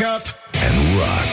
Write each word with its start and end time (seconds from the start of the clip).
Wake 0.00 0.16
up 0.16 0.26
and 0.52 0.76
rock. 0.96 1.30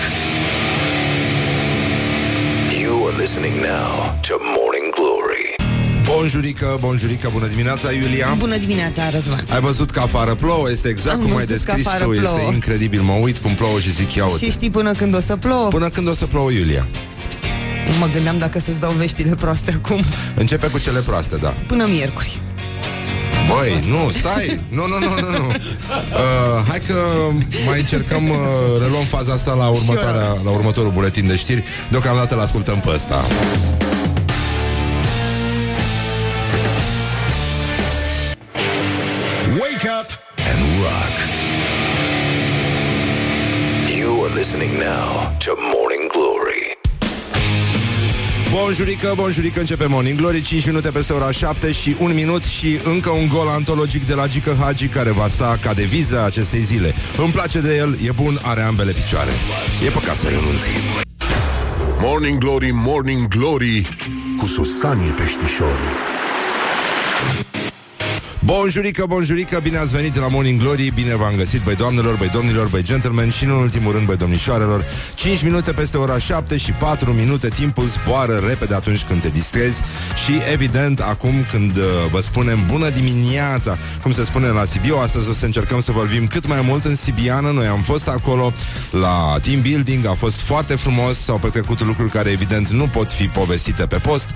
You 2.81 3.07
are 3.07 3.17
listening 3.17 3.55
now 3.55 4.19
to 4.27 4.33
Morning 4.55 4.93
Glory. 4.95 5.55
Bonjurică, 6.03 6.77
bonjurică, 6.79 7.29
bună 7.33 7.47
dimineața, 7.47 7.91
Iulia. 7.91 8.35
Bună 8.37 8.57
dimineața, 8.57 9.09
Răzvan. 9.09 9.45
Ai 9.49 9.59
văzut 9.59 9.89
că 9.89 9.99
afară 9.99 10.35
plouă, 10.35 10.71
este 10.71 10.89
exact 10.89 11.15
Am 11.15 11.21
cum 11.21 11.35
ai 11.35 11.45
văzut 11.45 11.47
că 11.49 11.53
descris 11.53 11.85
afară 11.85 12.03
tu. 12.03 12.09
Plouă. 12.09 12.39
Este 12.39 12.53
incredibil, 12.53 13.01
mă 13.01 13.13
uit 13.13 13.37
cum 13.37 13.55
plouă 13.55 13.79
și 13.79 13.91
zic, 13.91 14.13
ia 14.13 14.25
uite. 14.25 14.45
Și 14.45 14.51
știi 14.51 14.69
până 14.69 14.91
când 14.91 15.15
o 15.15 15.19
să 15.19 15.35
plouă? 15.35 15.67
Până 15.67 15.89
când 15.89 16.07
o 16.07 16.13
să 16.13 16.25
plouă, 16.25 16.51
Iulia. 16.51 16.87
Mă 17.99 18.09
gândeam 18.13 18.37
dacă 18.37 18.59
să-ți 18.59 18.79
dau 18.79 18.91
veștile 18.91 19.35
proaste 19.35 19.79
acum. 19.83 20.03
Începe 20.35 20.67
cu 20.67 20.79
cele 20.79 20.99
proaste, 20.99 21.35
da. 21.35 21.53
Până 21.67 21.85
miercuri 21.85 22.41
Băi, 23.47 23.79
nu, 23.87 24.11
stai 24.11 24.59
Nu, 24.69 24.87
nu, 24.87 24.99
nu, 24.99 25.13
nu, 25.19 25.29
nu. 25.37 25.47
Uh, 25.47 26.65
Hai 26.67 26.79
că 26.87 26.93
mai 27.67 27.79
încercăm 27.79 28.29
uh, 28.29 28.37
Reluăm 28.81 29.03
faza 29.03 29.33
asta 29.33 29.53
la, 29.53 29.67
următoarea, 29.67 30.37
la 30.43 30.49
următorul 30.49 30.91
buletin 30.91 31.27
de 31.27 31.35
știri 31.35 31.63
Deocamdată 31.89 32.33
îl 32.33 32.39
ascultăm 32.41 32.79
pe 32.79 32.89
ăsta 32.93 33.25
Wake 39.59 39.87
up 39.99 40.09
and 40.51 40.61
rock. 40.83 41.15
You 43.97 44.25
are 44.25 44.33
listening 44.35 44.73
now 44.79 45.35
to 45.39 45.55
Morning 45.55 45.86
Glory. 45.86 45.86
Bonjurică, 48.63 49.13
bonjurică, 49.15 49.59
începe 49.59 49.85
Morning 49.85 50.17
Glory 50.19 50.41
5 50.41 50.65
minute 50.65 50.89
peste 50.89 51.13
ora 51.13 51.31
7 51.31 51.71
și 51.71 51.95
1 51.99 52.13
minut 52.13 52.43
Și 52.43 52.79
încă 52.83 53.09
un 53.09 53.27
gol 53.27 53.47
antologic 53.47 54.05
de 54.05 54.13
la 54.13 54.27
Gică 54.27 54.55
Hagi 54.59 54.87
Care 54.87 55.11
va 55.11 55.27
sta 55.27 55.57
ca 55.61 55.73
deviză 55.73 56.23
acestei 56.25 56.59
zile. 56.59 56.93
Îmi 57.17 57.31
place 57.31 57.59
de 57.59 57.75
el, 57.75 57.97
e 58.05 58.11
bun, 58.11 58.39
are 58.41 58.61
ambele 58.61 58.91
picioare. 58.91 59.31
E 59.85 59.89
păcat 59.89 60.15
să 60.15 60.27
renunțe. 60.27 60.69
Morning 61.99 62.37
Glory, 62.37 62.71
Morning 62.73 63.27
Glory 63.27 63.97
Cu 64.37 64.45
Susanii 64.45 65.09
Peștișorii 65.09 66.16
Bonjurică, 68.47 69.05
bonjurică, 69.07 69.59
bine 69.63 69.77
ați 69.77 69.95
venit 69.95 70.15
la 70.15 70.27
Morning 70.27 70.61
Glory 70.61 70.91
Bine 70.93 71.15
v-am 71.15 71.35
găsit, 71.35 71.61
băi 71.61 71.75
doamnelor, 71.75 72.15
băi 72.15 72.27
domnilor, 72.27 72.67
băi 72.67 72.83
gentlemen 72.83 73.29
Și 73.29 73.43
în 73.43 73.49
ultimul 73.49 73.91
rând, 73.91 74.05
băi 74.05 74.15
domnișoarelor. 74.15 74.85
5 75.15 75.43
minute 75.43 75.71
peste 75.71 75.97
ora 75.97 76.17
7 76.17 76.57
și 76.57 76.71
4 76.71 77.13
minute 77.13 77.49
Timpul 77.49 77.85
zboară 77.85 78.41
repede 78.47 78.75
atunci 78.75 79.03
când 79.03 79.21
te 79.21 79.29
distrezi 79.29 79.81
Și 80.25 80.41
evident, 80.51 80.99
acum 80.99 81.45
când 81.51 81.77
uh, 81.77 81.83
vă 82.11 82.19
spunem 82.21 82.65
bună 82.67 82.89
dimineața 82.89 83.77
Cum 84.01 84.11
se 84.11 84.23
spune 84.23 84.47
la 84.47 84.65
Sibiu 84.65 84.97
Astăzi 84.97 85.29
o 85.29 85.33
să 85.33 85.45
încercăm 85.45 85.81
să 85.81 85.91
vorbim 85.91 86.27
cât 86.27 86.47
mai 86.47 86.61
mult 86.61 86.85
în 86.85 86.95
Sibiană. 86.95 87.51
Noi 87.51 87.65
am 87.65 87.81
fost 87.81 88.07
acolo 88.07 88.53
la 88.91 89.37
team 89.41 89.61
building 89.61 90.05
A 90.05 90.13
fost 90.13 90.39
foarte 90.39 90.75
frumos 90.75 91.17
S-au 91.17 91.37
petrecut 91.37 91.81
lucruri 91.81 92.09
care 92.09 92.29
evident 92.29 92.69
nu 92.69 92.87
pot 92.87 93.11
fi 93.11 93.27
povestite 93.27 93.85
pe 93.85 93.97
post 93.97 94.29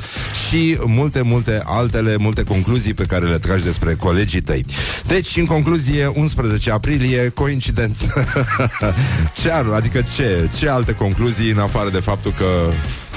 Și 0.47 0.77
multe, 0.85 1.21
multe 1.21 1.61
altele, 1.65 2.15
multe 2.17 2.43
concluzii 2.43 2.93
pe 2.93 3.05
care 3.05 3.25
le 3.25 3.37
tragi 3.37 3.63
despre 3.63 3.95
colegii 4.01 4.41
tăi. 4.41 4.65
Deci, 5.07 5.37
în 5.37 5.45
concluzie, 5.45 6.05
11 6.07 6.71
aprilie, 6.71 7.29
coincidență. 7.29 8.27
ce 9.41 9.51
ar, 9.51 9.65
adică 9.65 10.03
ce? 10.15 10.49
Ce 10.57 10.69
alte 10.69 10.93
concluzii 10.93 11.51
în 11.51 11.59
afară 11.59 11.89
de 11.89 11.99
faptul 11.99 12.33
că 12.37 12.45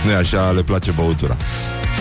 nu 0.04 0.10
e 0.10 0.14
așa, 0.14 0.50
le 0.50 0.62
place 0.62 0.90
băutura. 0.90 1.36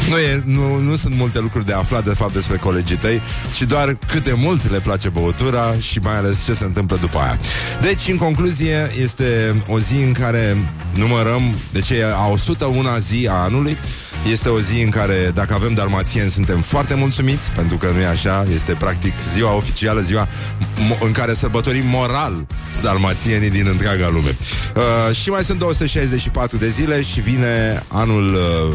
Nu, 0.10 0.18
e, 0.18 0.42
nu, 0.46 0.80
nu 0.80 0.96
sunt 0.96 1.16
multe 1.16 1.40
lucruri 1.40 1.66
de 1.66 1.74
aflat 1.74 2.04
de 2.04 2.14
fapt 2.14 2.34
despre 2.34 2.58
colegii 2.58 2.96
tăi, 2.96 3.22
ci 3.56 3.62
doar 3.62 3.98
cât 4.08 4.24
de 4.24 4.34
mult 4.36 4.72
le 4.72 4.80
place 4.80 5.10
băutura 5.10 5.76
și 5.80 6.00
mai 6.00 6.18
ales 6.18 6.44
ce 6.46 6.54
se 6.54 6.64
întâmplă 6.64 6.98
după 6.98 7.18
aia. 7.18 7.38
Deci, 7.82 8.08
în 8.08 8.18
concluzie, 8.18 8.92
este 9.02 9.56
o 9.68 9.80
zi 9.80 9.96
în 9.96 10.14
care 10.14 10.58
numărăm, 10.94 11.56
deci 11.72 11.90
e 11.90 12.06
a 12.16 12.28
101 12.28 12.88
zi 13.00 13.28
a 13.30 13.34
anului, 13.34 13.78
este 14.32 14.50
o 14.50 14.60
zi 14.60 14.82
în 14.82 14.90
care, 14.90 15.32
dacă 15.34 15.54
avem 15.54 15.74
dalmațieni, 15.74 16.30
suntem 16.30 16.60
foarte 16.60 16.94
mulțumiți, 16.94 17.52
pentru 17.52 17.78
că 17.78 17.90
nu 17.94 18.00
e 18.00 18.06
așa, 18.06 18.46
este 18.54 18.74
practic 18.74 19.14
ziua 19.34 19.54
oficială, 19.56 20.02
ziua 20.02 20.28
mo- 20.58 21.00
în 21.00 21.12
care 21.12 21.34
sărbătorim 21.34 21.88
moral 21.88 22.46
dalmațienii 22.82 23.50
din 23.50 23.68
întreaga 23.68 24.10
lume. 24.10 24.38
Uh, 24.76 25.16
și 25.16 25.30
mai 25.30 25.44
sunt 25.44 25.60
264 25.60 26.58
de 26.58 26.70
zile 26.70 27.02
și 27.02 27.20
vine 27.20 27.84
anul 27.94 28.34
uh, 28.34 28.74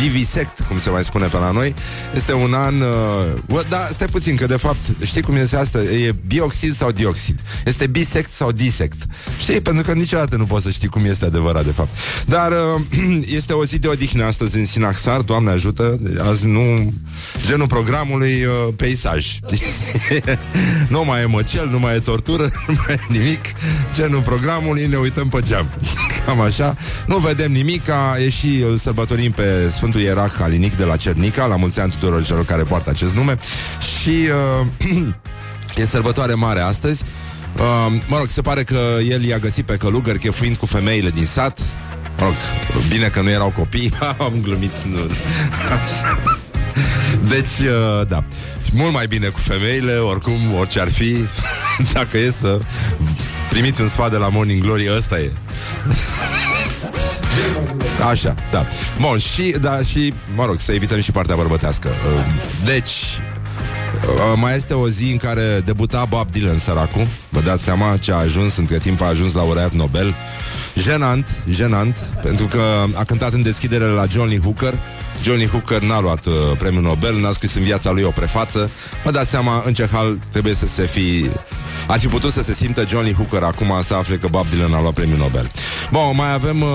Vivisect, 0.00 0.60
cum 0.68 0.78
se 0.78 0.90
mai 0.90 1.04
spune 1.04 1.26
pe 1.26 1.36
la 1.36 1.50
noi. 1.50 1.74
Este 2.14 2.32
un 2.32 2.54
an 2.54 2.80
uh, 2.80 3.60
Da, 3.68 3.88
stai 3.90 4.06
puțin, 4.06 4.36
că 4.36 4.46
de 4.46 4.56
fapt 4.56 4.80
Știi 5.04 5.22
cum 5.22 5.36
este 5.36 5.56
asta? 5.56 5.82
E 5.82 6.14
bioxid 6.26 6.76
sau 6.76 6.90
dioxid? 6.90 7.40
Este 7.64 7.86
bisect 7.86 8.32
sau 8.32 8.52
disect? 8.52 8.98
Știi? 9.38 9.60
Pentru 9.60 9.82
că 9.82 9.92
niciodată 9.92 10.36
nu 10.36 10.44
poți 10.44 10.64
să 10.64 10.70
știi 10.70 10.88
cum 10.88 11.04
este 11.04 11.24
adevărat 11.24 11.64
de 11.64 11.72
fapt. 11.72 11.90
Dar 12.26 12.52
uh, 12.52 13.26
este 13.38 13.52
o 13.52 13.64
zi 13.64 13.78
de 13.78 13.88
odihnă 13.88 14.24
astăzi 14.24 14.56
în 14.58 14.66
Sinaxar. 14.66 15.20
Doamne 15.20 15.50
ajută! 15.50 16.00
Azi 16.28 16.46
nu... 16.46 16.92
Genul 17.46 17.66
programului 17.66 18.44
uh, 18.44 18.74
peisaj. 18.76 19.26
Nu 20.88 21.04
mai 21.04 21.22
e 21.22 21.24
măcel, 21.24 21.68
nu 21.68 21.78
mai 21.78 21.94
e 21.94 21.98
tortură 21.98 22.42
Nu 22.66 22.74
mai 22.86 22.94
e 22.94 23.18
nimic. 23.18 23.44
Genul 23.94 24.22
programului 24.22 24.86
ne 24.86 24.96
uităm 24.96 25.28
pe 25.28 25.40
geam 25.42 25.70
Cam 26.26 26.40
așa. 26.40 26.76
Nu 27.06 27.16
vedem 27.16 27.52
nimic 27.52 27.82
E 28.24 28.28
și 28.28 28.64
îl 28.68 28.76
sărbătorim 28.76 29.30
pe 29.30 29.68
Sfântul 29.68 30.00
Ierarh 30.00 30.34
Halinic 30.38 30.76
de 30.76 30.84
la 30.84 30.96
Cernica. 30.96 31.46
La 31.46 31.56
mulți 31.56 31.80
ani 31.80 31.90
tuturor 31.90 32.24
celor 32.24 32.44
care 32.44 32.62
poartă 32.62 32.90
acest 32.90 33.14
nume. 33.14 33.36
Și 34.00 34.28
uh, 34.90 35.06
e 35.82 35.86
sărbătoare 35.86 36.34
mare 36.34 36.60
astăzi. 36.60 37.02
Uh, 37.56 38.02
Mă 38.06 38.18
rog, 38.18 38.28
se 38.28 38.40
pare 38.40 38.62
că 38.62 38.80
el 39.08 39.24
i-a 39.24 39.38
găsit 39.38 39.64
pe 39.64 39.76
călugări 39.76 40.18
Chefuind 40.18 40.56
cu 40.56 40.66
femeile 40.66 41.10
din 41.10 41.26
sat. 41.26 41.58
Mă 42.18 42.24
rog, 42.24 42.34
bine 42.88 43.08
că 43.08 43.20
nu 43.20 43.30
erau 43.30 43.50
copii. 43.50 43.92
Am 44.18 44.32
glumit 44.42 44.82
nu. 44.84 44.98
Așa. 45.84 46.38
Deci, 47.28 47.68
uh, 47.68 48.06
da. 48.06 48.24
Mult 48.72 48.92
mai 48.92 49.06
bine 49.06 49.26
cu 49.26 49.38
femeile, 49.38 49.92
oricum, 49.92 50.54
orice 50.54 50.80
ar 50.80 50.90
fi 50.90 51.14
Dacă 51.92 52.18
e 52.18 52.30
să 52.30 52.58
primiți 53.50 53.80
un 53.80 53.88
sfat 53.88 54.10
de 54.10 54.16
la 54.16 54.28
Morning 54.28 54.62
Glory 54.62 54.90
Ăsta 54.96 55.18
e 55.18 55.30
Așa, 58.10 58.34
da. 58.50 58.66
Bun, 59.00 59.18
și, 59.18 59.54
da, 59.60 59.82
și, 59.82 60.14
mă 60.34 60.44
rog, 60.44 60.60
să 60.60 60.72
evităm 60.72 61.00
și 61.00 61.10
partea 61.10 61.36
bărbătească. 61.36 61.88
Uh, 61.88 62.24
Deci, 62.64 62.90
uh, 62.90 64.34
mai 64.36 64.56
este 64.56 64.74
o 64.74 64.88
zi 64.88 65.10
în 65.10 65.16
care 65.16 65.62
debuta 65.64 66.04
Bob 66.04 66.30
Dylan, 66.30 66.58
săracul. 66.58 67.06
Vă 67.28 67.40
dați 67.40 67.62
seama 67.62 67.96
ce 67.96 68.12
a 68.12 68.16
ajuns, 68.16 68.56
între 68.56 68.78
timp 68.78 69.00
a 69.00 69.06
ajuns 69.06 69.34
laureat 69.34 69.72
Nobel. 69.72 70.14
Jenant, 70.74 71.34
jenant, 71.50 71.98
pentru 72.22 72.46
că 72.46 72.60
a 72.94 73.04
cântat 73.04 73.32
în 73.32 73.42
deschidere 73.42 73.84
la 73.84 74.04
John 74.10 74.28
Lee 74.28 74.40
Hooker. 74.40 74.80
John 75.22 75.38
Lee 75.38 75.46
Hooker 75.46 75.82
n-a 75.82 76.00
luat 76.00 76.26
uh, 76.26 76.32
premiul 76.58 76.82
Nobel, 76.82 77.20
n-a 77.20 77.32
scris 77.32 77.54
în 77.54 77.62
viața 77.62 77.90
lui 77.90 78.02
o 78.02 78.10
prefață. 78.10 78.70
Vă 79.04 79.10
dați 79.10 79.30
seama 79.30 79.62
în 79.66 79.74
ce 79.74 79.88
hal 79.92 80.18
trebuie 80.30 80.54
să 80.54 80.66
se 80.66 80.86
fi... 80.86 81.30
Ar 81.88 81.98
fi 81.98 82.06
putut 82.06 82.32
să 82.32 82.42
se 82.42 82.52
simtă 82.52 82.84
John 82.88 83.04
Lee 83.04 83.12
Hooker 83.12 83.42
acum 83.42 83.72
să 83.82 83.94
afle 83.94 84.16
că 84.16 84.28
Bob 84.28 84.48
Dylan 84.48 84.74
a 84.74 84.80
luat 84.80 84.94
premiul 84.94 85.18
Nobel. 85.18 85.50
Bun, 85.90 86.12
mai 86.14 86.32
avem... 86.32 86.60
Uh, 86.62 86.68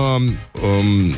um, 0.62 1.14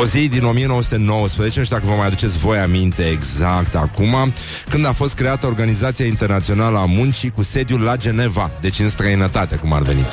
o 0.00 0.04
zi 0.04 0.28
din 0.28 0.44
1919, 0.44 1.58
nu 1.58 1.64
știu 1.64 1.76
dacă 1.76 1.88
vă 1.88 1.96
mai 1.96 2.06
aduceți 2.06 2.38
voi 2.38 2.58
aminte 2.58 3.02
exact 3.02 3.74
acum, 3.74 4.32
când 4.68 4.86
a 4.86 4.92
fost 4.92 5.14
creată 5.14 5.46
Organizația 5.46 6.06
Internațională 6.06 6.78
a 6.78 6.84
Muncii 6.84 7.30
cu 7.30 7.42
sediul 7.42 7.80
la 7.80 7.96
Geneva, 7.96 8.50
deci 8.60 8.78
în 8.78 8.90
străinătate, 8.90 9.56
cum 9.56 9.72
ar 9.72 9.82
veni. 9.82 10.06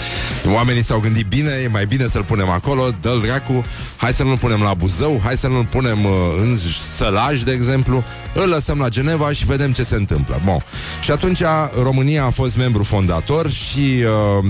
Oamenii 0.54 0.84
s-au 0.84 1.00
gândit 1.00 1.26
bine, 1.26 1.50
e 1.64 1.68
mai 1.68 1.86
bine 1.86 2.08
să-l 2.08 2.24
punem 2.24 2.50
acolo, 2.50 2.90
dă-l 3.02 3.22
dracu, 3.22 3.66
hai 3.98 4.14
să 4.14 4.24
nu-l 4.24 4.38
punem 4.38 4.62
la 4.62 4.74
Buzău, 4.74 5.22
hai 5.24 5.38
să 5.38 5.48
nu-l 5.48 5.66
punem 5.66 6.06
uh, 6.06 6.12
în 6.42 6.58
Sălaj, 6.98 7.42
de 7.42 7.52
exemplu, 7.52 8.04
îl 8.34 8.50
lăsăm 8.50 8.78
la 8.78 8.90
Geneva 8.90 9.32
și 9.32 9.46
vedem 9.46 9.72
ce 9.72 9.84
se 9.84 9.96
întâmplă. 9.96 10.42
Bun. 10.46 10.64
Și 11.02 11.12
atunci 11.12 11.42
România 11.82 12.26
a 12.26 12.30
fost 12.30 12.58
membru 12.58 12.84
fondator 12.84 13.50
și... 13.50 14.04
Uh, 14.40 14.50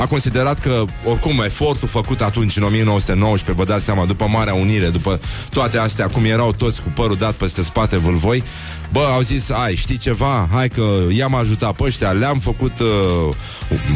a 0.00 0.06
considerat 0.06 0.58
că, 0.58 0.84
oricum, 1.04 1.42
efortul 1.44 1.88
făcut 1.88 2.20
atunci, 2.20 2.56
în 2.56 2.62
1919, 2.62 3.64
vă 3.64 3.72
dați 3.72 3.84
seama, 3.84 4.04
după 4.04 4.26
Marea 4.28 4.54
Unire, 4.54 4.88
după 4.88 5.20
toate 5.50 5.78
astea, 5.78 6.08
cum 6.08 6.24
erau 6.24 6.52
toți 6.52 6.82
cu 6.82 6.92
părul 6.94 7.16
dat 7.16 7.34
peste 7.34 7.62
spate 7.62 7.96
vâlvoi, 7.96 8.42
bă, 8.92 9.08
au 9.12 9.20
zis, 9.20 9.50
ai, 9.50 9.74
știi 9.74 9.98
ceva, 9.98 10.48
hai 10.52 10.68
că 10.68 10.82
i-am 11.10 11.34
ajutat 11.34 11.72
pe 11.72 11.82
ăștia, 11.82 12.10
le-am 12.10 12.38
făcut 12.38 12.78
uh, 12.78 13.34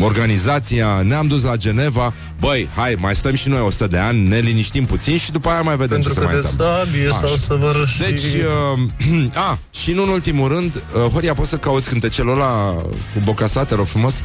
organizația, 0.03 1.03
ne-am 1.03 1.27
dus 1.27 1.43
la 1.43 1.57
Geneva, 1.57 2.15
băi, 2.41 2.69
hai, 2.77 2.97
mai 2.99 3.15
stăm 3.15 3.35
și 3.35 3.49
noi 3.49 3.61
100 3.61 3.87
de 3.87 3.99
ani, 3.99 4.29
ne 4.29 4.39
liniștim 4.39 4.85
puțin 4.85 5.17
și 5.17 5.33
după 5.33 5.49
aia 5.49 5.61
mai 5.63 5.77
vedem 5.77 6.01
Pentru 6.01 6.13
ce 6.13 6.21
că 6.21 6.27
se 6.27 6.33
mai 6.33 6.41
de 6.41 6.49
întâmplă. 6.49 6.85
sabie 6.85 7.09
Așa. 7.09 7.27
sau 7.27 7.37
să 7.37 7.55
vă 7.55 7.73
răși... 7.79 7.99
Deci, 7.99 8.23
uh, 8.23 9.31
a, 9.51 9.59
și 9.71 9.93
nu 9.93 10.03
în 10.03 10.09
ultimul 10.09 10.49
rând, 10.49 10.75
uh, 10.75 11.11
Horia, 11.13 11.35
poți 11.35 11.51
să 11.51 11.57
cauți 11.57 11.89
cântecelul 11.89 12.33
ăla 12.33 12.71
cu 13.13 13.21
Bocasa, 13.25 13.65
te 13.65 13.75
rog 13.75 13.87
frumos? 13.87 14.23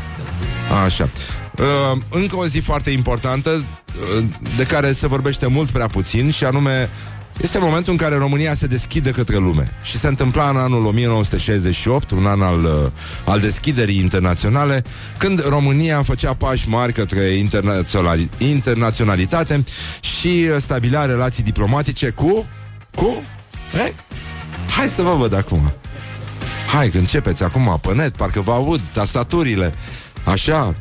A, 0.69 0.75
așa. 0.83 1.09
Uh, 1.59 2.01
încă 2.09 2.35
o 2.35 2.45
zi 2.45 2.59
foarte 2.59 2.89
importantă, 2.89 3.49
uh, 3.49 4.23
de 4.57 4.63
care 4.63 4.91
se 4.91 5.07
vorbește 5.07 5.47
mult 5.47 5.71
prea 5.71 5.87
puțin, 5.87 6.31
și 6.31 6.43
anume 6.43 6.89
este 7.41 7.59
momentul 7.59 7.91
în 7.91 7.97
care 7.97 8.15
România 8.15 8.53
se 8.53 8.67
deschide 8.67 9.11
către 9.11 9.37
lume 9.37 9.71
și 9.81 9.97
se 9.97 10.07
întâmpla 10.07 10.49
în 10.49 10.57
anul 10.57 10.85
1968, 10.85 12.11
un 12.11 12.25
an 12.25 12.41
al, 12.41 12.63
uh, 12.63 12.91
al 13.25 13.39
deschiderii 13.39 13.99
internaționale, 13.99 14.83
când 15.17 15.47
România 15.47 16.03
făcea 16.03 16.33
pași 16.33 16.69
mari 16.69 16.93
către 16.93 17.21
internaționali- 17.21 18.29
internaționalitate 18.37 19.63
și 19.99 20.27
uh, 20.27 20.55
stabilea 20.59 21.05
relații 21.05 21.43
diplomatice 21.43 22.09
cu... 22.09 22.47
cu... 22.95 23.23
Eh? 23.73 23.91
Hai 24.75 24.87
să 24.87 25.01
vă 25.01 25.15
văd 25.15 25.33
acum. 25.33 25.73
Hai 26.73 26.89
că 26.89 26.97
începeți 26.97 27.43
acum 27.43 27.79
pe 27.81 27.93
net, 27.93 28.15
parcă 28.15 28.41
vă 28.41 28.51
aud 28.51 28.81
tastaturile. 28.93 29.73
Așa. 30.23 30.75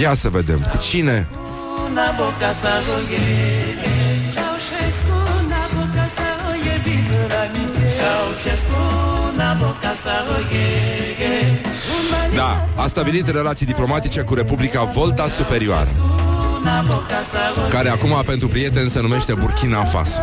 Ia 0.00 0.14
să 0.14 0.28
vedem. 0.28 0.68
Cu 0.70 0.76
cine? 0.76 1.28
Da, 12.34 12.64
a 12.76 12.86
stabilit 12.86 13.28
relații 13.28 13.66
diplomatice 13.66 14.20
cu 14.20 14.34
Republica 14.34 14.84
Volta 14.84 15.26
Superioară 15.28 15.88
care 17.68 17.88
acum 17.88 18.22
pentru 18.26 18.48
prieteni 18.48 18.90
se 18.90 19.00
numește 19.00 19.34
Burkina 19.34 19.84
Faso. 19.84 20.20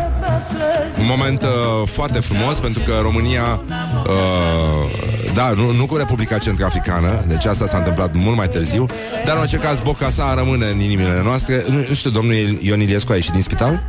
Un 0.98 1.06
moment 1.06 1.42
uh, 1.42 1.48
foarte 1.88 2.20
frumos 2.20 2.58
pentru 2.58 2.82
că 2.82 2.92
România, 3.02 3.62
uh, 4.06 5.32
da, 5.32 5.52
nu, 5.56 5.72
nu 5.72 5.86
cu 5.86 5.96
Republica 5.96 6.38
Centrafricană, 6.38 7.24
deci 7.26 7.44
asta 7.44 7.66
s-a 7.66 7.76
întâmplat 7.76 8.14
mult 8.14 8.36
mai 8.36 8.48
târziu, 8.48 8.86
dar 9.24 9.34
în 9.34 9.40
orice 9.40 9.56
caz 9.56 9.80
Bocasa 9.80 10.34
rămâne 10.34 10.66
în 10.66 10.80
inimile 10.80 11.20
noastre. 11.22 11.64
Nu, 11.68 11.84
nu 11.88 11.94
știu, 11.94 12.10
domnul 12.10 12.34
Ion 12.60 12.80
Iliescu 12.80 13.12
a 13.12 13.14
ieșit 13.14 13.32
din 13.32 13.42
spital? 13.42 13.82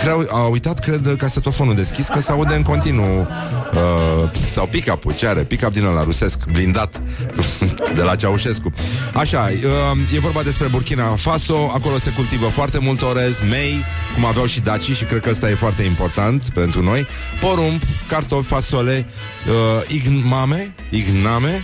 Creu, 0.00 0.26
a 0.30 0.38
uitat, 0.38 0.78
cred, 0.78 1.14
casetofonul 1.18 1.74
deschis 1.74 2.06
Că 2.06 2.20
se 2.20 2.32
aude 2.32 2.54
în 2.54 2.62
continuu 2.62 3.20
uh, 3.20 4.30
Sau 4.48 4.66
pick-up-ul, 4.66 5.14
ce 5.14 5.26
are? 5.26 5.44
Pick-up 5.44 5.72
din 5.72 5.84
ăla 5.84 6.04
rusesc, 6.04 6.44
blindat 6.52 7.02
De 7.94 8.02
la 8.02 8.14
Ceaușescu. 8.14 8.72
Așa, 9.14 9.50
uh, 9.92 10.14
e 10.14 10.18
vorba 10.18 10.42
despre 10.42 10.66
Burkina 10.66 11.04
Faso 11.04 11.70
Acolo 11.74 11.98
se 11.98 12.10
cultivă 12.10 12.46
foarte 12.46 12.78
mult 12.78 13.02
orez 13.02 13.40
Mei, 13.50 13.84
cum 14.14 14.24
aveau 14.24 14.46
și 14.46 14.60
dacii 14.60 14.94
Și 14.94 15.04
cred 15.04 15.20
că 15.20 15.30
ăsta 15.30 15.50
e 15.50 15.54
foarte 15.54 15.82
important 15.82 16.42
pentru 16.42 16.82
noi. 16.82 17.06
Porumb, 17.40 17.80
cartofi, 18.08 18.46
fasole 18.46 19.06
uh, 19.46 19.88
Igname 19.88 20.74
Igname? 20.90 21.62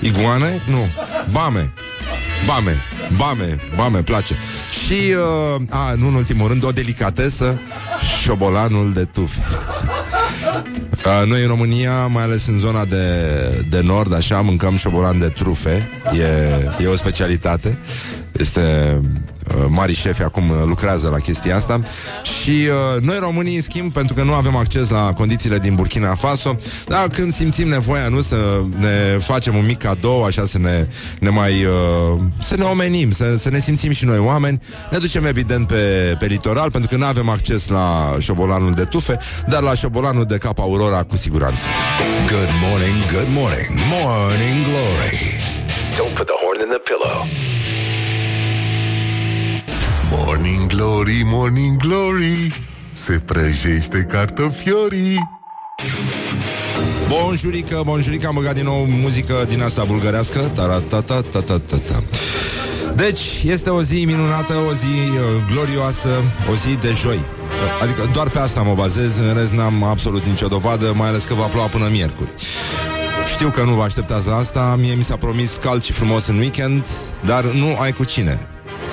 Iguane? 0.00 0.60
Nu, 0.66 0.86
bame 1.30 1.72
Bame, 2.46 2.76
bame, 3.16 3.58
bame, 3.76 4.02
place. 4.02 4.34
Și, 4.84 5.14
uh, 5.54 5.62
a, 5.68 5.94
nu 5.94 6.06
în 6.06 6.14
ultimul 6.14 6.48
rând, 6.48 6.64
o 6.64 6.70
delicatesă 6.70 7.60
Șobolanul 8.22 8.92
de 8.92 9.04
tufi 9.04 9.38
uh, 11.06 11.22
Noi 11.30 11.42
în 11.42 11.48
România, 11.48 12.06
mai 12.06 12.22
ales 12.22 12.46
în 12.46 12.58
zona 12.58 12.84
de, 12.84 13.04
de 13.68 13.80
nord 13.80 14.14
Așa, 14.14 14.40
mâncăm 14.40 14.76
șobolan 14.76 15.18
de 15.18 15.28
trufe. 15.28 15.88
E, 16.78 16.84
e 16.84 16.86
o 16.86 16.96
specialitate. 16.96 17.78
Este 18.32 18.96
Uh, 18.96 19.04
mari 19.68 19.94
șefi 19.94 20.22
acum 20.22 20.48
uh, 20.48 20.56
lucrează 20.64 21.08
la 21.08 21.18
chestia 21.18 21.56
asta 21.56 21.78
și 22.22 22.50
uh, 22.50 23.02
noi 23.02 23.18
românii, 23.18 23.56
în 23.56 23.62
schimb, 23.62 23.92
pentru 23.92 24.14
că 24.14 24.22
nu 24.22 24.32
avem 24.32 24.56
acces 24.56 24.88
la 24.88 25.12
condițiile 25.12 25.58
din 25.58 25.74
Burkina 25.74 26.14
Faso, 26.14 26.54
dar 26.86 27.08
când 27.08 27.32
simțim 27.32 27.68
nevoia, 27.68 28.08
nu, 28.08 28.20
să 28.20 28.36
ne 28.78 29.18
facem 29.20 29.56
un 29.56 29.66
mic 29.66 29.78
cadou, 29.78 30.24
așa 30.24 30.46
să 30.46 30.58
ne, 30.58 30.88
ne 31.20 31.28
mai, 31.28 31.64
uh, 31.64 32.20
să 32.38 32.56
ne 32.56 32.64
omenim, 32.64 33.10
să, 33.10 33.36
să 33.36 33.50
ne 33.50 33.58
simțim 33.58 33.90
și 33.90 34.04
noi 34.04 34.18
oameni, 34.18 34.60
ne 34.90 34.98
ducem 34.98 35.24
evident 35.24 35.66
pe, 35.66 36.16
pe 36.18 36.26
litoral, 36.26 36.70
pentru 36.70 36.90
că 36.90 36.96
nu 36.96 37.04
avem 37.04 37.28
acces 37.28 37.68
la 37.68 38.16
șobolanul 38.18 38.72
de 38.72 38.84
tufe, 38.84 39.16
dar 39.48 39.62
la 39.62 39.74
șobolanul 39.74 40.24
de 40.24 40.36
cap 40.36 40.58
Aurora 40.58 41.02
cu 41.02 41.16
siguranță. 41.16 41.64
Good 42.28 42.50
morning, 42.68 42.96
good 43.12 43.28
morning, 43.32 43.70
morning 43.90 44.64
glory. 44.64 45.20
Don't 45.96 46.14
put 46.14 46.26
the 46.26 46.36
horn 46.42 46.58
in 46.64 46.68
the 46.68 46.80
pillow. 46.88 47.75
Morning 50.18 50.66
Glory, 50.66 51.22
Morning 51.24 51.76
Glory 51.76 52.68
Se 52.92 53.12
prăjește 53.12 54.06
cartofiorii 54.10 55.30
Bonjurică, 57.08 57.82
bonjurică, 57.84 58.26
am 58.26 58.34
băgat 58.34 58.54
din 58.54 58.64
nou 58.64 58.86
muzică 58.88 59.44
din 59.48 59.62
asta 59.62 59.84
bulgărească. 59.84 60.50
Ta-ra-ta-ta-ta-ta-ta. 60.54 62.02
Deci, 62.94 63.42
este 63.44 63.70
o 63.70 63.82
zi 63.82 64.04
minunată, 64.04 64.54
o 64.68 64.72
zi 64.72 64.86
uh, 64.86 65.52
glorioasă, 65.52 66.08
o 66.50 66.54
zi 66.54 66.76
de 66.76 66.92
joi. 66.92 67.20
Adică 67.82 68.10
doar 68.12 68.30
pe 68.30 68.38
asta 68.38 68.62
mă 68.62 68.74
bazez, 68.74 69.18
în 69.18 69.34
rest 69.34 69.52
n-am 69.52 69.82
absolut 69.82 70.24
nicio 70.24 70.48
dovadă, 70.48 70.92
mai 70.94 71.08
ales 71.08 71.24
că 71.24 71.34
va 71.34 71.44
ploua 71.44 71.66
până 71.66 71.88
miercuri. 71.90 72.28
Știu 73.32 73.48
că 73.48 73.62
nu 73.62 73.74
vă 73.74 73.82
așteptați 73.82 74.26
la 74.26 74.36
asta, 74.36 74.76
mie 74.78 74.94
mi 74.94 75.04
s-a 75.04 75.16
promis 75.16 75.56
cald 75.62 75.82
și 75.82 75.92
frumos 75.92 76.26
în 76.26 76.38
weekend, 76.38 76.84
dar 77.24 77.44
nu 77.44 77.76
ai 77.80 77.92
cu 77.92 78.04
cine. 78.04 78.38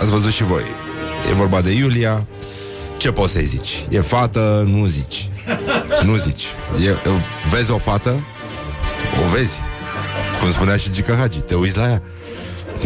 Ați 0.02 0.12
văzut 0.12 0.31
și 0.31 0.44
voi. 0.44 0.82
E 1.30 1.34
vorba 1.34 1.62
de 1.62 1.72
Iulia. 1.72 2.28
Ce 2.98 3.12
poți 3.12 3.31
să-i 3.31 3.46
zici? 3.46 3.86
E 3.90 4.02
fată, 4.02 4.64
nu 4.68 4.86
zici. 4.86 5.30
Nu 6.04 6.16
zici. 6.16 6.44
E, 6.86 7.10
vezi 7.50 7.72
o 7.72 7.78
fată? 7.78 8.25
O 9.25 9.30
vezi. 9.36 9.56
Cum 10.40 10.52
spunea 10.52 10.78
și 10.78 10.92
Gica 10.92 11.16
Hagi, 11.16 11.40
te 11.40 11.56
uiți 11.56 11.78
la 11.78 11.90
ea. 11.90 12.02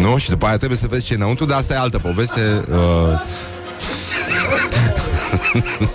Nu? 0.01 0.17
Și 0.17 0.29
după 0.29 0.45
aia 0.45 0.57
trebuie 0.57 0.77
să 0.77 0.87
vezi 0.87 1.05
ce 1.05 1.13
e 1.13 1.15
înăuntru, 1.15 1.45
dar 1.45 1.57
asta 1.57 1.73
e 1.73 1.77
altă 1.77 1.97
poveste. 1.97 2.41
Uh... 2.69 3.21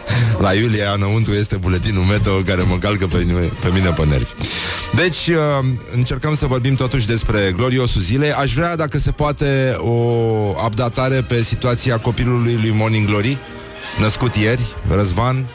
La 0.42 0.52
Iulia 0.54 0.92
înăuntru 0.92 1.32
este 1.32 1.56
buletinul 1.56 2.02
meteo 2.02 2.34
care 2.34 2.62
mă 2.62 2.76
calcă 2.78 3.06
pe 3.06 3.24
mine, 3.26 3.40
pe 3.40 3.70
mine 3.72 3.90
pe 3.90 4.04
nervi. 4.04 4.30
Deci, 4.94 5.28
uh, 5.28 5.68
încercăm 5.92 6.34
să 6.34 6.46
vorbim 6.46 6.74
totuși 6.74 7.06
despre 7.06 7.52
gloriosul 7.56 8.00
zilei. 8.00 8.32
Aș 8.32 8.54
vrea, 8.54 8.76
dacă 8.76 8.98
se 8.98 9.10
poate, 9.10 9.74
o 9.78 9.90
updatare 10.64 11.22
pe 11.22 11.42
situația 11.42 11.98
copilului 11.98 12.54
lui 12.54 12.70
Morning 12.70 13.06
Glory, 13.06 13.38
născut 14.00 14.36
ieri, 14.36 14.60
Răzvan. 14.90 15.46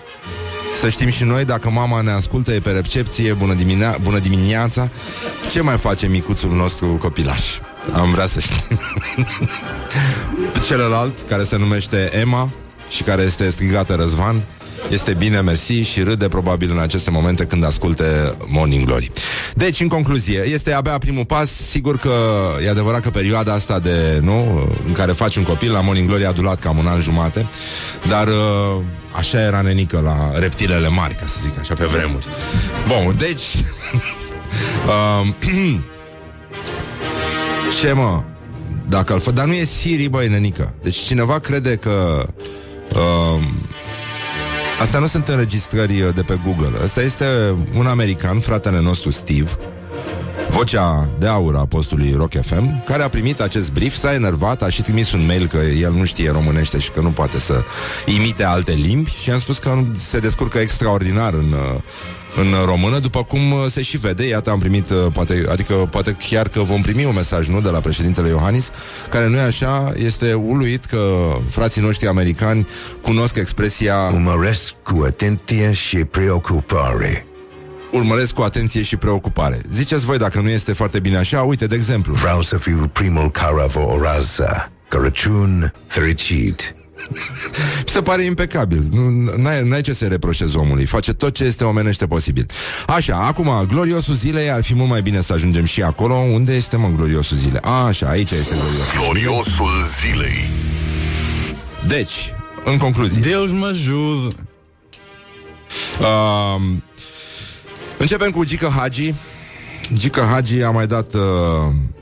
Să 0.75 0.89
știm 0.89 1.09
și 1.09 1.23
noi, 1.23 1.45
dacă 1.45 1.69
mama 1.69 2.01
ne 2.01 2.11
ascultă, 2.11 2.51
e 2.51 2.59
pe 2.59 2.71
recepție, 2.71 3.33
bună, 3.33 3.53
diminea- 3.53 3.97
bună 4.01 4.19
dimineața. 4.19 4.89
Ce 5.51 5.61
mai 5.61 5.77
face 5.77 6.07
micuțul 6.07 6.51
nostru 6.51 6.87
copilaș? 6.87 7.43
Am 7.93 8.11
vrea 8.11 8.27
să 8.27 8.39
știm. 8.39 8.79
Celălalt, 10.67 11.29
care 11.29 11.43
se 11.43 11.57
numește 11.57 12.11
Emma 12.19 12.51
și 12.89 13.03
care 13.03 13.21
este 13.21 13.49
strigată 13.49 13.95
Răzvan, 13.95 14.43
este 14.89 15.13
bine, 15.13 15.41
mersi 15.41 15.73
și 15.73 16.01
râde 16.01 16.27
probabil 16.27 16.71
în 16.71 16.79
aceste 16.79 17.11
momente 17.11 17.45
când 17.45 17.65
asculte 17.65 18.35
Morning 18.45 18.85
Glory. 18.85 19.11
Deci, 19.53 19.79
în 19.79 19.87
concluzie, 19.87 20.45
este 20.45 20.73
abia 20.73 20.97
primul 20.97 21.25
pas. 21.25 21.51
Sigur 21.51 21.97
că 21.97 22.13
e 22.65 22.69
adevărat 22.69 23.01
că 23.01 23.09
perioada 23.09 23.53
asta 23.53 23.79
de, 23.79 24.19
nu, 24.21 24.69
în 24.87 24.93
care 24.93 25.11
faci 25.11 25.35
un 25.35 25.43
copil 25.43 25.71
la 25.71 25.81
Morning 25.81 26.07
Glory 26.07 26.25
a 26.25 26.31
durat 26.31 26.59
cam 26.59 26.77
un 26.77 26.87
an 26.87 27.01
jumate, 27.01 27.47
dar 28.07 28.27
uh, 28.27 28.83
așa 29.11 29.39
era 29.39 29.61
nenică 29.61 30.01
la 30.03 30.39
reptilele 30.39 30.87
mari, 30.87 31.13
ca 31.13 31.25
să 31.25 31.39
zic 31.43 31.59
așa, 31.59 31.73
pe 31.73 31.85
vremuri. 31.85 32.25
Bun, 32.87 33.15
deci... 33.17 33.43
uh, 35.21 35.27
ce 37.81 37.91
mă? 37.91 38.23
Dacă 38.89 39.13
îl 39.13 39.19
fă... 39.19 39.31
Dar 39.31 39.45
nu 39.45 39.53
e 39.53 39.63
Siri, 39.63 40.07
băi, 40.07 40.27
nenică. 40.27 40.73
Deci 40.81 40.95
cineva 40.95 41.39
crede 41.39 41.75
că... 41.75 42.25
Uh, 42.95 43.43
Asta 44.79 44.99
nu 44.99 45.07
sunt 45.07 45.27
înregistrări 45.27 46.01
uh, 46.01 46.13
de 46.13 46.21
pe 46.21 46.39
Google. 46.45 46.83
Asta 46.83 47.01
este 47.01 47.25
un 47.77 47.85
american, 47.85 48.39
fratele 48.39 48.81
nostru 48.81 49.09
Steve, 49.09 49.49
vocea 50.49 51.09
de 51.19 51.27
aur 51.27 51.55
a 51.55 51.65
postului 51.65 52.13
Rock 52.17 52.33
FM, 52.41 52.83
care 52.83 53.03
a 53.03 53.09
primit 53.09 53.39
acest 53.39 53.71
brief, 53.71 53.95
s-a 53.95 54.13
enervat, 54.13 54.61
a 54.61 54.69
și 54.69 54.81
trimis 54.81 55.11
un 55.11 55.25
mail 55.25 55.47
că 55.47 55.57
el 55.57 55.93
nu 55.93 56.05
știe 56.05 56.31
românește 56.31 56.79
și 56.79 56.91
că 56.91 57.01
nu 57.01 57.09
poate 57.09 57.39
să 57.39 57.63
imite 58.05 58.43
alte 58.43 58.71
limbi 58.71 59.15
și 59.21 59.31
am 59.31 59.39
spus 59.39 59.57
că 59.57 59.83
se 59.95 60.19
descurcă 60.19 60.57
extraordinar 60.57 61.33
în, 61.33 61.51
uh, 61.51 61.81
în 62.37 62.65
română, 62.65 62.99
după 62.99 63.23
cum 63.23 63.51
uh, 63.51 63.65
se 63.69 63.81
și 63.81 63.97
vede, 63.97 64.27
iată 64.27 64.49
am 64.49 64.59
primit, 64.59 64.87
poate, 65.13 65.45
adică 65.49 65.73
poate 65.73 66.17
chiar 66.29 66.47
că 66.47 66.61
vom 66.61 66.81
primi 66.81 67.05
un 67.05 67.13
mesaj, 67.15 67.47
nu, 67.47 67.61
de 67.61 67.69
la 67.69 67.79
președintele 67.79 68.27
Iohannis, 68.27 68.69
care 69.09 69.27
nu 69.27 69.35
e 69.35 69.41
așa, 69.41 69.91
este 69.95 70.33
uluit 70.33 70.85
că 70.85 70.99
frații 71.49 71.81
noștri 71.81 72.07
americani 72.07 72.67
cunosc 73.01 73.35
expresia 73.35 73.95
Urmăresc 73.95 74.73
cu 74.83 75.03
atenție 75.05 75.71
și 75.71 75.97
preocupare. 75.97 77.25
urmăresc 77.91 78.33
cu 78.33 78.41
atenție 78.41 78.81
și 78.81 78.95
preocupare. 78.95 79.61
Ziceți 79.69 80.05
voi 80.05 80.17
dacă 80.17 80.41
nu 80.41 80.49
este 80.49 80.73
foarte 80.73 80.99
bine 80.99 81.17
așa, 81.17 81.41
uite, 81.41 81.67
de 81.67 81.75
exemplu. 81.75 82.13
Vreau 82.13 82.41
să 82.41 82.57
fiu 82.57 82.89
primul 82.93 83.31
care 83.31 83.65
vă 83.67 83.79
orează. 83.79 84.71
Crăciun 84.87 85.73
fericit. 85.87 86.76
Mi 87.09 87.19
se 87.85 88.01
pare 88.01 88.23
impecabil. 88.23 88.87
Nu- 88.91 89.33
N-ai, 89.37 89.63
n-ai 89.63 89.81
ce 89.81 89.93
să 89.93 90.05
reproșezi 90.07 90.57
omului. 90.57 90.85
Face 90.85 91.13
tot 91.13 91.33
ce 91.33 91.43
este 91.43 91.63
omenește 91.63 92.07
posibil. 92.07 92.45
Așa, 92.87 93.15
acum, 93.15 93.65
gloriosul 93.67 94.13
zilei 94.15 94.51
ar 94.51 94.63
fi 94.63 94.73
mult 94.73 94.89
mai 94.89 95.01
bine 95.01 95.21
să 95.21 95.33
ajungem 95.33 95.65
și 95.65 95.81
acolo. 95.83 96.13
Unde 96.15 96.55
este, 96.55 96.77
mă, 96.77 96.91
gloriosul 96.95 97.37
zilei? 97.37 97.59
Așa, 97.87 98.07
aici 98.07 98.31
este 98.31 98.55
gloriosul. 98.55 98.99
Gloriosul 99.01 99.85
zilei 100.01 100.49
Deci, 101.87 102.33
în 102.63 102.77
concluzie, 102.77 103.21
Deus 103.21 103.51
me 103.51 103.65
ajude. 103.65 104.35
Uh, 105.99 106.61
începem 107.97 108.31
cu 108.31 108.43
Gica 108.43 108.69
Hagi. 108.69 109.13
Gica 109.93 110.21
Hagi 110.31 110.61
a 110.61 110.69
mai 110.69 110.87
dat 110.87 111.13
uh, 111.13 111.21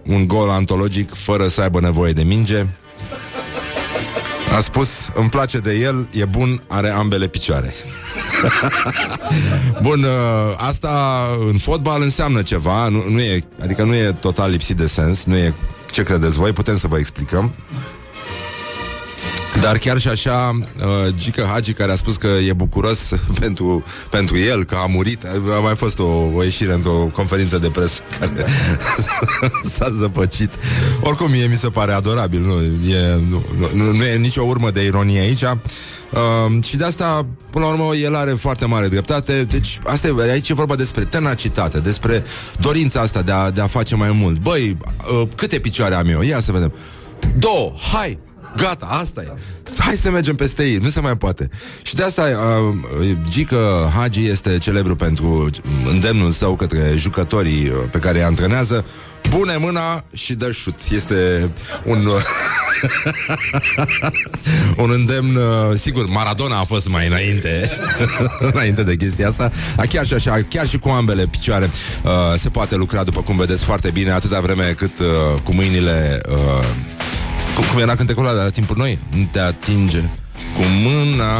un 0.03 0.27
gol 0.27 0.49
antologic 0.49 1.13
fără 1.13 1.47
să 1.47 1.61
aibă 1.61 1.79
nevoie 1.79 2.13
de 2.13 2.23
minge. 2.23 2.65
A 4.55 4.59
spus, 4.59 4.89
îmi 5.13 5.29
place 5.29 5.57
de 5.57 5.73
el, 5.73 6.07
e 6.11 6.25
bun, 6.25 6.63
are 6.67 6.89
ambele 6.89 7.27
picioare. 7.27 7.73
Bun, 9.81 10.03
uh, 10.03 10.55
asta 10.57 11.27
în 11.51 11.57
fotbal 11.57 12.01
înseamnă 12.01 12.41
ceva, 12.41 12.87
nu, 12.87 13.03
nu 13.09 13.19
e, 13.19 13.43
adică 13.61 13.83
nu 13.83 13.93
e 13.93 14.11
total 14.19 14.49
lipsit 14.49 14.77
de 14.77 14.87
sens, 14.87 15.23
nu 15.23 15.35
e 15.35 15.53
ce 15.91 16.03
credeți 16.03 16.37
voi, 16.37 16.53
putem 16.53 16.77
să 16.77 16.87
vă 16.87 16.97
explicăm. 16.97 17.55
Dar 19.65 19.77
chiar 19.77 19.99
și 19.99 20.07
așa, 20.07 20.59
uh, 20.77 21.13
Gica 21.15 21.49
Hagi, 21.51 21.73
care 21.73 21.91
a 21.91 21.95
spus 21.95 22.15
că 22.15 22.27
e 22.27 22.53
bucuros 22.53 22.99
pentru, 23.39 23.83
pentru 24.09 24.37
el, 24.37 24.63
că 24.63 24.75
a 24.75 24.85
murit, 24.85 25.23
a 25.57 25.59
mai 25.59 25.75
fost 25.75 25.99
o, 25.99 26.29
o 26.33 26.43
ieșire 26.43 26.73
într-o 26.73 26.91
conferință 26.91 27.57
de 27.57 27.69
presă 27.69 28.01
care 28.19 28.45
s-a 29.75 29.89
zăpăcit. 29.89 30.49
Oricum, 31.01 31.31
mie 31.31 31.45
mi 31.45 31.55
se 31.55 31.69
pare 31.69 31.91
adorabil, 31.91 32.41
nu 32.41 32.61
e, 32.89 33.19
nu, 33.29 33.43
nu, 33.73 33.91
nu 33.91 34.03
e 34.03 34.15
nicio 34.15 34.43
urmă 34.43 34.71
de 34.71 34.83
ironie 34.83 35.19
aici. 35.19 35.41
Uh, 35.41 36.63
și 36.63 36.77
de 36.77 36.83
asta, 36.83 37.27
până 37.49 37.65
la 37.65 37.71
urmă, 37.71 37.95
el 37.95 38.15
are 38.15 38.31
foarte 38.31 38.65
mare 38.65 38.87
dreptate. 38.87 39.43
Deci, 39.43 39.79
asta 39.85 40.07
e, 40.07 40.31
aici 40.31 40.49
e 40.49 40.53
vorba 40.53 40.75
despre 40.75 41.03
tenacitate, 41.03 41.79
despre 41.79 42.23
dorința 42.59 43.01
asta 43.01 43.21
de 43.21 43.31
a, 43.31 43.51
de 43.51 43.61
a 43.61 43.67
face 43.67 43.95
mai 43.95 44.11
mult. 44.11 44.37
Băi, 44.37 44.77
uh, 45.21 45.27
câte 45.35 45.59
picioare 45.59 45.95
am 45.95 46.07
eu? 46.07 46.21
Ia 46.21 46.39
să 46.39 46.51
vedem. 46.51 46.73
Două, 47.37 47.73
hai! 47.93 48.24
Gata, 48.57 48.85
asta 48.85 49.21
e. 49.21 49.31
Hai 49.77 49.95
să 49.95 50.11
mergem 50.11 50.35
peste 50.35 50.63
ei, 50.63 50.77
nu 50.77 50.89
se 50.89 50.99
mai 50.99 51.17
poate. 51.17 51.49
Și 51.81 51.95
de 51.95 52.03
asta 52.03 52.21
uh, 52.21 53.17
Gică 53.29 53.91
Hagi 53.95 54.27
este 54.27 54.57
celebru 54.57 54.95
pentru 54.95 55.49
îndemnul 55.85 56.31
său 56.31 56.55
către 56.55 56.93
jucătorii 56.95 57.67
uh, 57.67 57.75
pe 57.91 57.99
care 57.99 58.17
îi 58.17 58.23
antrenează. 58.23 58.85
Bune 59.29 59.55
mâna 59.57 60.03
și 60.13 60.33
dă 60.33 60.51
șut. 60.51 60.79
Este 60.91 61.51
un... 61.83 62.07
un 64.83 64.91
îndemn, 64.91 65.35
uh, 65.35 65.77
sigur, 65.77 66.07
Maradona 66.07 66.59
a 66.59 66.63
fost 66.63 66.89
mai 66.89 67.07
înainte 67.07 67.71
înainte 68.53 68.83
de 68.83 68.95
chestia 68.95 69.27
asta. 69.27 69.51
Chiar 69.89 70.05
și 70.05 70.13
așa, 70.13 70.41
chiar 70.49 70.67
și 70.67 70.77
cu 70.77 70.89
ambele 70.89 71.27
picioare 71.27 71.71
uh, 72.03 72.11
se 72.37 72.49
poate 72.49 72.75
lucra, 72.75 73.03
după 73.03 73.21
cum 73.21 73.35
vedeți 73.35 73.63
foarte 73.63 73.89
bine, 73.89 74.11
atâta 74.11 74.39
vreme 74.39 74.73
cât 74.77 74.99
uh, 74.99 75.41
cu 75.43 75.53
mâinile 75.53 76.21
uh, 76.29 76.94
cum, 77.55 77.65
cum 77.71 77.79
era 77.79 77.95
cântecul 77.95 78.25
ăla 78.25 78.35
de 78.35 78.41
la 78.41 78.49
timpul 78.49 78.75
noi? 78.77 78.99
Nu 79.09 79.27
te 79.31 79.39
atinge 79.39 79.99
cu 80.55 80.61
mâna 80.83 81.33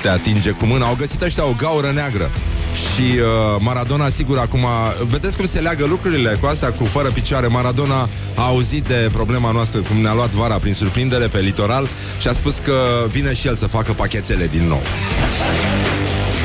te 0.00 0.08
atinge 0.08 0.50
cu 0.50 0.66
mâna. 0.66 0.86
Au 0.86 0.94
găsit 0.94 1.20
ăștia 1.20 1.44
o 1.44 1.52
gaură 1.56 1.90
neagră. 1.90 2.30
Și 2.72 3.02
uh, 3.02 3.60
Maradona, 3.60 4.08
sigur, 4.08 4.38
acum 4.38 4.66
Vedeți 5.08 5.36
cum 5.36 5.46
se 5.46 5.60
leagă 5.60 5.86
lucrurile 5.86 6.38
cu 6.40 6.46
asta 6.46 6.66
Cu 6.66 6.84
fără 6.84 7.08
picioare 7.08 7.46
Maradona 7.46 8.08
a 8.34 8.42
auzit 8.42 8.84
de 8.84 9.08
problema 9.12 9.50
noastră 9.50 9.80
Cum 9.80 9.96
ne-a 9.96 10.14
luat 10.14 10.30
vara 10.30 10.54
prin 10.54 10.74
surprindere 10.74 11.26
pe 11.26 11.38
litoral 11.38 11.88
Și 12.18 12.28
a 12.28 12.32
spus 12.32 12.58
că 12.58 12.72
vine 13.10 13.34
și 13.34 13.46
el 13.46 13.54
să 13.54 13.66
facă 13.66 13.92
pachetele 13.92 14.46
din 14.46 14.68
nou 14.68 14.82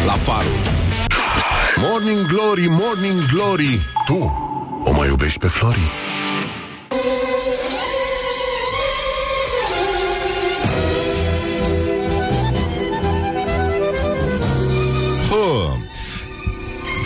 La 0.06 0.13
farul 0.13 0.60
Morning 1.75 2.28
Glory, 2.28 2.68
Morning 2.70 3.25
Glory 3.34 3.86
Tu 4.06 4.38
o 4.84 4.92
mai 4.92 5.08
iubești 5.08 5.40
pe 5.40 5.48
Flori? 5.48 6.03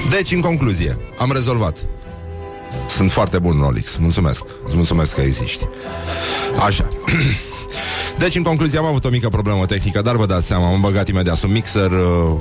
Deci, 0.10 0.32
în 0.32 0.42
concluzie, 0.42 0.98
am 1.18 1.32
rezolvat. 1.32 1.86
Sunt 2.88 3.12
foarte 3.12 3.40
bun, 3.40 3.60
Rolix. 3.62 3.98
Mulțumesc. 3.98 4.46
Îți 4.66 4.76
mulțumesc 4.76 5.16
că 5.16 5.22
existi. 5.22 5.68
Așa. 6.66 6.88
Deci, 8.18 8.36
în 8.36 8.44
concluzie, 8.44 8.80
am 8.80 8.86
avut 8.86 9.06
o 9.06 9.10
mică 9.10 9.28
problemă 9.30 9.66
tehnică, 9.66 10.02
dar 10.02 10.16
vă 10.16 10.26
dați 10.26 10.48
seama, 10.48 10.68
am 10.68 10.82
băgat 10.82 11.08
imediat 11.08 11.44
un 11.44 11.52
mixer, 11.52 11.92
uh, 11.92 12.32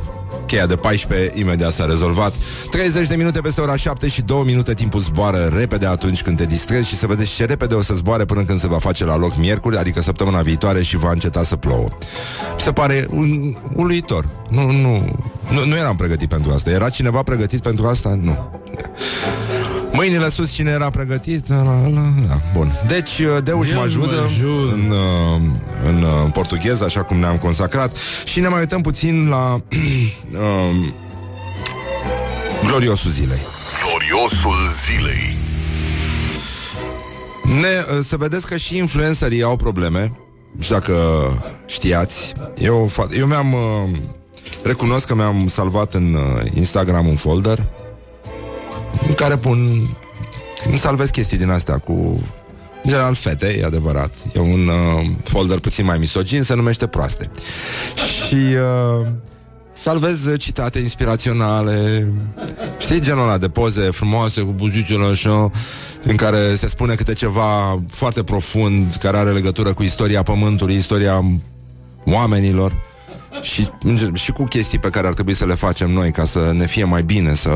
cheia 0.47 0.67
de 0.67 0.77
14, 0.77 1.31
imediat 1.39 1.73
s-a 1.73 1.85
rezolvat. 1.85 2.35
30 2.71 3.07
de 3.07 3.17
minute 3.17 3.41
peste 3.41 3.61
ora 3.61 3.77
7 3.77 4.09
și 4.09 4.23
2 4.23 4.43
minute 4.45 4.75
timpul 4.75 5.01
zboară 5.01 5.51
repede 5.59 5.87
atunci 5.87 6.23
când 6.23 6.37
te 6.37 6.47
distrezi 6.47 6.89
și 6.89 6.97
să 6.97 7.07
vedeți 7.07 7.35
ce 7.35 7.45
repede 7.45 7.75
o 7.75 7.83
să 7.83 7.95
zboare 7.95 8.25
până 8.25 8.43
când 8.45 8.61
se 8.61 8.67
va 8.67 8.79
face 8.79 9.05
la 9.05 9.17
loc 9.17 9.37
miercuri, 9.37 9.77
adică 9.77 10.03
săptămâna 10.03 10.43
viitoare 10.43 10.83
și 10.83 10.97
va 10.97 11.11
înceta 11.11 11.45
să 11.45 11.57
plouă. 11.57 11.89
Se 12.59 12.73
pare 12.73 13.07
un, 13.11 13.57
uluitor. 13.75 14.29
Nu, 14.49 14.71
nu, 14.71 15.17
nu, 15.51 15.65
nu 15.67 15.77
eram 15.77 15.97
pregătit 15.97 16.29
pentru 16.29 16.53
asta. 16.53 16.71
Era 16.71 16.89
cineva 16.89 17.23
pregătit 17.23 17.61
pentru 17.61 17.87
asta? 17.87 18.19
Nu. 18.23 18.61
Mâinile 19.97 20.29
sus, 20.29 20.53
cine 20.53 20.71
era 20.71 20.91
pregătit? 20.91 21.49
La, 21.49 21.63
la, 21.63 21.89
la. 22.29 22.41
Bun. 22.53 22.73
Deci, 22.87 23.21
Deuș 23.43 23.73
mă 23.73 23.81
ajută 23.81 24.29
în, 24.73 24.91
uh, 24.91 25.41
în 25.87 26.03
uh, 26.03 26.33
portughez, 26.33 26.83
așa 26.83 27.03
cum 27.03 27.17
ne-am 27.17 27.39
consacrat. 27.39 27.97
Și 28.25 28.41
ne 28.41 28.49
mai 28.49 28.61
uităm 28.61 28.81
puțin 28.81 29.29
la 29.29 29.39
um, 30.33 30.95
gloriosul 32.67 33.11
zilei. 33.11 33.39
Gloriosul 33.83 34.57
zilei 34.87 35.37
Ne, 37.61 37.97
uh, 37.97 38.05
să 38.05 38.17
vedeți 38.17 38.47
că 38.47 38.57
și 38.57 38.77
influencerii 38.77 39.43
au 39.43 39.57
probleme. 39.57 40.13
Nu 40.57 40.63
știu 40.63 40.75
dacă 40.75 40.95
știați. 41.67 42.33
Eu, 42.59 42.91
fa- 42.93 43.19
eu 43.19 43.27
mi-am... 43.27 43.53
Uh, 43.53 43.99
recunosc 44.63 45.07
că 45.07 45.15
mi-am 45.15 45.49
salvat 45.49 45.95
în 45.95 46.15
uh, 46.15 46.43
Instagram 46.55 47.07
un 47.07 47.17
folder 47.17 47.67
în 49.09 49.15
care 49.15 49.37
pun 49.37 49.89
îmi 50.69 50.79
salvez 50.79 51.11
chestii 51.11 51.39
din 51.39 51.51
astea 51.51 51.79
cu 51.79 52.21
în 52.87 52.93
general 52.93 53.15
fete, 53.15 53.59
e 53.61 53.65
adevărat. 53.65 54.15
E 54.35 54.39
un 54.39 54.69
uh, 54.69 55.07
folder 55.25 55.59
puțin 55.59 55.85
mai 55.85 55.99
misogin, 55.99 56.43
se 56.43 56.55
numește 56.55 56.87
Proaste. 56.87 57.31
Și 58.27 58.35
uh, 58.35 59.07
salvez 59.73 60.37
citate 60.39 60.79
inspiraționale, 60.79 62.09
știi, 62.79 63.01
genul 63.01 63.23
ăla 63.23 63.39
de 63.39 63.49
poze 63.49 63.81
frumoase 63.81 64.41
cu 64.41 64.51
buzuciul 64.57 65.11
așa, 65.11 65.51
în 66.03 66.17
care 66.17 66.55
se 66.55 66.69
spune 66.69 66.95
câte 66.95 67.13
ceva 67.13 67.83
foarte 67.91 68.23
profund, 68.23 68.97
care 69.01 69.17
are 69.17 69.31
legătură 69.31 69.73
cu 69.73 69.83
istoria 69.83 70.23
pământului, 70.23 70.75
istoria 70.75 71.25
oamenilor 72.05 72.73
și, 73.43 73.69
și 74.15 74.33
cu 74.33 74.45
chestii 74.45 74.79
pe 74.79 74.91
care 74.91 75.07
ar 75.07 75.13
trebui 75.13 75.35
să 75.35 75.47
le 75.47 75.55
facem 75.55 75.91
noi 75.91 76.11
ca 76.11 76.25
să 76.25 76.53
ne 76.53 76.67
fie 76.67 76.85
mai 76.85 77.03
bine, 77.03 77.35
să 77.35 77.51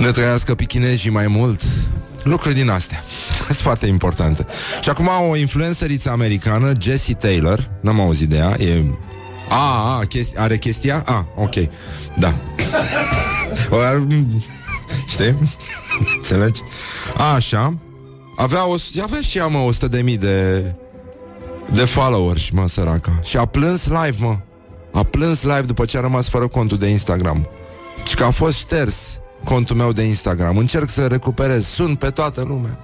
ne 0.00 0.10
trăiască 0.10 0.54
pichinejii 0.54 1.10
mai 1.10 1.26
mult. 1.26 1.62
Lucruri 2.22 2.54
din 2.54 2.70
astea. 2.70 3.02
Sunt 3.46 3.58
foarte 3.58 3.86
importante. 3.86 4.46
Și 4.80 4.88
acum 4.88 5.08
o 5.30 5.36
influenceriță 5.36 6.10
americană, 6.10 6.72
Jessie 6.80 7.14
Taylor, 7.14 7.70
n-am 7.82 8.00
auzit 8.00 8.28
de 8.28 8.36
ea, 8.36 8.56
e... 8.58 8.84
A, 9.48 9.96
a, 9.98 10.04
chesti... 10.08 10.38
are 10.38 10.58
chestia? 10.58 11.02
A, 11.06 11.28
ok. 11.36 11.54
Da. 12.16 12.34
O, 13.70 13.76
ar... 13.90 14.06
Știi? 15.08 15.38
Înțelegi? 16.16 16.60
A, 17.16 17.34
așa. 17.34 17.78
Avea, 18.36 18.68
o... 18.68 18.74
avea 19.02 19.20
și 19.20 19.38
ea, 19.38 19.46
mă, 19.46 19.58
100 19.58 19.88
de 19.88 20.02
mii 20.02 20.16
de... 20.16 20.64
De 21.72 21.84
followers, 21.84 22.50
mă, 22.50 22.68
săraca. 22.68 23.20
Și 23.22 23.36
a 23.36 23.44
plâns 23.44 23.86
live, 23.86 24.16
mă. 24.18 24.38
A 24.92 25.02
plâns 25.02 25.42
live 25.42 25.60
după 25.60 25.84
ce 25.84 25.98
a 25.98 26.00
rămas 26.00 26.28
fără 26.28 26.48
contul 26.48 26.78
de 26.78 26.86
Instagram. 26.86 27.48
Și 28.04 28.14
că 28.14 28.24
a 28.24 28.30
fost 28.30 28.56
șters 28.56 29.20
contul 29.44 29.76
meu 29.76 29.92
de 29.92 30.02
Instagram. 30.02 30.56
Încerc 30.56 30.88
să 30.88 31.06
recuperez. 31.06 31.66
Sunt 31.66 31.98
pe 31.98 32.10
toată 32.10 32.44
lumea. 32.48 32.78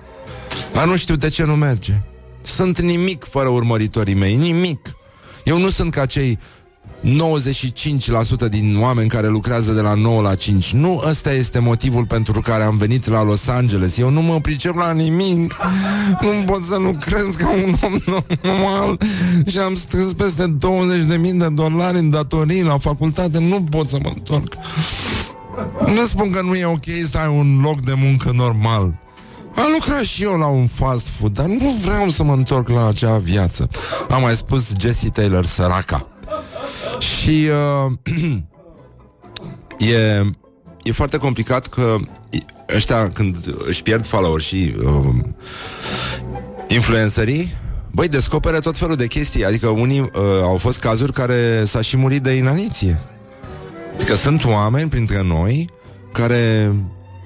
Dar 0.73 0.87
nu 0.87 0.97
știu 0.97 1.17
de 1.17 1.29
ce 1.29 1.45
nu 1.45 1.57
merge. 1.57 2.03
Sunt 2.43 2.81
nimic 2.81 3.25
fără 3.25 3.49
urmăritorii 3.49 4.15
mei. 4.15 4.35
Nimic. 4.35 4.97
Eu 5.45 5.59
nu 5.59 5.69
sunt 5.69 5.91
ca 5.91 6.07
cei 6.07 6.39
95% 7.05 8.49
din 8.49 8.79
oameni 8.81 9.09
care 9.09 9.27
lucrează 9.27 9.73
de 9.73 9.81
la 9.81 9.95
9 9.95 10.23
la 10.23 10.35
5. 10.35 10.73
Nu 10.73 11.03
ăsta 11.09 11.33
este 11.33 11.59
motivul 11.59 12.07
pentru 12.07 12.41
care 12.41 12.63
am 12.63 12.77
venit 12.77 13.07
la 13.09 13.23
Los 13.23 13.49
Angeles. 13.49 13.99
Eu 13.99 14.11
nu 14.11 14.21
mă 14.21 14.41
pricep 14.41 14.75
la 14.75 14.93
nimic. 14.93 15.57
Nu 16.21 16.45
pot 16.47 16.63
să 16.63 16.77
lucrez 16.77 17.35
ca 17.35 17.51
un 17.51 17.75
om 17.83 17.99
normal. 18.43 18.99
Și 19.47 19.59
am 19.59 19.77
strâns 19.77 20.13
peste 20.13 20.57
20.000 21.17 21.37
de 21.37 21.49
dolari 21.53 21.99
în 21.99 22.11
datorii 22.11 22.63
la 22.63 22.79
facultate. 22.79 23.39
Nu 23.39 23.63
pot 23.71 23.89
să 23.89 23.99
mă 24.03 24.13
întorc. 24.15 24.55
Nu 25.87 26.07
spun 26.07 26.31
că 26.31 26.41
nu 26.41 26.55
e 26.55 26.65
ok 26.65 26.85
să 27.11 27.19
ai 27.19 27.29
un 27.29 27.61
loc 27.63 27.83
de 27.83 27.93
muncă 27.97 28.31
normal. 28.35 28.95
Am 29.57 29.73
lucrat 29.73 30.03
și 30.03 30.23
eu 30.23 30.37
la 30.37 30.47
un 30.47 30.67
fast 30.67 31.09
food, 31.09 31.33
dar 31.33 31.47
nu 31.47 31.71
vreau 31.85 32.11
să 32.11 32.23
mă 32.23 32.33
întorc 32.33 32.69
la 32.69 32.87
acea 32.87 33.19
viață. 33.19 33.69
Am 34.11 34.23
mai 34.23 34.37
spus 34.37 34.73
Jessie 34.81 35.11
Taylor, 35.11 35.45
săraca. 35.45 36.09
Și 36.99 37.49
uh, 38.07 38.13
e, 39.93 40.23
e 40.83 40.93
foarte 40.93 41.17
complicat 41.17 41.67
că 41.67 41.97
ăștia 42.75 43.09
când 43.09 43.37
își 43.67 43.83
pierd 43.83 44.07
follower 44.07 44.41
și 44.41 44.75
uh, 44.85 45.15
influencerii, 46.69 47.55
băi, 47.91 48.09
descoperă 48.09 48.59
tot 48.59 48.77
felul 48.77 48.97
de 48.97 49.07
chestii. 49.07 49.45
Adică 49.45 49.69
unii 49.69 50.01
uh, 50.01 50.09
au 50.43 50.57
fost 50.57 50.79
cazuri 50.79 51.13
care 51.13 51.65
s-a 51.65 51.81
și 51.81 51.97
murit 51.97 52.23
de 52.23 52.31
inaniție. 52.31 53.01
Că 54.05 54.15
sunt 54.15 54.45
oameni 54.45 54.89
printre 54.89 55.23
noi 55.23 55.69
care 56.13 56.73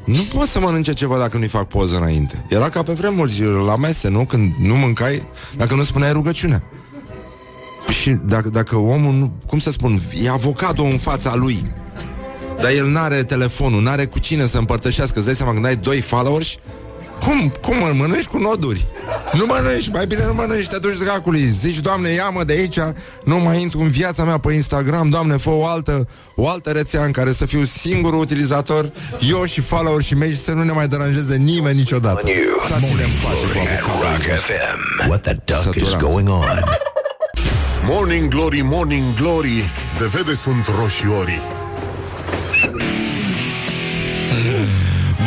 nu 0.04 0.22
pot 0.34 0.48
să 0.48 0.60
mănânce 0.60 0.92
ceva 0.92 1.18
dacă 1.18 1.36
nu-i 1.36 1.48
fac 1.48 1.68
poză 1.68 1.96
înainte. 1.96 2.44
Era 2.48 2.68
ca 2.68 2.82
pe 2.82 2.92
vremuri 2.92 3.42
la 3.66 3.76
mese, 3.76 4.08
nu? 4.08 4.24
Când 4.24 4.52
nu 4.58 4.74
mâncai, 4.74 5.22
dacă 5.56 5.74
nu 5.74 5.82
spuneai 5.82 6.12
rugăciune. 6.12 6.62
Și 7.88 8.10
dacă, 8.10 8.48
dacă 8.48 8.76
omul, 8.76 9.14
nu, 9.14 9.32
cum 9.46 9.58
să 9.58 9.70
spun, 9.70 10.00
e 10.22 10.30
avocado 10.30 10.82
în 10.82 10.98
fața 10.98 11.34
lui, 11.34 11.72
dar 12.60 12.70
el 12.70 12.90
n-are 12.90 13.22
telefonul, 13.22 13.82
n-are 13.82 14.06
cu 14.06 14.18
cine 14.18 14.46
să 14.46 14.58
împărtășească, 14.58 15.16
îți 15.16 15.26
dai 15.26 15.34
seama 15.34 15.52
când 15.52 15.64
ai 15.64 15.76
doi 15.76 16.00
followers, 16.00 16.56
cum? 17.20 17.52
Cum 17.62 17.76
mă 17.78 17.92
mănânci 17.96 18.26
cu 18.26 18.38
noduri? 18.38 18.86
Nu 19.32 19.44
mănânci, 19.46 19.90
mai 19.92 20.06
bine 20.06 20.24
nu 20.26 20.34
mănânci, 20.34 20.68
te 20.68 20.78
duci 20.78 20.96
dracului 20.96 21.42
Zici, 21.44 21.78
Doamne, 21.80 22.08
ia-mă 22.08 22.44
de 22.44 22.52
aici 22.52 22.78
Nu 23.24 23.36
mai 23.38 23.60
intru 23.60 23.78
în 23.80 23.88
viața 23.90 24.24
mea 24.24 24.38
pe 24.38 24.52
Instagram 24.52 25.08
Doamne, 25.08 25.36
fă 25.36 25.50
o 25.50 25.66
altă, 25.66 26.08
o 26.34 26.48
altă 26.48 26.70
rețea 26.70 27.04
în 27.04 27.10
care 27.10 27.32
să 27.32 27.46
fiu 27.46 27.64
singurul 27.64 28.20
utilizator 28.20 28.92
Eu 29.30 29.44
și 29.44 29.60
follower 29.60 30.02
și 30.02 30.14
mei 30.14 30.34
Să 30.34 30.52
nu 30.52 30.62
ne 30.62 30.72
mai 30.72 30.88
deranjeze 30.88 31.36
nimeni 31.36 31.76
niciodată 31.76 32.26
Stați-ne 32.66 33.02
în 33.02 33.10
pace 33.22 33.46
cu 33.46 33.58
Rock 33.58 33.88
avocado 33.88 34.34
FM. 34.34 35.08
What 35.08 35.22
the 35.22 35.34
duck 35.44 35.74
is 35.76 35.82
Săturat. 35.88 36.00
going 36.00 36.28
on? 36.28 36.64
Morning 37.84 38.28
Glory, 38.28 38.60
Morning 38.64 39.14
Glory 39.14 39.70
De 39.98 40.06
vede 40.06 40.34
sunt 40.34 40.66
roșiorii 40.80 41.59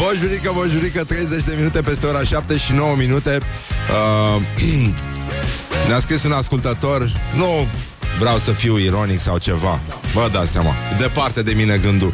Bonjurică, 0.03 0.51
bonjurică 0.55 1.03
30 1.03 1.43
de 1.43 1.53
minute 1.57 1.81
peste 1.81 2.05
ora 2.05 2.23
7 2.23 2.57
și 2.57 2.73
9 2.73 2.95
minute. 2.95 3.39
Uh, 4.35 4.41
Ne-a 5.87 5.99
scris 5.99 6.23
un 6.23 6.31
ascultător 6.31 7.21
Nu 7.35 7.67
vreau 8.19 8.37
să 8.37 8.51
fiu 8.51 8.77
ironic 8.77 9.19
sau 9.19 9.37
ceva. 9.37 9.79
Vă 10.13 10.29
dați 10.33 10.51
seama 10.51 10.75
Departe 10.99 11.41
de 11.41 11.53
mine 11.53 11.77
gândul. 11.77 12.13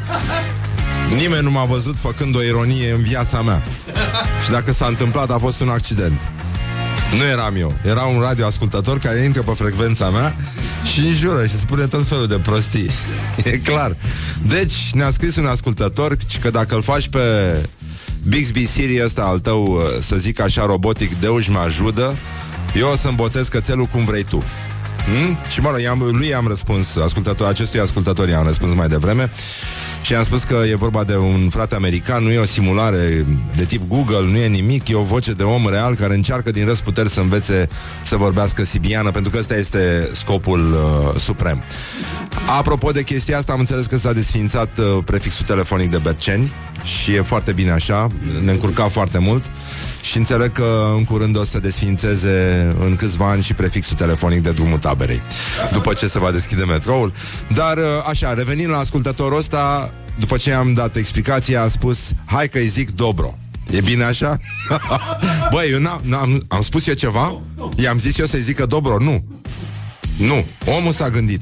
Nimeni 1.15 1.43
nu 1.43 1.51
m-a 1.51 1.65
văzut 1.65 1.97
făcând 1.97 2.35
o 2.35 2.41
ironie 2.41 2.91
în 2.91 3.01
viața 3.01 3.41
mea. 3.41 3.63
Și 4.43 4.51
dacă 4.51 4.71
s-a 4.71 4.85
întâmplat 4.85 5.31
a 5.31 5.37
fost 5.37 5.59
un 5.59 5.69
accident. 5.69 6.19
Nu 7.17 7.23
eram 7.23 7.55
eu. 7.55 7.73
Era 7.85 8.01
un 8.01 8.19
radioascultător 8.19 8.97
care 8.97 9.19
intră 9.19 9.41
pe 9.41 9.51
frecvența 9.51 10.09
mea 10.09 10.35
Și 10.93 10.99
înjură 10.99 11.45
și 11.45 11.59
spune 11.59 11.85
tot 11.85 12.07
felul 12.07 12.27
de 12.27 12.39
prostii. 12.39 12.89
E 13.43 13.57
clar. 13.57 13.95
Deci 14.41 14.91
ne-a 14.93 15.11
scris 15.11 15.35
un 15.35 15.45
ascultător 15.45 16.17
Că 16.41 16.49
dacă 16.49 16.75
îl 16.75 16.81
faci 16.81 17.07
pe 17.07 17.19
Bixby 18.27 18.65
Siri 18.65 19.03
ăsta 19.03 19.21
al 19.21 19.39
tău 19.39 19.63
uh, 19.65 19.81
Să 20.01 20.15
zic 20.15 20.39
așa 20.39 20.65
robotic 20.65 21.19
Deuși 21.19 21.51
mă 21.51 21.59
ajută 21.59 22.15
Eu 22.75 22.89
o 22.91 22.95
să-mi 22.95 23.15
botez 23.15 23.47
cățelul 23.47 23.85
cum 23.85 24.05
vrei 24.05 24.23
tu. 24.23 24.43
Hmm? 25.05 25.37
Și 25.49 25.59
mă 25.59 25.69
rog, 25.69 25.79
i-am, 25.79 26.09
lui 26.11 26.27
i-am 26.27 26.47
răspuns 26.47 26.95
ascultător, 26.95 27.47
Acestui 27.47 27.79
ascultător 27.79 28.29
i-am 28.29 28.45
răspuns 28.45 28.75
mai 28.75 28.87
devreme. 28.87 29.31
Și 30.01 30.11
i-am 30.11 30.23
spus 30.23 30.43
că 30.43 30.63
e 30.69 30.75
vorba 30.75 31.03
de 31.03 31.17
un 31.17 31.49
frate 31.49 31.75
american 31.75 32.23
Nu 32.23 32.31
e 32.31 32.37
o 32.37 32.45
simulare 32.45 33.25
de 33.55 33.65
tip 33.65 33.87
Google 33.87 34.25
Nu 34.31 34.37
e 34.37 34.47
nimic, 34.47 34.87
e 34.87 34.95
o 34.95 35.03
voce 35.03 35.31
de 35.31 35.43
om 35.43 35.69
real 35.69 35.95
Care 35.95 36.13
încearcă 36.13 36.51
din 36.51 36.65
răsputeri 36.65 37.09
să 37.09 37.19
învețe 37.19 37.69
Să 38.03 38.17
vorbească 38.17 38.63
sibiană 38.63 39.11
Pentru 39.11 39.31
că 39.31 39.37
ăsta 39.37 39.55
este 39.55 40.09
scopul 40.13 40.71
uh, 40.71 41.19
suprem. 41.19 41.63
Apropo 42.57 42.91
de 42.91 43.03
chestia 43.03 43.37
asta 43.37 43.53
Am 43.53 43.59
înțeles 43.59 43.85
că 43.85 43.97
s-a 43.97 44.13
desfințat 44.13 44.77
uh, 44.77 45.03
prefixul 45.05 45.45
telefonic 45.45 45.89
de 45.89 45.97
Berceni 45.97 46.51
Și 46.83 47.13
e 47.13 47.21
foarte 47.21 47.51
bine 47.51 47.71
așa 47.71 48.11
Ne 48.41 48.51
încurca 48.51 48.87
foarte 48.87 49.17
mult 49.17 49.51
și 50.01 50.17
înțeleg 50.17 50.51
că 50.51 50.93
în 50.95 51.03
curând 51.03 51.37
o 51.37 51.43
să 51.43 51.59
desfințeze 51.59 52.67
în 52.79 52.95
câțiva 52.95 53.29
ani 53.29 53.43
și 53.43 53.53
prefixul 53.53 53.97
telefonic 53.97 54.41
de 54.41 54.51
drumul 54.51 54.77
taberei, 54.77 55.21
după 55.71 55.93
ce 55.93 56.07
se 56.07 56.19
va 56.19 56.31
deschide 56.31 56.63
metroul. 56.63 57.13
Dar 57.53 57.77
uh, 57.77 57.83
așa, 58.09 58.33
revenind 58.33 58.69
la 58.69 58.77
ascultătorul 58.77 59.37
ăsta, 59.37 59.93
după 60.19 60.37
ce 60.37 60.53
am 60.53 60.73
dat 60.73 60.95
explicația, 60.95 61.61
a 61.61 61.67
spus, 61.67 61.97
hai 62.25 62.49
că 62.49 62.57
îi 62.57 62.67
zic 62.67 62.89
Dobro. 62.89 63.37
E 63.71 63.81
bine 63.81 64.03
așa? 64.03 64.39
Băi, 65.53 65.71
eu 65.71 65.79
n-am, 65.79 66.01
n-am, 66.03 66.45
am 66.47 66.61
spus 66.61 66.87
eu 66.87 66.93
ceva? 66.93 67.41
I-am 67.75 67.99
zis 67.99 68.17
eu 68.17 68.25
să-i 68.25 68.41
zică 68.41 68.65
Dobro? 68.65 68.97
Nu. 68.99 69.23
Nu, 70.17 70.45
omul 70.77 70.91
s-a 70.91 71.09
gândit 71.09 71.41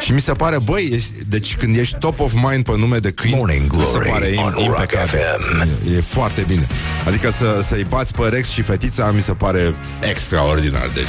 Și 0.00 0.12
mi 0.12 0.20
se 0.20 0.32
pare, 0.32 0.58
băi, 0.58 0.90
ești, 0.92 1.10
deci 1.28 1.56
când 1.56 1.76
ești 1.76 1.96
top 1.98 2.20
of 2.20 2.32
mind 2.50 2.64
pe 2.64 2.72
nume 2.76 2.98
de 2.98 3.10
câini 3.10 3.36
Morning 3.36 3.72
Mi 3.72 3.84
se 3.84 3.90
Glory 3.90 4.08
pare 4.08 4.26
on 4.36 4.52
im- 4.52 4.54
Rock 4.56 4.60
impecabil. 4.80 5.08
FM. 5.08 5.68
E 5.96 6.00
foarte 6.00 6.44
bine. 6.46 6.66
Adică 7.06 7.30
să, 7.30 7.64
să-i 7.66 7.84
bați 7.88 8.12
pe 8.14 8.22
Rex 8.28 8.48
și 8.48 8.62
fetița 8.62 9.10
Mi 9.10 9.20
se 9.20 9.32
pare 9.32 9.74
extraordinar 10.10 10.90
Deci. 10.94 11.06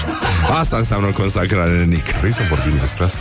Asta 0.60 0.78
înseamnă 0.78 1.08
consacrare 1.08 1.84
Nick. 1.84 2.10
Vrei 2.20 2.34
să 2.34 2.42
vorbim 2.50 2.78
despre 2.82 3.04
asta? 3.04 3.20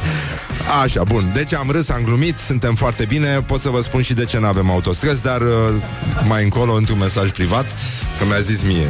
Așa, 0.82 1.02
bun, 1.04 1.30
deci 1.34 1.54
am 1.54 1.70
râs, 1.70 1.88
am 1.88 2.02
glumit 2.04 2.38
Suntem 2.38 2.74
foarte 2.74 3.04
bine, 3.04 3.40
pot 3.46 3.60
să 3.60 3.68
vă 3.68 3.80
spun 3.80 4.02
și 4.02 4.14
de 4.14 4.24
ce 4.24 4.38
nu 4.38 4.46
avem 4.46 4.70
autostrăzi 4.70 5.22
Dar 5.22 5.40
uh, 5.40 5.48
mai 6.24 6.42
încolo, 6.42 6.72
într-un 6.74 6.98
mesaj 6.98 7.30
privat 7.30 7.68
Că 8.18 8.24
mi-a 8.26 8.40
zis 8.40 8.62
mie 8.62 8.86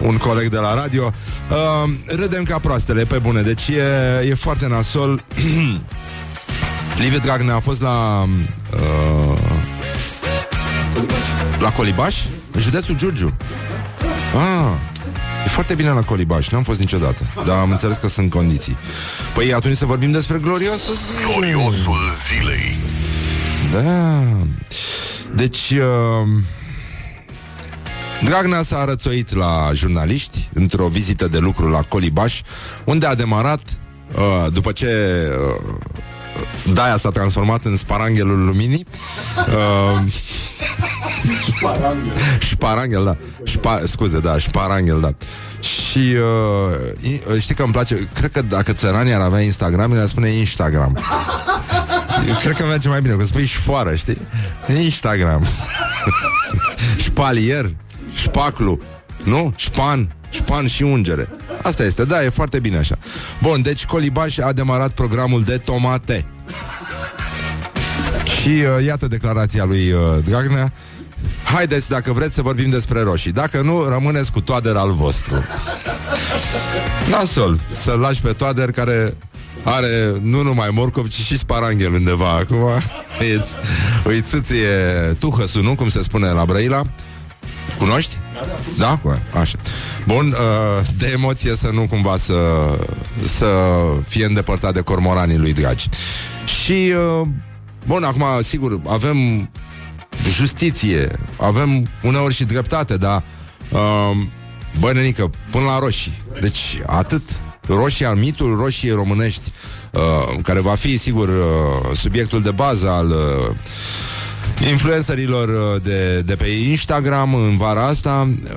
Un 0.00 0.16
coleg 0.16 0.48
de 0.48 0.56
la 0.56 0.74
radio. 0.74 1.10
Uh, 1.50 1.90
Râdem 2.06 2.42
ca 2.42 2.58
proastele, 2.58 3.04
pe 3.04 3.18
bune. 3.18 3.42
Deci 3.42 3.68
e, 3.68 4.26
e 4.28 4.34
foarte 4.34 4.66
nasol. 4.68 5.22
Liviu 7.00 7.18
Dragnea 7.18 7.54
a 7.54 7.60
fost 7.60 7.80
la 7.80 8.26
uh, 8.72 9.38
La 11.58 11.72
Colibaș 11.72 12.16
În 12.52 12.60
județul 12.60 12.94
Giurgiu. 12.96 13.34
Ah, 14.34 14.72
E 15.44 15.48
foarte 15.48 15.74
bine 15.74 15.90
la 15.90 16.02
Colibaș, 16.02 16.48
n-am 16.48 16.62
fost 16.62 16.78
niciodată 16.78 17.18
Dar 17.46 17.58
am 17.58 17.70
înțeles 17.70 17.96
că 17.96 18.08
sunt 18.08 18.30
condiții. 18.30 18.76
Păi 19.34 19.54
atunci 19.54 19.76
să 19.76 19.86
vorbim 19.86 20.10
despre 20.10 20.38
gloriosul 20.38 20.94
zilei. 20.94 21.50
Gloriosul 21.52 21.98
zilei. 22.28 22.78
Da. 23.72 24.22
Deci 25.34 25.70
uh, 25.70 26.42
Dragnea 28.24 28.62
s-a 28.62 28.84
rățoit 28.84 29.34
la 29.34 29.70
jurnaliști 29.74 30.48
Într-o 30.54 30.88
vizită 30.88 31.28
de 31.28 31.38
lucru 31.38 31.68
la 31.68 31.82
Colibaș 31.82 32.40
Unde 32.84 33.06
a 33.06 33.14
demarat 33.14 33.60
uh, 34.14 34.46
După 34.52 34.72
ce 34.72 34.86
uh, 35.56 35.74
Daia 36.74 36.96
s-a 36.96 37.10
transformat 37.10 37.64
în 37.64 37.76
sparanghelul 37.76 38.44
luminii. 38.44 38.86
Uh, 39.36 40.12
Șparanghel, 42.38 43.04
da. 43.04 43.16
Șpa, 43.44 43.80
Scuze, 43.86 44.20
da, 44.20 44.38
șparanghel, 44.38 45.00
da. 45.00 45.14
Și 45.60 45.98
uh, 45.98 47.10
i- 47.12 47.20
uh, 47.34 47.40
știi 47.40 47.54
că 47.54 47.62
îmi 47.62 47.72
place 47.72 48.08
Cred 48.14 48.30
că 48.32 48.42
dacă 48.42 48.72
țăranii 48.72 49.12
ar 49.12 49.20
avea 49.20 49.40
Instagram 49.40 49.92
Le-ar 49.92 50.06
spune 50.08 50.28
Instagram. 50.28 50.98
Eu 52.28 52.34
cred 52.34 52.56
că 52.56 52.64
merge 52.64 52.88
mai 52.88 53.00
bine, 53.02 53.14
că 53.14 53.24
spui 53.24 53.46
șfoară, 53.46 53.94
știi? 53.94 54.18
Instagram. 54.82 55.46
Șpalier 56.98 57.70
Șpaclu 58.14 58.80
Nu? 59.24 59.52
Șpan 59.56 60.14
Șpan 60.30 60.66
și 60.66 60.82
ungere. 60.82 61.28
Asta 61.62 61.84
este, 61.84 62.04
da, 62.04 62.24
e 62.24 62.28
foarte 62.28 62.58
bine 62.58 62.76
așa. 62.76 62.98
Bun, 63.42 63.62
deci 63.62 63.84
Colibaș 63.84 64.38
a 64.38 64.52
demarat 64.52 64.90
programul 64.90 65.42
de 65.42 65.56
tomate. 65.56 66.26
Și 68.24 68.48
uh, 68.48 68.84
iată 68.84 69.06
declarația 69.06 69.64
lui 69.64 69.92
uh, 69.92 70.00
Dragnea. 70.24 70.72
Haideți, 71.44 71.88
dacă 71.88 72.12
vreți 72.12 72.34
să 72.34 72.42
vorbim 72.42 72.70
despre 72.70 73.02
roșii. 73.02 73.32
Dacă 73.32 73.60
nu, 73.60 73.88
rămâneți 73.88 74.32
cu 74.32 74.40
toader 74.40 74.76
al 74.76 74.92
vostru. 74.92 75.44
Nasol 77.10 77.60
Să-l 77.70 77.98
lași 77.98 78.20
pe 78.20 78.32
toader 78.32 78.70
care 78.70 79.16
are 79.62 80.14
nu 80.22 80.42
numai 80.42 80.68
morcov, 80.72 81.08
ci 81.08 81.20
și 81.20 81.38
sparanghel 81.38 81.92
undeva. 81.92 82.30
Acum 82.30 82.64
îți, 83.36 83.52
îi 84.04 84.20
țâție 84.20 84.68
tuhăsul, 85.18 85.62
nu? 85.62 85.74
Cum 85.74 85.88
se 85.88 86.02
spune 86.02 86.28
la 86.28 86.44
Brăila 86.44 86.82
Cunoști? 87.80 88.16
Da? 88.76 89.00
da? 89.02 89.40
Așa. 89.40 89.58
Bun, 90.06 90.26
uh, 90.26 90.86
de 90.96 91.10
emoție 91.12 91.54
să 91.54 91.70
nu 91.72 91.86
cumva 91.86 92.16
să, 92.16 92.34
să 93.26 93.46
fie 94.08 94.24
îndepărtat 94.24 94.74
de 94.74 94.80
cormoranii 94.80 95.38
lui 95.38 95.52
dragi. 95.52 95.88
Și, 96.44 96.92
uh, 97.20 97.26
bun, 97.86 98.04
acum, 98.04 98.24
sigur, 98.42 98.80
avem 98.86 99.50
justiție, 100.28 101.18
avem 101.36 101.88
uneori 102.02 102.34
și 102.34 102.44
dreptate, 102.44 102.96
dar, 102.96 103.22
uh, 103.70 104.16
bă, 104.78 104.92
nenică, 104.92 105.30
până 105.50 105.64
la 105.64 105.78
roșii. 105.78 106.22
Deci, 106.40 106.80
atât. 106.86 107.22
Roșia, 107.66 108.14
mitul 108.14 108.56
roșiei 108.56 108.92
românești, 108.92 109.52
uh, 109.92 110.38
care 110.42 110.60
va 110.60 110.74
fi, 110.74 110.96
sigur, 110.96 111.28
uh, 111.28 111.96
subiectul 111.96 112.42
de 112.42 112.50
bază 112.50 112.88
al 112.88 113.08
uh, 113.08 113.56
influencerilor 114.70 115.48
uh, 115.48 115.82
de, 115.82 116.20
de 116.20 116.36
pe 116.36 116.46
Instagram 116.46 117.34
în 117.34 117.56
vara 117.56 117.86
asta 117.86 118.30
uh, 118.44 118.50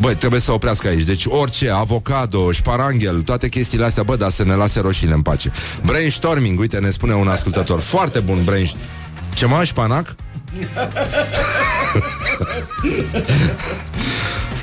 Băi, 0.00 0.14
trebuie 0.14 0.40
să 0.40 0.52
oprească 0.52 0.88
aici. 0.88 1.04
Deci 1.04 1.24
orice, 1.26 1.70
avocado, 1.70 2.52
șparanghel 2.52 3.22
Toate 3.22 3.48
chestiile 3.48 3.84
astea, 3.84 4.02
bă, 4.02 4.16
dar 4.16 4.30
să 4.30 4.44
ne 4.44 4.54
lase 4.54 4.80
roșiile 4.80 5.14
în 5.14 5.22
pace. 5.22 5.52
Brainstorming, 5.84 6.58
uite, 6.58 6.78
ne 6.78 6.90
spune 6.90 7.14
un 7.14 7.28
ascultător. 7.28 7.80
Foarte 7.80 8.20
bun 8.20 8.44
brain 8.44 8.70
Ce 9.34 9.46
mă, 9.46 9.64
șpanac? 9.64 10.14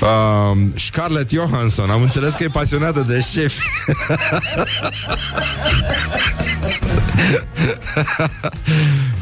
Uh, 0.00 0.52
Scarlett 0.86 1.30
Johansson 1.30 1.90
Am 1.90 2.02
înțeles 2.02 2.34
că 2.34 2.42
e 2.42 2.48
pasionată 2.48 3.00
de 3.00 3.20
șefi. 3.32 3.62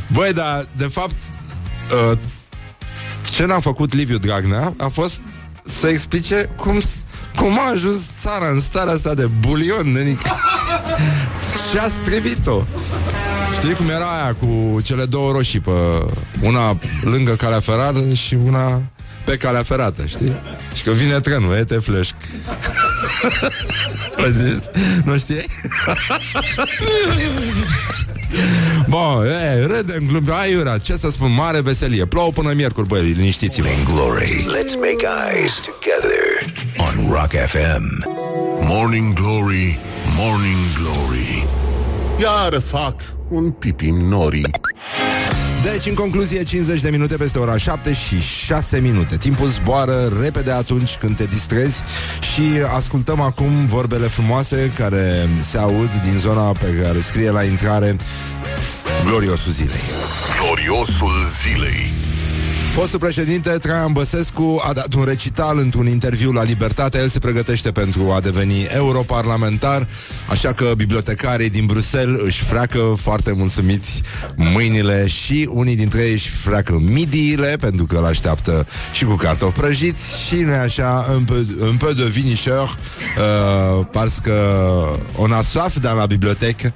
Băi, 0.12 0.32
dar, 0.32 0.64
de 0.76 0.86
fapt, 0.86 1.14
uh, 1.92 2.18
ce 3.34 3.44
n-a 3.44 3.60
făcut 3.60 3.94
Liviu 3.94 4.18
Dragnea 4.18 4.74
a 4.78 4.88
fost 4.88 5.20
să 5.64 5.88
explice 5.88 6.50
cum, 6.56 6.80
cum 7.36 7.58
a 7.58 7.70
ajuns 7.72 8.00
țara 8.20 8.48
în 8.48 8.60
starea 8.60 8.92
asta 8.92 9.14
de 9.14 9.26
bulion, 9.26 9.92
nenic. 9.92 10.20
și 11.70 11.78
a 11.78 11.88
strivit-o. 12.02 12.62
Știi 13.58 13.74
cum 13.74 13.88
era 13.88 14.20
aia 14.20 14.34
cu 14.34 14.80
cele 14.80 15.04
două 15.04 15.32
roșii 15.32 15.60
pe 15.60 15.70
una 16.42 16.78
lângă 17.02 17.32
calea 17.32 17.60
ferată 17.60 18.14
și 18.14 18.38
una 18.44 18.82
pe 19.24 19.36
calea 19.36 19.62
ferată, 19.62 20.06
știi? 20.06 20.40
Și 20.74 20.82
că 20.82 20.90
vine 20.90 21.20
trenul, 21.20 21.54
e 21.54 21.64
te 21.64 21.78
fleșc. 21.78 22.14
nu 25.04 25.18
știi? 25.18 25.44
Bun, 28.88 29.26
e, 29.26 29.64
râdem, 29.66 30.06
glumim, 30.06 30.32
aiurea, 30.32 30.78
ce 30.78 30.96
să 30.96 31.10
spun, 31.10 31.34
mare 31.34 31.60
veselie. 31.60 32.04
Plouă 32.04 32.30
până 32.30 32.52
miercuri, 32.52 32.86
băi, 32.86 33.00
liniștiți-vă. 33.00 33.66
Morning 33.68 33.88
Glory. 33.88 34.46
Let's 34.46 34.74
make 34.74 35.06
eyes 35.30 35.60
together 35.60 36.24
on 36.76 37.10
Rock 37.12 37.30
FM. 37.30 38.12
Morning 38.68 39.12
Glory, 39.12 39.78
Morning 40.16 40.56
Glory 40.78 41.46
Iară 42.20 42.58
fac 42.58 42.94
un 43.28 43.50
pipi 43.50 43.90
nori 43.90 44.42
Deci, 45.72 45.86
în 45.86 45.94
concluzie, 45.94 46.42
50 46.42 46.80
de 46.80 46.90
minute 46.90 47.16
peste 47.16 47.38
ora 47.38 47.56
7 47.56 47.92
și 47.92 48.20
6 48.20 48.80
minute. 48.80 49.16
Timpul 49.16 49.48
zboară 49.48 50.12
repede 50.22 50.50
atunci 50.50 50.96
când 50.96 51.16
te 51.16 51.24
distrezi 51.24 51.82
și 52.34 52.42
ascultăm 52.76 53.20
acum 53.20 53.66
vorbele 53.66 54.06
frumoase 54.06 54.72
care 54.76 55.28
se 55.50 55.58
aud 55.58 55.90
din 56.02 56.18
zona 56.18 56.52
pe 56.52 56.80
care 56.82 57.00
scrie 57.00 57.30
la 57.30 57.42
intrare 57.42 57.96
Gloriosul 59.04 59.52
zilei. 59.52 59.80
Gloriosul 60.40 61.12
zilei 61.42 62.03
Fostul 62.74 62.98
președinte 62.98 63.50
Traian 63.50 63.92
Băsescu 63.92 64.62
a 64.64 64.72
dat 64.72 64.94
un 64.94 65.04
recital 65.04 65.58
într-un 65.58 65.86
interviu 65.86 66.32
la 66.32 66.42
Libertate. 66.42 66.98
El 66.98 67.08
se 67.08 67.18
pregătește 67.18 67.72
pentru 67.72 68.10
a 68.10 68.20
deveni 68.20 68.62
europarlamentar, 68.62 69.86
așa 70.28 70.52
că 70.52 70.72
bibliotecarii 70.76 71.50
din 71.50 71.66
Bruxelles 71.66 72.20
își 72.20 72.44
freacă 72.44 72.78
foarte 73.00 73.32
mulțumiți 73.36 74.02
mâinile 74.34 75.06
și 75.06 75.48
unii 75.52 75.76
dintre 75.76 76.02
ei 76.02 76.12
își 76.12 76.28
freacă 76.28 76.78
midiile, 76.80 77.56
pentru 77.60 77.84
că 77.84 77.96
îl 77.96 78.04
așteaptă 78.04 78.66
și 78.92 79.04
cu 79.04 79.14
cartofi 79.14 79.60
prăjiți 79.60 80.26
și 80.26 80.34
nu 80.34 80.52
așa, 80.52 81.06
un 81.16 81.24
peu, 81.24 81.46
un 81.60 81.76
peu 81.76 81.92
de 81.92 82.04
vinișeur, 82.04 82.68
uh, 82.68 83.86
parce 83.92 84.20
que 84.22 84.38
on 85.16 85.32
a 85.32 85.42
soif 85.42 85.78
dans 85.80 85.96
la 85.96 86.06
bibliothèque. 86.06 86.72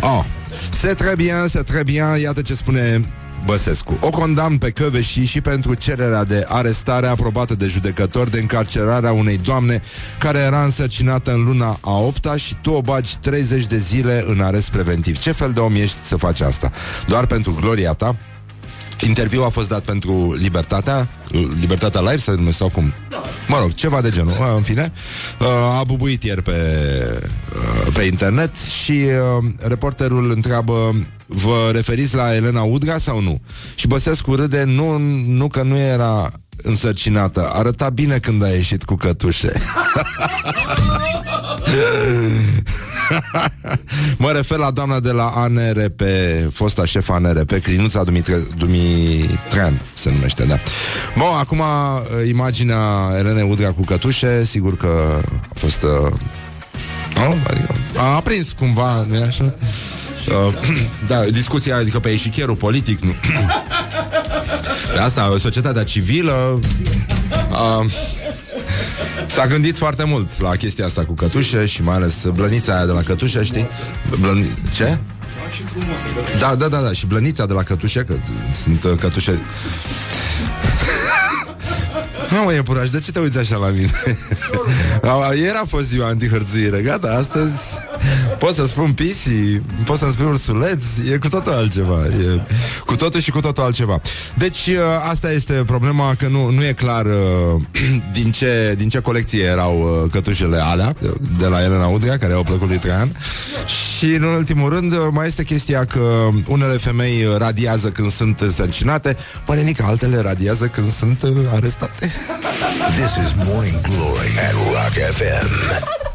Oh, 0.00 0.24
c'est 0.80 0.94
très 0.94 1.16
bien, 1.16 1.46
c'est 1.48 1.64
très 1.64 1.84
bien, 1.84 2.16
iată 2.20 2.42
ce 2.42 2.54
spune 2.54 3.04
Băsescu. 3.44 3.98
O 4.00 4.10
condamn 4.10 4.58
pe 4.58 4.70
Căveși 4.70 5.24
și 5.24 5.40
pentru 5.40 5.74
cererea 5.74 6.24
de 6.24 6.44
arestare 6.48 7.06
aprobată 7.06 7.54
de 7.54 7.66
judecător 7.66 8.28
de 8.28 8.38
încarcerarea 8.38 9.12
unei 9.12 9.38
doamne 9.38 9.82
care 10.18 10.38
era 10.38 10.64
însărcinată 10.64 11.32
în 11.32 11.44
luna 11.44 11.78
a 11.80 11.98
8 11.98 12.26
și 12.36 12.56
tu 12.60 12.70
o 12.70 12.80
bagi 12.80 13.16
30 13.16 13.66
de 13.66 13.78
zile 13.78 14.24
în 14.26 14.40
arest 14.40 14.70
preventiv. 14.70 15.18
Ce 15.18 15.32
fel 15.32 15.52
de 15.52 15.60
om 15.60 15.74
ești 15.74 15.96
să 16.02 16.16
faci 16.16 16.40
asta? 16.40 16.70
Doar 17.06 17.26
pentru 17.26 17.54
gloria 17.60 17.92
ta? 17.92 18.16
Interviul 19.06 19.44
a 19.44 19.48
fost 19.48 19.68
dat 19.68 19.80
pentru 19.80 20.34
Libertatea 20.34 21.08
Libertatea 21.60 22.00
Live 22.00 22.16
să 22.16 22.30
numește 22.30 22.52
sau 22.52 22.68
cum? 22.68 22.92
Mă 23.48 23.58
rog, 23.60 23.74
ceva 23.74 24.00
de 24.00 24.10
genul 24.10 24.34
În 24.56 24.62
fine 24.62 24.92
A 25.78 25.84
bubuit 25.84 26.22
ieri 26.22 26.42
pe, 26.42 26.60
pe 27.92 28.02
internet 28.02 28.56
Și 28.56 29.04
reporterul 29.58 30.30
întreabă 30.30 30.94
Vă 31.30 31.70
referiți 31.72 32.14
la 32.14 32.34
Elena 32.34 32.62
Udga 32.62 32.98
sau 32.98 33.20
nu? 33.22 33.40
Și 33.74 33.86
Băsescu 33.86 34.34
râde 34.34 34.64
Nu, 34.64 34.98
nu 35.26 35.48
că 35.48 35.62
nu 35.62 35.76
era 35.76 36.32
însărcinată 36.62 37.50
Arăta 37.52 37.88
bine 37.88 38.18
când 38.18 38.42
a 38.42 38.48
ieșit 38.48 38.84
cu 38.84 38.94
cătușe 38.94 39.52
mă 44.18 44.32
refer 44.32 44.58
la 44.58 44.70
doamna 44.70 45.00
de 45.00 45.10
la 45.10 45.26
ANRP, 45.26 46.00
fosta 46.52 46.84
șefa 46.84 47.14
ANRP, 47.14 47.50
Crinuța 47.50 48.04
Dumitre, 48.04 48.46
Dumitrean 48.56 49.82
se 49.94 50.10
numește, 50.10 50.44
da. 50.44 50.60
Bun, 51.16 51.26
acum 51.38 51.58
uh, 51.58 51.64
imaginea 52.28 53.14
Elene 53.18 53.42
Udrea 53.42 53.72
cu 53.72 53.82
cătușe, 53.82 54.44
sigur 54.44 54.76
că 54.76 55.20
a 55.48 55.54
fost... 55.54 55.82
Uh, 55.82 56.12
adică 57.46 57.74
a 57.96 58.14
aprins 58.14 58.52
cumva, 58.52 59.06
nu 59.08 59.22
așa? 59.22 59.54
Uh, 60.28 60.54
da, 61.10 61.24
discuția, 61.24 61.76
adică 61.76 61.98
pe 61.98 62.08
eșichierul 62.08 62.56
politic, 62.56 63.00
nu. 63.00 63.14
De 64.94 64.98
asta, 64.98 65.36
societatea 65.40 65.84
civilă 65.84 66.60
uh, 67.50 67.90
S-a 69.26 69.46
gândit 69.46 69.76
foarte 69.76 70.04
mult 70.04 70.40
la 70.40 70.56
chestia 70.56 70.84
asta 70.84 71.04
cu 71.04 71.12
cătușe 71.12 71.66
și 71.66 71.82
mai 71.82 71.94
ales 71.94 72.26
blănița 72.34 72.74
aia 72.74 72.86
de 72.86 72.92
la 72.92 73.02
cătușe, 73.02 73.44
știi? 73.44 73.68
Blân... 74.20 74.46
Ce? 74.74 74.98
Da, 76.38 76.54
da, 76.54 76.68
da, 76.68 76.80
da, 76.80 76.92
și 76.92 77.06
blănița 77.06 77.46
de 77.46 77.52
la 77.52 77.62
cătușe, 77.62 78.04
că 78.04 78.14
sunt 78.62 78.84
uh, 78.84 78.98
cătușe... 79.00 79.38
Nu, 82.30 82.42
mă, 82.44 82.52
iepuraș, 82.52 82.90
de 82.90 82.98
ce 82.98 83.12
te 83.12 83.18
uiți 83.18 83.38
așa 83.38 83.56
la 83.56 83.68
mine? 83.68 83.90
Ieri 85.42 85.58
a 85.62 85.64
fost 85.68 85.86
ziua 85.86 86.06
antihărțuire, 86.06 86.80
gata, 86.80 87.14
astăzi 87.18 87.60
pot 88.38 88.54
să 88.54 88.66
spun 88.66 88.92
pisi, 88.92 89.30
pot 89.84 89.98
să-mi 89.98 90.12
spun 90.12 90.26
ursuleț, 90.26 90.82
e 91.12 91.16
cu 91.16 91.28
totul 91.28 91.52
altceva. 91.52 92.04
E 92.06 92.40
cu 92.86 92.96
totul 92.96 93.20
și 93.20 93.30
cu 93.30 93.40
totul 93.40 93.62
altceva. 93.62 94.00
Deci, 94.34 94.66
uh, 94.66 94.76
asta 95.10 95.32
este 95.32 95.52
problema, 95.52 96.14
că 96.18 96.28
nu, 96.28 96.50
nu 96.50 96.64
e 96.64 96.72
clar 96.72 97.04
uh, 97.04 97.62
din, 98.18 98.30
ce, 98.30 98.74
din 98.76 98.88
ce 98.88 98.98
colecție 98.98 99.42
erau 99.42 99.80
uh, 99.80 100.10
cătușele 100.10 100.58
alea, 100.62 100.94
de 101.38 101.46
la 101.46 101.62
Elena 101.62 101.86
Udrea, 101.86 102.18
care 102.18 102.32
au 102.32 102.42
plăcut 102.42 102.68
lui 102.68 102.78
Traian. 102.78 103.16
Și, 103.98 104.04
în 104.04 104.22
ultimul 104.22 104.70
rând, 104.70 104.92
mai 105.10 105.26
este 105.26 105.44
chestia 105.44 105.84
că 105.84 106.28
unele 106.46 106.76
femei 106.76 107.26
radiază 107.38 107.88
când 107.88 108.12
sunt 108.12 108.40
însărcinate, 108.40 109.16
părenică, 109.44 109.84
altele 109.86 110.20
radiază 110.20 110.66
când 110.66 110.92
sunt 110.92 111.22
arestate. 111.54 112.12
This 112.90 113.26
is 113.26 113.32
Morning 113.44 113.80
Glory 113.80 114.38
at 114.38 114.52
Rock 114.52 115.14
FM. 115.14 116.07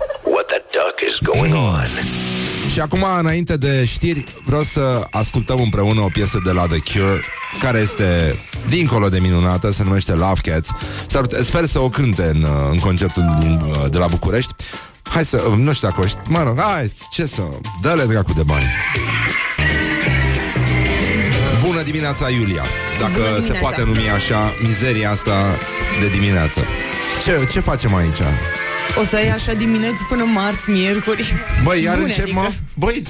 What 1.14 1.22
the 1.22 1.50
duck 1.50 1.50
is 1.50 1.50
going 1.50 1.54
on? 1.54 1.88
Și 2.68 2.80
acum, 2.80 3.06
înainte 3.20 3.58
de 3.58 3.86
știri, 3.86 4.24
vreau 4.46 4.62
să 4.62 5.08
ascultăm 5.12 5.62
împreună 5.62 6.02
o 6.02 6.08
piesă 6.14 6.40
de 6.44 6.52
la 6.52 6.66
The 6.66 6.78
Cure, 6.78 7.22
care 7.60 7.80
este 7.80 8.40
dincolo 8.68 9.10
de 9.10 9.20
minunată, 9.20 9.72
se 9.72 9.84
numește 9.84 10.12
Love 10.12 10.42
Cats. 10.42 10.70
Sper 11.42 11.66
să 11.66 11.80
o 11.80 11.90
cânte 11.90 12.24
în, 12.34 12.46
în 12.72 12.80
concertul 12.80 13.36
din, 13.40 13.62
de 13.90 13.98
la 13.98 14.08
București. 14.08 14.54
Hai 15.04 15.26
să, 15.26 15.52
nu 15.58 15.74
știu 15.74 15.88
dacă 15.88 16.02
o 16.02 16.06
știu, 16.06 16.22
mă 16.28 16.44
rog, 16.44 16.60
hai, 16.60 16.94
ce 17.12 17.26
să, 17.26 17.42
dă-le 17.82 18.06
dracu 18.06 18.34
de 18.34 18.44
bani. 18.44 18.66
Bună 21.66 21.82
dimineața, 21.82 22.30
Iulia! 22.30 22.64
Dacă 23.00 23.12
dimineața. 23.14 23.46
se 23.46 23.54
poate 23.60 23.84
numi 23.84 24.10
așa 24.10 24.54
mizeria 24.62 25.12
asta 25.12 25.58
de 26.00 26.08
dimineață. 26.08 26.60
Ce, 27.24 27.48
ce 27.52 27.60
facem 27.60 27.96
aici? 27.96 28.22
O 29.00 29.04
să 29.04 29.16
ai 29.16 29.30
așa 29.30 29.54
dimineți 29.54 30.06
până 30.06 30.24
marți, 30.24 30.70
miercuri. 30.70 31.34
Băi, 31.64 31.84
iar 31.84 31.94
Bune, 31.96 32.06
încep, 32.08 32.24
adică. 32.24 32.40
mă? 32.40 32.50
Băi, 32.76 33.04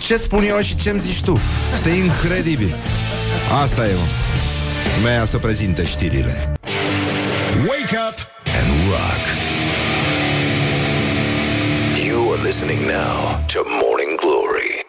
ce 0.00 0.16
spun 0.16 0.42
eu 0.42 0.60
și 0.60 0.76
ce-mi 0.76 1.00
zici 1.00 1.20
tu? 1.22 1.40
Este 1.74 1.88
incredibil. 1.88 2.74
Asta 3.62 3.86
e, 3.88 3.92
mă. 3.92 4.06
Mea 5.02 5.24
să 5.24 5.38
prezinte 5.38 5.86
știrile. 5.86 6.52
Wake 7.56 7.96
up 8.08 8.18
And 8.60 8.70
rock. 8.90 9.22
You 12.06 12.32
are 12.32 12.42
listening 12.42 12.80
now 12.80 13.44
to 13.52 13.60
Morning 13.80 14.20
Glory. 14.20 14.86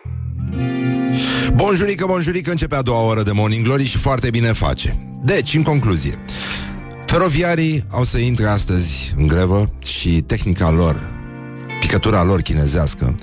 Bonjurică, 1.53 2.05
bonjurică, 2.05 2.49
începe 2.49 2.75
a 2.75 2.81
doua 2.81 3.01
oră 3.05 3.23
de 3.23 3.31
Morning 3.31 3.65
Glory 3.65 3.85
și 3.85 3.97
foarte 3.97 4.29
bine 4.29 4.51
face. 4.51 4.97
Deci, 5.25 5.53
în 5.53 5.63
concluzie, 5.63 6.13
feroviarii 7.13 7.85
au 7.89 8.03
să 8.03 8.17
intre 8.17 8.45
astăzi 8.45 9.13
în 9.17 9.27
grevă 9.27 9.69
și 9.83 10.09
tehnica 10.09 10.69
lor, 10.69 11.09
picătura 11.79 12.23
lor 12.23 12.41
chinezească, 12.41 13.15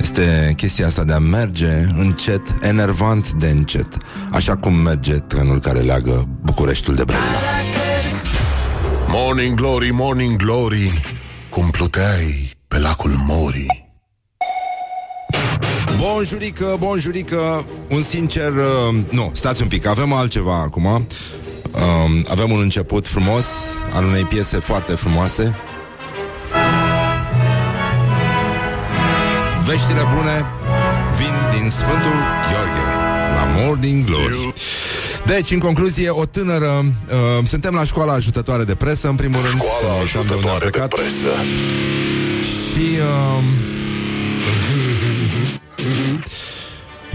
este 0.00 0.52
chestia 0.56 0.86
asta 0.86 1.04
de 1.04 1.12
a 1.12 1.18
merge 1.18 1.70
încet, 1.96 2.42
enervant 2.60 3.32
de 3.32 3.48
încet, 3.48 3.96
așa 4.32 4.56
cum 4.56 4.74
merge 4.74 5.12
trenul 5.14 5.60
care 5.60 5.78
leagă 5.78 6.28
Bucureștiul 6.44 6.96
de 6.96 7.04
Brăila. 7.04 7.24
Morning 9.08 9.54
Glory, 9.54 9.90
Morning 9.90 10.36
Glory 10.36 11.02
Cum 11.50 11.68
pluteai 11.70 12.50
pe 12.68 12.78
lacul 12.78 13.14
Mori 13.26 13.88
Bonjurică, 16.00 16.76
bonjurică, 16.78 17.66
un 17.90 18.02
sincer... 18.02 18.52
Uh, 18.52 18.96
nu, 19.10 19.30
stați 19.34 19.62
un 19.62 19.68
pic, 19.68 19.86
avem 19.86 20.12
altceva 20.12 20.60
acum. 20.60 21.06
Uh, 21.78 22.20
avem 22.28 22.50
un 22.50 22.60
început 22.60 23.06
frumos 23.06 23.44
al 23.92 24.04
unei 24.04 24.24
piese 24.24 24.58
foarte 24.58 24.92
frumoase. 24.92 25.54
Veștile 29.66 30.08
bune 30.14 30.46
vin 31.16 31.60
din 31.60 31.70
Sfântul 31.70 32.18
Gheorghe 32.50 32.88
la 33.34 33.44
Morning 33.44 34.04
Glory. 34.04 34.52
Deci, 35.26 35.50
în 35.50 35.58
concluzie, 35.58 36.10
o 36.10 36.24
tânără 36.24 36.84
uh, 36.84 37.46
Suntem 37.46 37.74
la 37.74 37.84
școala 37.84 38.12
ajutătoare 38.12 38.64
de 38.64 38.74
presă 38.74 39.08
În 39.08 39.14
primul 39.14 39.40
rând 39.40 39.62
Școala 39.62 39.94
să 39.94 40.18
uităm 40.18 40.24
de 40.26 40.34
unde 40.34 40.48
am 40.48 40.54
ajutătoare 40.54 40.64
de 40.64 40.70
plecat. 40.70 40.94
presă. 40.94 41.32
Și 42.42 42.98
uh, 42.98 43.44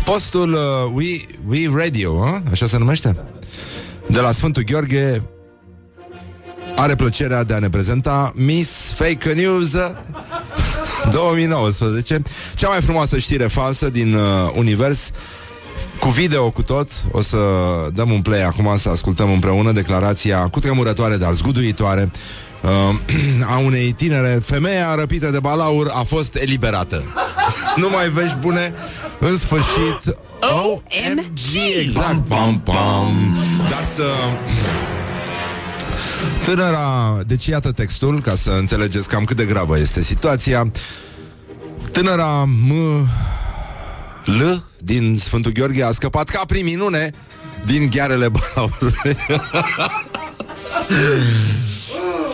Postul 0.06 0.54
uh, 0.54 0.92
We, 0.94 1.22
We 1.48 1.84
Radio 1.84 2.12
uh? 2.12 2.52
Așa 2.52 2.68
se 2.68 2.78
numește? 2.78 3.16
De 4.14 4.20
la 4.20 4.32
Sfântul 4.32 4.64
Gheorghe 4.64 5.24
Are 6.76 6.96
plăcerea 6.96 7.44
de 7.44 7.54
a 7.54 7.60
ne 7.60 7.70
prezenta 7.70 8.32
Miss 8.36 8.94
Fake 8.96 9.34
News 9.34 9.72
2019 11.12 12.22
Cea 12.56 12.70
mai 12.70 12.82
frumoasă 12.82 13.18
știre 13.18 13.48
falsă 13.48 13.90
din 13.90 14.14
uh, 14.14 14.22
univers 14.56 15.10
cu 16.00 16.10
video 16.10 16.52
cu 16.52 16.64
tot. 16.64 16.88
O 17.12 17.22
să 17.22 17.38
dăm 17.94 18.12
un 18.12 18.22
play 18.22 18.44
acum 18.44 18.78
Să 18.78 18.90
ascultăm 18.90 19.32
împreună 19.32 19.72
declarația 19.72 20.48
Cutremurătoare, 20.48 21.18
dar 21.18 21.34
zguduitoare 21.34 22.12
uh, 22.64 22.70
A 23.54 23.58
unei 23.58 23.92
tinere. 23.92 24.40
Femeia 24.46 24.96
răpită 24.96 25.30
de 25.30 25.40
balaur 25.40 25.92
a 25.94 26.04
fost 26.04 26.36
eliberată. 26.36 27.04
Nu 27.76 27.90
mai 27.90 28.10
vești 28.10 28.38
bune. 28.38 28.74
În 29.20 29.38
sfârșit 29.38 30.16
OMG 30.52 31.80
Exact 31.80 32.28
pam, 32.28 32.60
pam. 32.60 33.38
Dar 33.70 33.84
să 33.96 34.04
Tânăra, 36.46 37.20
deci 37.28 37.46
iată 37.46 37.72
textul 37.72 38.22
Ca 38.22 38.36
să 38.36 38.52
înțelegeți 38.52 39.08
cam 39.08 39.24
cât 39.24 39.38
de 39.38 39.46
gravă 39.46 39.80
este 39.80 40.04
situația 40.04 40.72
Tânăra 41.92 42.44
M 42.44 42.72
L 44.26 44.64
din 44.78 45.18
Sfântul 45.18 45.52
Gheorghe 45.52 45.84
a 45.84 45.92
scăpat 45.92 46.30
ca 46.30 46.42
prin 46.48 46.66
minune 46.66 47.12
din 47.66 47.90
ghearele 47.90 48.28
balaurului. 48.30 49.18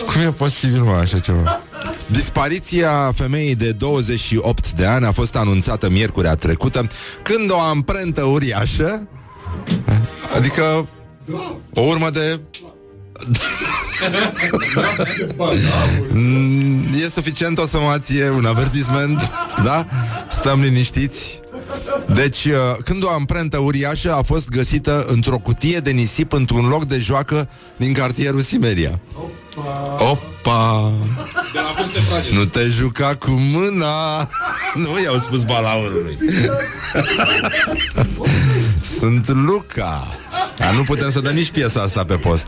Cum 0.05 0.21
e 0.21 0.31
posibil, 0.31 0.81
mă, 0.81 0.91
așa 0.91 1.19
ceva? 1.19 1.61
Dispariția 2.11 3.11
femeii 3.15 3.55
de 3.55 3.71
28 3.71 4.71
de 4.71 4.85
ani 4.85 5.05
a 5.05 5.11
fost 5.11 5.35
anunțată 5.35 5.89
miercurea 5.89 6.35
trecută 6.35 6.87
când 7.23 7.51
o 7.51 7.59
amprentă 7.59 8.23
uriașă, 8.23 9.07
adică 10.35 10.87
o 11.73 11.81
urmă 11.81 12.09
de 12.09 12.39
Mm, 16.11 16.85
E 17.03 17.09
suficient 17.09 17.57
o 17.57 17.65
somație, 17.65 18.29
un 18.29 18.45
avertisment 18.45 19.21
Da? 19.63 19.87
Stăm 20.29 20.61
liniștiți 20.61 21.39
Deci, 22.15 22.45
uh, 22.45 22.53
când 22.83 23.03
o 23.03 23.09
amprentă 23.09 23.57
uriașă 23.57 24.13
a 24.13 24.21
fost 24.21 24.49
găsită 24.49 25.05
într-o 25.07 25.37
cutie 25.37 25.79
de 25.79 25.91
nisip 25.91 26.33
într-un 26.33 26.67
loc 26.67 26.85
de 26.85 26.97
joacă 26.97 27.49
din 27.77 27.93
cartierul 27.93 28.41
Simeria 28.41 28.99
Opa! 29.97 30.91
Nu 32.31 32.45
te 32.45 32.69
juca 32.69 33.15
cu 33.15 33.29
mâna. 33.29 34.29
Nu 34.75 35.01
i-au 35.03 35.17
spus 35.17 35.43
balaurului. 35.43 36.17
Sunt 38.99 39.27
Luca. 39.27 40.07
Dar 40.57 40.73
nu 40.73 40.83
putem 40.83 41.11
să 41.11 41.19
dăm 41.19 41.33
nici 41.33 41.51
piesa 41.51 41.81
asta 41.81 42.05
pe 42.05 42.15
post. 42.15 42.47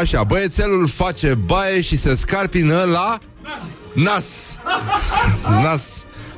Așa, 0.00 0.22
băiețelul 0.22 0.88
face 0.88 1.34
baie 1.34 1.80
și 1.80 1.96
se 1.96 2.14
scarpină 2.14 2.82
la 2.82 3.18
Nas. 3.94 4.24
Nas. 5.62 5.82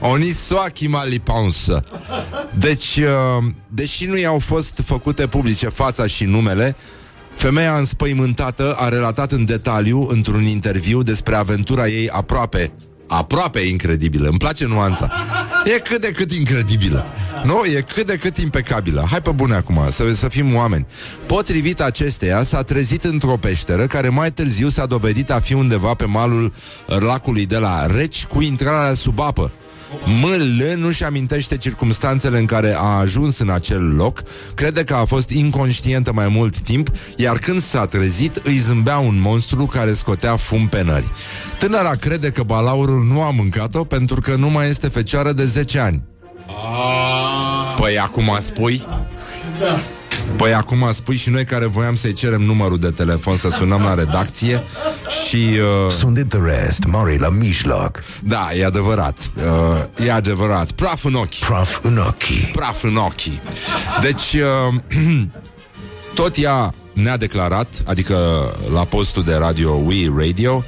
Onisoachi 0.01 0.87
malipaunsă 0.87 1.85
Deci, 2.55 2.97
uh, 2.97 3.45
deși 3.69 4.07
nu 4.07 4.17
i-au 4.17 4.39
fost 4.39 4.81
făcute 4.85 5.27
publice 5.27 5.69
fața 5.69 6.07
și 6.07 6.25
numele 6.25 6.77
Femeia 7.37 7.77
înspăimântată 7.77 8.77
a 8.79 8.89
relatat 8.89 9.33
în 9.33 9.45
detaliu 9.45 10.07
într-un 10.11 10.43
interviu 10.43 11.03
despre 11.03 11.35
aventura 11.35 11.87
ei 11.87 12.09
aproape. 12.09 12.73
Aproape 13.07 13.61
incredibilă, 13.61 14.29
îmi 14.29 14.39
place 14.39 14.67
nuanța. 14.67 15.13
E 15.65 15.79
cât 15.79 16.01
de 16.01 16.11
cât 16.11 16.33
incredibilă. 16.33 17.07
Nu, 17.45 17.65
e 17.77 17.85
cât 17.95 18.07
de 18.07 18.17
cât 18.17 18.39
impecabilă. 18.39 19.07
Hai 19.11 19.23
pe 19.23 19.31
bune 19.31 19.55
acum, 19.55 19.81
să, 19.91 20.15
să 20.15 20.29
fim 20.29 20.55
oameni. 20.55 20.87
Potrivit 21.27 21.81
acesteia, 21.81 22.43
s-a 22.43 22.63
trezit 22.63 23.05
într-o 23.05 23.37
peșteră 23.37 23.87
Care 23.87 24.09
mai 24.09 24.33
târziu 24.33 24.69
s-a 24.69 24.87
dovedit 24.87 25.31
a 25.31 25.41
fi 25.41 25.55
undeva 25.55 25.95
pe 25.95 26.05
malul 26.05 26.53
lacului 26.87 27.47
de 27.47 27.57
la 27.57 27.87
Reci 27.87 28.25
Cu 28.25 28.41
intrarea 28.41 28.95
sub 28.95 29.21
apă 29.21 29.53
ML 30.05 30.77
nu-și 30.77 31.05
amintește 31.05 31.57
circumstanțele 31.57 32.39
în 32.39 32.45
care 32.47 32.75
a 32.79 32.99
ajuns 32.99 33.39
în 33.39 33.51
acel 33.51 33.95
loc, 33.95 34.23
crede 34.55 34.85
că 34.85 34.95
a 34.95 35.05
fost 35.05 35.31
inconștientă 35.31 36.13
mai 36.13 36.29
mult 36.29 36.59
timp, 36.59 36.91
iar 37.17 37.39
când 37.39 37.63
s-a 37.63 37.87
trezit, 37.87 38.37
îi 38.37 38.59
zâmbea 38.59 38.99
un 38.99 39.21
monstru 39.21 39.67
care 39.67 39.93
scotea 39.93 40.37
fum 40.37 40.67
pe 40.67 40.83
nări. 40.83 41.13
Tânăra 41.59 41.91
crede 41.91 42.31
că 42.31 42.43
balaurul 42.43 43.05
nu 43.05 43.23
a 43.23 43.31
mâncat-o 43.31 43.85
pentru 43.85 44.21
că 44.21 44.37
nu 44.37 44.51
mai 44.51 44.69
este 44.69 44.89
fecioară 44.89 45.33
de 45.33 45.45
10 45.45 45.79
ani. 45.79 46.03
Păi 47.77 47.99
acum 47.99 48.37
spui? 48.41 48.87
Păi 50.37 50.55
acum 50.55 50.91
spui 50.93 51.17
și 51.17 51.31
noi 51.31 51.45
care 51.45 51.67
voiam 51.67 51.95
să-i 51.95 52.13
cerem 52.13 52.41
numărul 52.43 52.79
de 52.79 52.91
telefon 52.91 53.37
Să 53.37 53.49
sunăm 53.51 53.83
la 53.83 53.95
redacție 53.95 54.63
Și 55.29 55.37
uh, 55.87 55.93
Sunt 55.93 56.29
the 56.29 56.39
rest, 56.45 56.85
mori 56.85 57.19
la 57.19 57.29
mijloc. 57.29 58.03
da, 58.23 58.49
e 58.57 58.65
adevărat 58.65 59.19
uh, 59.37 60.05
E 60.07 60.13
adevărat 60.13 60.71
Praf 60.71 61.05
în 61.05 61.15
ochi 61.15 61.35
Praf 61.35 61.79
în 61.83 61.99
ochii. 62.07 62.51
praf 62.53 62.83
în 62.83 62.97
ochii. 62.97 63.41
Deci, 64.01 64.33
uh, 64.69 64.75
tot 66.15 66.37
ea 66.37 66.75
ne-a 66.93 67.17
declarat, 67.17 67.69
adică 67.87 68.17
la 68.73 68.85
postul 68.85 69.23
de 69.23 69.35
radio 69.35 69.71
We 69.71 70.11
Radio, 70.17 70.65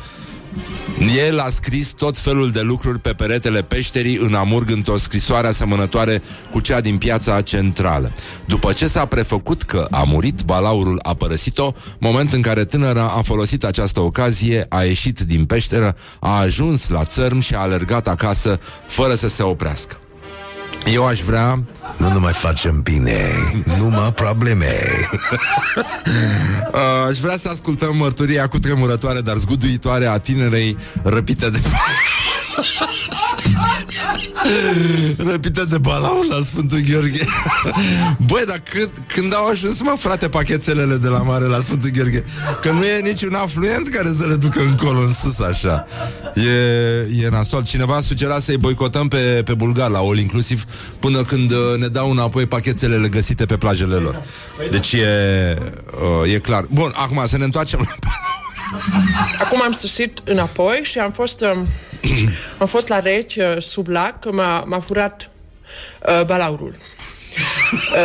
el 1.06 1.38
a 1.38 1.48
scris 1.48 1.88
tot 1.88 2.16
felul 2.16 2.50
de 2.50 2.60
lucruri 2.60 2.98
pe 2.98 3.12
peretele 3.12 3.62
peșterii 3.62 4.16
în 4.16 4.34
Amurg 4.34 4.70
într-o 4.70 4.98
scrisoare 4.98 5.46
asemănătoare 5.46 6.22
cu 6.50 6.60
cea 6.60 6.80
din 6.80 6.98
piața 6.98 7.40
centrală. 7.40 8.12
După 8.46 8.72
ce 8.72 8.86
s-a 8.86 9.06
prefăcut 9.06 9.62
că 9.62 9.86
a 9.90 10.02
murit, 10.02 10.42
balaurul 10.42 10.98
a 11.02 11.14
părăsit-o, 11.14 11.72
moment 11.98 12.32
în 12.32 12.40
care 12.40 12.64
tânăra 12.64 13.12
a 13.16 13.22
folosit 13.22 13.64
această 13.64 14.00
ocazie, 14.00 14.66
a 14.68 14.82
ieșit 14.82 15.20
din 15.20 15.44
peșteră, 15.44 15.96
a 16.20 16.38
ajuns 16.38 16.88
la 16.88 17.04
țărm 17.04 17.38
și 17.38 17.54
a 17.54 17.58
alergat 17.58 18.08
acasă 18.08 18.60
fără 18.86 19.14
să 19.14 19.28
se 19.28 19.42
oprească. 19.42 20.00
Eu 20.92 21.06
aș 21.06 21.20
vrea 21.20 21.62
Nu 21.96 22.08
ne 22.08 22.18
mai 22.18 22.32
facem 22.32 22.80
bine, 22.82 23.20
numai 23.78 24.12
probleme. 24.12 24.72
Uh, 26.72 26.80
aș 27.10 27.18
vrea 27.18 27.36
să 27.36 27.48
ascultăm 27.48 27.96
mărturia 27.96 28.48
cu 28.48 28.58
tremurătoare, 28.58 29.20
dar 29.20 29.36
zguduitoare 29.36 30.06
a 30.06 30.18
tinerei 30.18 30.76
răpite 31.04 31.50
de... 31.50 31.58
Răpită 35.30 35.64
de 35.64 35.78
balaur 35.78 36.26
la 36.28 36.40
Sfântul 36.44 36.78
Gheorghe. 36.78 37.24
Băi, 38.28 38.44
dar 38.46 38.62
când, 38.70 38.90
când 39.06 39.34
au 39.34 39.46
ajuns, 39.46 39.80
mă, 39.80 39.94
frate, 39.98 40.28
pachetelele 40.28 40.96
de 40.96 41.08
la 41.08 41.22
mare 41.22 41.44
la 41.44 41.58
Sfântul 41.58 41.90
Gheorghe? 41.90 42.24
Că 42.62 42.70
nu 42.70 42.84
e 42.84 43.00
niciun 43.00 43.34
afluent 43.34 43.88
care 43.88 44.14
să 44.18 44.26
le 44.26 44.34
ducă 44.34 44.60
încolo, 44.60 45.00
în 45.00 45.12
sus, 45.12 45.40
așa. 45.40 45.86
E, 46.34 47.24
e 47.24 47.28
nasol. 47.30 47.64
Cineva 47.64 48.00
sugera 48.00 48.38
să-i 48.40 48.56
boicotăm 48.56 49.08
pe, 49.08 49.42
pe 49.44 49.54
bulgar 49.54 49.90
la 49.90 49.98
all 49.98 50.18
inclusiv 50.18 50.64
Până 50.98 51.24
când 51.24 51.50
uh, 51.50 51.58
ne 51.78 51.86
dau 51.86 52.10
înapoi 52.10 52.46
pachetelele 52.46 53.08
găsite 53.08 53.46
pe 53.46 53.56
plajele 53.56 53.94
lor. 53.94 54.22
Deci 54.70 54.92
e, 54.92 55.58
uh, 56.22 56.32
e 56.32 56.38
clar. 56.38 56.64
Bun, 56.70 56.92
acum 56.94 57.22
să 57.26 57.36
ne 57.36 57.44
întoarcem 57.44 57.78
la 57.78 58.08
Acum 59.38 59.62
am 59.62 59.72
sosit 59.72 60.18
înapoi 60.24 60.80
și 60.82 60.98
am 60.98 61.12
fost, 61.12 61.40
um, 61.40 61.66
am 62.58 62.66
fost 62.66 62.88
la 62.88 62.98
reci 62.98 63.36
uh, 63.36 63.54
sub 63.58 63.88
lac, 63.88 64.30
m-a, 64.32 64.58
m-a 64.60 64.80
furat 64.80 65.30
uh, 66.08 66.24
balaurul. 66.24 66.76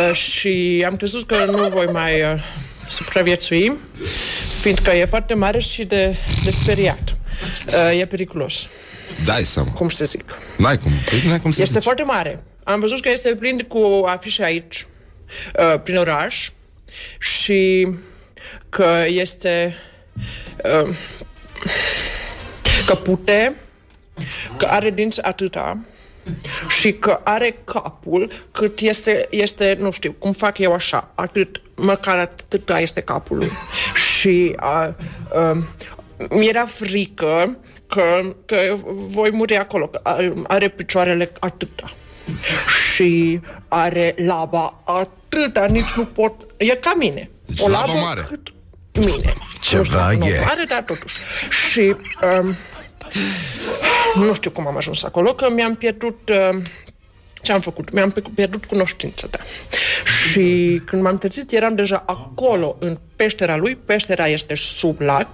Uh, 0.08 0.14
și 0.16 0.84
am 0.86 0.96
crezut 0.96 1.26
că 1.26 1.44
nu 1.44 1.68
voi 1.68 1.86
mai 1.86 2.20
uh, 2.22 2.42
supraviețui, 2.88 3.78
fiindcă 4.60 4.90
e 4.90 5.04
foarte 5.04 5.34
mare 5.34 5.58
și 5.58 5.84
de, 5.84 6.16
de 6.44 6.50
speriat. 6.50 7.16
Uh, 7.66 7.98
e 8.00 8.06
periculos, 8.06 8.66
Dai 9.24 9.42
seama 9.42 9.70
cum 9.70 9.88
să 9.88 10.04
zic. 10.04 10.24
N-ai 10.56 10.78
cum, 10.78 10.92
păi 11.10 11.22
n-ai 11.26 11.40
cum 11.40 11.52
să 11.52 11.60
Este 11.60 11.72
zici. 11.74 11.82
foarte 11.82 12.02
mare. 12.02 12.42
Am 12.64 12.80
văzut 12.80 13.00
că 13.02 13.10
este 13.10 13.34
plin 13.34 13.58
cu 13.58 14.04
afișe 14.06 14.44
aici, 14.44 14.86
uh, 15.58 15.80
prin 15.84 15.96
oraș, 15.96 16.50
și 17.18 17.88
că 18.68 19.04
este 19.06 19.76
uh, 20.64 20.96
că 22.86 22.94
pute, 22.94 23.56
că 24.56 24.64
are 24.66 24.90
dinți 24.90 25.22
atâta 25.22 25.78
și 26.80 26.92
că 26.92 27.20
are 27.24 27.56
capul 27.64 28.30
cât 28.52 28.80
este, 28.80 29.26
este, 29.30 29.76
nu 29.80 29.90
știu, 29.90 30.12
cum 30.18 30.32
fac 30.32 30.58
eu 30.58 30.72
așa, 30.72 31.10
atât, 31.14 31.60
măcar 31.76 32.18
atâta 32.18 32.80
este 32.80 33.00
capul 33.00 33.36
lui. 33.36 33.50
Și 34.16 34.52
a, 34.56 34.70
a, 34.70 34.94
mi-era 36.30 36.64
frică 36.64 37.56
că, 37.86 38.34
că 38.46 38.76
voi 38.86 39.30
muri 39.30 39.56
acolo, 39.56 39.86
că 39.86 40.00
are- 40.02 40.32
are 40.46 40.68
picioarele 40.68 41.32
atâta. 41.40 41.94
și 42.94 43.40
are 43.68 44.14
laba 44.18 44.80
atâta, 44.84 45.64
nici 45.64 45.92
nu 45.96 46.04
pot... 46.04 46.34
E 46.56 46.74
ca 46.74 46.94
mine. 46.98 47.30
Deci 47.46 47.66
labă 47.66 47.92
mare. 47.92 48.20
cât 48.28 48.52
mine. 48.94 49.32
Ceva 49.62 49.78
nu 49.78 49.84
știu 49.84 49.98
dacă 49.98 50.16
nu 50.16 50.26
e. 50.26 50.40
mare, 50.44 50.64
dar 50.68 50.82
totuși. 50.82 51.16
Și 51.70 51.96
um, 52.40 52.54
nu 54.26 54.34
știu 54.34 54.50
cum 54.50 54.66
am 54.66 54.76
ajuns 54.76 55.02
acolo, 55.02 55.34
că 55.34 55.50
mi-am 55.50 55.74
pierdut... 55.74 56.28
Uh, 56.28 56.62
ce 57.42 57.52
am 57.52 57.60
făcut? 57.60 57.92
Mi-am 57.92 58.10
pe- 58.10 58.22
pierdut 58.34 58.64
cunoștința, 58.64 59.26
da. 59.30 59.38
Și 60.04 60.80
când 60.86 61.02
m-am 61.02 61.18
trezit, 61.18 61.52
eram 61.52 61.74
deja 61.74 62.02
acolo, 62.06 62.76
în 62.78 62.98
peștera 63.16 63.56
lui. 63.56 63.76
Peștera 63.76 64.26
este 64.26 64.54
sub 64.54 65.00
lac 65.00 65.28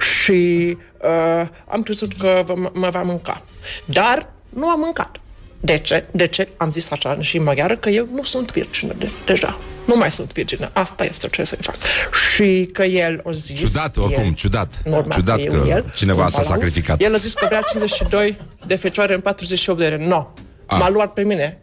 și 0.00 0.76
uh, 1.02 1.46
am 1.68 1.82
crezut 1.82 2.16
că 2.16 2.42
vă- 2.46 2.70
mă 2.72 2.88
va 2.90 3.02
mânca. 3.02 3.42
Dar 3.84 4.32
nu 4.48 4.68
am 4.68 4.80
mâncat. 4.80 5.16
De 5.60 5.78
ce? 5.78 6.04
De 6.10 6.26
ce? 6.26 6.48
Am 6.56 6.70
zis 6.70 6.90
așa 6.90 7.20
și 7.20 7.36
în 7.36 7.42
maghiară 7.42 7.76
că 7.76 7.88
eu 7.88 8.08
nu 8.12 8.22
sunt 8.22 8.52
virgină 8.52 8.92
de, 8.98 9.08
deja. 9.24 9.58
Nu 9.86 9.96
mai 9.96 10.12
sunt 10.12 10.32
virgină. 10.32 10.70
Asta 10.72 11.04
este 11.04 11.28
ce 11.28 11.44
să-i 11.44 11.58
fac. 11.60 11.76
Și 12.32 12.68
că 12.72 12.82
el 12.82 13.20
o 13.22 13.32
zis... 13.32 13.58
Ciudat, 13.58 13.96
oricum, 13.96 14.24
el, 14.24 14.34
ciudat. 14.34 14.82
normal 14.84 15.10
Ciudat 15.10 15.38
e 15.38 15.44
că 15.44 15.64
el, 15.68 15.92
cineva 15.94 16.24
un 16.24 16.30
s-a 16.30 16.36
balaur. 16.36 16.54
sacrificat. 16.54 17.02
El 17.02 17.14
a 17.14 17.16
zis 17.16 17.34
că 17.34 17.44
vrea 17.48 17.60
52 17.60 18.36
de 18.66 18.74
fecioare 18.74 19.14
în 19.14 19.20
48 19.20 19.78
de 19.78 19.84
ore. 19.84 20.06
No. 20.06 20.26
M-a 20.68 20.88
luat 20.88 21.12
pe 21.12 21.22
mine. 21.22 21.60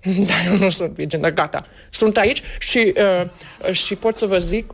Dar 0.28 0.46
eu 0.46 0.56
nu 0.56 0.70
sunt 0.70 0.90
virgină, 0.90 1.30
gata. 1.30 1.66
Sunt 1.90 2.16
aici 2.16 2.42
și, 2.58 2.94
uh, 3.66 3.72
și 3.72 3.94
pot 3.94 4.18
să 4.18 4.26
vă 4.26 4.38
zic 4.38 4.70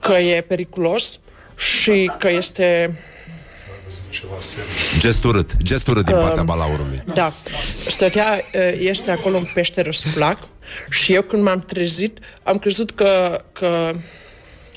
că 0.00 0.12
e 0.12 0.40
periculos 0.40 1.18
și 1.56 2.10
că 2.18 2.30
este... 2.30 2.98
Gest 4.98 5.24
urât, 5.24 5.50
gest 5.62 5.86
urât 5.88 6.04
din 6.04 6.14
Um, 6.14 6.20
partea 6.20 6.42
balaurului. 6.42 7.02
Da, 7.14 7.32
stătea, 7.86 8.40
uh, 8.54 8.78
este 8.80 9.10
acolo 9.10 9.36
în 9.36 9.46
peșteră 9.54 9.90
sub 9.92 10.16
lac 10.16 10.38
și 10.90 11.14
eu 11.14 11.22
când 11.22 11.42
m-am 11.42 11.60
trezit, 11.60 12.18
am 12.42 12.58
crezut 12.58 12.90
că, 12.90 13.42
că 13.52 13.94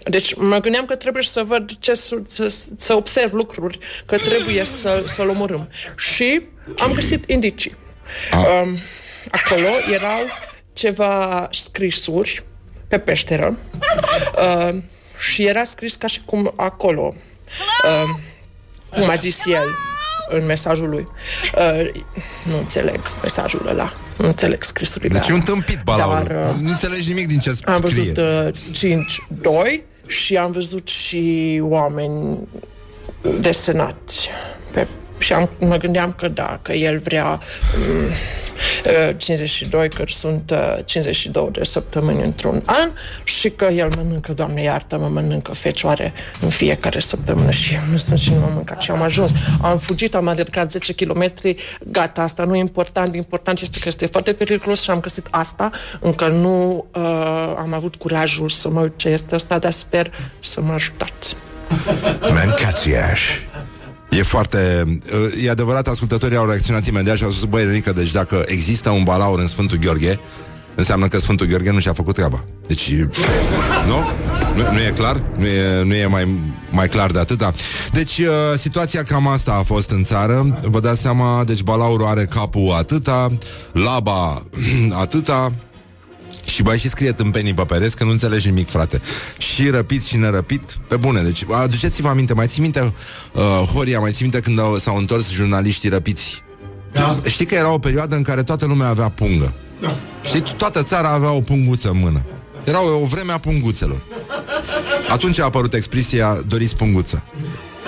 deci 0.03 0.33
mă 0.33 0.59
gândeam 0.59 0.85
că 0.85 0.95
trebuie 0.95 1.23
să 1.23 1.43
văd 1.43 1.71
ce, 1.79 1.93
să, 1.93 2.15
să, 2.27 2.55
să 2.77 2.93
observ 2.95 3.33
lucruri, 3.33 3.77
că 4.05 4.17
trebuie 4.17 4.63
să, 4.63 5.03
să-l 5.07 5.29
omorâm. 5.29 5.69
Și 5.97 6.41
am 6.77 6.93
găsit 6.93 7.29
indicii. 7.29 7.75
Um, 8.33 8.77
acolo 9.31 9.67
erau 9.93 10.19
ceva 10.73 11.47
scrisuri 11.51 12.43
pe 12.87 12.99
peșteră 12.99 13.57
uh, 14.35 14.75
și 15.19 15.45
era 15.45 15.63
scris 15.63 15.95
ca 15.95 16.07
și 16.07 16.21
cum 16.25 16.53
acolo, 16.55 17.15
uh, 17.83 18.21
cum 18.89 19.09
a 19.09 19.13
zis 19.13 19.45
el 19.45 19.67
în 20.31 20.45
mesajul 20.45 20.89
lui. 20.89 21.07
Uh, 21.57 22.01
nu 22.43 22.57
înțeleg 22.57 22.99
mesajul 23.21 23.67
ăla. 23.67 23.93
Nu 24.17 24.25
înțeleg 24.27 24.63
scrisurile 24.63 25.13
Deci 25.13 25.21
e 25.21 25.31
alea. 25.31 25.35
un 25.35 25.41
tâmpit 25.41 25.79
balaur. 25.83 26.27
Dar, 26.27 26.45
uh, 26.45 26.61
Nu 26.61 26.69
înțelegi 26.69 27.07
nimic 27.07 27.27
din 27.27 27.39
ce 27.39 27.49
am 27.65 27.83
scrie. 27.85 28.11
văzut 28.13 28.17
uh, 28.17 29.77
5-2 29.77 29.81
și 30.07 30.37
am 30.37 30.51
văzut 30.51 30.87
și 30.87 31.59
oameni 31.63 32.37
desenați 33.39 34.29
pe 34.71 34.87
și 35.21 35.33
am, 35.33 35.49
mă 35.59 35.77
gândeam 35.77 36.13
că 36.17 36.27
da, 36.27 36.59
că 36.61 36.71
el 36.71 36.97
vrea 36.99 37.39
um, 37.89 38.05
uh, 39.09 39.15
52, 39.17 39.89
că 39.89 40.03
sunt 40.07 40.51
uh, 40.51 40.77
52 40.85 41.49
de 41.51 41.63
săptămâni 41.63 42.23
într-un 42.23 42.61
an 42.65 42.91
și 43.23 43.49
că 43.49 43.65
el 43.65 43.89
mănâncă, 43.95 44.31
Doamne 44.33 44.61
iartă, 44.61 44.97
mă 44.97 45.07
mănâncă 45.07 45.53
fecioare 45.53 46.13
în 46.41 46.49
fiecare 46.49 46.99
săptămână 46.99 47.51
și 47.51 47.73
eu 47.73 47.81
nu 47.91 47.97
sunt 47.97 48.19
și 48.19 48.29
nu 48.29 48.39
m-am 48.39 48.53
mâncat 48.53 48.81
și 48.81 48.91
am 48.91 49.01
ajuns. 49.01 49.31
Am 49.61 49.77
fugit, 49.77 50.15
am 50.15 50.27
alergat 50.27 50.71
10 50.71 50.93
km, 50.93 51.33
gata, 51.83 52.21
asta 52.21 52.43
nu 52.43 52.55
e 52.55 52.59
important, 52.59 53.15
important 53.15 53.59
este 53.59 53.79
că 53.79 53.87
este 53.87 54.05
foarte 54.05 54.33
periculos 54.33 54.81
și 54.81 54.89
am 54.89 54.99
găsit 54.99 55.27
asta, 55.29 55.69
încă 55.99 56.27
nu 56.27 56.85
uh, 56.95 57.01
am 57.57 57.73
avut 57.73 57.95
curajul 57.95 58.49
să 58.49 58.69
mă 58.69 58.81
uit 58.81 58.93
ce 58.95 59.09
este 59.09 59.35
asta, 59.35 59.57
dar 59.57 59.71
sper 59.71 60.11
să 60.39 60.61
mă 60.61 60.73
ajutați. 60.73 61.35
Mancațiaș. 62.33 63.21
E 64.17 64.23
foarte... 64.23 64.83
E 65.43 65.49
adevărat, 65.49 65.87
ascultătorii 65.87 66.37
au 66.37 66.45
reacționat 66.45 66.85
imediat 66.85 67.17
și 67.17 67.23
au 67.23 67.29
spus, 67.29 67.43
băi, 67.43 67.65
Renica, 67.65 67.91
deci 67.91 68.11
dacă 68.11 68.43
există 68.45 68.89
un 68.89 69.03
balaur 69.03 69.39
în 69.39 69.47
Sfântul 69.47 69.77
Gheorghe, 69.77 70.19
înseamnă 70.75 71.07
că 71.07 71.19
Sfântul 71.19 71.47
Gheorghe 71.47 71.71
nu 71.71 71.79
și-a 71.79 71.93
făcut 71.93 72.13
treaba. 72.13 72.43
Deci, 72.67 72.93
nu? 73.87 73.97
Nu, 74.55 74.71
nu 74.71 74.79
e 74.79 74.93
clar? 74.95 75.23
Nu 75.37 75.45
e, 75.45 75.83
nu 75.83 75.93
e 75.93 76.05
mai, 76.05 76.35
mai 76.69 76.87
clar 76.87 77.11
de 77.11 77.19
atâta? 77.19 77.53
Deci, 77.91 78.17
uh, 78.17 78.27
situația 78.57 79.03
cam 79.03 79.27
asta 79.27 79.53
a 79.53 79.63
fost 79.63 79.89
în 79.89 80.03
țară. 80.03 80.59
Vă 80.63 80.79
dați 80.79 81.01
seama, 81.01 81.43
deci 81.43 81.61
balaurul 81.61 82.07
are 82.07 82.25
capul 82.25 82.73
atâta, 82.77 83.37
laba 83.71 84.43
atâta, 85.03 85.53
și 86.45 86.61
mai 86.61 86.77
și 86.77 86.89
scrie 86.89 87.11
tâmpenii 87.11 87.53
pe 87.53 87.63
pereți 87.63 87.95
că 87.95 88.03
nu 88.03 88.09
înțelegi 88.09 88.47
nimic, 88.47 88.69
frate. 88.69 89.01
Și 89.37 89.69
răpit 89.69 90.03
și 90.03 90.17
nerăpit, 90.17 90.77
pe 90.87 90.95
bune. 90.95 91.21
Deci, 91.21 91.45
aduceți-vă 91.51 92.07
aminte, 92.07 92.33
mai 92.33 92.47
ții 92.47 92.61
minte, 92.61 92.93
uh, 93.33 93.43
Horia, 93.73 93.99
mai 93.99 94.11
ții 94.11 94.21
minte 94.21 94.39
când 94.39 94.59
au, 94.59 94.77
s-au 94.77 94.97
întors 94.97 95.31
jurnaliștii 95.31 95.89
răpiți? 95.89 96.43
Da. 96.91 97.19
Știi 97.27 97.45
că 97.45 97.55
era 97.55 97.73
o 97.73 97.79
perioadă 97.79 98.15
în 98.15 98.21
care 98.21 98.43
toată 98.43 98.65
lumea 98.65 98.87
avea 98.87 99.09
pungă. 99.09 99.53
Da. 99.81 99.95
Știi, 100.23 100.43
toată 100.57 100.83
țara 100.83 101.09
avea 101.09 101.31
o 101.31 101.39
punguță 101.39 101.89
în 101.89 101.99
mână. 101.99 102.25
Era 102.63 102.83
o, 102.83 103.01
o 103.01 103.05
vreme 103.05 103.31
a 103.31 103.37
punguțelor. 103.37 104.01
Atunci 105.09 105.39
a 105.39 105.43
apărut 105.43 105.73
expresia 105.73 106.41
doriți 106.47 106.75
punguță. 106.75 107.23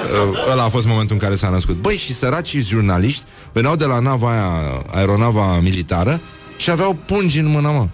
Uh, 0.03 0.51
ăla 0.51 0.63
a 0.63 0.69
fost 0.69 0.87
momentul 0.87 1.15
în 1.15 1.21
care 1.21 1.35
s-a 1.35 1.49
născut. 1.49 1.75
Băi, 1.75 1.95
și 1.95 2.13
săracii 2.13 2.61
jurnaliști 2.61 3.23
veneau 3.51 3.75
de 3.75 3.85
la 3.85 3.99
nava 3.99 4.31
aia, 4.31 4.83
aeronava 4.91 5.59
militară 5.59 6.21
și 6.57 6.69
aveau 6.69 6.97
pungi 7.05 7.39
în 7.39 7.47
mână, 7.47 7.69
mă. 7.69 7.87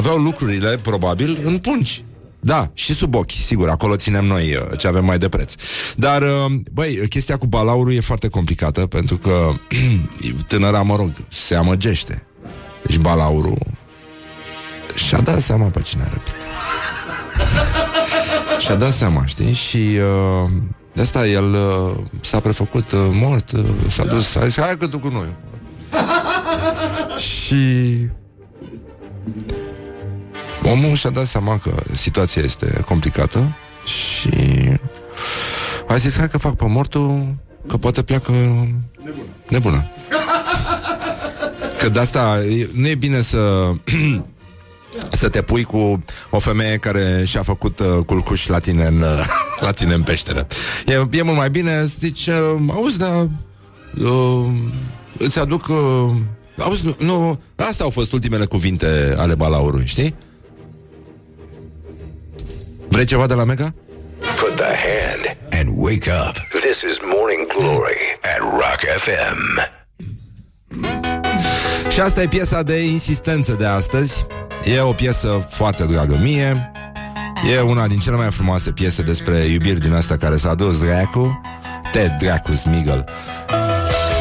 Aveau 0.00 0.16
lucrurile, 0.16 0.78
probabil, 0.82 1.38
în 1.44 1.58
pungi. 1.58 2.04
Da, 2.40 2.70
și 2.74 2.94
sub 2.94 3.14
ochi, 3.14 3.30
sigur, 3.30 3.68
acolo 3.68 3.96
ținem 3.96 4.24
noi 4.24 4.56
uh, 4.56 4.78
ce 4.78 4.86
avem 4.86 5.04
mai 5.04 5.18
de 5.18 5.28
preț. 5.28 5.52
Dar, 5.96 6.22
uh, 6.22 6.28
băi, 6.72 7.08
chestia 7.08 7.36
cu 7.36 7.46
balaurul 7.46 7.94
e 7.94 8.00
foarte 8.00 8.28
complicată, 8.28 8.86
pentru 8.86 9.16
că 9.16 9.52
tânăra, 10.48 10.82
mă 10.82 10.96
rog, 10.96 11.10
se 11.28 11.54
amăgește. 11.54 12.26
Deci 12.86 12.96
balaurul 12.96 13.58
și-a 14.94 15.20
dat 15.20 15.40
seama 15.40 15.66
pe 15.66 15.80
cine 15.80 16.02
a 16.02 16.08
răpit. 16.08 16.34
Și-a 18.64 18.74
dat 18.74 18.92
seama, 18.92 19.26
știi? 19.26 19.52
Și 19.52 19.76
uh, 20.46 20.50
de 20.92 21.00
asta 21.00 21.26
el 21.26 21.50
uh, 21.52 21.96
s-a 22.20 22.40
prefăcut 22.40 22.92
uh, 22.92 23.00
mort, 23.12 23.50
uh, 23.50 23.64
s-a 23.88 24.04
dus, 24.04 24.34
a 24.34 24.46
zis, 24.46 24.60
hai 24.60 24.76
că 24.76 24.86
tu 24.86 24.98
cu 24.98 25.08
noi. 25.08 25.36
și 27.28 27.86
omul 30.70 30.96
și-a 30.96 31.10
dat 31.10 31.26
seama 31.26 31.58
că 31.58 31.70
situația 31.92 32.42
este 32.42 32.82
complicată 32.86 33.56
și 33.84 34.30
a 35.88 35.96
zis, 35.96 36.16
hai 36.16 36.28
că 36.28 36.38
fac 36.38 36.54
pe 36.54 36.66
mortul, 36.66 37.34
că 37.68 37.76
poate 37.76 38.02
pleacă 38.02 38.32
nebună. 38.32 39.24
nebună. 39.48 39.86
Că 41.78 41.88
de 41.88 41.98
asta 41.98 42.42
e- 42.48 42.68
nu 42.72 42.88
e 42.88 42.94
bine 42.94 43.20
să 43.20 43.72
să 45.20 45.28
te 45.28 45.42
pui 45.42 45.62
cu 45.62 46.02
o 46.30 46.38
femeie 46.38 46.76
care 46.76 47.22
și-a 47.26 47.42
făcut 47.42 47.78
uh, 47.78 48.04
culcuș 48.06 48.46
la 48.46 48.58
tine 48.58 48.84
în, 48.84 49.00
uh, 49.00 49.26
la 49.66 49.70
tine 49.70 49.94
în 49.94 50.02
peșteră. 50.02 50.46
E, 50.86 50.92
e 51.10 51.22
mult 51.22 51.36
mai 51.36 51.50
bine 51.50 51.80
să 51.80 51.94
zici, 51.98 52.26
uh, 52.26 52.56
auzi, 52.68 52.98
dar 52.98 53.28
uh, 53.98 54.46
îți 55.18 55.38
aduc... 55.38 55.68
Uh, 55.68 56.10
auzi, 56.58 56.84
nu, 56.86 56.94
nu, 56.98 57.40
astea 57.56 57.84
au 57.84 57.90
fost 57.90 58.12
ultimele 58.12 58.44
cuvinte 58.44 59.14
ale 59.18 59.34
balaurului, 59.34 59.86
știi? 59.86 60.14
Vrei 62.90 63.04
ceva 63.04 63.26
de 63.26 63.34
la 63.34 63.44
Mega? 63.44 63.74
Put 64.36 64.56
the 64.56 64.64
hand 64.64 65.38
and 65.52 65.68
wake 65.76 66.10
up. 66.28 66.34
This 66.60 66.82
is 66.82 66.98
Morning 67.16 67.46
Glory 67.56 68.18
at 68.22 68.40
Rock 68.40 68.80
FM. 68.96 69.68
Și 71.90 72.00
asta 72.00 72.22
e 72.22 72.28
piesa 72.28 72.62
de 72.62 72.76
insistență 72.84 73.52
de 73.52 73.66
astăzi. 73.66 74.26
E 74.64 74.80
o 74.80 74.92
piesă 74.92 75.46
foarte 75.50 75.84
dragă 75.84 76.18
mie. 76.22 76.70
E 77.54 77.60
una 77.60 77.86
din 77.86 77.98
cele 77.98 78.16
mai 78.16 78.30
frumoase 78.30 78.70
piese 78.72 79.02
despre 79.02 79.36
iubiri 79.36 79.80
din 79.80 79.92
asta 79.92 80.16
care 80.16 80.36
s-a 80.36 80.54
dus 80.54 80.80
dracu. 80.80 81.40
Te 81.92 82.08
dracu 82.18 82.52
Smigel. 82.52 83.04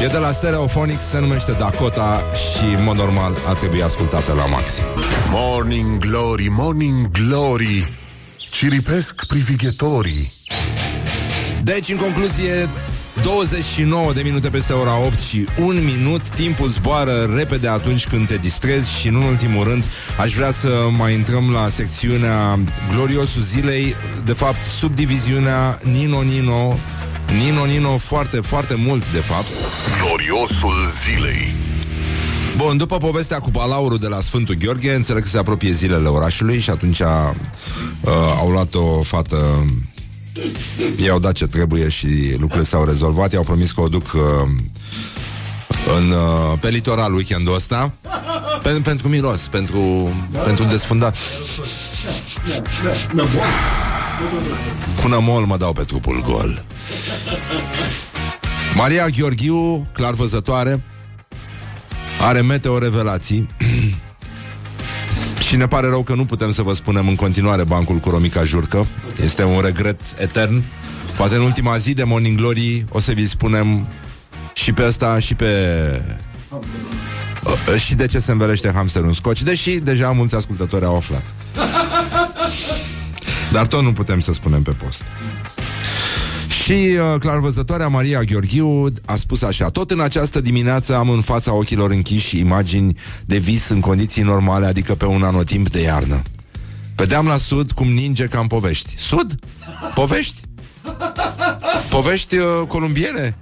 E 0.04 0.08
de 0.08 0.18
la 0.18 0.32
Stereophonics, 0.32 1.04
se 1.04 1.20
numește 1.20 1.52
Dakota 1.52 2.28
și, 2.34 2.64
în 2.78 2.84
mod 2.84 2.96
normal, 2.96 3.38
ar 3.48 3.56
trebui 3.56 3.84
ascultată 3.84 4.34
la 4.34 4.46
maxim. 4.46 4.84
Morning 5.30 5.98
Glory, 5.98 6.48
Morning 6.50 7.08
Glory 7.12 7.99
Ciripesc 8.52 9.26
privighetorii. 9.26 10.34
Deci, 11.64 11.90
în 11.90 11.98
concluzie, 11.98 12.70
29 13.24 14.14
de 14.14 14.22
minute 14.22 14.50
peste 14.50 14.74
ora 14.74 14.98
8 15.06 15.20
și 15.20 15.48
un 15.58 15.84
minut. 15.84 16.30
Timpul 16.30 16.68
zboară 16.68 17.32
repede 17.36 17.68
atunci 17.68 18.08
când 18.08 18.28
te 18.28 18.38
distrezi 18.38 19.00
Și 19.00 19.08
în 19.08 19.16
ultimul 19.16 19.64
rând 19.64 19.84
Aș 20.18 20.34
vrea 20.34 20.52
să 20.52 20.88
mai 20.98 21.14
intrăm 21.14 21.52
la 21.52 21.68
secțiunea 21.68 22.60
Gloriosul 22.94 23.42
zilei. 23.42 23.96
De 24.26 24.34
fapt, 24.34 24.64
subdiviziunea 24.64 25.80
Nino 25.84 26.22
Nino. 26.22 26.78
Nino 27.44 27.66
Nino 27.66 27.98
foarte, 27.98 28.40
foarte 28.42 28.76
mult 28.78 29.12
de 29.12 29.20
fapt. 29.20 29.48
Gloriosul 30.02 30.92
zilei 31.04 31.56
Bun, 32.66 32.78
după 32.78 32.98
povestea 32.98 33.40
cu 33.40 33.50
balaurul 33.50 33.98
de 33.98 34.08
la 34.08 34.22
Sfântul 34.22 34.56
Gheorghe, 34.56 34.94
înțeleg 34.94 35.24
că 35.24 35.30
se 35.30 35.38
apropie 35.38 35.72
zilele 35.72 36.08
orașului 36.08 36.60
și 36.60 36.70
atunci 36.70 37.00
uh, 37.00 37.08
au 38.40 38.50
luat 38.50 38.76
o 38.76 39.02
fată 39.02 39.66
i-au 41.06 41.20
dat 41.20 41.34
ce 41.34 41.48
trebuie 41.48 41.90
și 41.90 42.08
lucrurile 42.32 42.64
s-au 42.64 42.86
rezolvat, 42.86 43.34
i-au 43.34 43.44
promis 43.44 43.72
că 43.72 43.82
o 43.82 43.88
duc 43.88 44.14
uh, 44.14 44.22
în, 45.98 46.12
uh, 46.12 46.60
pe 46.60 46.70
litoral 46.70 47.14
weekendul 47.14 47.56
ăsta 47.56 47.94
Pen, 48.64 48.82
pentru 48.82 49.08
miros, 49.08 49.48
pentru, 49.48 50.14
pentru 50.44 50.64
desfundat. 50.64 51.18
Cu 55.02 55.08
nămol 55.08 55.46
mă 55.46 55.58
dau 55.58 55.74
pe 55.74 55.84
trupul 55.84 56.22
gol. 56.22 56.64
Maria 58.76 59.08
Gheorghiu, 59.08 59.88
clar 59.94 60.14
văzătoare 60.14 60.82
Are 62.20 62.42
meteo 62.42 62.78
revelații. 62.78 63.48
Și 65.48 65.56
ne 65.56 65.68
pare 65.68 65.88
rău 65.88 66.04
că 66.04 66.14
nu 66.14 66.26
putem 66.26 66.52
să 66.52 66.62
vă 66.62 66.74
spunem 66.74 67.08
în 67.08 67.16
continuare 67.16 67.64
bancul 67.64 67.96
cu 67.96 68.10
Romica 68.10 68.44
Jurcă. 68.44 68.88
Este 69.24 69.44
un 69.44 69.62
regret 69.62 70.00
etern. 70.18 70.64
Poate 71.18 71.36
în 71.36 71.42
ultima 71.42 71.78
zi 71.78 71.94
de 71.94 72.04
Morning 72.04 72.38
Glory 72.38 72.86
O 72.92 73.00
să 73.00 73.12
vi 73.12 73.28
spunem 73.28 73.88
și 74.54 74.74
pe 74.74 74.84
asta 74.84 75.20
și 75.20 75.36
pe... 75.36 75.52
Uh, 77.44 77.80
și 77.80 77.96
de 77.96 78.06
ce 78.06 78.20
se 78.20 78.32
învelește 78.32 78.72
hamsterul 78.72 79.08
în 79.08 79.14
scoci 79.14 79.42
Deși 79.42 79.72
deja 79.72 80.12
mulți 80.12 80.36
ascultători 80.36 80.86
au 80.86 80.96
aflat. 80.96 81.24
Dar 83.52 83.68
tot 83.68 83.82
nu 83.82 83.94
putem 83.94 84.20
să 84.20 84.34
spunem 84.34 84.62
pe 84.62 84.72
post 84.72 85.04
și 86.70 86.98
uh, 86.98 87.20
clarvăzătoarea 87.20 87.88
Maria 87.88 88.22
Gheorghiu 88.22 88.94
a 89.06 89.16
spus 89.16 89.42
așa 89.42 89.70
Tot 89.70 89.92
în 89.92 90.00
această 90.00 90.42
dimineață 90.42 90.96
am 90.96 91.10
în 91.10 91.22
fața 91.22 91.54
ochilor 91.54 91.92
închiși 91.92 92.40
imagini 92.40 92.98
de 93.26 93.38
vis 93.38 93.70
în 93.70 93.80
condiții 93.80 94.22
normale, 94.22 94.66
adică 94.66 94.96
pe 94.96 95.06
un 95.06 95.24
anotimp 95.24 95.70
de 95.70 95.82
iarnă. 95.82 96.22
Vedeam 96.96 97.26
la 97.26 97.38
sud 97.38 97.72
cum 97.72 97.88
ninge 97.88 98.26
ca 98.26 98.40
în 98.40 98.48
povești. 98.48 98.98
Sud? 98.98 99.36
Povești? 99.94 100.42
Povești 101.90 102.38
uh, 102.38 102.68
columbiene? 102.68 103.38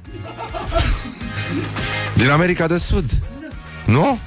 Din 2.15 2.29
America 2.29 2.67
de 2.67 2.77
Sud. 2.77 3.05
Nu? 3.85 4.19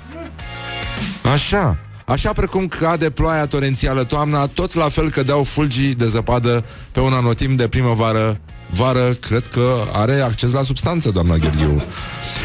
Așa. 1.32 1.78
Așa 2.06 2.32
precum 2.32 2.68
cade 2.68 3.10
ploaia 3.10 3.46
torențială 3.46 4.04
toamna, 4.04 4.46
tot 4.46 4.74
la 4.74 4.88
fel 4.88 5.10
cădeau 5.10 5.42
fulgii 5.42 5.94
de 5.94 6.06
zăpadă 6.06 6.64
pe 6.92 7.00
un 7.00 7.12
anotim 7.12 7.56
de 7.56 7.68
primăvară 7.68 8.40
vară, 8.70 9.12
cred 9.12 9.46
că 9.46 9.74
are 9.92 10.20
acces 10.20 10.52
la 10.52 10.62
substanță, 10.62 11.10
doamna 11.10 11.36
Gherghiu. 11.36 11.82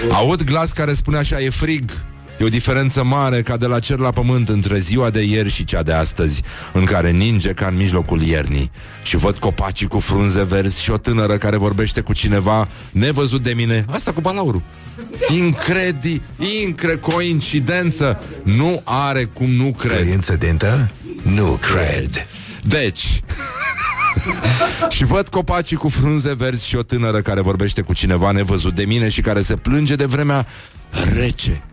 Aud 0.10 0.44
glas 0.44 0.72
care 0.72 0.94
spune 0.94 1.18
așa, 1.18 1.42
e 1.42 1.50
frig. 1.50 1.92
E 2.40 2.44
o 2.46 2.48
diferență 2.48 3.04
mare 3.04 3.42
ca 3.42 3.58
de 3.58 3.66
la 3.66 3.80
cer 3.80 3.98
la 3.98 4.10
pământ 4.10 4.50
între 4.50 4.80
ziua 4.80 5.10
de 5.10 5.22
ieri 5.22 5.50
și 5.50 5.64
cea 5.64 5.84
de 5.84 5.94
astăzi, 5.94 6.42
în 6.74 6.84
care 6.84 7.12
ninge 7.12 7.50
ca 7.50 7.68
în 7.68 7.76
mijlocul 7.76 8.22
iernii. 8.22 8.72
Și 9.04 9.16
văd 9.16 9.38
copacii 9.38 9.88
cu 9.88 10.00
frunze 10.00 10.44
verzi 10.44 10.82
și 10.82 10.92
o 10.92 10.98
tânără 10.98 11.38
care 11.38 11.58
vorbește 11.58 12.02
cu 12.02 12.14
cineva 12.14 12.68
nevăzut 12.92 13.44
de 13.44 13.54
mine. 13.54 13.86
Asta 13.90 14.12
cu 14.12 14.22
balaurul. 14.22 14.64
Incredi, 15.38 16.22
incre, 16.62 16.96
coincidență. 16.96 18.24
Nu 18.44 18.82
are 18.84 19.24
cum 19.24 19.50
nu 19.50 19.74
cred. 19.74 20.06
Coincidentă? 20.06 20.92
Nu 21.22 21.60
cred. 21.62 22.28
Deci, 22.62 23.24
și 24.90 25.06
văd 25.06 25.28
copacii 25.28 25.78
cu 25.78 25.90
frunze 25.90 26.34
verzi 26.34 26.68
și 26.68 26.76
o 26.76 26.84
tânără 26.84 27.22
care 27.22 27.42
vorbește 27.42 27.82
cu 27.82 27.94
cineva 27.94 28.32
nevăzut 28.32 28.76
de 28.76 28.86
mine 28.86 29.10
și 29.10 29.22
care 29.22 29.42
se 29.42 29.56
plânge 29.56 29.96
de 29.96 30.06
vremea 30.06 30.48
rece. 31.20 31.64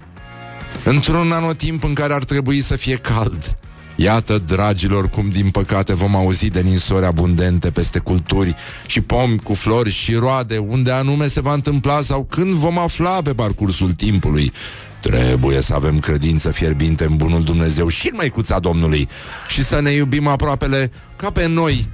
Într-un 0.84 1.32
anotimp 1.32 1.84
în 1.84 1.93
care 1.93 2.14
ar 2.14 2.24
trebui 2.24 2.61
să 2.61 2.76
fie 2.76 2.97
cald. 2.97 3.57
Iată, 3.97 4.38
dragilor, 4.47 5.09
cum 5.09 5.28
din 5.28 5.51
păcate 5.51 5.95
vom 5.95 6.16
auzi 6.16 6.51
de 6.51 6.61
ninsori 6.61 7.05
abundente 7.05 7.70
peste 7.70 7.99
culturi 7.99 8.55
și 8.86 9.01
pomi 9.01 9.38
cu 9.38 9.55
flori 9.55 9.90
și 9.90 10.14
roade, 10.14 10.59
unde 10.59 10.90
anume 10.90 11.26
se 11.26 11.40
va 11.40 11.53
întâmpla 11.53 12.01
sau 12.01 12.26
când 12.30 12.53
vom 12.53 12.78
afla 12.78 13.22
pe 13.22 13.32
parcursul 13.32 13.93
timpului. 13.93 14.53
Trebuie 15.01 15.61
să 15.61 15.74
avem 15.74 15.99
credință 15.99 16.51
fierbinte 16.51 17.05
în 17.05 17.16
bunul 17.16 17.43
Dumnezeu 17.43 17.88
și 17.88 18.09
în 18.09 18.14
măicuța 18.16 18.59
Domnului 18.59 19.09
și 19.49 19.64
să 19.64 19.80
ne 19.80 19.90
iubim 19.90 20.26
aproapele 20.26 20.93
ca 21.16 21.30
pe 21.30 21.47
noi 21.47 21.88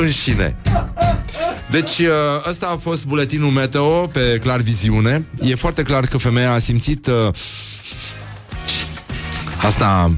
înșine. 0.00 0.56
Deci 1.70 1.98
uh, 1.98 2.48
ăsta 2.48 2.66
a 2.66 2.76
fost 2.76 3.06
buletinul 3.06 3.50
meteo 3.50 4.06
pe 4.06 4.38
Clar 4.42 4.60
Viziune. 4.60 5.24
E 5.42 5.54
foarte 5.54 5.82
clar 5.82 6.06
că 6.06 6.18
femeia 6.18 6.52
a 6.52 6.58
simțit 6.58 7.06
uh, 7.06 7.28
asta 9.62 10.12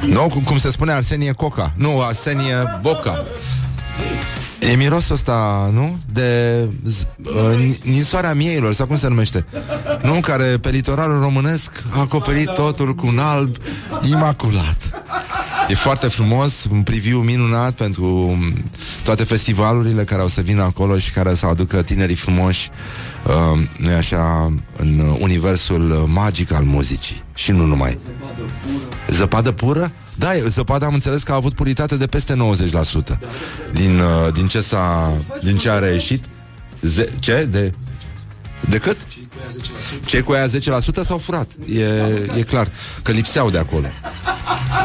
nu, 0.00 0.28
cum, 0.28 0.42
cum 0.42 0.58
se 0.58 0.70
spune 0.70 0.92
Arsenie 0.92 1.32
Coca 1.32 1.72
Nu, 1.76 2.00
Arsenie 2.00 2.78
Boca 2.80 3.24
E 4.60 4.76
mirosul 4.76 5.14
ăsta, 5.14 5.70
nu? 5.72 5.98
De 6.12 6.60
uh, 7.24 7.78
ninsoarea 7.84 8.34
mieilor, 8.34 8.72
sau 8.74 8.86
cum 8.86 8.96
se 8.96 9.08
numește? 9.08 9.44
Nu? 10.02 10.20
Care 10.20 10.44
pe 10.44 10.70
litoralul 10.70 11.20
românesc 11.20 11.82
a 11.90 12.00
acoperit 12.00 12.50
totul 12.50 12.94
cu 12.94 13.06
un 13.06 13.18
alb 13.18 13.56
imaculat. 14.08 15.04
E 15.68 15.74
foarte 15.74 16.06
frumos, 16.08 16.64
un 16.70 16.82
preview 16.82 17.20
minunat 17.20 17.72
pentru 17.72 18.38
toate 19.02 19.24
festivalurile 19.24 20.04
care 20.04 20.20
au 20.20 20.28
să 20.28 20.40
vină 20.40 20.62
acolo 20.62 20.98
și 20.98 21.12
care 21.12 21.34
să 21.34 21.46
aducă 21.46 21.82
tinerii 21.82 22.14
frumoși, 22.14 22.70
uh, 23.26 23.60
nu 23.76 23.94
așa, 23.94 24.52
în 24.76 24.98
universul 25.20 25.82
magic 26.08 26.52
al 26.52 26.64
muzicii. 26.64 27.22
Și 27.34 27.50
nu 27.50 27.64
numai. 27.64 27.98
Zăpadă 29.08 29.52
pură. 29.52 29.92
Zăpadă 30.18 30.34
pură? 30.34 30.42
Da, 30.42 30.48
zăpada 30.48 30.86
am 30.86 30.94
înțeles 30.94 31.22
că 31.22 31.32
a 31.32 31.34
avut 31.34 31.54
puritate 31.54 31.96
de 31.96 32.06
peste 32.06 32.34
90% 32.34 32.36
din, 33.72 33.98
uh, 33.98 34.32
din 34.32 34.46
ce 34.46 34.60
s-a, 34.60 35.12
din 35.42 35.56
ce 35.56 35.70
a 35.70 35.78
reieșit. 35.78 36.24
Ze- 36.82 37.12
ce? 37.18 37.44
De, 37.44 37.72
de 38.68 38.78
cât? 38.78 38.96
Cei 40.06 40.22
cu 40.22 40.32
aia 40.32 40.46
10% 40.46 40.50
s-au 41.02 41.18
furat. 41.18 41.50
E, 41.68 41.84
e 42.38 42.42
clar 42.42 42.72
că 43.02 43.12
lipseau 43.12 43.50
de 43.50 43.58
acolo. 43.58 43.86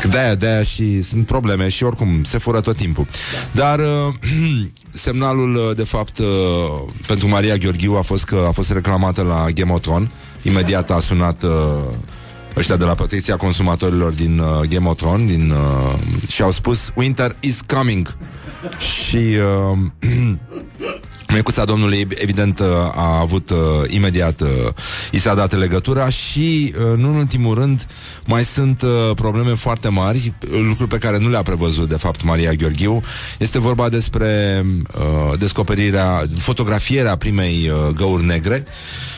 De-aia, 0.10 0.36
de-aia 0.36 0.64
și 0.64 1.02
sunt 1.02 1.26
probleme 1.26 1.70
și 1.70 1.84
oricum 1.84 2.24
se 2.24 2.38
fură 2.38 2.62
tot 2.62 2.76
timpul. 2.76 3.08
Dar 3.52 3.80
uh, 3.80 4.14
semnalul, 4.92 5.56
uh, 5.56 5.76
de 5.76 5.84
fapt, 5.84 6.18
uh, 6.18 6.26
pentru 7.08 7.28
Maria 7.28 7.56
Gheorghiu 7.56 7.94
a 7.94 8.02
fost 8.02 8.24
că 8.24 8.46
a 8.48 8.52
fost 8.52 8.72
reclamată 8.72 9.22
la 9.22 9.46
Gemotron. 9.52 10.12
Imediat 10.42 10.90
a 10.92 11.00
sunat 11.00 11.44
uh, 11.44 11.50
ăștia 12.62 12.76
de 12.76 12.84
la 12.84 12.94
protecția 12.94 13.36
consumatorilor 13.36 14.12
din 14.12 14.40
uh, 14.40 14.68
Game 14.70 14.90
of 14.90 14.96
Thrones 14.98 15.32
din, 15.32 15.50
uh, 15.52 16.00
și 16.30 16.42
au 16.42 16.52
spus 16.52 16.92
Winter 16.96 17.36
is 17.40 17.60
coming. 17.68 18.18
și 18.80 19.18
uh, 19.18 19.78
Mecuța 21.34 21.66
Domnului, 21.66 22.08
evident, 22.10 22.60
uh, 22.60 22.66
a 22.96 23.20
avut 23.20 23.50
uh, 23.50 23.58
imediat, 23.88 24.42
uh, 24.42 24.48
i 25.12 25.20
s-a 25.20 25.36
dat 25.36 25.58
legătura 25.58 26.10
și, 26.10 26.74
uh, 26.78 26.98
nu 26.98 27.10
în 27.10 27.16
ultimul 27.16 27.56
rând, 27.56 27.86
mai 28.26 28.44
sunt 28.44 28.82
uh, 28.82 28.90
probleme 29.16 29.54
foarte 29.54 29.88
mari, 29.90 30.34
lucruri 30.68 30.90
pe 30.90 30.98
care 30.98 31.18
nu 31.18 31.30
le-a 31.30 31.42
prevăzut, 31.42 31.90
de 31.90 31.98
fapt, 31.98 32.24
Maria 32.24 32.52
Gheorghiu. 32.52 33.04
Este 33.38 33.60
vorba 33.60 33.90
despre 33.90 34.64
uh, 34.96 35.38
descoperirea, 35.40 36.24
fotografierea 36.38 37.16
primei 37.16 37.70
uh, 37.70 37.94
găuri 37.94 38.26
negre. 38.26 38.66
Uh, 38.68 39.12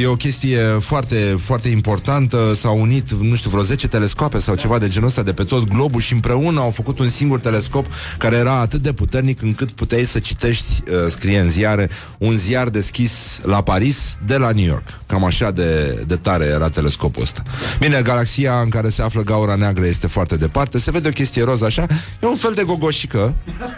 e 0.00 0.06
o 0.06 0.14
chestie 0.14 0.58
foarte, 0.80 1.36
foarte 1.38 1.68
importantă. 1.68 2.52
S-au 2.54 2.80
unit, 2.80 3.12
nu 3.12 3.34
știu, 3.34 3.50
vreo 3.50 3.62
10 3.62 3.88
telescoape 3.88 4.38
sau 4.38 4.54
ceva 4.54 4.78
de 4.78 4.88
genul 4.88 5.08
ăsta 5.08 5.22
de 5.22 5.32
pe 5.32 5.44
tot 5.44 5.68
globul 5.68 6.00
și 6.00 6.12
împreună 6.12 6.60
au 6.60 6.70
făcut 6.70 6.98
un 6.98 7.08
singur 7.08 7.40
telescop 7.40 7.86
care 8.18 8.36
era 8.36 8.52
atât 8.52 8.82
de 8.82 8.92
puternic 8.92 9.42
încât 9.42 9.70
puteai 9.70 10.04
să 10.04 10.18
citești, 10.18 10.82
uh, 10.90 11.10
scrie 11.10 11.38
în 11.38 11.50
ziare, 11.50 11.90
un 12.18 12.36
ziar 12.36 12.68
deschis 12.68 13.40
la 13.42 13.62
Paris 13.62 14.16
de 14.26 14.36
la 14.36 14.50
New 14.50 14.64
York. 14.64 15.00
Cam 15.06 15.24
așa 15.24 15.50
de, 15.50 16.02
de 16.06 16.16
tare 16.16 16.44
era 16.44 16.68
telescopul 16.68 17.22
ăsta. 17.22 17.42
Bine, 17.78 18.02
galaxia 18.02 18.60
în 18.60 18.68
care 18.68 18.88
se 18.88 19.02
află 19.02 19.22
gaura 19.22 19.54
neagră 19.54 19.86
este 19.86 20.06
foarte 20.06 20.36
departe. 20.36 20.78
Se 20.78 20.90
vede 20.90 21.08
o 21.08 21.12
chestie 21.12 21.44
roz 21.44 21.62
așa. 21.62 21.86
E 22.22 22.26
un 22.26 22.36
fel 22.36 22.52
de 22.54 22.62
gogoșică. 22.62 23.34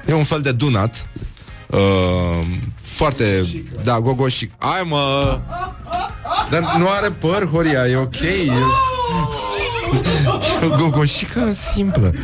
E 0.06 0.12
un 0.12 0.24
fel 0.24 0.40
de 0.40 0.52
dunat. 0.52 1.08
Uh, 1.66 2.46
foarte, 2.82 3.46
da, 3.82 4.00
gogoșic. 4.00 4.52
Ai 4.58 4.82
mă! 4.88 5.40
Dar 6.50 6.76
nu 6.78 6.88
are 6.88 7.10
păr, 7.10 7.48
Horia, 7.52 7.86
e 7.86 7.96
ok. 7.96 8.20
E... 8.20 8.50
Gogoșică 10.78 11.52
simplă 11.74 12.14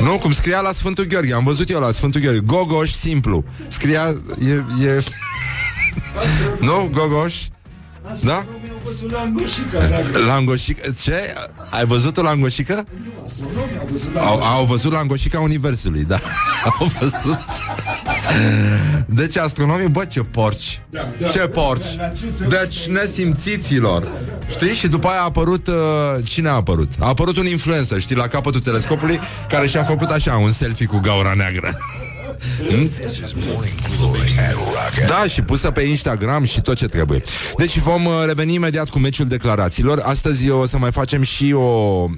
Nu, 0.00 0.18
cum 0.18 0.32
scria 0.32 0.60
la 0.60 0.72
Sfântul 0.72 1.04
Gheorghe 1.04 1.34
Am 1.34 1.44
văzut 1.44 1.70
eu 1.70 1.80
la 1.80 1.90
Sfântul 1.90 2.20
Gheorghe 2.20 2.40
Gogoș 2.40 2.90
simplu 2.90 3.44
Scria, 3.68 4.12
e, 4.46 4.64
e... 4.86 5.04
nu, 6.60 6.90
Gogoș 6.92 7.34
da? 8.22 8.46
Langoșica, 10.26 10.82
ce? 11.02 11.34
Ai 11.70 11.86
văzut 11.86 12.16
o 12.16 12.22
langoșică? 12.22 12.84
Au, 14.16 14.42
au 14.42 14.64
văzut 14.64 14.92
langoșica 14.92 15.40
Universului, 15.40 16.04
da. 16.04 16.18
Au 16.78 16.90
văzut. 16.98 17.38
Deci 19.06 19.36
astronomii, 19.36 19.88
bă, 19.88 20.04
ce 20.04 20.20
porci 20.20 20.82
Da, 20.90 21.08
da. 21.20 21.28
Ce 21.28 21.38
porci 21.38 21.96
La 21.98 22.08
ce 22.08 22.30
se- 22.30 22.46
Deci 22.48 22.86
nesimțiților 22.86 24.08
Știi? 24.50 24.68
Și 24.74 24.88
după 24.88 25.08
aia 25.08 25.20
a 25.20 25.24
apărut 25.24 25.66
uh, 25.66 25.74
Cine 26.24 26.48
a 26.48 26.52
apărut? 26.52 26.92
A 26.98 27.06
apărut 27.08 27.36
un 27.36 27.46
influencer, 27.46 28.00
știi, 28.00 28.16
la 28.16 28.26
capătul 28.26 28.60
telescopului 28.60 29.20
Care 29.48 29.66
și-a 29.66 29.82
făcut 29.82 30.08
așa 30.10 30.36
un 30.36 30.52
selfie 30.52 30.86
cu 30.86 30.98
gaura 31.02 31.32
neagră 31.36 31.68
Hmm? 31.68 31.80
Da, 35.06 35.24
și 35.28 35.42
pusă 35.42 35.70
pe 35.70 35.80
Instagram 35.80 36.44
și 36.44 36.60
tot 36.60 36.76
ce 36.76 36.86
trebuie. 36.86 37.22
Deci 37.56 37.78
vom 37.78 38.04
uh, 38.04 38.12
reveni 38.26 38.54
imediat 38.54 38.88
cu 38.88 38.98
meciul 38.98 39.26
declarațiilor. 39.26 40.00
Astăzi 40.04 40.50
o 40.50 40.66
să 40.66 40.78
mai 40.78 40.92
facem 40.92 41.22
și 41.22 41.52
o, 41.52 41.60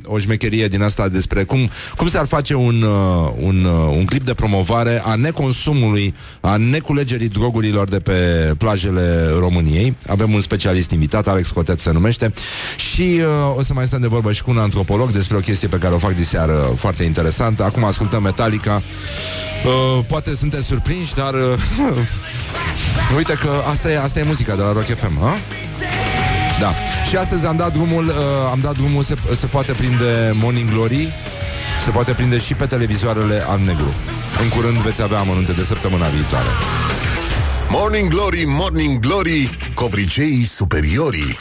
o 0.04 0.18
șmecherie 0.18 0.68
din 0.68 0.82
asta 0.82 1.08
despre 1.08 1.44
cum, 1.44 1.70
cum 1.96 2.08
s-ar 2.08 2.26
face 2.26 2.54
un, 2.54 2.82
uh, 2.82 3.32
un, 3.36 3.64
uh, 3.64 3.96
un 3.96 4.04
clip 4.04 4.24
de 4.24 4.34
promovare 4.34 5.02
a 5.04 5.14
neconsumului, 5.14 6.14
a 6.40 6.56
neculegerii 6.56 7.28
drogurilor 7.28 7.88
de 7.88 7.98
pe 7.98 8.52
plajele 8.58 9.30
României. 9.38 9.96
Avem 10.06 10.32
un 10.32 10.40
specialist 10.40 10.90
invitat, 10.90 11.28
Alex 11.28 11.48
Cotet 11.48 11.80
se 11.80 11.92
numește, 11.92 12.32
și 12.76 13.20
uh, 13.20 13.56
o 13.56 13.62
să 13.62 13.72
mai 13.72 13.86
stăm 13.86 14.00
de 14.00 14.06
vorbă 14.06 14.32
și 14.32 14.42
cu 14.42 14.50
un 14.50 14.58
antropolog 14.58 15.10
despre 15.10 15.36
o 15.36 15.40
chestie 15.40 15.68
pe 15.68 15.78
care 15.78 15.94
o 15.94 15.98
fac 15.98 16.14
diseară 16.14 16.72
foarte 16.76 17.04
interesantă. 17.04 17.64
Acum 17.64 17.84
ascultăm 17.84 18.22
Metallica. 18.22 18.82
Uh, 19.64 20.04
poate 20.08 20.34
sunteți 20.34 20.66
surprinși, 20.66 21.14
dar 21.14 21.34
uh, 21.34 21.40
uite 23.16 23.32
că 23.32 23.62
asta 23.70 23.90
e, 23.90 23.98
asta 23.98 24.18
e 24.18 24.22
muzica 24.22 24.54
de 24.54 24.62
la 24.62 24.72
Rock 24.72 24.84
FM, 24.84 25.20
ha? 25.20 25.36
Da. 26.60 26.72
Și 27.08 27.16
astăzi 27.16 27.46
am 27.46 27.56
dat 27.56 27.72
drumul, 27.72 28.06
uh, 28.06 28.14
am 28.50 28.60
dat 28.60 28.72
drumul 28.72 29.02
se, 29.02 29.14
se 29.34 29.46
poate 29.46 29.72
prinde 29.72 30.32
Morning 30.34 30.70
Glory, 30.70 31.08
se 31.84 31.90
poate 31.90 32.12
prinde 32.12 32.38
și 32.38 32.54
pe 32.54 32.66
televizoarele 32.66 33.44
al 33.48 33.60
negru. 33.66 33.94
În 34.42 34.48
curând 34.48 34.76
veți 34.76 35.02
avea 35.02 35.18
amănunte 35.18 35.52
de 35.52 35.62
săptămâna 35.62 36.06
viitoare. 36.06 36.48
Morning 37.68 38.08
Glory, 38.08 38.44
Morning 38.46 38.98
Glory, 39.00 39.58
covriceii 39.74 40.44
superiorii. 40.44 41.38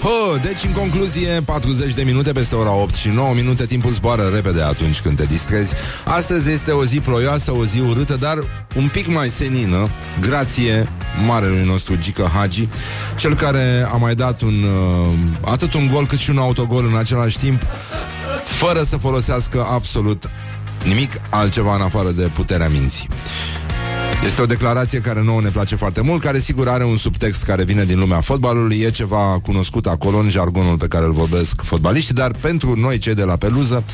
Hă, 0.00 0.38
deci 0.42 0.64
în 0.64 0.72
concluzie 0.72 1.42
40 1.44 1.94
de 1.94 2.02
minute 2.02 2.32
peste 2.32 2.54
ora 2.54 2.72
8 2.72 2.94
și 2.94 3.08
9 3.08 3.34
minute 3.34 3.66
Timpul 3.66 3.90
zboară 3.90 4.22
repede 4.34 4.62
atunci 4.62 5.00
când 5.00 5.16
te 5.16 5.24
distrezi. 5.24 5.74
Astăzi 6.04 6.50
este 6.50 6.70
o 6.70 6.84
zi 6.84 7.00
ploioasă, 7.00 7.52
o 7.52 7.64
zi 7.64 7.80
urâtă 7.80 8.16
Dar 8.16 8.38
un 8.76 8.88
pic 8.88 9.06
mai 9.06 9.28
senină 9.28 9.90
Grație 10.20 10.88
marelui 11.26 11.64
nostru 11.66 11.96
Gică 11.96 12.30
Hagi 12.34 12.68
Cel 13.16 13.34
care 13.34 13.88
a 13.92 13.96
mai 13.96 14.14
dat 14.14 14.40
un 14.40 14.62
uh, 14.62 15.14
Atât 15.40 15.74
un 15.74 15.88
gol 15.92 16.06
cât 16.06 16.18
și 16.18 16.30
un 16.30 16.38
autogol 16.38 16.84
în 16.84 16.96
același 16.96 17.38
timp 17.38 17.62
Fără 18.44 18.82
să 18.82 18.96
folosească 18.96 19.66
absolut 19.70 20.30
nimic 20.84 21.20
altceva 21.30 21.74
în 21.74 21.80
afară 21.80 22.10
de 22.10 22.30
puterea 22.34 22.68
minții 22.68 23.08
este 24.24 24.42
o 24.42 24.46
declarație 24.46 25.00
care 25.00 25.22
nouă 25.22 25.40
ne 25.40 25.48
place 25.48 25.76
foarte 25.76 26.00
mult, 26.00 26.22
care 26.22 26.38
sigur 26.38 26.68
are 26.68 26.84
un 26.84 26.96
subtext 26.96 27.44
care 27.44 27.64
vine 27.64 27.84
din 27.84 27.98
lumea 27.98 28.20
fotbalului, 28.20 28.80
e 28.80 28.90
ceva 28.90 29.40
cunoscut 29.42 29.86
acolo 29.86 30.18
în 30.18 30.28
jargonul 30.28 30.76
pe 30.76 30.86
care 30.86 31.04
îl 31.04 31.12
vorbesc 31.12 31.62
fotbaliștii, 31.62 32.14
dar 32.14 32.30
pentru 32.40 32.74
noi 32.76 32.98
cei 32.98 33.14
de 33.14 33.22
la 33.22 33.36
peluză, 33.36 33.84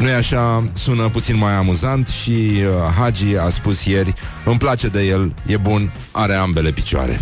nu 0.00 0.08
e 0.08 0.14
așa, 0.14 0.64
sună 0.72 1.08
puțin 1.08 1.36
mai 1.36 1.52
amuzant 1.52 2.06
și 2.06 2.30
uh, 2.30 2.94
Hagi 2.98 3.36
a 3.36 3.48
spus 3.48 3.84
ieri, 3.84 4.14
îmi 4.44 4.58
place 4.58 4.88
de 4.88 5.02
el, 5.02 5.34
e 5.46 5.56
bun, 5.56 5.92
are 6.10 6.34
ambele 6.34 6.70
picioare. 6.70 7.20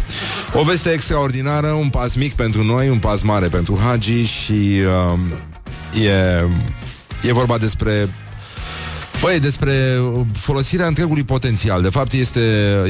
O 0.55 0.63
veste 0.63 0.91
extraordinară, 0.91 1.67
un 1.67 1.89
pas 1.89 2.15
mic 2.15 2.33
pentru 2.33 2.65
noi, 2.65 2.89
un 2.89 2.99
pas 2.99 3.23
mare 3.23 3.49
pentru 3.49 3.79
Hagi 3.87 4.23
și 4.23 4.81
uh, 5.13 6.05
e, 6.05 7.29
e 7.29 7.33
vorba 7.33 7.59
despre 7.59 8.09
Păi, 9.21 9.41
despre 9.41 10.01
folosirea 10.33 10.87
întregului 10.87 11.25
potențial. 11.25 11.83
De 11.83 11.89
fapt, 11.89 12.13
este, 12.13 12.41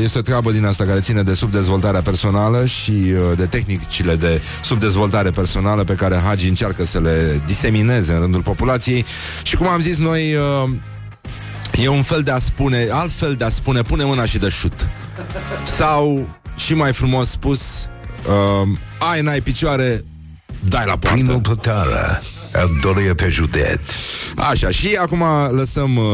este 0.03 0.19
o 0.19 0.21
treabă 0.21 0.53
din 0.53 0.65
asta 0.65 0.85
care 0.85 1.01
ține 1.01 1.23
de 1.23 1.35
subdezvoltarea 1.35 2.03
personală 2.03 2.65
și 2.65 2.91
uh, 2.91 3.37
de 3.37 3.47
tehnicile 3.47 4.17
de 4.17 4.41
subdezvoltare 4.63 5.31
personală 5.31 5.85
pe 5.85 5.95
care 5.95 6.21
Hagi 6.25 6.49
încearcă 6.49 6.85
să 6.85 7.01
le 7.01 7.41
disemineze 7.47 8.13
în 8.13 8.21
rândul 8.21 8.43
populației. 8.43 9.05
Și 9.43 9.57
cum 9.57 9.69
am 9.69 9.81
zis 9.81 9.99
noi, 9.99 10.35
uh, 10.35 10.71
e 11.83 11.89
un 11.89 12.03
fel 12.03 12.23
de 12.23 12.31
a 12.31 12.39
spune, 12.39 12.87
altfel 12.91 13.35
de 13.35 13.45
a 13.45 13.49
spune, 13.49 13.83
pune 13.83 14.05
mâna 14.05 14.25
și 14.25 14.39
de 14.39 14.49
șut. 14.49 14.89
Sau, 15.65 16.29
și 16.57 16.75
mai 16.75 16.93
frumos 16.93 17.29
spus, 17.29 17.61
uh, 18.27 18.69
ai, 19.11 19.21
n-ai 19.21 19.41
picioare, 19.41 20.05
dai 20.69 20.85
la 20.87 20.97
poartă. 20.97 21.23
Primo 21.23 21.41
Plătară, 22.51 22.71
Doria 22.83 23.15
pe 23.15 23.29
județ. 23.31 23.81
Așa, 24.37 24.71
și 24.71 24.99
acum 25.01 25.25
lăsăm 25.51 25.97
uh, 25.97 26.05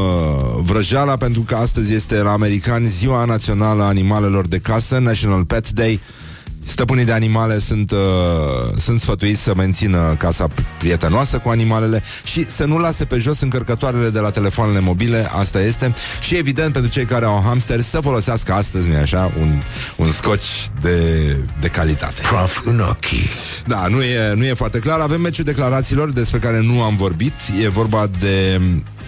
vrăjeala 0.62 1.16
pentru 1.16 1.40
că 1.40 1.54
astăzi 1.54 1.94
este 1.94 2.14
la 2.14 2.32
americani 2.32 2.86
Ziua 2.86 3.24
Națională 3.24 3.82
a 3.82 3.86
Animalelor 3.86 4.46
de 4.46 4.58
Casă, 4.58 4.98
National 4.98 5.44
Pet 5.44 5.70
Day. 5.70 6.00
Stăpânii 6.66 7.04
de 7.04 7.12
animale 7.12 7.58
sunt, 7.58 7.90
uh, 7.90 7.98
sunt 8.78 9.00
sfătuiți 9.00 9.42
să 9.42 9.52
mențină 9.56 10.14
casa 10.18 10.46
prietenoasă 10.78 11.38
cu 11.38 11.48
animalele 11.48 12.02
și 12.24 12.44
să 12.48 12.64
nu 12.64 12.78
lase 12.78 13.04
pe 13.04 13.18
jos 13.18 13.40
încărcătoarele 13.40 14.10
de 14.10 14.18
la 14.18 14.30
telefoanele 14.30 14.80
mobile, 14.80 15.30
asta 15.38 15.60
este. 15.60 15.94
Și 16.20 16.36
evident, 16.36 16.72
pentru 16.72 16.90
cei 16.90 17.04
care 17.04 17.24
au 17.24 17.42
hamster, 17.44 17.80
să 17.80 18.00
folosească 18.00 18.52
astăzi, 18.52 18.88
nu 18.88 18.96
așa, 18.96 19.32
un, 19.40 19.62
un 19.96 20.10
scoci 20.12 20.70
de, 20.80 20.98
de 21.60 21.68
calitate. 21.68 22.20
Praf 22.30 22.60
în 22.64 22.80
ochii. 22.80 23.28
Da, 23.66 23.86
nu 23.86 24.02
e, 24.02 24.34
nu 24.34 24.44
e 24.44 24.54
foarte 24.54 24.78
clar. 24.78 25.00
Avem 25.00 25.20
meciul 25.20 25.44
declarațiilor 25.44 26.10
despre 26.10 26.38
care 26.38 26.60
nu 26.62 26.82
am 26.82 26.96
vorbit. 26.96 27.32
E 27.62 27.68
vorba 27.68 28.06
de 28.20 28.60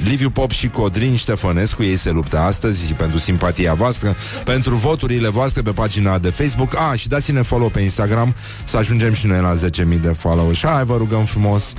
Liviu 0.04 0.30
Pop 0.30 0.50
și 0.50 0.68
Codrin 0.68 1.16
Ștefănescu. 1.16 1.82
Ei 1.82 1.96
se 1.96 2.10
luptă 2.10 2.38
astăzi 2.38 2.92
pentru 2.92 3.18
simpatia 3.18 3.74
voastră, 3.74 4.16
pentru 4.44 4.74
voturile 4.74 5.28
voastre 5.28 5.62
pe 5.62 5.70
pagina 5.70 6.18
de 6.18 6.30
Facebook. 6.30 6.76
A, 6.76 6.94
și 6.94 7.08
dați-ne 7.08 7.42
follow 7.42 7.68
pe 7.68 7.80
Instagram 7.80 8.34
să 8.64 8.76
ajungem 8.76 9.12
și 9.12 9.26
noi 9.26 9.40
la 9.40 9.54
10.000 9.54 10.00
de 10.00 10.08
follow. 10.08 10.52
Și 10.52 10.66
hai, 10.66 10.84
vă 10.84 10.96
rugăm 10.96 11.24
frumos. 11.24 11.72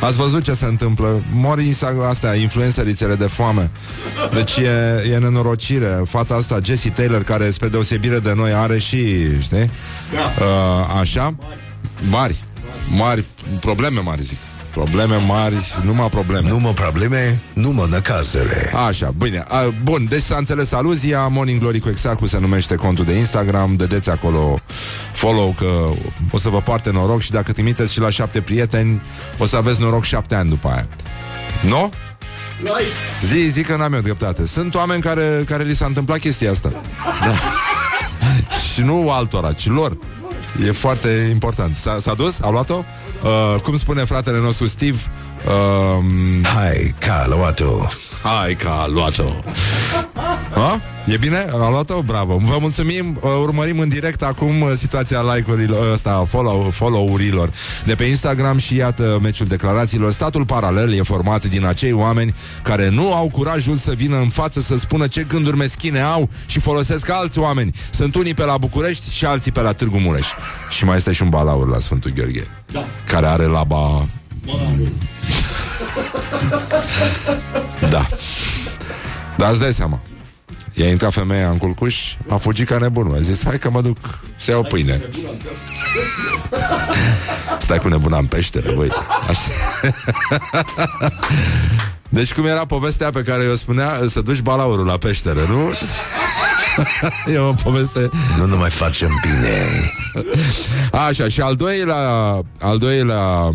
Ați 0.00 0.16
văzut 0.16 0.42
ce 0.42 0.54
se 0.54 0.64
întâmplă? 0.64 1.22
Mor 1.30 1.60
Instagram 1.60 2.04
astea, 2.08 2.34
influencerițele 2.34 3.14
de 3.14 3.26
foame. 3.26 3.70
Deci 4.32 4.56
e, 4.56 5.10
e 5.12 5.18
nenorocire. 5.18 6.02
Fata 6.06 6.34
asta, 6.34 6.58
Jessie 6.64 6.90
Taylor, 6.90 7.22
care 7.22 7.50
spre 7.50 7.68
deosebire 7.68 8.18
de 8.18 8.32
noi 8.36 8.52
are 8.52 8.78
și, 8.78 8.98
știi? 9.40 9.70
Da. 10.12 10.44
Uh, 10.44 11.00
așa? 11.00 11.36
Mari. 12.10 12.44
Mari, 12.90 13.24
probleme 13.60 14.00
mari, 14.00 14.22
zic. 14.22 14.38
Probleme 14.76 15.16
mari, 15.26 15.74
numai 15.82 16.08
probleme. 16.08 16.48
Nu 16.48 16.58
mă 16.58 16.72
probleme, 16.72 17.40
nu 17.52 17.70
mă 17.70 17.86
năcazere. 17.90 18.72
Așa, 18.86 19.14
bine. 19.18 19.44
A, 19.48 19.74
bun, 19.82 20.06
deci 20.08 20.22
s-a 20.22 20.36
înțeles 20.36 20.72
aluzia 20.72 21.26
Morning 21.26 21.60
Glory 21.60 21.78
cu 21.78 21.88
exact 21.88 22.18
cum 22.18 22.26
se 22.26 22.38
numește 22.38 22.74
contul 22.74 23.04
de 23.04 23.12
Instagram 23.12 23.76
Dădeți 23.76 24.10
acolo 24.10 24.58
follow 25.12 25.54
Că 25.58 25.88
o 26.30 26.38
să 26.38 26.48
vă 26.48 26.60
poarte 26.60 26.90
noroc 26.90 27.20
Și 27.20 27.30
dacă 27.30 27.52
trimiteți 27.52 27.92
și 27.92 28.00
la 28.00 28.10
șapte 28.10 28.40
prieteni 28.40 29.02
O 29.38 29.46
să 29.46 29.56
aveți 29.56 29.80
noroc 29.80 30.04
șapte 30.04 30.34
ani 30.34 30.48
după 30.48 30.68
aia 30.68 30.88
Nu? 31.62 31.90
Like. 32.60 33.26
Zi, 33.26 33.48
zi 33.50 33.62
că 33.62 33.76
n-am 33.76 33.92
eu 33.92 34.00
dreptate 34.00 34.46
Sunt 34.46 34.74
oameni 34.74 35.02
care, 35.02 35.44
care 35.46 35.62
li 35.62 35.74
s-a 35.74 35.86
întâmplat 35.86 36.18
chestia 36.18 36.50
asta 36.50 36.68
da. 37.20 37.32
Și 38.72 38.80
nu 38.80 39.10
altora, 39.10 39.52
ci 39.52 39.66
lor 39.66 39.96
E 40.60 40.72
foarte 40.72 41.28
important 41.30 41.76
S-a, 41.76 41.98
s-a 41.98 42.14
dus? 42.14 42.40
A 42.40 42.50
luat-o? 42.50 42.84
Uh, 43.22 43.60
cum 43.60 43.76
spune 43.76 44.04
fratele 44.04 44.40
nostru 44.40 44.66
Steve 44.66 44.98
uh, 45.46 46.46
Hai, 46.54 46.94
ca 46.98 47.26
luat-o. 47.28 47.86
Hai 48.26 48.54
că 48.54 48.68
a 48.68 48.86
luat-o 48.86 49.22
ha? 50.54 50.80
E 51.06 51.16
bine? 51.16 51.46
A 51.52 51.70
luat-o? 51.70 52.02
Bravo 52.02 52.36
Vă 52.36 52.56
mulțumim, 52.60 53.18
uh, 53.20 53.30
urmărim 53.42 53.78
în 53.78 53.88
direct 53.88 54.22
acum 54.22 54.60
uh, 54.60 54.72
Situația 54.76 55.20
like-urilor 55.20 55.92
ăsta, 55.92 56.24
follow, 56.28 56.70
follow-urilor 56.70 57.50
De 57.84 57.94
pe 57.94 58.04
Instagram 58.04 58.58
și 58.58 58.76
iată 58.76 59.18
Meciul 59.22 59.46
declarațiilor 59.46 60.12
Statul 60.12 60.44
paralel 60.44 60.92
e 60.92 61.02
format 61.02 61.44
din 61.44 61.64
acei 61.64 61.92
oameni 61.92 62.34
Care 62.62 62.88
nu 62.88 63.14
au 63.14 63.28
curajul 63.32 63.76
să 63.76 63.92
vină 63.96 64.16
în 64.16 64.28
față 64.28 64.60
Să 64.60 64.78
spună 64.78 65.06
ce 65.06 65.22
gânduri 65.22 65.56
meschine 65.56 66.00
au 66.00 66.28
Și 66.46 66.60
folosesc 66.60 67.10
alți 67.10 67.38
oameni 67.38 67.74
Sunt 67.90 68.14
unii 68.14 68.34
pe 68.34 68.44
la 68.44 68.56
București 68.56 69.10
și 69.10 69.24
alții 69.24 69.52
pe 69.52 69.60
la 69.60 69.72
Târgu 69.72 69.98
Mureș 69.98 70.26
Și 70.70 70.84
mai 70.84 70.96
este 70.96 71.12
și 71.12 71.22
un 71.22 71.28
balaur 71.28 71.68
la 71.68 71.78
Sfântul 71.78 72.12
Gheorghe 72.14 72.46
Da. 72.72 72.84
Care 73.04 73.26
are 73.26 73.44
laba 73.44 74.06
Da 77.90 78.06
Dar 79.36 79.50
îți 79.50 79.60
dai 79.60 79.74
seama 79.74 80.00
I-a 80.74 80.88
intrat 80.88 81.12
femeia 81.12 81.48
în 81.48 81.58
culcuș 81.58 82.14
A 82.28 82.36
fugit 82.36 82.68
ca 82.68 82.78
nebunul 82.78 83.14
A 83.16 83.20
zis, 83.20 83.44
hai 83.44 83.58
că 83.58 83.70
mă 83.70 83.80
duc 83.80 83.96
să 84.36 84.50
iau 84.50 84.62
pâine 84.62 85.00
Stai 87.58 87.78
cu 87.78 87.88
nebuna 87.88 88.18
în 88.18 88.26
peștere, 88.26 88.72
băi 88.72 88.90
Așa. 89.28 89.50
Deci 92.08 92.32
cum 92.32 92.46
era 92.46 92.64
povestea 92.64 93.10
pe 93.10 93.22
care 93.22 93.44
eu 93.44 93.54
spunea 93.54 94.00
Să 94.08 94.20
duci 94.20 94.40
balaurul 94.40 94.86
la 94.86 94.96
peșteră, 94.96 95.40
nu? 95.48 95.72
E 97.32 97.38
o 97.38 97.52
poveste 97.52 98.10
Nu 98.38 98.46
ne 98.46 98.54
mai 98.54 98.70
facem 98.70 99.10
bine. 99.22 99.92
Așa, 100.92 101.28
și 101.28 101.40
al 101.40 101.54
doilea 101.54 101.96
Al 102.60 102.78
doilea 102.78 103.52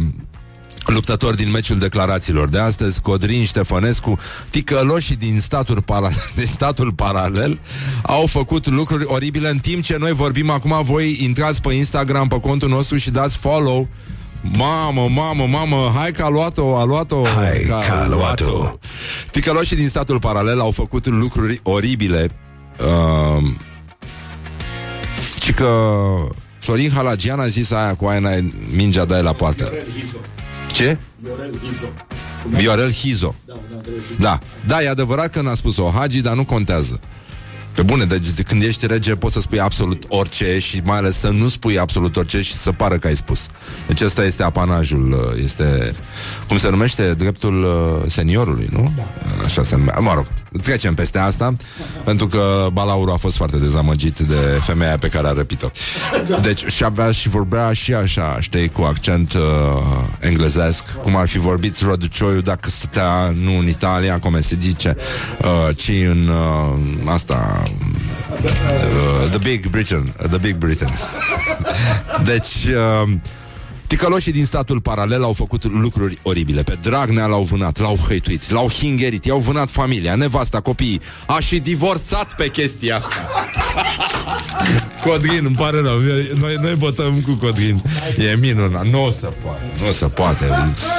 luptător 0.92 1.36
din 1.36 1.52
meciul 1.52 1.78
declarațiilor 1.80 2.50
de 2.50 2.60
astăzi, 2.60 3.02
Codrin 3.02 3.46
Ștefănescu, 3.46 4.18
ticăloșii 4.50 5.16
din 5.16 5.40
statul, 5.40 5.82
para- 5.82 6.16
din 6.36 6.46
statul 6.46 6.94
paralel 6.94 7.60
au 8.02 8.26
făcut 8.26 8.68
lucruri 8.68 9.04
oribile 9.08 9.50
în 9.50 9.58
timp 9.58 9.84
ce 9.84 9.98
noi 10.00 10.12
vorbim 10.12 10.50
acum, 10.50 10.82
voi 10.84 11.18
intrați 11.24 11.62
pe 11.62 11.74
Instagram, 11.74 12.28
pe 12.28 12.40
contul 12.40 12.70
nostru 12.70 12.98
și 12.98 13.12
dați 13.12 13.38
follow. 13.38 13.88
Mamă, 14.58 15.08
mamă, 15.10 15.48
mamă, 15.48 15.92
hai 15.96 16.12
că 16.12 16.24
a 16.24 16.30
luat-o, 16.30 16.78
a 16.78 16.84
luat-o 16.84 17.26
Hai 17.26 17.64
că 17.68 17.74
a 17.74 18.08
luat-o. 18.08 18.78
Ticăloșii 19.32 19.76
din 19.76 19.88
statul 19.88 20.20
paralel 20.20 20.60
au 20.60 20.72
făcut 20.72 21.06
lucruri 21.08 21.60
oribile. 21.64 22.30
Uh, 22.80 23.48
Și 25.44 25.54
că 25.54 25.70
Florin 26.60 26.92
Halagian 26.92 27.40
a 27.40 27.48
zis 27.48 27.72
aia 27.72 27.96
cu 27.96 28.06
aia 28.06 28.20
n-ai 28.20 28.54
mingea 28.76 29.06
dai 29.06 29.22
la 29.24 29.34
poartă 29.34 29.72
Ce? 30.72 30.98
Viorel 32.44 32.92
Hizo. 32.92 33.36
Da, 34.20 34.40
da, 34.66 34.84
e 34.84 34.90
adevărat 34.90 35.30
că 35.30 35.42
n-a 35.42 35.56
spus-o 35.56 35.90
Hagi, 35.90 36.22
dar 36.22 36.36
nu 36.36 36.46
contează. 36.46 37.00
Pe 37.76 37.82
bune, 37.82 38.06
deci 38.06 38.28
de 38.28 38.42
când 38.42 38.62
ești 38.62 38.88
rege 38.88 39.16
poți 39.16 39.34
să 39.34 39.40
spui 39.40 39.60
absolut 39.60 40.04
orice 40.08 40.60
și 40.60 40.82
mai 40.86 40.98
ales 40.98 41.20
să 41.20 41.30
nu 41.30 41.48
spui 41.48 41.80
absolut 41.80 42.16
orice 42.16 42.42
și 42.42 42.54
să 42.54 42.72
pară 42.72 42.98
că 42.98 43.08
ai 43.08 43.16
spus. 43.16 43.48
Deci 43.88 44.02
ăsta 44.02 44.24
este 44.24 44.44
apanajul, 44.44 45.12
uh, 45.12 45.44
este, 45.44 45.92
cum 46.48 46.58
se 46.58 46.70
numește, 46.70 47.14
dreptul 47.14 47.64
uh, 47.64 48.12
seniorului, 48.12 48.68
nu? 48.72 48.94
Da. 48.96 49.08
Așa 49.44 49.64
se 49.64 49.76
numește. 49.76 50.02
Mă 50.02 50.14
rog, 50.14 50.28
trecem 50.62 50.94
peste 50.94 51.18
asta, 51.18 51.54
pentru 52.04 52.28
că 52.28 52.68
Balauru 52.74 53.12
a 53.12 53.16
fost 53.16 53.36
foarte 53.36 53.58
dezamăgit 53.58 54.18
de 54.18 54.60
femeia 54.62 54.98
pe 54.98 55.08
care 55.08 55.28
a 55.28 55.32
răpit-o. 55.32 55.68
Deci 56.42 56.66
și 56.66 56.84
avea 56.84 57.12
și 57.12 57.30
vorbea 57.30 57.74
și 57.74 57.94
așa, 57.94 58.38
știi, 58.40 58.70
cu 58.70 58.82
accent 58.82 59.34
uh, 59.34 59.42
englezesc, 60.20 60.84
cum 61.04 61.16
ar 61.16 61.28
fi 61.28 61.38
vorbit 61.38 61.80
Răducioiu 61.82 62.42
dacă 62.42 62.70
stătea 62.70 63.34
nu 63.42 63.58
în 63.58 63.68
Italia, 63.68 64.20
cum 64.20 64.42
se 64.42 64.58
zice, 64.60 64.96
uh, 65.42 65.76
ci 65.76 65.92
în 66.10 66.28
uh, 66.28 67.12
asta 67.12 67.64
uh, 68.44 69.30
The 69.30 69.38
Big 69.38 69.68
Britain, 69.68 70.14
uh, 70.22 70.30
The 70.30 70.38
Big 70.38 70.56
Britain. 70.56 70.94
deci 72.32 72.66
uh, 72.66 73.14
Ticăloșii 73.92 74.32
din 74.32 74.46
statul 74.46 74.82
paralel 74.82 75.24
au 75.24 75.34
făcut 75.34 75.64
lucruri 75.64 76.20
oribile. 76.22 76.64
Pe 76.64 76.78
Dragnea 76.82 77.26
l-au 77.26 77.44
vânat, 77.44 77.80
l-au 77.80 77.98
hăituit, 78.08 78.50
l-au 78.52 78.70
hingerit, 78.70 79.26
i-au 79.26 79.40
vânat 79.40 79.70
familia, 79.70 80.16
nevasta, 80.16 80.60
copiii. 80.60 81.02
A 81.28 81.40
și 81.40 81.60
divorțat 81.60 82.36
pe 82.36 82.48
chestia 82.48 82.98
asta. 82.98 83.16
Codrin, 85.06 85.46
îmi 85.46 85.56
pare 85.56 85.82
rău. 85.82 86.00
Noi, 86.40 86.58
noi 86.62 86.76
bătăm 86.76 87.22
cu 87.26 87.34
Codrin. 87.34 87.84
E 88.18 88.36
minunat. 88.36 88.86
Nu 88.88 89.06
o 89.06 89.12
să 89.12 89.32
poate. 89.44 89.62
Nu 89.82 89.88
o 89.88 89.92
să 89.92 90.08
poate. 90.08 90.46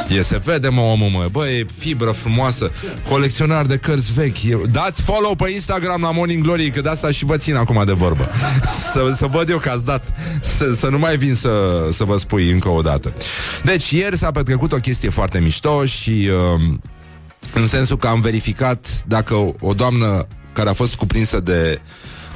E, 0.08 0.22
se 0.22 0.40
vede, 0.44 0.68
mă, 0.68 0.80
omul, 0.80 1.08
mă. 1.08 1.28
Bă, 1.30 1.48
e 1.48 1.66
fibră 1.78 2.10
frumoasă. 2.10 2.70
Colecționar 3.08 3.66
de 3.66 3.76
cărți 3.76 4.12
vechi. 4.12 4.42
E, 4.42 4.58
dați 4.72 5.02
follow 5.02 5.34
pe 5.34 5.50
Instagram 5.50 6.00
la 6.00 6.10
Morning 6.10 6.42
Glory, 6.42 6.70
că 6.70 6.80
de 6.80 6.88
asta 6.88 7.10
și 7.10 7.24
vă 7.24 7.36
țin 7.36 7.56
acum 7.56 7.82
de 7.86 7.92
vorbă. 7.92 8.28
Să, 8.92 9.14
să 9.16 9.26
văd 9.26 9.48
eu 9.48 9.58
că 9.58 9.70
ați 9.70 9.84
dat. 9.84 10.04
Să, 10.40 10.74
să 10.78 10.88
nu 10.88 10.98
mai 10.98 11.16
vin 11.16 11.34
să, 11.34 11.50
să 11.92 12.04
vă 12.04 12.18
spui 12.18 12.50
încă 12.50 12.68
o 12.68 12.81
dată. 12.82 13.12
Deci, 13.64 13.90
ieri 13.90 14.18
s-a 14.18 14.30
petrecut 14.30 14.72
o 14.72 14.76
chestie 14.76 15.10
foarte 15.10 15.38
mișto 15.38 15.84
și... 15.84 16.28
Uh, 16.54 16.78
în 17.54 17.68
sensul 17.68 17.96
că 17.96 18.06
am 18.06 18.20
verificat 18.20 19.04
dacă 19.06 19.34
o, 19.34 19.52
o 19.60 19.74
doamnă 19.74 20.26
care 20.52 20.68
a 20.68 20.72
fost 20.72 20.94
cuprinsă 20.94 21.40
de 21.40 21.80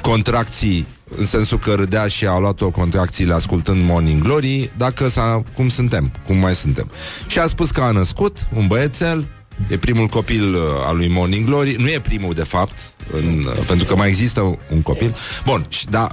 contracții 0.01 0.87
în 1.17 1.25
sensul 1.25 1.57
că 1.57 1.73
râdea 1.73 2.07
și 2.07 2.25
a 2.25 2.37
luat-o 2.37 2.69
contracțiile 2.69 3.33
ascultând 3.33 3.85
Morning 3.85 4.21
Glory, 4.21 4.71
dacă 4.77 5.07
s-a, 5.07 5.43
cum 5.55 5.69
suntem, 5.69 6.11
cum 6.25 6.37
mai 6.37 6.55
suntem. 6.55 6.91
Și 7.27 7.39
a 7.39 7.47
spus 7.47 7.71
că 7.71 7.81
a 7.81 7.91
născut 7.91 8.47
un 8.55 8.67
băiețel, 8.67 9.27
e 9.67 9.77
primul 9.77 10.07
copil 10.07 10.53
uh, 10.53 10.61
al 10.85 10.95
lui 10.95 11.07
Morning 11.07 11.45
Glory, 11.45 11.75
nu 11.79 11.87
e 11.87 11.99
primul 11.99 12.33
de 12.33 12.43
fapt, 12.43 12.77
în, 13.11 13.45
uh, 13.45 13.65
pentru 13.67 13.85
că 13.85 13.95
mai 13.95 14.07
există 14.07 14.41
un 14.71 14.81
copil. 14.81 15.15
Bun, 15.45 15.65
și 15.69 15.85
da, 15.85 16.07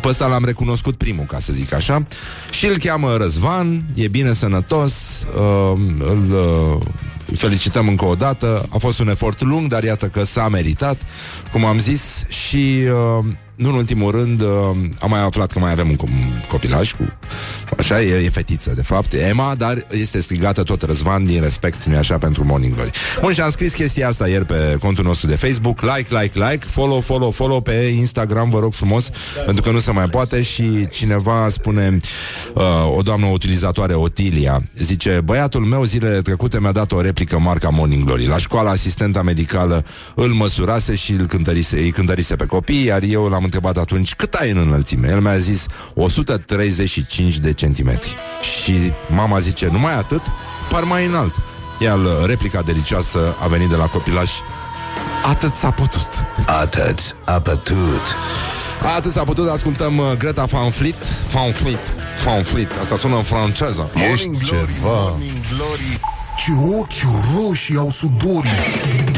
pe 0.00 0.08
ăsta 0.08 0.26
l-am 0.26 0.44
recunoscut 0.44 0.96
primul, 0.96 1.24
ca 1.24 1.38
să 1.38 1.52
zic 1.52 1.72
așa. 1.72 2.02
Și 2.50 2.66
îl 2.66 2.78
cheamă 2.78 3.16
Răzvan, 3.16 3.84
e 3.94 4.08
bine 4.08 4.32
sănătos, 4.32 5.26
uh, 5.36 5.78
îl 5.98 6.32
uh, 6.32 6.86
felicităm 7.36 7.88
încă 7.88 8.04
o 8.04 8.14
dată. 8.14 8.66
A 8.70 8.78
fost 8.78 8.98
un 8.98 9.08
efort 9.08 9.42
lung, 9.42 9.66
dar 9.66 9.82
iată 9.82 10.06
că 10.06 10.24
s-a 10.24 10.48
meritat, 10.48 10.98
cum 11.52 11.64
am 11.64 11.78
zis, 11.78 12.24
și 12.28 12.82
uh, 13.18 13.24
nu 13.60 13.68
în 13.68 13.74
ultimul 13.74 14.10
rând 14.10 14.40
uh, 14.40 14.48
am 14.98 15.10
mai 15.10 15.24
aflat 15.24 15.52
că 15.52 15.58
mai 15.58 15.70
avem 15.70 15.88
un 15.88 15.96
com- 15.96 16.46
copilaj 16.48 16.92
cu 16.92 17.12
Așa, 17.78 18.02
e, 18.02 18.24
e 18.24 18.30
fetiță, 18.30 18.72
de 18.74 18.82
fapt, 18.82 19.12
e 19.12 19.26
Emma, 19.28 19.54
dar 19.54 19.86
este 19.90 20.20
strigată 20.20 20.62
tot 20.62 20.82
Răzvan 20.82 21.24
din 21.24 21.42
respect, 21.42 21.84
nu 21.84 21.96
așa, 21.96 22.18
pentru 22.18 22.44
Morning 22.44 22.74
Glory. 22.74 22.90
Bun, 23.20 23.32
și 23.32 23.40
am 23.40 23.50
scris 23.50 23.74
chestia 23.74 24.08
asta 24.08 24.28
ieri 24.28 24.46
pe 24.46 24.76
contul 24.80 25.04
nostru 25.04 25.26
de 25.26 25.36
Facebook, 25.36 25.80
like, 25.80 26.20
like, 26.20 26.38
like, 26.50 26.66
follow, 26.66 27.00
follow, 27.00 27.30
follow 27.30 27.60
pe 27.60 27.72
Instagram, 27.96 28.50
vă 28.50 28.58
rog 28.58 28.72
frumos, 28.72 29.10
pentru 29.44 29.62
că 29.62 29.70
nu 29.70 29.78
se 29.78 29.90
mai 29.90 30.06
poate 30.06 30.42
și 30.42 30.88
cineva 30.90 31.48
spune, 31.50 31.96
uh, 32.54 32.96
o 32.96 33.02
doamnă 33.02 33.26
utilizatoare, 33.26 33.94
Otilia, 33.94 34.62
zice, 34.76 35.20
băiatul 35.24 35.64
meu 35.64 35.84
zilele 35.84 36.20
trecute 36.20 36.60
mi-a 36.60 36.72
dat 36.72 36.92
o 36.92 37.00
replică 37.00 37.38
marca 37.38 37.68
Morning 37.68 38.04
Glory. 38.04 38.26
La 38.26 38.38
școala 38.38 38.70
asistenta 38.70 39.22
medicală 39.22 39.84
îl 40.14 40.28
măsurase 40.28 40.94
și 40.94 41.12
îl 41.12 41.26
cântărise, 41.26 41.76
îi 41.76 41.90
cântărise 41.90 42.36
pe 42.36 42.46
copii, 42.46 42.84
iar 42.84 43.02
eu 43.02 43.28
l-am 43.28 43.44
întrebat 43.54 43.82
atunci 43.82 44.14
cât 44.14 44.34
ai 44.34 44.50
în 44.50 44.56
înălțime. 44.56 45.08
El 45.08 45.20
mi-a 45.20 45.36
zis 45.36 45.66
135 45.94 47.38
de 47.38 47.52
centimetri. 47.52 48.16
Și 48.40 48.92
mama 49.08 49.38
zice, 49.38 49.68
numai 49.72 49.94
atât, 49.94 50.22
par 50.70 50.84
mai 50.84 51.06
înalt. 51.06 51.34
Iar 51.80 51.98
replica 52.26 52.62
delicioasă 52.62 53.34
a 53.42 53.46
venit 53.46 53.68
de 53.68 53.76
la 53.76 53.86
copilaj 53.86 54.30
Atât 55.30 55.54
s-a 55.54 55.70
putut. 55.70 56.06
Atât 56.46 57.16
a 57.24 57.40
pătut. 57.40 58.14
Atât 58.96 59.12
s-a 59.12 59.24
putut, 59.24 59.48
ascultăm 59.48 59.98
uh, 59.98 60.12
Greta 60.18 60.44
Van 60.44 60.70
Fleet. 60.70 61.02
Van 61.32 61.52
Fleet. 61.52 61.92
Van 62.24 62.42
Fleet, 62.42 62.72
asta 62.82 62.96
sună 62.96 63.16
în 63.16 63.22
franceză. 63.22 63.90
Ești 64.12 64.44
ceva. 64.44 65.16
Ce 66.36 66.52
ochi 66.78 67.22
roșii 67.34 67.76
au 67.76 67.90
sudorii 67.90 69.09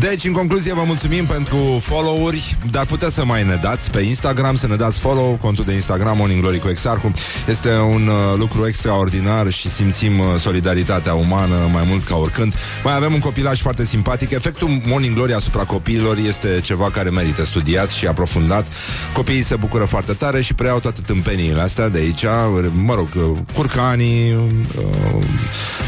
Deci, 0.00 0.24
în 0.24 0.32
concluzie, 0.32 0.74
vă 0.74 0.82
mulțumim 0.86 1.26
pentru 1.26 1.80
follow-uri 1.82 2.56
Dar 2.70 2.86
puteți 2.86 3.14
să 3.14 3.24
mai 3.24 3.44
ne 3.44 3.54
dați 3.54 3.90
pe 3.90 4.00
Instagram 4.00 4.56
Să 4.56 4.66
ne 4.66 4.76
dați 4.76 4.98
follow, 4.98 5.38
contul 5.40 5.64
de 5.64 5.74
Instagram 5.74 6.16
Morning 6.16 6.40
Glory 6.40 6.58
cu 6.58 6.68
Exarhu. 6.68 7.12
Este 7.48 7.68
un 7.76 8.06
uh, 8.06 8.38
lucru 8.38 8.66
extraordinar 8.66 9.50
Și 9.50 9.68
simțim 9.68 10.18
uh, 10.18 10.26
solidaritatea 10.38 11.14
umană 11.14 11.54
Mai 11.72 11.84
mult 11.88 12.04
ca 12.04 12.16
oricând. 12.16 12.54
Mai 12.84 12.96
avem 12.96 13.12
un 13.12 13.18
copilaj 13.18 13.60
foarte 13.60 13.84
simpatic. 13.84 14.30
Efectul 14.30 14.68
Morning 14.86 15.14
Glory 15.14 15.34
asupra 15.34 15.64
copiilor 15.64 16.16
Este 16.16 16.60
ceva 16.62 16.90
care 16.90 17.10
merită 17.10 17.44
studiat 17.44 17.90
și 17.90 18.06
aprofundat. 18.06 18.66
Copiii 19.12 19.42
se 19.42 19.56
bucură 19.56 19.84
foarte 19.84 20.12
tare 20.12 20.40
Și 20.40 20.54
preiau 20.54 20.78
toate 20.78 21.00
tâmpeniile 21.06 21.60
astea 21.60 21.88
de 21.88 21.98
aici 21.98 22.24
Mă 22.72 22.94
rog, 22.94 23.08
uh, 23.16 23.38
curcanii 23.54 24.32
uh, 24.32 25.24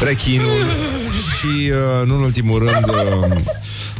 Rechinul 0.03 0.65
Și, 1.37 1.71
uh, 1.71 2.07
nu 2.07 2.15
în 2.15 2.21
ultimul 2.21 2.59
rând 2.59 2.87
uh, 2.87 3.41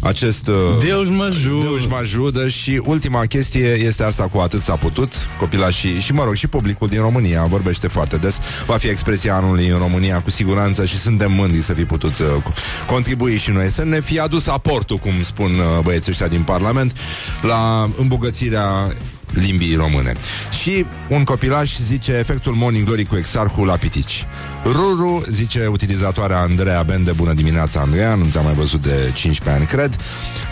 acest 0.04 0.48
uh, 0.48 0.56
Deus 0.80 1.08
mă 1.10 1.24
ajută. 1.24 1.66
Deus 1.66 1.86
mă 1.88 1.96
ajută 1.96 2.48
și 2.48 2.82
ultima 2.86 3.26
chestie 3.26 3.68
este 3.74 4.04
asta 4.04 4.28
cu 4.28 4.38
atât 4.38 4.62
s-a 4.62 4.76
putut 4.76 5.14
copilașii 5.40 6.00
și 6.00 6.14
mă 6.14 6.24
rog 6.24 6.34
și 6.36 6.48
publicul 6.48 6.88
din 6.88 7.00
România 7.02 7.46
vorbește 7.46 7.88
foarte 7.88 8.18
des 8.18 8.38
va 8.66 8.78
fi 8.78 8.88
expresia 8.88 9.36
anului 9.36 9.68
în 9.68 9.78
România 9.78 10.22
cu 10.22 10.30
siguranță 10.30 10.86
și 10.86 10.98
suntem 10.98 11.32
mândri 11.32 11.62
să 11.62 11.74
fi 11.74 11.86
putut 11.86 12.20
uh, 12.20 12.26
cu- 12.44 12.54
contribui 12.88 13.38
și 13.38 13.52
noi 13.52 13.70
să 13.70 13.84
ne 13.84 14.02
fi 14.02 14.20
adus 14.20 14.48
aportul 14.48 14.98
cum 14.98 15.12
spun 15.24 15.52
uh, 15.52 15.84
băieții 15.84 16.12
ăștia 16.12 16.28
din 16.28 16.42
Parlament 16.44 16.98
la 17.42 17.90
îmbogățirea 17.98 18.94
limbii 19.34 19.76
române. 19.76 20.14
Și 20.62 20.86
un 21.10 21.24
copilaș 21.24 21.78
zice 21.78 22.12
efectul 22.12 22.54
Morning 22.54 22.86
Glory 22.86 23.06
cu 23.06 23.16
exarhul 23.16 23.66
la 23.66 23.78
pitici. 23.78 24.26
Ruru, 24.64 25.24
zice 25.30 25.68
utilizatoarea 25.68 26.40
Andreea 26.40 26.84
Bende, 26.84 27.12
bună 27.12 27.34
dimineața 27.34 27.80
Andreea, 27.80 28.16
nu 28.16 28.26
te-am 28.26 28.44
mai 28.44 28.54
văzut 28.54 28.82
de 28.82 29.12
15 29.14 29.50
ani, 29.50 29.66
cred. 29.66 29.96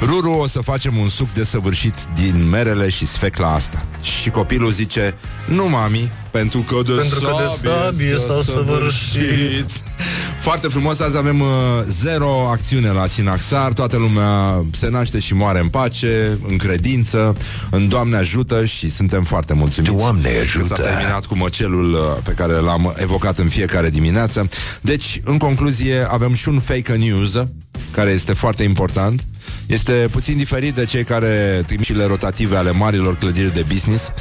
Ruru, 0.01 0.31
o 0.31 0.47
să 0.47 0.59
facem 0.61 0.97
un 0.97 1.07
suc 1.07 1.31
desăvârșit 1.31 1.95
din 2.15 2.49
merele 2.49 2.89
și 2.89 3.05
sfecla 3.05 3.53
asta. 3.53 3.85
Și 4.01 4.29
copilul 4.29 4.71
zice, 4.71 5.15
nu 5.45 5.69
mami, 5.69 6.11
pentru 6.31 6.59
că 6.59 6.75
de 6.85 6.91
Pentru 6.91 7.19
că 7.19 7.33
de 7.37 7.67
sabie 7.67 8.17
s-a 8.27 8.41
săvârșit. 8.43 9.69
Foarte 10.41 10.67
frumos, 10.67 10.99
azi 10.99 11.17
avem 11.17 11.39
uh, 11.39 11.47
zero 11.87 12.49
acțiune 12.49 12.87
la 12.87 13.07
Sinaxar 13.07 13.73
Toată 13.73 13.97
lumea 13.97 14.63
se 14.71 14.89
naște 14.89 15.19
și 15.19 15.33
moare 15.33 15.59
în 15.59 15.67
pace 15.67 16.37
În 16.47 16.57
credință 16.57 17.37
În 17.69 17.87
Doamne 17.87 18.17
ajută 18.17 18.65
și 18.65 18.89
suntem 18.89 19.23
foarte 19.23 19.53
mulțumiți 19.53 19.95
Doamne 19.95 20.29
Că 20.29 20.39
ajută. 20.41 20.75
S-a 20.75 20.81
terminat 20.81 21.25
cu 21.25 21.37
măcelul 21.37 21.91
uh, 21.91 21.99
pe 22.23 22.31
care 22.31 22.53
l-am 22.53 22.93
evocat 22.97 23.37
în 23.37 23.47
fiecare 23.47 23.89
dimineață 23.89 24.47
Deci, 24.81 25.21
în 25.23 25.37
concluzie, 25.37 26.07
avem 26.09 26.33
și 26.33 26.49
un 26.49 26.59
fake 26.59 26.95
news 26.95 27.43
Care 27.91 28.09
este 28.09 28.33
foarte 28.33 28.63
important 28.63 29.25
este 29.65 30.07
puțin 30.11 30.37
diferit 30.37 30.75
de 30.75 30.85
cei 30.85 31.03
care 31.03 31.63
trimit 31.65 31.85
șile 31.85 32.05
rotative 32.05 32.55
ale 32.55 32.71
marilor 32.71 33.17
clădiri 33.17 33.53
de 33.53 33.65
business. 33.67 34.11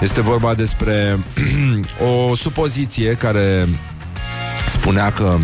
Este 0.00 0.20
vorba 0.20 0.54
despre 0.54 1.24
o 2.28 2.34
supoziție 2.34 3.12
care 3.12 3.68
spunea 4.68 5.10
că 5.10 5.38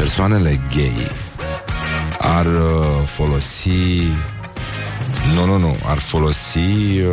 persoanele 0.00 0.60
gay 0.74 1.10
ar 2.18 2.46
uh, 2.46 3.06
folosi 3.06 3.68
nu, 5.34 5.44
nu, 5.44 5.58
nu, 5.58 5.76
ar 5.84 5.98
folosi 5.98 6.58
uh, 6.58 7.04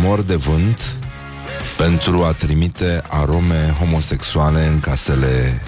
mor 0.00 0.22
de 0.22 0.34
vânt 0.34 0.96
pentru 1.76 2.24
a 2.24 2.32
trimite 2.32 3.02
arome 3.08 3.74
homosexuale 3.78 4.66
în 4.66 4.80
casele 4.80 5.62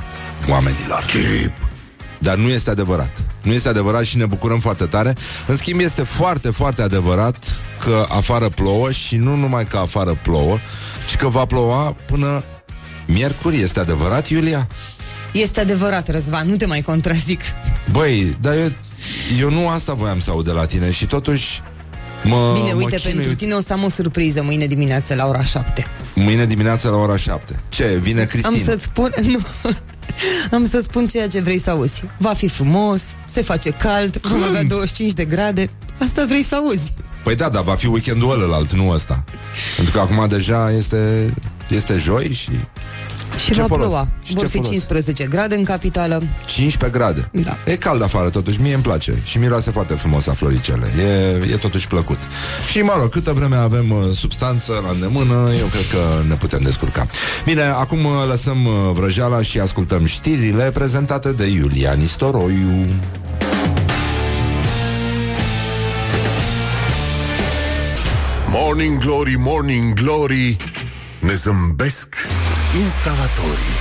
oamenilor. 0.49 1.05
Chip. 1.07 1.53
Dar 2.19 2.37
nu 2.37 2.49
este 2.49 2.71
adevărat. 2.71 3.17
Nu 3.43 3.53
este 3.53 3.69
adevărat 3.69 4.05
și 4.05 4.17
ne 4.17 4.27
bucurăm 4.27 4.61
foarte 4.61 4.85
tare. 4.87 5.15
În 5.47 5.57
schimb, 5.57 5.81
este 5.81 6.03
foarte, 6.03 6.51
foarte 6.51 6.83
adevărat 6.83 7.61
că 7.85 8.07
afară 8.09 8.49
plouă 8.49 8.91
și 8.91 9.17
nu 9.17 9.35
numai 9.35 9.67
că 9.67 9.77
afară 9.77 10.19
plouă, 10.23 10.59
ci 11.11 11.17
că 11.17 11.29
va 11.29 11.45
ploua 11.45 11.97
până 12.07 12.45
miercuri. 13.07 13.61
Este 13.61 13.81
adevărat, 13.81 14.29
Iulia? 14.29 14.69
Este 15.33 15.61
adevărat, 15.61 16.09
Răzvan, 16.09 16.49
nu 16.49 16.57
te 16.57 16.67
mai 16.67 16.83
contrazic. 16.83 17.41
Băi, 17.91 18.37
dar 18.41 18.55
eu, 18.55 18.69
eu 19.41 19.51
nu 19.51 19.69
asta 19.69 19.93
voiam 19.95 20.21
să 20.21 20.31
aud 20.31 20.45
de 20.45 20.51
la 20.51 20.65
tine 20.65 20.91
și 20.91 21.07
totuși 21.07 21.61
mă 22.25 22.51
Bine, 22.55 22.73
mă 22.73 22.79
uite, 22.79 22.97
chinui. 22.97 23.15
pentru 23.15 23.35
tine 23.35 23.55
o 23.55 23.61
să 23.61 23.73
am 23.73 23.85
o 23.85 23.89
surpriză 23.89 24.43
mâine 24.43 24.67
dimineață 24.67 25.15
la 25.15 25.27
ora 25.27 25.43
7. 25.45 25.87
Mâine 26.15 26.47
dimineața 26.47 26.89
la 26.89 26.97
ora 26.97 27.17
7. 27.17 27.61
Ce? 27.69 27.99
Vine 28.03 28.25
Cristina? 28.25 28.55
Am 28.57 28.65
să-ți 28.65 28.85
spun... 28.85 29.13
Nu. 29.23 29.39
Am 30.51 30.67
să 30.67 30.81
spun 30.81 31.07
ceea 31.07 31.29
ce 31.29 31.41
vrei 31.41 31.59
să 31.59 31.71
auzi. 31.71 32.05
Va 32.19 32.33
fi 32.35 32.49
frumos, 32.49 33.03
se 33.27 33.43
face 33.43 33.71
cald, 33.71 34.21
vom 34.23 34.43
avea 34.43 34.63
25 34.65 35.13
de 35.13 35.25
grade. 35.25 35.71
Asta 36.01 36.25
vrei 36.25 36.45
să 36.45 36.55
auzi. 36.55 36.93
Păi 37.23 37.35
da, 37.35 37.49
dar 37.49 37.63
va 37.63 37.75
fi 37.75 37.87
weekendul 37.87 38.31
ălălalt, 38.33 38.73
nu 38.73 38.89
ăsta. 38.89 39.25
Pentru 39.77 39.95
că 39.95 40.01
acum 40.01 40.29
deja 40.29 40.71
este, 40.71 41.35
este 41.69 41.97
joi 41.97 42.33
și 42.33 42.51
Și 43.37 43.53
Ce 43.53 43.61
va 43.61 43.67
folos? 43.67 43.87
ploua. 43.87 44.09
Și 44.23 44.33
Vor 44.35 44.43
ce 44.43 44.49
fi 44.49 44.57
folos? 44.57 44.71
15 44.71 45.27
grade 45.27 45.55
în 45.55 45.65
capitală. 45.65 46.23
15 46.45 46.99
grade. 46.99 47.29
Da. 47.33 47.59
E 47.67 47.77
cald 47.77 48.03
afară, 48.03 48.29
totuși, 48.29 48.61
mie 48.61 48.75
îmi 48.75 48.83
place. 48.83 49.21
Și 49.25 49.39
miroase 49.39 49.71
foarte 49.71 49.95
frumos 49.95 50.27
a 50.27 50.33
floricele. 50.33 50.87
E, 50.99 51.53
e 51.53 51.57
totuși 51.57 51.87
plăcut. 51.87 52.19
Și, 52.71 52.79
mă 52.79 52.97
rog, 53.01 53.09
câtă 53.11 53.33
vreme 53.33 53.57
avem 53.57 53.91
uh, 53.91 53.97
substanță 54.15 54.81
la 54.83 54.91
îndemână, 54.91 55.51
eu 55.59 55.67
cred 55.67 55.87
că 55.93 56.25
ne 56.29 56.35
putem 56.35 56.61
descurca. 56.63 57.07
Bine, 57.45 57.63
acum 57.63 58.05
uh, 58.05 58.13
lăsăm 58.29 58.65
uh, 58.65 58.73
vrăjeala 58.95 59.43
și 59.43 59.59
ascultăm 59.59 60.05
știrile 60.05 60.71
prezentate 60.71 61.33
de 61.33 61.47
Iulia 61.47 61.93
Nistoroiu. 61.93 62.87
Morning 68.49 68.99
Glory, 68.99 69.35
Morning 69.39 69.95
Glory 69.95 70.57
Ne 71.23 71.35
zâmbesc 71.35 72.15
instalatorii. 72.83 73.77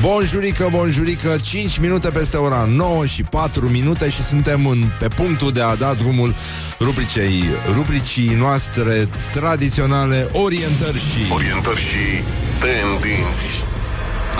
Bonjurică, 0.00 0.68
bonjurică, 0.70 1.36
5 1.42 1.78
minute 1.78 2.10
peste 2.10 2.36
ora 2.36 2.64
9 2.64 3.06
și 3.06 3.22
4 3.22 3.68
minute 3.68 4.08
și 4.08 4.22
suntem 4.22 4.66
în, 4.66 4.78
pe 4.98 5.08
punctul 5.08 5.52
de 5.52 5.60
a 5.60 5.74
da 5.74 5.94
drumul 5.94 6.34
rubricei, 6.80 7.44
rubricii 7.74 8.34
noastre 8.34 9.08
tradiționale 9.32 10.28
Orientări 10.32 10.98
și... 10.98 11.32
Orientări 11.32 11.80
și 11.80 12.22
tendinți. 12.58 13.64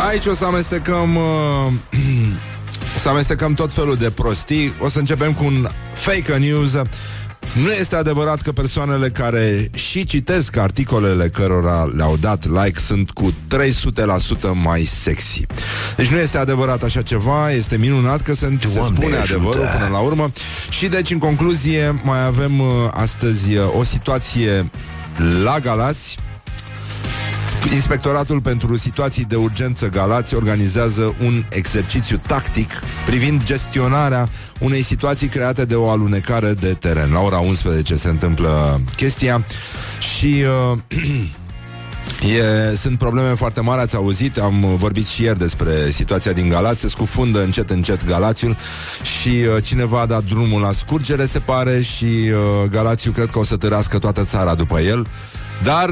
Aici 0.09 0.27
o 0.27 0.35
să 0.35 0.45
amestecăm 0.45 1.17
uh, 1.17 1.73
O 2.97 2.99
să 2.99 3.09
amestecăm 3.09 3.55
tot 3.55 3.73
felul 3.73 3.97
de 3.97 4.11
prostii. 4.11 4.75
O 4.81 4.89
să 4.89 4.99
începem 4.99 5.33
cu 5.33 5.45
un 5.45 5.69
fake 5.93 6.37
news 6.37 6.73
Nu 7.55 7.73
este 7.73 7.97
adevărat 7.97 8.41
că 8.41 8.53
persoanele 8.53 9.09
care 9.09 9.71
și 9.75 10.05
citesc 10.05 10.57
articolele 10.57 11.29
cărora 11.29 11.91
le-au 11.97 12.17
dat 12.17 12.47
like 12.47 12.81
Sunt 12.81 13.11
cu 13.11 13.33
300% 13.33 13.57
mai 14.63 14.83
sexy. 14.83 15.47
Deci 15.97 16.09
nu 16.09 16.17
este 16.17 16.39
adevărat 16.39 16.83
așa 16.83 17.03
ceva 17.03 17.51
Este 17.51 17.77
minunat 17.77 18.21
că 18.23 18.35
se, 18.35 18.57
se 18.61 18.69
Doamne 18.75 18.97
spune 18.97 19.17
ajută! 19.17 19.35
adevărul 19.37 19.69
până 19.73 19.89
la 19.93 19.99
urmă. 19.99 20.31
Și 20.71 20.87
deci 20.87 21.11
în 21.11 21.19
concluzie 21.19 22.01
mai 22.05 22.25
avem 22.25 22.61
uh, 22.61 22.67
astăzi 22.91 23.55
uh, 23.55 23.79
o 23.79 23.85
situație 23.85 24.71
la 25.43 25.59
Galați 25.59 26.19
Inspectoratul 27.73 28.41
pentru 28.41 28.77
situații 28.77 29.25
de 29.25 29.37
urgență 29.37 29.89
Galați 29.89 30.35
organizează 30.35 31.15
un 31.25 31.45
exercițiu 31.49 32.21
tactic 32.27 32.71
privind 33.07 33.45
gestionarea 33.45 34.29
unei 34.59 34.83
situații 34.83 35.29
create 35.29 35.65
de 35.65 35.75
o 35.75 35.89
alunecare 35.89 36.53
de 36.53 36.73
teren. 36.73 37.13
La 37.13 37.21
ora 37.21 37.39
11 37.39 37.97
se 37.97 38.09
întâmplă 38.09 38.81
chestia 38.97 39.45
și 39.99 40.45
uh, 40.73 40.79
E, 42.23 42.77
sunt 42.77 42.99
probleme 42.99 43.35
foarte 43.35 43.61
mari, 43.61 43.81
ați 43.81 43.97
auzit, 43.97 44.39
am 44.39 44.77
vorbit 44.77 45.07
și 45.07 45.23
ieri 45.23 45.39
despre 45.39 45.91
situația 45.91 46.33
din 46.33 46.49
Galați, 46.49 46.81
se 46.81 46.89
scufundă 46.89 47.43
încet, 47.43 47.71
încet 47.71 48.05
Galațiul 48.05 48.57
și 49.03 49.29
uh, 49.29 49.63
cineva 49.65 50.01
a 50.01 50.07
dat 50.07 50.25
drumul 50.25 50.61
la 50.61 50.73
scurgere, 50.73 51.25
se 51.25 51.39
pare, 51.39 51.81
și 51.81 52.05
uh, 52.05 52.69
Galațiul 52.71 53.15
cred 53.15 53.31
că 53.31 53.39
o 53.39 53.45
să 53.45 53.57
târască 53.57 53.99
toată 53.99 54.25
țara 54.25 54.55
după 54.55 54.81
el, 54.81 55.07
dar 55.63 55.91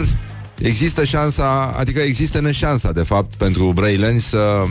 există 0.63 1.05
șansa, 1.05 1.75
adică 1.79 2.01
există 2.01 2.41
neșansa, 2.41 2.93
de 2.93 3.03
fapt, 3.03 3.35
pentru 3.35 3.73
brăileni 3.75 4.21
să, 4.21 4.65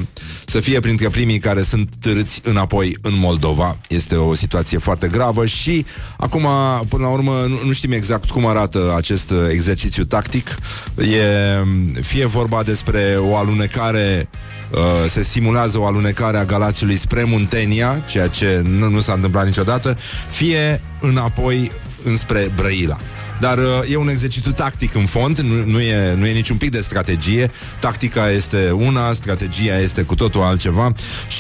să 0.45 0.59
fie 0.59 0.79
printre 0.79 1.09
primii 1.09 1.39
care 1.39 1.61
sunt 1.61 1.89
târâți 1.99 2.41
înapoi 2.43 2.97
în 3.01 3.13
Moldova. 3.19 3.77
Este 3.89 4.15
o 4.15 4.33
situație 4.33 4.77
foarte 4.77 5.07
gravă 5.07 5.45
și 5.45 5.85
acum, 6.17 6.47
până 6.87 7.03
la 7.03 7.09
urmă, 7.09 7.45
nu, 7.47 7.57
nu 7.65 7.73
știm 7.73 7.91
exact 7.91 8.29
cum 8.29 8.45
arată 8.45 8.93
acest 8.97 9.31
uh, 9.31 9.37
exercițiu 9.49 10.03
tactic. 10.03 10.49
E 10.95 12.01
fie 12.01 12.25
vorba 12.25 12.63
despre 12.63 13.17
o 13.19 13.35
alunecare 13.35 14.29
Uh, 14.71 15.09
se 15.09 15.23
simulează 15.23 15.79
o 15.79 15.85
alunecare 15.85 16.37
a 16.37 16.45
Galațiului 16.45 16.97
spre 16.97 17.23
Muntenia, 17.23 18.03
ceea 18.07 18.27
ce 18.27 18.61
nu, 18.65 18.89
nu 18.89 19.01
s-a 19.01 19.13
întâmplat 19.13 19.45
niciodată, 19.45 19.97
fie 20.29 20.81
înapoi 20.99 21.71
înspre 22.03 22.51
Brăila. 22.55 22.99
Dar 23.41 23.57
uh, 23.57 23.91
e 23.91 23.95
un 23.95 24.09
exercițiu 24.09 24.51
tactic 24.51 24.95
în 24.95 25.05
fond, 25.05 25.37
nu, 25.39 25.63
nu, 25.65 25.79
e, 25.79 26.13
nu 26.13 26.25
e 26.25 26.31
niciun 26.31 26.57
pic 26.57 26.69
de 26.69 26.81
strategie. 26.81 27.51
Tactica 27.79 28.29
este 28.29 28.71
una, 28.71 29.13
strategia 29.13 29.77
este 29.77 30.01
cu 30.01 30.15
totul 30.15 30.41
altceva 30.41 30.93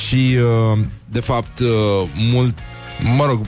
și, 0.07 0.37
uh, 0.73 0.79
de 1.05 1.19
fapt, 1.19 1.59
uh, 1.59 1.67
mult, 2.31 2.57
mă 3.17 3.25
rog, 3.25 3.45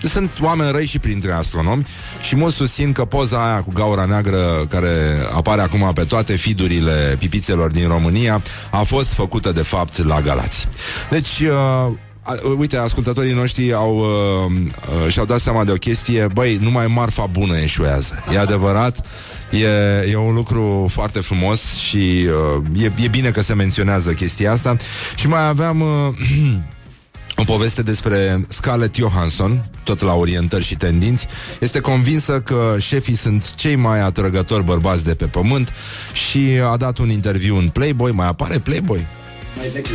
sunt 0.00 0.38
oameni 0.40 0.72
răi 0.72 0.86
și 0.86 0.98
printre 0.98 1.32
astronomi 1.32 1.86
și 2.20 2.36
mulți 2.36 2.56
susțin 2.56 2.92
că 2.92 3.04
poza 3.04 3.44
aia 3.44 3.62
cu 3.62 3.70
gaura 3.72 4.04
neagră 4.04 4.66
care 4.68 5.26
apare 5.34 5.60
acum 5.60 5.90
pe 5.94 6.04
toate 6.04 6.36
fidurile 6.36 7.16
pipițelor 7.18 7.70
din 7.70 7.88
România 7.88 8.42
a 8.70 8.82
fost 8.82 9.12
făcută 9.12 9.52
de 9.52 9.62
fapt 9.62 10.04
la 10.04 10.20
Galați. 10.20 10.68
Deci, 11.10 11.40
uh, 11.40 11.92
a, 12.26 12.34
uite, 12.58 12.76
ascultătorii 12.76 13.32
noștri 13.32 13.72
au, 13.72 13.96
uh, 13.96 14.52
uh, 15.04 15.10
și-au 15.12 15.24
dat 15.24 15.40
seama 15.40 15.64
de 15.64 15.70
o 15.72 15.74
chestie 15.74 16.26
Băi, 16.32 16.58
numai 16.62 16.86
marfa 16.86 17.26
bună 17.26 17.56
eșuează 17.56 18.24
E 18.32 18.38
adevărat 18.38 19.06
E, 19.50 19.66
e 20.10 20.16
un 20.16 20.34
lucru 20.34 20.86
foarte 20.90 21.20
frumos 21.20 21.74
Și 21.74 22.26
uh, 22.76 22.82
e, 22.82 22.92
e 23.04 23.08
bine 23.08 23.30
că 23.30 23.42
se 23.42 23.54
menționează 23.54 24.12
chestia 24.12 24.52
asta 24.52 24.76
Și 25.16 25.28
mai 25.28 25.46
aveam 25.48 25.80
uh, 25.80 25.88
o 27.36 27.44
poveste 27.44 27.82
despre 27.82 28.44
Scarlett 28.48 28.94
Johansson, 28.94 29.70
tot 29.84 30.00
la 30.00 30.14
orientări 30.14 30.64
și 30.64 30.76
tendinți. 30.76 31.26
Este 31.60 31.80
convinsă 31.80 32.40
că 32.40 32.76
șefii 32.78 33.14
sunt 33.14 33.54
cei 33.54 33.76
mai 33.76 34.00
atrăgători 34.00 34.64
bărbați 34.64 35.04
de 35.04 35.14
pe 35.14 35.26
pământ 35.26 35.72
și 36.12 36.60
a 36.72 36.76
dat 36.76 36.98
un 36.98 37.10
interviu 37.10 37.56
în 37.56 37.68
Playboy. 37.68 38.12
Mai 38.12 38.26
apare 38.26 38.58
Playboy? 38.58 39.06
Mai 39.56 39.68
veche. 39.68 39.90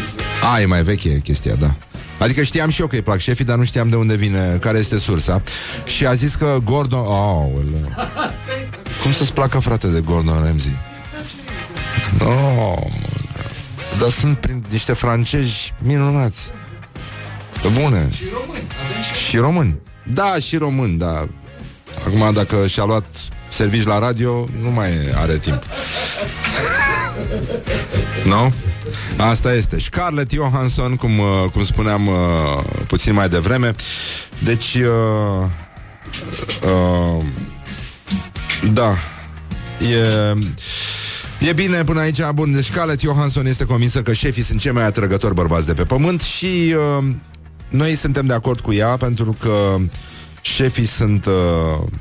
A, 0.53 0.61
e 0.61 0.65
mai 0.65 0.83
veche 0.83 1.19
chestia, 1.23 1.55
da. 1.55 1.75
Adică 2.19 2.43
știam 2.43 2.69
și 2.69 2.81
eu 2.81 2.87
că 2.87 2.95
îi 2.95 3.01
plac 3.01 3.19
șefii, 3.19 3.45
dar 3.45 3.57
nu 3.57 3.63
știam 3.63 3.89
de 3.89 3.95
unde 3.95 4.15
vine, 4.15 4.57
care 4.61 4.77
este 4.77 4.97
sursa. 4.97 5.43
Și 5.85 6.05
a 6.05 6.13
zis 6.13 6.35
că 6.35 6.57
Gordon... 6.63 6.99
Oh, 6.99 7.45
Cum 9.01 9.13
să-ți 9.13 9.33
placă, 9.33 9.59
frate, 9.59 9.87
de 9.87 10.01
Gordon 10.01 10.43
Ramsay? 10.43 10.77
Oh, 12.19 12.81
dar 13.99 14.09
sunt 14.09 14.37
prin 14.37 14.63
niște 14.69 14.93
francezi 14.93 15.73
minunați. 15.81 16.51
Bune. 17.73 18.09
Și 18.15 18.23
români. 18.33 18.67
Și 19.27 19.37
români. 19.37 19.79
Da, 20.03 20.35
și 20.39 20.57
români, 20.57 20.97
da. 20.97 21.27
Acum, 22.05 22.33
dacă 22.33 22.67
și-a 22.67 22.83
luat 22.83 23.05
servici 23.49 23.85
la 23.85 23.99
radio, 23.99 24.47
nu 24.61 24.69
mai 24.69 24.89
are 25.15 25.37
timp. 25.37 25.63
Nu? 28.25 28.53
Asta 29.17 29.53
este. 29.53 29.79
Scarlett 29.79 30.31
Johansson, 30.31 30.95
cum, 30.95 31.19
uh, 31.19 31.51
cum 31.51 31.63
spuneam 31.63 32.07
uh, 32.07 32.13
puțin 32.87 33.13
mai 33.13 33.29
devreme. 33.29 33.75
Deci, 34.43 34.75
uh, 34.75 35.45
uh, 36.63 37.23
da, 38.73 38.89
e... 39.79 40.37
E 41.49 41.53
bine 41.53 41.83
până 41.83 41.99
aici, 41.99 42.19
bun, 42.33 42.53
deci 42.53 42.65
Scarlett 42.65 43.01
Johansson 43.01 43.45
este 43.45 43.65
convinsă 43.65 44.01
că 44.01 44.13
șefii 44.13 44.43
sunt 44.43 44.59
cei 44.59 44.71
mai 44.71 44.85
atrăgători 44.85 45.33
bărbați 45.33 45.65
de 45.65 45.73
pe 45.73 45.83
pământ 45.83 46.21
și 46.21 46.75
uh, 46.97 47.05
noi 47.69 47.95
suntem 47.95 48.25
de 48.25 48.33
acord 48.33 48.59
cu 48.59 48.73
ea 48.73 48.97
pentru 48.97 49.35
că 49.39 49.77
Șefii 50.41 50.85
sunt 50.85 51.25
uh, 51.25 51.33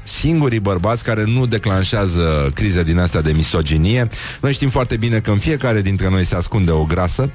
singurii 0.02 0.60
bărbați 0.60 1.04
care 1.04 1.24
nu 1.26 1.46
declanșează 1.46 2.50
crize 2.54 2.82
din 2.82 2.98
astea 2.98 3.20
de 3.20 3.32
misoginie. 3.36 4.08
Noi 4.40 4.52
știm 4.52 4.68
foarte 4.68 4.96
bine 4.96 5.18
că 5.18 5.30
în 5.30 5.38
fiecare 5.38 5.82
dintre 5.82 6.08
noi 6.08 6.24
se 6.24 6.34
ascunde 6.34 6.70
o 6.70 6.84
grasă 6.84 7.30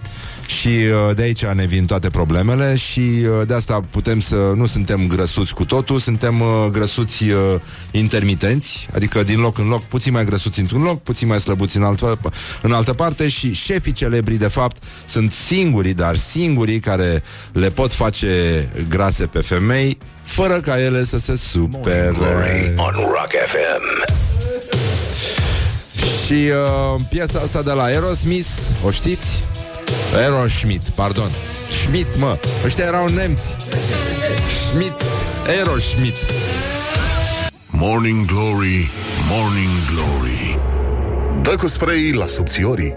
și 0.46 0.68
uh, 0.68 1.16
de 1.16 1.22
aici 1.22 1.46
ne 1.46 1.66
vin 1.66 1.86
toate 1.86 2.10
problemele 2.10 2.76
și 2.76 3.00
uh, 3.00 3.48
de 3.48 3.54
asta 3.54 3.82
putem 3.90 4.20
să 4.20 4.36
nu 4.36 4.66
suntem 4.66 5.08
grăsuți 5.08 5.54
cu 5.54 5.66
totul, 5.66 6.00
suntem 6.00 6.42
uh, 6.42 6.68
grăsuți 6.72 7.30
uh, 7.30 7.36
intermitenți, 7.92 8.88
adică 8.94 9.24
din 9.24 9.40
loc 9.40 9.58
în 9.58 9.68
loc, 9.68 9.84
puțin 9.84 10.14
mai 10.14 10.26
grăsuți 10.26 10.60
într-un 10.60 10.82
loc, 10.82 11.02
puțin 11.02 11.28
mai 11.28 11.40
slăbuți 11.40 11.78
în 11.78 11.84
altă, 11.84 12.20
în 12.62 12.72
altă 12.72 12.94
parte 12.94 13.28
și 13.28 13.54
șefii 13.54 13.92
celebri, 13.92 14.36
de 14.36 14.48
fapt, 14.48 14.84
sunt 15.06 15.32
singurii, 15.32 15.94
dar 15.94 16.16
singurii 16.16 16.80
care 16.80 17.24
le 17.52 17.70
pot 17.70 17.94
face 17.94 18.70
grase 18.90 19.26
pe 19.26 19.40
femei 19.40 19.98
fără 20.22 20.60
ca 20.60 20.82
ele 20.82 21.04
să 21.04 21.18
se 21.18 21.36
supere. 21.38 22.12
Glory 22.18 22.74
on 22.76 22.94
Rock 22.96 23.32
FM. 23.46 24.14
Și 26.26 26.34
uh, 26.34 27.02
piesa 27.10 27.40
asta 27.40 27.62
de 27.62 27.72
la 27.72 27.84
Aerosmith, 27.84 28.50
o 28.86 28.92
știți? 28.92 29.44
Aerosmith, 30.16 30.86
pardon. 30.96 31.32
Schmidt, 31.84 32.18
mă. 32.18 32.38
Ăștia 32.66 32.86
erau 32.86 33.08
nemți. 33.08 33.56
Schmidt, 34.68 35.02
Aerosmith. 35.48 36.20
Morning 37.70 38.26
Glory, 38.26 38.90
Morning 39.30 39.72
Glory 39.94 40.60
Dă 41.42 41.56
cu 41.56 41.68
spray 41.68 42.12
la 42.12 42.28
subțiorii 42.28 42.96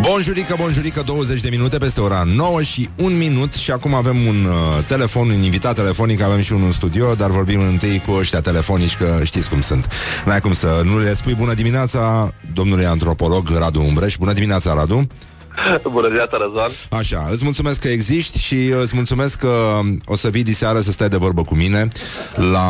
Bonjurică, 0.00 0.54
bonjurică, 0.58 1.02
20 1.06 1.40
de 1.40 1.48
minute 1.50 1.76
peste 1.76 2.00
ora 2.00 2.22
9 2.36 2.62
și 2.62 2.88
1 2.96 3.08
minut 3.16 3.52
și 3.52 3.70
acum 3.70 3.94
avem 3.94 4.16
un 4.26 4.44
uh, 4.44 4.84
telefon, 4.86 5.28
un 5.28 5.42
invitat 5.42 5.74
telefonic, 5.74 6.20
avem 6.20 6.40
și 6.40 6.52
unul 6.52 6.66
în 6.66 6.72
studio, 6.72 7.14
dar 7.14 7.30
vorbim 7.30 7.60
întâi 7.60 8.02
cu 8.06 8.12
ăștia 8.12 8.40
telefonici, 8.40 8.96
că 8.96 9.20
știți 9.22 9.48
cum 9.48 9.60
sunt. 9.60 9.88
N-ai 10.24 10.40
cum 10.40 10.52
să 10.52 10.82
nu 10.84 10.98
le 10.98 11.14
spui 11.14 11.34
bună 11.34 11.54
dimineața 11.54 12.30
domnului 12.54 12.86
antropolog 12.86 13.48
Radu 13.58 13.80
Umbreș. 13.80 14.16
Bună 14.16 14.32
dimineața, 14.32 14.74
Radu! 14.74 15.06
Bună 15.92 16.06
dimineața, 16.06 16.36
Răzvan. 16.40 16.70
Așa, 16.90 17.28
îți 17.30 17.44
mulțumesc 17.44 17.80
că 17.80 17.88
existi 17.88 18.38
și 18.38 18.72
îți 18.80 18.94
mulțumesc 18.94 19.38
că 19.38 19.80
o 20.04 20.16
să 20.16 20.28
vii 20.28 20.42
diseară 20.42 20.80
să 20.80 20.90
stai 20.90 21.08
de 21.08 21.16
vorbă 21.16 21.42
cu 21.42 21.54
mine 21.54 21.88
la 22.36 22.68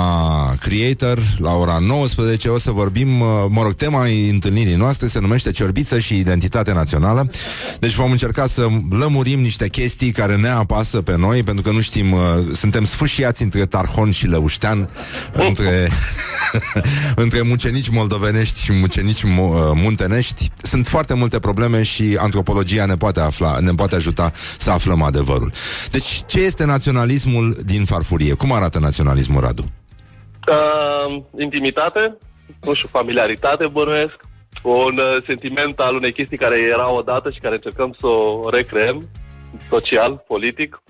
Creator, 0.61 1.19
la 1.39 1.55
ora 1.55 1.79
19. 1.79 2.49
O 2.49 2.59
să 2.59 2.71
vorbim, 2.71 3.21
uh, 3.21 3.27
mă 3.49 3.63
rog, 3.63 3.73
tema 3.73 4.05
întâlnirii 4.31 4.75
noastre 4.75 5.07
se 5.07 5.21
numește 5.21 5.51
Ciorbiță 5.51 5.99
și 5.99 6.19
Identitate 6.19 6.73
Națională. 6.73 7.31
Deci 7.79 7.95
vom 7.95 8.11
încerca 8.11 8.47
să 8.47 8.67
lămurim 8.91 9.41
niște 9.41 9.69
chestii 9.69 10.13
care 10.13 10.37
ne 10.37 10.49
apasă 10.49 11.03
pe 11.03 11.17
noi, 11.17 11.43
pentru 11.43 11.63
că 11.63 11.71
nu 11.71 11.81
știm, 11.81 12.13
uh, 12.13 12.21
suntem 12.53 12.85
sfâșiați 12.85 13.43
între 13.43 13.67
Tarhon 13.67 14.11
și 14.11 14.27
Leuștean, 14.27 14.89
între, 15.33 15.91
între 17.25 17.43
mucenici 17.43 17.89
moldovenești 17.89 18.63
și 18.63 18.73
mucenici 18.73 19.25
mo- 19.25 19.27
uh, 19.27 19.71
muntenești. 19.75 20.51
Sunt 20.63 20.87
foarte 20.87 21.15
multe 21.15 21.39
probleme 21.39 21.83
și 21.83 22.17
antropologia 22.81 22.87
ne 22.87 22.97
poate, 22.97 23.21
afla, 23.21 23.59
ne 23.61 23.75
poate 23.75 23.95
ajuta 23.95 24.31
să 24.59 24.71
aflăm 24.71 25.03
adevărul. 25.03 25.53
Deci, 25.91 26.23
ce 26.27 26.41
este 26.41 26.65
naționalismul 26.65 27.57
din 27.65 27.85
farfurie? 27.85 28.35
Cum 28.35 28.53
arată 28.53 28.79
naționalismul, 28.79 29.41
Radu? 29.41 29.65
Uh, 30.49 31.23
intimitate, 31.39 32.17
nu 32.63 32.75
știu, 32.75 32.89
familiaritate, 32.93 33.67
bănuiesc, 33.67 34.17
un 34.63 34.99
uh, 34.99 35.23
sentiment 35.27 35.79
al 35.79 35.95
unei 35.95 36.13
chestii 36.13 36.37
care 36.37 36.61
era 36.61 36.91
odată 36.91 37.31
și 37.31 37.41
care 37.41 37.55
încercăm 37.55 37.97
să 38.01 38.07
o 38.07 38.51
recreăm, 38.51 39.09
social, 39.71 40.25
politic. 40.27 40.83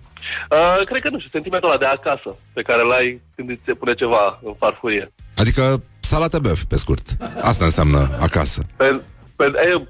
Uh, 0.50 0.84
cred 0.84 1.00
că, 1.02 1.08
nu 1.10 1.18
știu, 1.18 1.30
sentimentul 1.32 1.68
ăla 1.68 1.78
de 1.78 1.84
acasă, 1.86 2.36
pe 2.52 2.62
care 2.62 2.82
îl 2.82 2.92
ai 2.92 3.20
când 3.36 3.50
îți 3.50 3.60
se 3.66 3.74
pune 3.74 3.94
ceva 3.94 4.40
în 4.42 4.54
farfurie. 4.58 5.12
Adică 5.36 5.82
salată 6.00 6.38
băf, 6.38 6.62
pe 6.64 6.76
scurt. 6.76 7.06
Asta 7.42 7.64
înseamnă 7.64 8.16
acasă. 8.20 8.62
Pen, 8.76 8.86
pen, 8.86 9.02
e, 9.02 9.13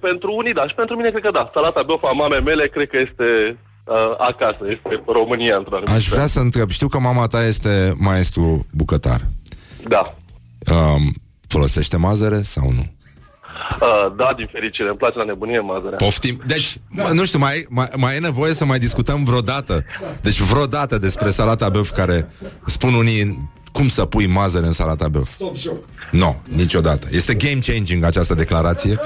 pentru 0.01 0.35
unii, 0.37 0.53
da, 0.53 0.69
și 0.69 0.75
pentru 0.75 0.97
mine 0.97 1.11
cred 1.11 1.23
că 1.23 1.31
da. 1.31 1.51
Salata 1.55 1.83
băf 1.83 2.03
a 2.03 2.13
mamei 2.13 2.41
mele, 2.41 2.69
cred 2.69 2.89
că 2.89 2.99
este 2.99 3.59
uh, 3.85 4.15
acasă, 4.19 4.59
este 4.69 5.03
România 5.07 5.57
într-un 5.57 5.75
anumit 5.75 5.95
Aș 5.95 6.07
fel. 6.07 6.17
vrea 6.17 6.27
să 6.27 6.41
întreb, 6.41 6.71
știu 6.71 6.89
că 6.89 6.99
mama 6.99 7.27
ta 7.27 7.45
este 7.45 7.95
maestru 7.99 8.67
bucătar. 8.71 9.21
Da. 9.89 10.15
Um, 10.73 11.13
folosește 11.49 11.97
mazăre 11.97 12.43
sau 12.43 12.65
nu? 12.71 12.93
Uh, 13.81 14.15
da, 14.17 14.33
din 14.37 14.49
fericire, 14.53 14.89
îmi 14.89 14.97
place 14.97 15.19
la 15.19 15.25
nebunie 15.25 15.59
mazărea. 15.59 15.97
Poftim. 15.97 16.39
Deci, 16.47 16.77
mă, 16.89 17.11
nu 17.13 17.25
știu, 17.25 17.39
mai, 17.39 17.67
mai, 17.69 17.89
mai 17.97 18.17
e 18.17 18.19
nevoie 18.19 18.53
să 18.53 18.65
mai 18.65 18.79
discutăm 18.79 19.25
vreodată. 19.25 19.85
Deci 20.21 20.41
vreodată 20.41 20.99
despre 20.99 21.31
salata 21.31 21.69
băf 21.69 21.91
care 21.91 22.31
spun 22.67 22.95
unii 22.95 23.51
cum 23.75 23.89
să 23.89 24.05
pui 24.05 24.27
mazăre 24.27 24.66
în 24.66 24.72
salata 24.72 25.09
băf. 25.09 25.29
Stop 25.31 25.57
shock. 25.57 25.85
Nu, 26.11 26.18
no, 26.18 26.35
niciodată. 26.57 27.07
Este 27.11 27.35
game 27.35 27.59
changing 27.66 28.05
această 28.05 28.35
declarație. 28.35 28.99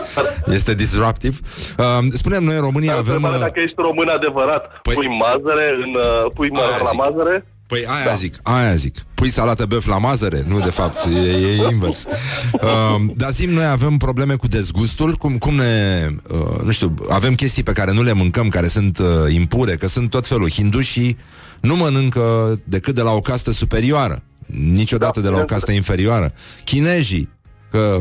Este 0.46 0.74
disruptive. 0.74 1.36
Uh, 1.78 1.98
spunem 2.12 2.44
noi 2.44 2.54
în 2.54 2.60
România 2.60 2.96
avem... 2.96 3.24
Avem, 3.24 3.34
Uh, 3.34 3.40
dacă 3.40 3.60
ești 3.60 3.74
român 3.76 4.08
adevărat, 4.08 4.64
Păi- 4.66 4.80
păi, 4.82 4.94
pui 4.94 5.06
mazăre, 5.18 5.66
în, 5.84 5.94
uh, 5.94 6.30
pui 6.34 6.50
Aia 6.54 6.64
măr 6.70 6.80
la 6.82 6.90
zic. 6.90 6.98
mazăre, 6.98 7.46
Păi 7.66 7.84
aia 7.86 8.04
da. 8.06 8.12
zic, 8.14 8.34
aia 8.42 8.74
zic. 8.74 8.94
Pui 9.14 9.28
salată 9.30 9.66
băf 9.66 9.86
la 9.86 9.98
mazăre? 9.98 10.42
Nu, 10.46 10.58
de 10.60 10.70
fapt, 10.70 10.96
e, 11.26 11.36
e 11.46 11.70
invers. 11.70 12.04
Uh, 12.52 12.96
dar 13.16 13.30
zim, 13.30 13.50
noi 13.50 13.64
avem 13.64 13.96
probleme 13.96 14.34
cu 14.34 14.46
dezgustul, 14.46 15.12
cum, 15.14 15.38
cum 15.38 15.54
ne, 15.54 16.06
uh, 16.30 16.60
nu 16.64 16.70
știu, 16.70 16.94
avem 17.08 17.34
chestii 17.34 17.62
pe 17.62 17.72
care 17.72 17.92
nu 17.92 18.02
le 18.02 18.12
mâncăm, 18.12 18.48
care 18.48 18.66
sunt 18.68 18.98
uh, 18.98 19.06
impure, 19.34 19.74
că 19.76 19.88
sunt 19.88 20.10
tot 20.10 20.26
felul. 20.26 20.50
Hindușii 20.50 21.18
nu 21.60 21.76
mănâncă 21.76 22.56
decât 22.64 22.94
de 22.94 23.02
la 23.02 23.10
o 23.10 23.20
castă 23.20 23.50
superioară, 23.52 24.22
niciodată 24.56 25.20
de 25.20 25.28
la 25.28 25.38
o 25.38 25.44
castă 25.44 25.72
inferioară. 25.72 26.32
Chinezii, 26.64 27.28
că, 27.70 27.98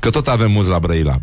că 0.00 0.10
tot 0.10 0.28
avem 0.28 0.50
muz 0.50 0.68
la 0.68 0.78
Brăila. 0.78 1.14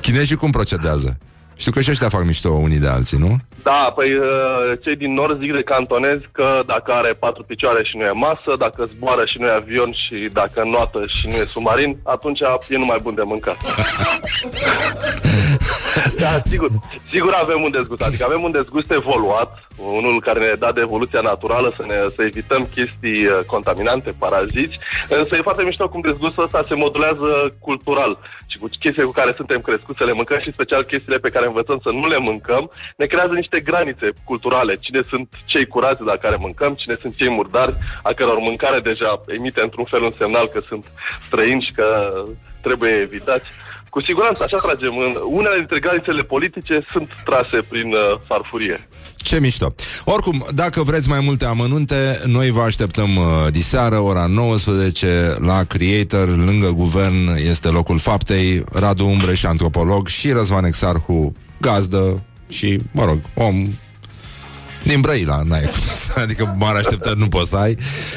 Chinezii 0.00 0.36
cum 0.36 0.50
procedează? 0.50 1.18
Știu 1.56 1.72
că 1.72 1.80
și 1.80 1.90
ăștia 1.90 2.08
fac 2.08 2.24
mișto 2.24 2.48
unii 2.48 2.78
de 2.78 2.88
alții, 2.88 3.18
nu? 3.18 3.36
da, 3.68 3.92
păi 3.94 4.14
uh, 4.14 4.78
cei 4.82 4.96
din 4.96 5.12
nord 5.14 5.40
zic 5.40 5.52
de 5.52 5.62
cantonezi 5.62 6.28
că 6.32 6.62
dacă 6.66 6.92
are 6.92 7.12
patru 7.12 7.42
picioare 7.42 7.84
și 7.84 7.96
nu 7.96 8.04
e 8.04 8.10
masă, 8.10 8.50
dacă 8.58 8.88
zboară 8.94 9.24
și 9.24 9.38
nu 9.38 9.46
e 9.46 9.50
avion 9.50 9.92
și 9.92 10.28
dacă 10.32 10.62
noată 10.64 11.04
și 11.06 11.26
nu 11.26 11.32
e 11.32 11.44
submarin, 11.54 11.98
atunci 12.02 12.40
e 12.68 12.76
numai 12.78 12.98
bun 13.02 13.14
de 13.14 13.22
mâncat. 13.24 13.56
da, 16.24 16.32
sigur, 16.46 16.68
sigur 17.12 17.32
avem 17.32 17.62
un 17.62 17.70
dezgust, 17.70 18.02
adică 18.02 18.24
avem 18.24 18.42
un 18.42 18.50
dezgust 18.50 18.92
evoluat, 18.92 19.68
unul 19.76 20.20
care 20.20 20.40
ne 20.40 20.52
da 20.52 20.72
de 20.72 20.80
evoluția 20.80 21.20
naturală 21.20 21.72
să, 21.76 21.84
ne, 21.86 21.94
să 22.16 22.22
evităm 22.22 22.68
chestii 22.74 23.26
uh, 23.26 23.40
contaminante, 23.46 24.14
paraziți, 24.18 24.78
însă 25.08 25.36
e 25.36 25.48
foarte 25.48 25.64
mișto 25.64 25.88
cum 25.88 26.00
dezgustul 26.00 26.44
ăsta 26.44 26.64
se 26.68 26.74
modulează 26.74 27.54
cultural 27.60 28.18
și 28.46 28.58
cu 28.58 28.68
chestiile 28.68 29.04
cu 29.04 29.18
care 29.20 29.32
suntem 29.36 29.60
crescuți 29.60 29.98
să 29.98 30.04
le 30.04 30.12
mâncăm 30.12 30.38
și 30.38 30.52
special 30.52 30.82
chestiile 30.82 31.18
pe 31.18 31.30
care 31.30 31.46
învățăm 31.46 31.80
să 31.82 31.90
nu 31.90 32.06
le 32.06 32.18
mâncăm, 32.18 32.70
ne 32.96 33.06
creează 33.06 33.32
niște 33.32 33.60
granițe 33.60 34.08
culturale. 34.24 34.76
Cine 34.76 35.00
sunt 35.08 35.28
cei 35.44 35.66
curați 35.66 36.02
la 36.02 36.16
care 36.16 36.36
mâncăm, 36.38 36.74
cine 36.74 36.96
sunt 37.00 37.16
cei 37.16 37.30
murdari, 37.30 37.74
a 38.02 38.12
căror 38.12 38.38
mâncare 38.38 38.80
deja 38.80 39.24
emite 39.26 39.62
într-un 39.62 39.84
fel 39.84 40.02
un 40.02 40.14
semnal 40.18 40.46
că 40.48 40.60
sunt 40.68 40.84
străini 41.26 41.62
și 41.62 41.72
că 41.72 42.12
trebuie 42.60 42.90
evitați. 42.90 43.50
Cu 43.90 44.02
siguranță, 44.02 44.42
așa 44.44 44.56
tragem. 44.56 44.98
În 44.98 45.14
unele 45.26 45.56
dintre 45.56 45.78
granițele 45.78 46.22
politice 46.22 46.86
sunt 46.92 47.08
trase 47.24 47.62
prin 47.68 47.92
uh, 47.92 48.20
farfurie. 48.26 48.88
Ce 49.16 49.40
mișto. 49.40 49.74
Oricum, 50.04 50.46
dacă 50.54 50.82
vreți 50.82 51.08
mai 51.08 51.20
multe 51.24 51.44
amănunte, 51.44 52.20
noi 52.26 52.50
vă 52.50 52.60
așteptăm 52.60 53.16
uh, 53.16 53.24
diseară, 53.50 53.98
ora 53.98 54.26
19, 54.26 55.36
la 55.40 55.64
Creator, 55.64 56.28
lângă 56.28 56.70
guvern, 56.70 57.28
este 57.50 57.68
locul 57.68 57.98
faptei, 57.98 58.64
Radu 58.72 59.06
Umbreș 59.06 59.38
și 59.38 59.46
antropolog 59.46 60.08
și 60.08 60.32
Răzvan 60.32 60.64
Exarhu, 60.64 61.32
gazdă 61.60 62.22
și, 62.48 62.80
mă 62.92 63.04
rog, 63.04 63.18
om 63.34 63.68
din 64.88 65.00
Brăila, 65.00 65.42
n-ai 65.44 65.60
cum 65.72 65.80
să- 66.14 66.20
adică 66.20 66.54
mare 66.58 66.78
așteptări 66.78 67.18
nu 67.18 67.28
poți 67.28 67.50
să 67.50 67.56
ai. 67.56 67.76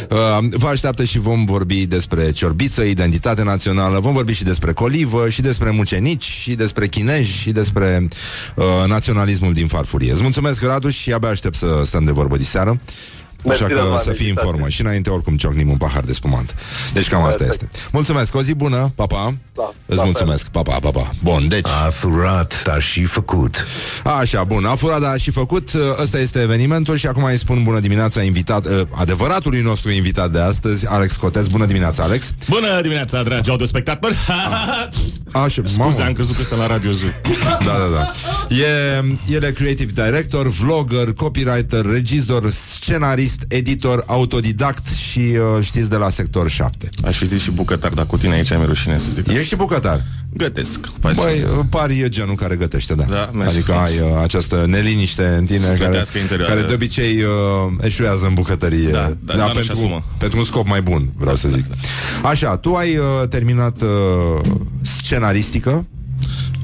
Uh, 0.10 0.18
vă 0.50 0.68
așteaptă 0.68 1.04
și 1.04 1.20
vom 1.20 1.46
vorbi 1.46 1.86
despre 1.86 2.32
ciorbiță, 2.32 2.82
identitate 2.84 3.44
națională, 3.44 4.00
vom 4.00 4.14
vorbi 4.14 4.34
și 4.34 4.44
despre 4.44 4.74
colivă, 4.74 5.30
și 5.30 5.42
despre 5.42 5.70
mucenici, 5.70 6.24
și 6.24 6.54
despre 6.56 6.88
chinezi, 6.88 7.32
și 7.32 7.52
despre 7.52 8.08
uh, 8.56 8.66
naționalismul 8.88 9.54
din 9.54 9.68
farfurie. 9.68 10.12
Îți 10.12 10.22
mulțumesc, 10.22 10.62
Radu, 10.64 10.90
și 10.90 11.14
abia 11.14 11.30
aștept 11.30 11.56
să 11.56 11.82
stăm 11.86 12.04
de 12.06 12.12
vorbă 12.12 12.38
diseară. 12.38 12.80
Mersi, 13.44 13.64
Așa 13.64 13.74
că 13.74 13.80
Răzvan, 13.80 13.98
să 13.98 14.04
fii 14.04 14.10
în 14.10 14.16
felicitații. 14.16 14.50
formă. 14.50 14.70
Și 14.70 14.82
înainte 14.82 15.10
oricum 15.10 15.38
ciocnim 15.38 15.70
un 15.70 15.78
pahar 15.78 16.04
de 16.04 16.14
spumant. 16.14 16.56
Deci 16.94 17.08
cam 17.08 17.24
asta 17.24 17.38
Perfect. 17.44 17.62
este. 17.74 17.88
Mulțumesc, 17.92 18.36
o 18.36 18.42
zi 18.42 18.54
bună, 18.54 18.92
pa, 18.96 19.06
pa. 19.06 19.34
Da, 19.54 19.74
Îți 19.86 19.98
la 19.98 20.04
mulțumesc, 20.04 20.48
pa, 20.48 20.62
pa, 20.62 20.78
pa, 20.82 20.90
pa. 20.90 21.10
Bun, 21.24 21.48
deci 21.48 21.68
A 21.86 21.90
furat, 21.90 22.64
dar 22.64 22.82
și 22.82 23.04
făcut. 23.06 23.66
Așa, 24.20 24.44
bun, 24.44 24.66
a 24.66 24.76
furat, 24.76 25.00
dar 25.02 25.14
a 25.14 25.18
și 25.18 25.32
făcut. 25.32 25.70
Ăsta 26.02 26.20
este 26.20 26.42
evenimentul 26.42 26.96
și 26.96 27.08
acum 27.08 27.24
îi 27.24 27.38
spun 27.38 27.64
bună 27.64 27.80
dimineața 27.80 28.22
invitat, 28.22 28.66
uh, 28.66 28.82
Adevăratului 28.92 29.62
nostru 29.62 29.92
invitat 29.92 30.32
de 30.32 30.40
astăzi 30.40 30.88
Alex 30.88 31.16
Cotez, 31.16 31.48
bună 31.48 31.66
dimineața, 31.66 32.04
Alex. 32.04 32.34
Bună 32.50 32.82
dimineața, 32.82 33.24
dragi 33.24 33.50
audiospectatori! 33.50 34.16
Așa, 35.32 35.62
Scuze, 35.74 36.02
am 36.02 36.14
crezut 36.14 36.36
că 36.36 36.42
este 36.42 36.56
la 36.56 36.68
Radio 36.68 36.92
Zoo. 36.92 37.10
Da, 37.66 37.66
da, 37.66 37.88
da. 37.96 38.12
E, 38.56 39.04
el 39.30 39.44
e 39.44 39.52
creative 39.52 40.04
director, 40.06 40.48
vlogger, 40.48 41.14
copywriter, 41.14 41.86
regizor, 41.86 42.52
scenarist, 42.76 43.31
editor, 43.48 44.04
autodidact 44.06 44.88
și 44.94 45.20
uh, 45.20 45.64
știți 45.64 45.90
de 45.90 45.96
la 45.96 46.10
sector 46.10 46.50
7. 46.50 46.90
Aș 47.06 47.18
fi 47.18 47.26
zis 47.26 47.42
și 47.42 47.52
bucătar, 47.52 47.92
dar 47.92 48.06
cu 48.06 48.18
tine 48.18 48.34
aici 48.34 48.50
mi-e 48.50 48.66
rușine 48.66 48.98
să 49.00 49.06
zic. 49.12 49.28
Ești 49.28 49.48
și 49.48 49.56
bucătar. 49.56 50.04
Gătesc. 50.34 50.80
Băi, 51.00 51.16
uh, 51.16 51.66
pari 51.70 52.00
e 52.00 52.10
genul 52.10 52.36
care 52.36 52.56
gătește, 52.56 52.94
da. 52.94 53.04
Da, 53.04 53.30
mersi 53.34 53.56
adică 53.56 53.72
frumos. 53.72 53.90
ai 53.90 54.00
uh, 54.00 54.22
această 54.24 54.66
neliniște 54.68 55.36
în 55.38 55.46
tine 55.46 55.60
care, 55.60 55.76
Sufletească 55.76 56.18
interioară. 56.18 56.54
care 56.54 56.68
de 56.68 56.74
obicei 56.74 57.22
uh, 57.22 57.30
eșuează 57.82 58.26
în 58.28 58.34
bucătărie. 58.34 58.90
Da, 58.90 59.14
da, 59.26 59.36
dar 59.36 59.54
nu-și 59.54 59.68
pentru, 59.68 59.72
asumă. 59.86 60.06
pentru 60.18 60.40
un 60.40 60.46
scop 60.46 60.68
mai 60.68 60.82
bun, 60.82 61.12
vreau 61.18 61.36
să 61.36 61.48
zic. 61.48 61.66
Așa, 62.24 62.58
tu 62.58 62.74
ai 62.76 62.98
uh, 62.98 63.06
terminat 63.30 63.82
uh, 63.82 64.42
scenaristică. 64.82 65.86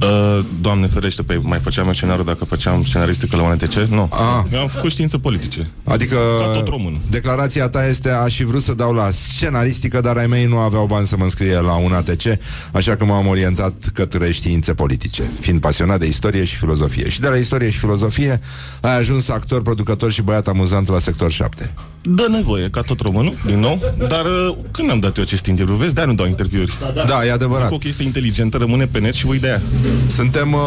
Uh, 0.01 0.45
doamne 0.61 0.87
ferește, 0.87 1.23
pe 1.23 1.39
mai 1.41 1.59
făceam 1.59 1.87
eu 1.87 1.93
scenariu 1.93 2.23
dacă 2.23 2.45
făceam 2.45 2.83
scenaristică 2.83 3.35
la 3.35 3.41
UNTC? 3.41 3.73
Nu. 3.73 4.09
Ah. 4.11 4.51
Eu 4.53 4.59
am 4.59 4.67
făcut 4.67 4.91
științe 4.91 5.17
politice. 5.17 5.69
Adică 5.83 6.15
Ca 6.41 6.47
tot 6.47 6.67
român. 6.67 6.99
declarația 7.09 7.69
ta 7.69 7.87
este 7.87 8.09
aș 8.09 8.35
fi 8.35 8.43
vrut 8.45 8.63
să 8.63 8.73
dau 8.73 8.93
la 8.93 9.09
scenaristică, 9.09 9.99
dar 10.01 10.17
ai 10.17 10.27
mei 10.27 10.45
nu 10.45 10.57
aveau 10.57 10.85
bani 10.85 11.07
să 11.07 11.17
mă 11.17 11.23
înscrie 11.23 11.59
la 11.59 11.75
un 11.75 11.91
ATC, 11.91 12.23
așa 12.71 12.95
că 12.95 13.05
m-am 13.05 13.27
orientat 13.27 13.73
către 13.93 14.31
științe 14.31 14.73
politice, 14.73 15.23
fiind 15.39 15.59
pasionat 15.59 15.99
de 15.99 16.05
istorie 16.07 16.43
și 16.43 16.55
filozofie. 16.55 17.09
Și 17.09 17.19
de 17.19 17.27
la 17.27 17.35
istorie 17.35 17.69
și 17.69 17.77
filozofie 17.77 18.41
ai 18.81 18.97
ajuns 18.97 19.29
actor, 19.29 19.61
producător 19.61 20.11
și 20.11 20.21
băiat 20.21 20.47
amuzant 20.47 20.87
la 20.87 20.99
sector 20.99 21.31
7. 21.31 21.73
Dă 22.09 22.27
nevoie, 22.29 22.69
ca 22.69 22.81
tot 22.81 22.99
românul, 22.99 23.37
din 23.45 23.59
nou. 23.59 23.93
Dar 24.07 24.25
uh, 24.25 24.55
când 24.71 24.89
am 24.89 24.99
dat 24.99 25.17
eu 25.17 25.23
acest 25.23 25.45
interviu? 25.45 25.75
Vezi, 25.75 25.93
de 25.93 26.03
nu 26.05 26.13
dau 26.13 26.25
interviuri. 26.25 26.73
Da, 27.07 27.25
e 27.25 27.31
adevărat. 27.31 27.65
Zic 27.65 27.73
o 27.73 27.77
chestie 27.77 28.05
inteligentă, 28.05 28.57
rămâne 28.57 28.87
pe 28.87 28.99
net 28.99 29.13
și 29.13 29.25
uite 29.25 29.45
de 29.47 29.47
ea. 29.47 29.61
Suntem 30.07 30.53
uh, 30.53 30.59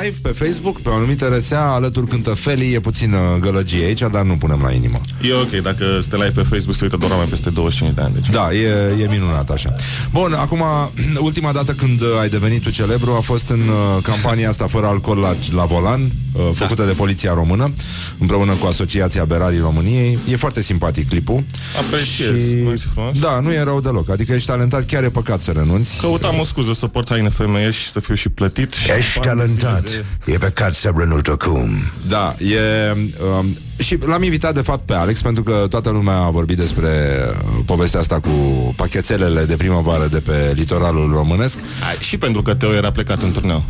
live 0.00 0.16
pe 0.22 0.28
Facebook, 0.28 0.80
pe 0.80 0.88
o 0.88 0.94
anumită 0.94 1.24
rețea, 1.24 1.66
alături 1.66 2.06
cântă 2.06 2.30
Feli, 2.34 2.74
e 2.74 2.80
puțin 2.80 3.12
uh, 3.12 3.18
gălăgie 3.40 3.84
aici, 3.84 4.00
dar 4.00 4.22
nu 4.22 4.36
punem 4.36 4.60
la 4.62 4.72
inimă. 4.72 5.00
E 5.22 5.32
ok, 5.32 5.62
dacă 5.62 5.98
stă 6.02 6.16
live 6.16 6.30
pe 6.30 6.42
Facebook, 6.42 6.76
se 6.76 6.84
uită 6.84 6.96
doar 6.96 7.12
mai 7.16 7.24
peste 7.24 7.50
25 7.50 7.94
de 7.94 8.00
ani. 8.00 8.14
Deci. 8.14 8.30
Da, 8.30 8.52
e, 8.52 9.02
e 9.02 9.08
minunat 9.08 9.50
așa. 9.50 9.74
Bun, 10.12 10.32
acum, 10.32 10.62
ultima 11.28 11.52
dată 11.52 11.72
când 11.72 12.00
uh, 12.00 12.06
ai 12.20 12.28
devenit 12.28 12.62
tu 12.62 12.70
celebru 12.70 13.10
a 13.10 13.20
fost 13.20 13.48
în 13.48 13.60
uh, 13.60 14.02
campania 14.02 14.48
asta 14.48 14.66
fără 14.66 14.86
alcool 14.86 15.18
la, 15.18 15.36
la 15.54 15.64
volan, 15.64 16.00
uh, 16.38 16.50
făcută 16.54 16.84
de 16.84 16.92
Poliția 16.92 17.32
Română, 17.34 17.72
împreună 18.18 18.52
cu 18.52 18.66
Asociația 18.66 19.24
Berarii 19.24 19.58
României. 19.60 20.18
E 20.30 20.36
foarte 20.36 20.62
simpatic 20.62 21.08
clipul. 21.08 21.44
Apreciez, 21.78 22.64
mersi 22.64 22.86
frumos. 22.92 23.18
Da, 23.18 23.40
nu 23.40 23.52
e 23.52 23.62
rău 23.62 23.80
deloc. 23.80 24.10
Adică 24.10 24.32
ești 24.32 24.46
talentat, 24.48 24.84
chiar 24.84 25.02
e 25.04 25.08
păcat 25.08 25.40
să 25.40 25.50
renunți. 25.50 25.96
Căutam 26.00 26.38
o 26.38 26.44
scuză 26.44 26.72
să 26.72 26.86
port 26.86 27.08
haine 27.10 27.28
femeiești 27.28 27.82
și 27.82 27.90
să 27.90 28.00
fiu 28.00 28.14
și 28.14 28.28
plătit. 28.28 28.72
și 28.74 28.90
Ești 28.98 29.12
după 29.14 29.28
ani 29.28 29.40
de 29.40 29.46
zile 29.46 29.58
talentat. 29.60 29.90
de- 30.24 30.32
E 30.32 30.38
păcat 30.38 30.74
să 30.74 30.92
renunți 30.96 31.30
acum. 31.30 31.70
Da, 32.08 32.34
e... 32.38 32.92
Um, 33.38 33.56
și 33.78 33.98
l-am 34.06 34.22
invitat 34.22 34.54
de 34.54 34.60
fapt 34.60 34.84
pe 34.86 34.94
Alex 34.94 35.20
pentru 35.20 35.42
că 35.42 35.66
toată 35.70 35.90
lumea 35.90 36.16
a 36.16 36.30
vorbit 36.30 36.56
despre 36.56 36.88
uh, 36.88 37.62
povestea 37.64 38.00
asta 38.00 38.20
cu 38.20 38.28
pachetelele 38.76 39.44
de 39.44 39.56
primăvară 39.56 40.06
de 40.06 40.20
pe 40.20 40.52
litoralul 40.54 41.10
românesc 41.12 41.58
Ai, 41.88 41.96
și 42.00 42.16
pentru 42.18 42.42
că 42.42 42.54
Teo 42.54 42.72
era 42.72 42.90
plecat 42.90 43.22
în 43.22 43.30
turneu. 43.30 43.64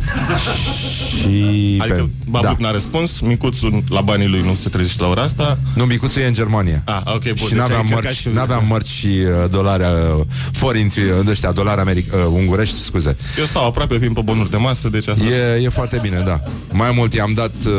și... 1.19 1.77
Adică 1.81 1.95
pe... 1.95 2.29
Babuc 2.29 2.57
da. 2.57 2.67
n-a 2.67 2.71
răspuns, 2.71 3.19
micuțul 3.19 3.83
la 3.89 4.01
banii 4.01 4.27
lui 4.27 4.41
nu 4.41 4.55
se 4.55 4.69
trezește 4.69 5.01
la 5.01 5.09
ora 5.09 5.21
asta. 5.21 5.57
Nu, 5.73 5.83
micuțul 5.83 6.21
e 6.21 6.25
în 6.27 6.33
Germania. 6.33 6.81
Ah, 6.85 7.01
ok, 7.05 7.23
bun. 7.23 7.35
și 7.35 7.43
deci 7.43 7.51
n-aveam 7.51 7.71
ai 7.71 7.79
încercat 7.81 8.03
mărci, 8.03 8.17
și- 8.17 8.29
n-aveam 8.29 8.65
mărci 8.67 8.87
și 8.87 9.07
uh, 9.07 9.49
dolari 9.49 9.83
uh, 9.83 10.25
forinți, 10.51 10.99
uh, 10.99 11.05
ăștia, 11.27 11.51
dolari 11.51 11.81
americ- 11.81 12.13
uh, 12.13 12.25
ungurești, 12.33 12.81
scuze. 12.81 13.17
Eu 13.39 13.45
stau 13.45 13.65
aproape, 13.65 13.95
vin 13.97 14.13
pe 14.13 14.21
bonuri 14.21 14.49
de 14.49 14.57
masă, 14.57 14.89
deci 14.89 15.07
asta... 15.07 15.23
E, 15.23 15.61
e 15.63 15.69
foarte 15.69 15.99
bine, 16.01 16.23
da. 16.25 16.41
Mai 16.71 16.91
mult 16.95 17.13
i-am 17.13 17.33
dat, 17.33 17.51
uh, 17.65 17.73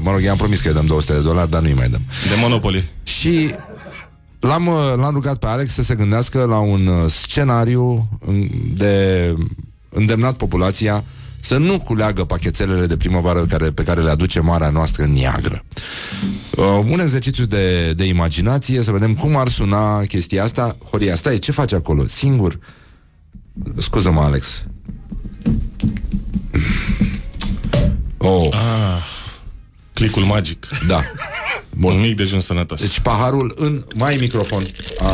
mă 0.00 0.10
rog, 0.10 0.22
i-am 0.22 0.36
promis 0.36 0.60
că 0.60 0.68
îi 0.68 0.74
dăm 0.74 0.86
200 0.86 1.12
de 1.12 1.18
dolari, 1.20 1.50
dar 1.50 1.62
nu-i 1.72 1.80
mai 1.80 1.88
dăm. 1.88 2.02
De 2.28 2.34
Monopoly. 2.40 2.84
Și 3.02 3.54
l-am, 4.40 4.66
uh, 4.66 4.92
l-am 4.96 5.14
rugat 5.14 5.36
pe 5.38 5.46
Alex 5.46 5.72
să 5.72 5.82
se 5.82 5.94
gândească 5.94 6.44
la 6.44 6.58
un 6.58 6.86
uh, 6.86 7.10
scenariu 7.10 8.08
în- 8.26 8.48
de 8.74 9.34
îndemnat 9.88 10.36
populația 10.36 11.04
să 11.40 11.56
nu 11.56 11.80
culeagă 11.80 12.24
pachetelele 12.24 12.86
de 12.86 12.96
primăvară 12.96 13.44
care, 13.44 13.70
pe 13.70 13.82
care 13.82 14.00
le 14.02 14.10
aduce 14.10 14.40
marea 14.40 14.70
noastră 14.70 15.04
neagră. 15.06 15.64
Uh, 16.56 16.64
un 16.90 17.00
exercițiu 17.00 17.44
de, 17.44 17.92
de 17.92 18.04
imaginație, 18.04 18.82
să 18.82 18.90
vedem 18.92 19.14
cum 19.14 19.36
ar 19.36 19.48
suna 19.48 20.00
chestia 20.00 20.42
asta. 20.44 20.76
Horia, 20.90 21.16
stai, 21.16 21.38
ce 21.38 21.52
faci 21.52 21.72
acolo? 21.72 22.06
Singur? 22.06 22.58
Scuză-mă, 23.78 24.20
Alex. 24.20 24.64
Oh, 28.18 28.48
Clicul 29.94 30.22
magic. 30.22 30.66
da. 30.88 31.00
Bun. 31.76 31.92
Un 31.94 32.00
mic 32.00 32.16
dejun 32.16 32.40
sănătos. 32.40 32.80
Deci 32.80 33.00
paharul 33.00 33.52
în... 33.56 33.84
Mai 33.94 34.16
microfon. 34.20 34.62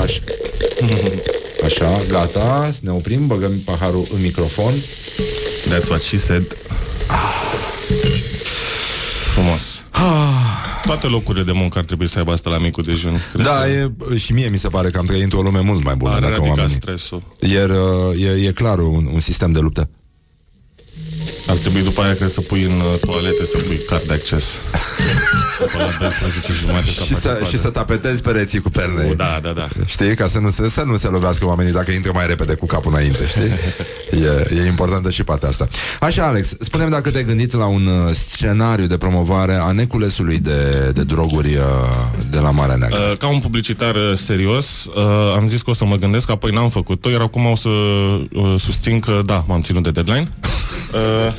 Așa. 0.03 0.21
Așa, 1.65 2.03
gata, 2.09 2.71
ne 2.81 2.91
oprim, 2.91 3.27
băgăm 3.27 3.53
paharul 3.65 4.07
în 4.15 4.21
microfon. 4.23 4.73
That's 5.69 5.89
what 5.89 6.01
she 6.01 6.19
said. 6.19 6.57
Frumos. 9.33 9.61
Toate 10.85 11.07
locurile 11.07 11.45
de 11.45 11.53
muncă 11.53 11.79
ar 11.79 11.85
trebui 11.85 12.09
să 12.09 12.19
aibă 12.19 12.33
asta 12.33 12.51
la 12.51 12.59
micul 12.59 12.83
dejun. 12.83 13.21
Cred 13.33 13.45
Da, 13.45 13.61
că 13.61 13.69
e, 14.13 14.17
și 14.17 14.33
mie 14.33 14.49
mi 14.49 14.59
se 14.59 14.69
pare 14.69 14.91
că 14.91 14.99
am 14.99 15.07
trăit 15.07 15.23
într-o 15.23 15.43
lume 15.43 15.61
mult 15.61 15.85
mai 15.85 15.95
bună 15.95 16.15
ar 16.15 16.21
dacă 16.21 16.33
eradica 16.33 16.55
oamenii... 16.55 16.75
stresul. 16.75 17.23
Iar 17.41 17.71
uh, 17.71 18.23
e, 18.23 18.47
e 18.47 18.53
clar 18.53 18.79
un, 18.79 19.09
un 19.13 19.21
sistem 19.21 19.53
de 19.53 19.59
luptă. 19.59 19.89
Ar 21.49 21.57
trebui 21.57 21.83
după 21.83 22.03
aia 22.03 22.15
cred 22.15 22.31
să 22.31 22.41
pui 22.41 22.63
în 22.63 22.81
uh, 22.81 22.99
toalete 23.01 23.45
să 23.45 23.57
pui 23.67 23.81
card 23.89 24.03
de 24.03 24.13
acces. 24.13 24.45
După 25.59 25.77
la 25.79 25.97
12 26.01 26.53
și 26.53 26.59
jumate 26.59 26.91
Și 26.91 27.15
să, 27.15 27.41
și 27.49 27.59
să 27.59 27.71
tapetezi 27.71 28.23
pereții 28.23 28.61
cu 28.61 28.71
perne. 28.71 29.07
O, 29.11 29.15
da, 29.15 29.39
da, 29.43 29.53
da. 29.53 29.69
Știi? 29.87 30.15
Ca 30.15 30.27
să 30.29 30.39
nu, 30.39 30.51
se, 30.51 30.69
să 30.69 30.83
nu 30.83 30.97
se 30.97 31.07
lovească 31.07 31.47
oamenii 31.47 31.73
dacă 31.73 31.91
intră 31.91 32.11
mai 32.15 32.27
repede 32.27 32.55
cu 32.55 32.67
capul 32.67 32.93
înainte, 32.93 33.27
știi? 33.29 33.53
E, 34.11 34.55
e 34.63 34.67
importantă 34.67 35.11
și 35.11 35.25
partea 35.25 35.49
asta. 35.49 35.69
Așa, 36.01 36.27
Alex, 36.27 36.49
spunem 36.61 36.91
dacă 36.91 37.11
te-ai 37.11 37.25
gândit 37.25 37.53
la 37.53 37.67
un 37.67 37.87
uh, 37.87 38.15
scenariu 38.31 38.87
de 38.87 38.97
promovare 38.97 39.55
a 39.55 39.73
neculesului 39.73 40.39
de, 40.39 40.91
de 40.95 41.03
droguri 41.03 41.55
uh, 41.55 41.63
de 42.31 42.39
la 42.39 42.51
Marea 42.51 42.77
Neagră. 42.77 42.99
Uh, 42.99 43.17
Ca 43.17 43.29
un 43.29 43.39
publicitar 43.39 43.95
uh, 43.95 44.19
serios, 44.25 44.67
uh, 44.85 45.35
am 45.37 45.49
zis 45.49 45.63
că 45.63 45.71
o 45.71 45.75
să 45.75 45.85
mă 45.85 45.97
gândesc, 45.97 46.31
apoi 46.31 46.51
n-am 46.51 46.69
făcut-o, 46.71 47.11
iar 47.11 47.21
acum 47.21 47.47
o 47.47 47.57
să 47.57 47.69
uh, 47.69 48.55
susțin 48.59 49.01
că 49.01 49.23
da, 49.27 49.45
m-am 49.47 49.63
ținut 49.63 49.83
de 49.83 49.91
deadline. 49.91 50.29
Uh, 50.93 51.35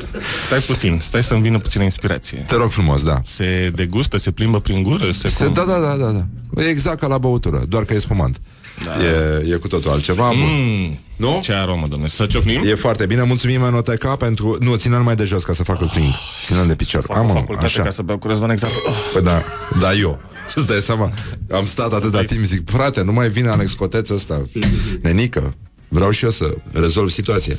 stai 0.45 0.60
puțin, 0.60 1.00
stai 1.02 1.24
să-mi 1.24 1.41
vină 1.41 1.58
puțină 1.58 1.84
inspirație. 1.84 2.43
Te 2.47 2.56
rog 2.56 2.72
frumos, 2.72 3.04
da. 3.04 3.20
Se 3.24 3.72
degustă, 3.76 4.18
se 4.18 4.32
plimbă 4.32 4.60
prin 4.60 4.84
gură? 4.84 5.12
Se, 5.12 5.30
Se, 5.30 5.47
da, 5.47 5.64
da, 5.66 5.80
da, 5.80 5.95
da, 5.95 6.26
da. 6.52 6.62
E 6.62 6.68
exact 6.68 7.00
ca 7.00 7.08
la 7.08 7.18
băutură, 7.18 7.64
doar 7.68 7.84
că 7.86 7.93
e 7.93 8.00
spumant. 8.00 8.41
Da. 8.86 9.06
E, 9.06 9.54
e 9.54 9.56
cu 9.56 9.68
totul 9.68 9.91
altceva. 9.91 10.28
Bun. 10.28 10.38
Mm, 10.39 11.00
Nu? 11.16 11.39
Ce 11.43 11.54
aromă, 11.54 11.88
domnule. 11.88 12.12
Să 12.12 12.26
ciocnim? 12.26 12.62
E 12.66 12.76
foarte 12.76 13.06
bine, 13.06 13.24
mulțumim 13.24 13.64
Enoteca 13.64 14.16
pentru... 14.16 14.58
Nu, 14.60 14.76
ține-l 14.76 15.02
mai 15.02 15.16
de 15.16 15.24
jos 15.26 15.43
ca 15.43 15.54
să 15.54 15.64
facă 15.64 15.86
cling. 15.91 16.14
Ține-l 16.45 16.68
de 16.68 16.76
picior. 16.76 17.04
Fac 17.08 17.18
Am, 17.18 17.24
o 17.24 17.28
mă, 17.28 17.34
facultate 17.34 17.66
așa. 17.66 17.82
ca 17.84 17.89
să 17.91 18.02
beau 18.02 18.18
cu 18.18 18.28
Răzvan 18.28 18.50
exact. 18.50 18.74
Oh. 18.88 18.93
Păi 19.14 19.22
da, 19.22 19.43
da 19.80 19.93
eu. 19.93 20.20
Îți 20.56 20.68
dai 20.68 20.80
seama? 20.82 21.12
Am 21.52 21.66
stat 21.66 21.93
atâta 21.93 22.24
timp, 22.24 22.43
zic, 22.45 22.70
frate, 22.70 23.02
nu 23.04 23.12
mai 23.12 23.30
vine 23.30 23.50
Alex 23.50 23.74
Coteț 23.74 24.10
ăsta. 24.10 24.41
Nenică, 25.02 25.54
vreau 25.88 26.12
și 26.12 26.24
eu 26.24 26.32
să 26.32 26.56
rezolv 26.74 27.10
situația. 27.10 27.56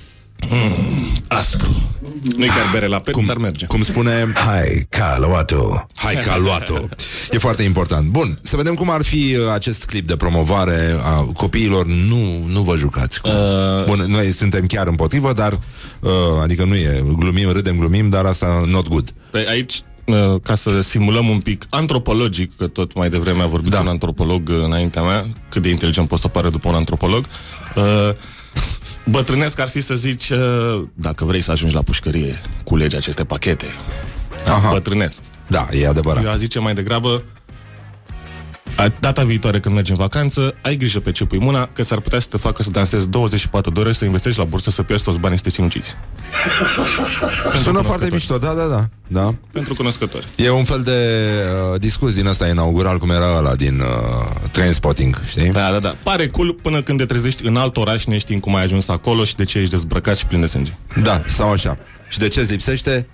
Aspru. 1.28 1.90
Nu-i 2.36 2.46
chiar 2.48 2.70
bere 2.72 2.86
la 2.86 2.98
pet, 2.98 3.24
dar 3.26 3.36
merge. 3.36 3.66
Cum 3.66 3.82
spune 3.82 4.32
Hai, 4.34 4.86
ca 4.88 5.16
luat-o. 5.20 5.86
Hai 5.94 6.14
că 6.14 6.30
a 6.30 6.36
luat-o. 6.36 6.74
E 7.30 7.38
foarte 7.38 7.62
important. 7.62 8.08
Bun, 8.08 8.38
să 8.42 8.56
vedem 8.56 8.74
cum 8.74 8.90
ar 8.90 9.02
fi 9.02 9.36
uh, 9.36 9.52
acest 9.52 9.84
clip 9.84 10.06
de 10.06 10.16
promovare 10.16 10.96
a 11.02 11.20
copiilor. 11.34 11.86
Nu, 11.86 12.44
nu 12.46 12.60
vă 12.60 12.76
jucați. 12.76 13.20
Cu... 13.20 13.28
Uh. 13.28 13.34
Bun, 13.86 14.04
noi 14.08 14.32
suntem 14.32 14.66
chiar 14.66 14.86
împotrivă, 14.86 15.32
dar 15.32 15.52
uh, 16.00 16.10
adică 16.42 16.64
nu 16.64 16.74
e, 16.74 17.04
glumim, 17.18 17.52
râdem, 17.52 17.76
glumim, 17.76 18.08
dar 18.08 18.24
asta 18.24 18.62
not 18.66 18.88
good. 18.88 19.14
Păi 19.30 19.46
aici, 19.48 19.82
uh, 20.04 20.40
ca 20.42 20.54
să 20.54 20.80
simulăm 20.80 21.28
un 21.28 21.40
pic 21.40 21.64
antropologic, 21.70 22.56
că 22.56 22.66
tot 22.66 22.94
mai 22.94 23.10
devreme 23.10 23.42
a 23.42 23.46
vorbit 23.46 23.70
Da. 23.70 23.76
da. 23.76 23.82
un 23.82 23.88
antropolog 23.88 24.48
uh, 24.48 24.62
înaintea 24.64 25.02
mea, 25.02 25.24
cât 25.48 25.62
de 25.62 25.68
inteligent 25.68 26.08
poți 26.08 26.22
să 26.22 26.28
pară 26.28 26.48
după 26.48 26.68
un 26.68 26.74
antropolog, 26.74 27.24
uh, 27.74 28.10
bătrânesc 29.10 29.58
ar 29.58 29.68
fi 29.68 29.80
să 29.80 29.94
zici, 29.94 30.28
uh, 30.30 30.82
dacă 30.94 31.24
vrei 31.24 31.40
să 31.40 31.50
ajungi 31.50 31.74
la 31.74 31.82
pușcărie, 31.82 32.40
culege 32.64 32.96
aceste 32.96 33.24
pachete. 33.24 33.66
Aha. 34.46 34.70
Bătrânesc. 34.70 35.20
Da, 35.48 35.66
e 35.72 35.86
adevărat. 35.86 36.24
Eu 36.24 36.30
aș 36.30 36.36
zice 36.36 36.58
mai 36.58 36.74
degrabă, 36.74 37.08
A- 37.08 37.22
Data 39.00 39.24
viitoare 39.24 39.60
când 39.60 39.74
mergi 39.74 39.90
în 39.90 39.96
vacanță, 39.96 40.54
ai 40.62 40.76
grijă 40.76 41.00
pe 41.00 41.12
ce 41.12 41.24
pui 41.24 41.38
mâna, 41.38 41.68
că 41.72 41.82
s-ar 41.82 42.00
putea 42.00 42.20
să 42.20 42.28
te 42.30 42.36
facă 42.36 42.62
să 42.62 42.70
dansezi 42.70 43.08
24 43.08 43.70
de 43.70 43.80
ore, 43.80 43.92
să 43.92 44.04
investești 44.04 44.38
la 44.38 44.44
bursă, 44.44 44.70
să 44.70 44.82
pierzi 44.82 45.04
toți 45.04 45.18
banii, 45.18 45.36
să 45.36 45.42
te 45.42 45.50
sinucizi. 45.50 45.96
Sună 47.62 47.80
foarte 47.80 48.08
mișto, 48.12 48.38
da, 48.38 48.52
da, 48.52 48.66
da, 48.66 48.84
da. 49.06 49.34
Pentru 49.52 49.74
cunoscători. 49.74 50.26
E 50.36 50.50
un 50.50 50.64
fel 50.64 50.82
de 50.82 50.90
uh, 51.72 51.80
discurs 51.80 52.14
din 52.14 52.26
ăsta 52.26 52.48
inaugural, 52.48 52.98
cum 52.98 53.10
era 53.10 53.36
ăla 53.36 53.54
din 53.54 53.80
uh, 53.80 53.86
Trainspotting, 54.50 55.20
știi? 55.26 55.50
Da, 55.50 55.70
da, 55.70 55.78
da. 55.78 55.96
Pare 56.02 56.28
cool 56.28 56.52
până 56.52 56.82
când 56.82 56.98
te 56.98 57.04
trezești 57.04 57.46
în 57.46 57.56
alt 57.56 57.76
oraș, 57.76 58.04
neștiind 58.04 58.40
cum 58.40 58.54
ai 58.54 58.62
ajuns 58.62 58.88
acolo 58.88 59.24
și 59.24 59.36
de 59.36 59.44
ce 59.44 59.58
ești 59.58 59.70
dezbrăcat 59.70 60.16
și 60.16 60.26
plin 60.26 60.40
de 60.40 60.46
sânge. 60.46 60.72
Da, 61.02 61.22
sau 61.26 61.50
așa. 61.50 61.78
Și 62.08 62.18
de 62.18 62.28
ce 62.28 62.40
îți 62.40 62.50
lipsește? 62.50 63.08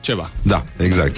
Ceva. 0.00 0.30
Da, 0.42 0.64
exact. 0.76 1.16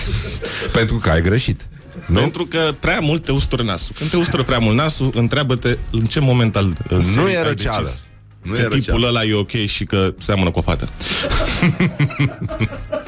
Pentru 0.72 0.97
că 0.97 1.11
ai 1.11 1.22
greșit. 1.22 1.68
Nu? 2.11 2.20
Pentru 2.20 2.46
că 2.46 2.74
prea 2.80 3.00
mult 3.00 3.24
te 3.24 3.32
ustură 3.32 3.62
nasul. 3.62 3.94
Când 3.98 4.11
te 4.11 4.16
ustură 4.16 4.42
prea 4.42 4.58
mult 4.58 4.76
nasul, 4.76 5.11
întreabă-te 5.14 5.78
în 5.90 6.04
ce 6.04 6.20
moment 6.20 6.56
al 6.56 6.66
uh, 6.66 6.74
Nu 6.90 7.00
serii 7.00 7.34
e 7.34 7.36
ai 7.36 7.42
răceală. 7.44 7.82
decis 7.84 8.04
Nu 8.42 8.52
că 8.52 8.58
e 8.61 8.62
tipul 8.62 8.76
răceală. 8.78 9.06
ăla 9.06 9.24
e 9.24 9.34
ok 9.34 9.50
și 9.66 9.84
că 9.84 10.14
seamănă 10.18 10.50
cu 10.50 10.58
o 10.58 10.62
fată. 10.62 10.88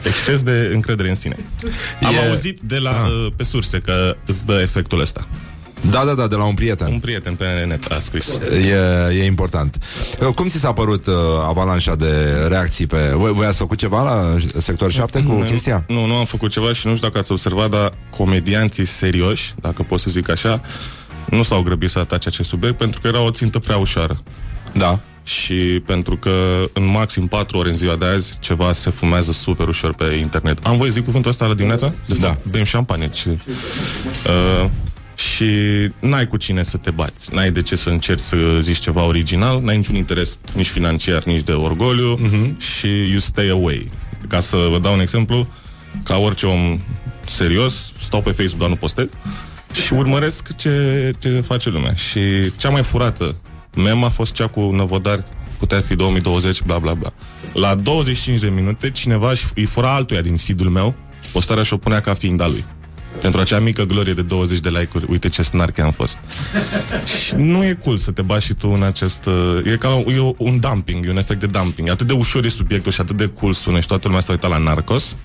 Exces 0.03 0.42
de 0.42 0.70
încredere 0.74 1.09
în 1.09 1.14
sine. 1.14 1.36
Am 2.03 2.14
E- 2.14 2.28
auzit 2.28 2.61
de 2.61 2.78
la, 2.78 2.90
uh, 3.07 3.32
pe 3.36 3.44
surse 3.44 3.78
că 3.78 4.16
îți 4.26 4.46
dă 4.46 4.61
efectul 4.61 5.00
ăsta. 5.00 5.26
Da, 5.91 6.05
da, 6.05 6.14
da, 6.14 6.26
de 6.26 6.35
la 6.35 6.45
un 6.45 6.55
prieten. 6.55 6.87
Un 6.93 6.99
prieten 6.99 7.35
pe 7.35 7.45
net 7.66 7.85
a 7.93 7.99
scris. 8.01 8.39
E, 8.70 9.14
e 9.14 9.24
important. 9.24 9.78
Cum 10.35 10.49
ți 10.49 10.59
s-a 10.59 10.72
părut 10.72 11.07
uh, 11.07 11.14
avalanșa 11.47 11.95
de 11.95 12.47
reacții 12.49 12.87
pe... 12.87 13.12
Voi, 13.14 13.33
voi 13.33 13.47
ați 13.47 13.57
făcut 13.59 13.78
ceva 13.78 14.03
la 14.03 14.37
sector 14.61 14.91
7 14.91 15.22
cu 15.22 15.33
Nu, 15.33 15.45
chestia? 15.45 15.85
Nu, 15.89 16.07
nu 16.07 16.14
am 16.14 16.24
făcut 16.24 16.51
ceva 16.51 16.72
și 16.72 16.87
nu 16.87 16.95
știu 16.95 17.07
dacă 17.07 17.18
ați 17.18 17.33
observat, 17.33 17.70
dar 17.70 17.93
comedianții 18.11 18.87
serioși, 18.87 19.53
dacă 19.61 19.83
pot 19.83 20.01
să 20.01 20.11
zic 20.11 20.30
așa, 20.30 20.61
nu 21.28 21.43
s-au 21.43 21.62
grăbit 21.62 21.91
să 21.91 21.99
atace 21.99 22.28
acest 22.28 22.49
subiect 22.49 22.76
pentru 22.76 23.01
că 23.01 23.07
era 23.07 23.20
o 23.20 23.30
țintă 23.30 23.59
prea 23.59 23.76
ușoară. 23.76 24.22
Da. 24.72 25.01
Și 25.24 25.55
pentru 25.87 26.16
că 26.16 26.30
în 26.72 26.85
maxim 26.85 27.26
4 27.26 27.59
ore 27.59 27.68
în 27.68 27.76
ziua 27.76 27.97
de 27.97 28.05
azi 28.05 28.39
ceva 28.41 28.72
se 28.72 28.91
fumează 28.91 29.33
super 29.33 29.68
ușor 29.68 29.95
pe 29.95 30.05
internet. 30.05 30.59
Am 30.62 30.76
voie 30.76 30.91
să 30.91 30.97
zic 30.97 31.05
cuvântul 31.05 31.30
ăsta 31.30 31.47
la 31.47 31.55
dimineața? 31.55 31.95
De 32.07 32.14
Da. 32.20 32.26
fapt, 32.26 32.47
Bem 32.47 32.64
șampanie. 32.64 33.11
Și, 33.12 33.28
uh, 33.28 34.70
și 35.23 35.45
n-ai 36.01 36.27
cu 36.27 36.37
cine 36.37 36.62
să 36.62 36.77
te 36.77 36.91
bați. 36.91 37.35
N-ai 37.35 37.51
de 37.51 37.62
ce 37.62 37.77
să 37.77 37.89
încerci 37.89 38.20
să 38.20 38.37
zici 38.61 38.79
ceva 38.79 39.03
original, 39.03 39.61
n-ai 39.62 39.77
niciun 39.77 39.95
interes 39.95 40.39
nici 40.55 40.68
financiar, 40.68 41.25
nici 41.25 41.43
de 41.43 41.53
orgoliu 41.53 42.18
uh-huh. 42.18 42.57
și 42.59 42.87
you 42.87 43.18
stay 43.18 43.49
away. 43.49 43.91
Ca 44.29 44.41
să 44.41 44.57
vă 44.70 44.79
dau 44.79 44.93
un 44.93 45.01
exemplu, 45.01 45.49
ca 46.05 46.16
orice 46.16 46.47
om 46.47 46.81
serios, 47.27 47.93
stau 48.05 48.23
pe 48.23 48.31
Facebook, 48.31 48.61
dar 48.61 48.68
nu 48.68 48.77
postez 48.77 49.07
și 49.87 49.93
urmăresc 49.93 50.57
ce, 50.57 51.12
ce 51.18 51.29
face 51.29 51.70
lumea. 51.70 51.95
Și 51.95 52.20
cea 52.57 52.68
mai 52.68 52.83
furată 52.83 53.37
mem 53.77 54.05
a 54.05 54.09
fost 54.09 54.33
cea 54.33 54.47
cu 54.47 54.61
Năvodar, 54.61 55.25
putea 55.59 55.81
fi 55.81 55.95
2020, 55.95 56.62
bla 56.62 56.79
bla 56.79 56.95
bla. 56.95 57.12
La 57.53 57.75
25 57.75 58.41
de 58.41 58.49
minute, 58.49 58.91
cineva 58.91 59.31
își- 59.31 59.47
îi 59.55 59.64
fura 59.64 59.95
altuia 59.95 60.20
din 60.20 60.37
feed-ul 60.37 60.68
meu, 60.68 60.95
postarea 61.33 61.62
și 61.62 61.73
o 61.73 61.77
punea 61.77 62.01
ca 62.01 62.14
fiind 62.14 62.41
a 62.41 62.47
lui. 62.47 62.64
Pentru 63.23 63.41
acea 63.41 63.59
mică 63.59 63.83
glorie 63.85 64.12
de 64.12 64.23
20 64.23 64.59
de 64.61 64.68
like-uri, 64.68 65.07
uite 65.09 65.29
ce 65.29 65.43
snarche 65.43 65.83
am 65.83 65.91
fost. 65.91 66.18
și 67.27 67.35
nu 67.35 67.64
e 67.64 67.79
cool 67.85 67.97
să 67.97 68.11
te 68.11 68.23
bagi 68.23 68.45
și 68.47 68.55
tu 68.55 68.68
în 68.68 68.83
acest... 68.83 69.25
uh, 69.27 69.73
E 69.73 69.77
ca 69.77 70.03
e 70.07 70.18
o- 70.18 70.35
un 70.39 70.61
dumping, 70.61 71.07
e 71.07 71.11
un 71.11 71.16
efect 71.16 71.41
de 71.41 71.47
dumping. 71.47 71.89
Atât 71.89 72.07
de 72.07 72.12
ușor 72.12 72.45
e 72.45 72.49
subiectul 72.49 72.93
și 72.93 73.01
atât 73.01 73.16
de 73.16 73.27
cool 73.29 73.53
sună 73.53 73.81
și 73.81 73.87
toată 73.87 74.07
lumea 74.07 74.23
s-a 74.23 74.33
uitat 74.33 74.51
la 74.51 74.59
Narcos, 74.59 75.16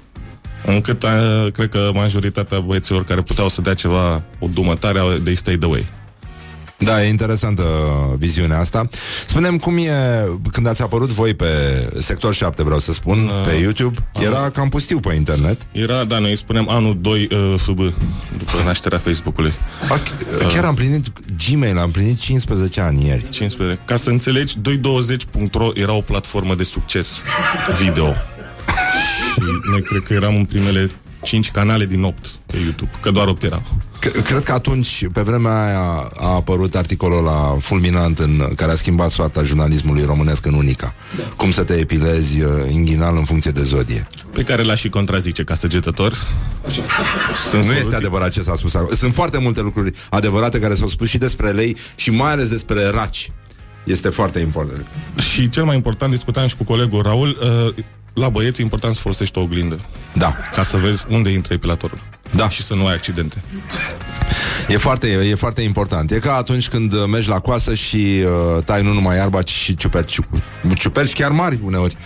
încât 0.65 1.03
uh, 1.03 1.51
cred 1.53 1.69
că 1.69 1.91
majoritatea 1.93 2.59
băieților 2.59 3.03
care 3.03 3.21
puteau 3.21 3.49
să 3.49 3.61
dea 3.61 3.73
ceva, 3.73 4.23
o 4.39 4.47
dumătare, 4.53 4.99
au- 4.99 5.09
they 5.23 5.35
stayed 5.35 5.63
away. 5.63 5.85
Da, 6.79 7.03
e 7.03 7.07
interesantă 7.07 7.63
viziunea 8.17 8.59
asta. 8.59 8.87
Spunem 9.25 9.57
cum 9.57 9.77
e 9.77 9.91
când 10.51 10.67
ați 10.67 10.81
apărut 10.81 11.09
voi 11.09 11.33
pe 11.33 11.45
sector 11.99 12.33
7, 12.33 12.63
vreau 12.63 12.79
să 12.79 12.93
spun, 12.93 13.17
Uh, 13.17 13.45
pe 13.45 13.53
YouTube. 13.53 13.97
Era 14.21 14.49
cam 14.49 14.69
pustiu 14.69 14.99
pe 14.99 15.13
internet. 15.13 15.67
Era, 15.71 16.03
da, 16.03 16.19
noi 16.19 16.29
îi 16.29 16.37
spunem 16.37 16.69
anul 16.69 16.97
2 17.01 17.27
uh, 17.31 17.53
FB, 17.57 17.77
după 18.37 18.51
nașterea 18.65 18.97
Facebook-ului. 18.97 19.53
A, 19.89 19.99
chiar 20.47 20.65
am 20.65 20.75
plinit 20.75 21.05
Gmail, 21.47 21.77
am 21.77 21.91
plinit 21.91 22.19
15 22.19 22.81
ani 22.81 23.05
ieri. 23.05 23.29
15. 23.29 23.79
Ca 23.85 23.97
să 23.97 24.09
înțelegi, 24.09 24.55
220.ro 24.57 25.69
era 25.73 25.93
o 25.93 26.01
platformă 26.01 26.55
de 26.55 26.63
succes 26.63 27.07
video. 27.83 28.07
și 29.33 29.41
noi 29.71 29.81
cred 29.81 30.01
că 30.01 30.13
eram 30.13 30.35
în 30.35 30.45
primele 30.45 30.91
5 31.27 31.51
canale 31.51 31.85
din 31.85 32.03
8 32.03 32.25
pe 32.45 32.57
YouTube, 32.63 32.91
că 33.01 33.11
doar 33.11 33.27
8 33.27 33.43
erau. 33.43 33.63
C- 33.99 34.23
Cred 34.23 34.43
că 34.43 34.51
atunci, 34.51 35.05
pe 35.13 35.21
vremea 35.21 35.65
aia, 35.65 36.11
a 36.19 36.27
apărut 36.33 36.75
articolul 36.75 37.23
la 37.23 37.57
fulminant 37.59 38.19
în 38.19 38.47
care 38.55 38.71
a 38.71 38.75
schimbat 38.75 39.09
soarta 39.09 39.43
jurnalismului 39.43 40.03
românesc 40.03 40.45
în 40.45 40.53
unica. 40.53 40.93
Cum 41.35 41.51
să 41.51 41.63
te 41.63 41.73
epilezi 41.73 42.41
uh, 42.41 42.49
inghinal 42.71 43.17
în 43.17 43.23
funcție 43.23 43.51
de 43.51 43.61
zodie. 43.63 44.07
Pe 44.33 44.43
care 44.43 44.61
l-a 44.63 44.75
și 44.75 44.89
contrazice 44.89 45.43
ca 45.43 45.55
săgetător. 45.55 46.13
Sunt 47.49 47.63
Nu 47.63 47.69
este 47.69 47.73
soluții. 47.73 47.95
adevărat 47.95 48.31
ce 48.31 48.41
s-a 48.41 48.55
spus 48.55 48.73
acolo. 48.73 48.95
Sunt 48.95 49.13
foarte 49.13 49.37
multe 49.37 49.61
lucruri 49.61 49.93
adevărate 50.09 50.59
care 50.59 50.73
s-au 50.75 50.87
spus 50.87 51.09
și 51.09 51.17
despre 51.17 51.49
lei 51.49 51.77
și 51.95 52.09
mai 52.11 52.31
ales 52.31 52.49
despre 52.49 52.89
raci. 52.89 53.31
Este 53.83 54.09
foarte 54.09 54.39
important. 54.39 54.85
Și 55.31 55.49
cel 55.49 55.63
mai 55.63 55.75
important, 55.75 56.11
discutam 56.11 56.47
și 56.47 56.55
cu 56.55 56.63
colegul 56.63 57.01
Raul, 57.01 57.37
uh, 57.67 57.83
la 58.17 58.29
băieți 58.29 58.59
e 58.59 58.63
important 58.63 58.93
să 58.95 59.01
folosești 59.01 59.37
o 59.37 59.41
oglindă. 59.41 59.79
Da. 60.13 60.35
Ca 60.53 60.63
să 60.63 60.77
vezi 60.77 61.05
unde 61.09 61.29
intră 61.29 61.53
epilatorul. 61.53 61.99
Da. 62.35 62.49
Și 62.49 62.63
să 62.63 62.73
nu 62.73 62.87
ai 62.87 62.93
accidente. 62.93 63.43
E 64.69 64.77
foarte, 64.77 65.07
e 65.07 65.35
foarte 65.35 65.61
important. 65.61 66.11
E 66.11 66.19
ca 66.19 66.33
atunci 66.35 66.69
când 66.69 66.93
uh, 66.93 66.99
mergi 67.11 67.29
la 67.29 67.39
coasă 67.39 67.73
și 67.73 68.23
uh, 68.55 68.63
tai 68.63 68.83
nu 68.83 68.93
numai 68.93 69.17
iarba, 69.17 69.41
ci 69.41 69.49
și 69.49 69.75
ciuperci. 69.75 70.19
Ciuperci 70.75 71.13
chiar 71.13 71.31
mari 71.31 71.59
uneori. 71.63 71.97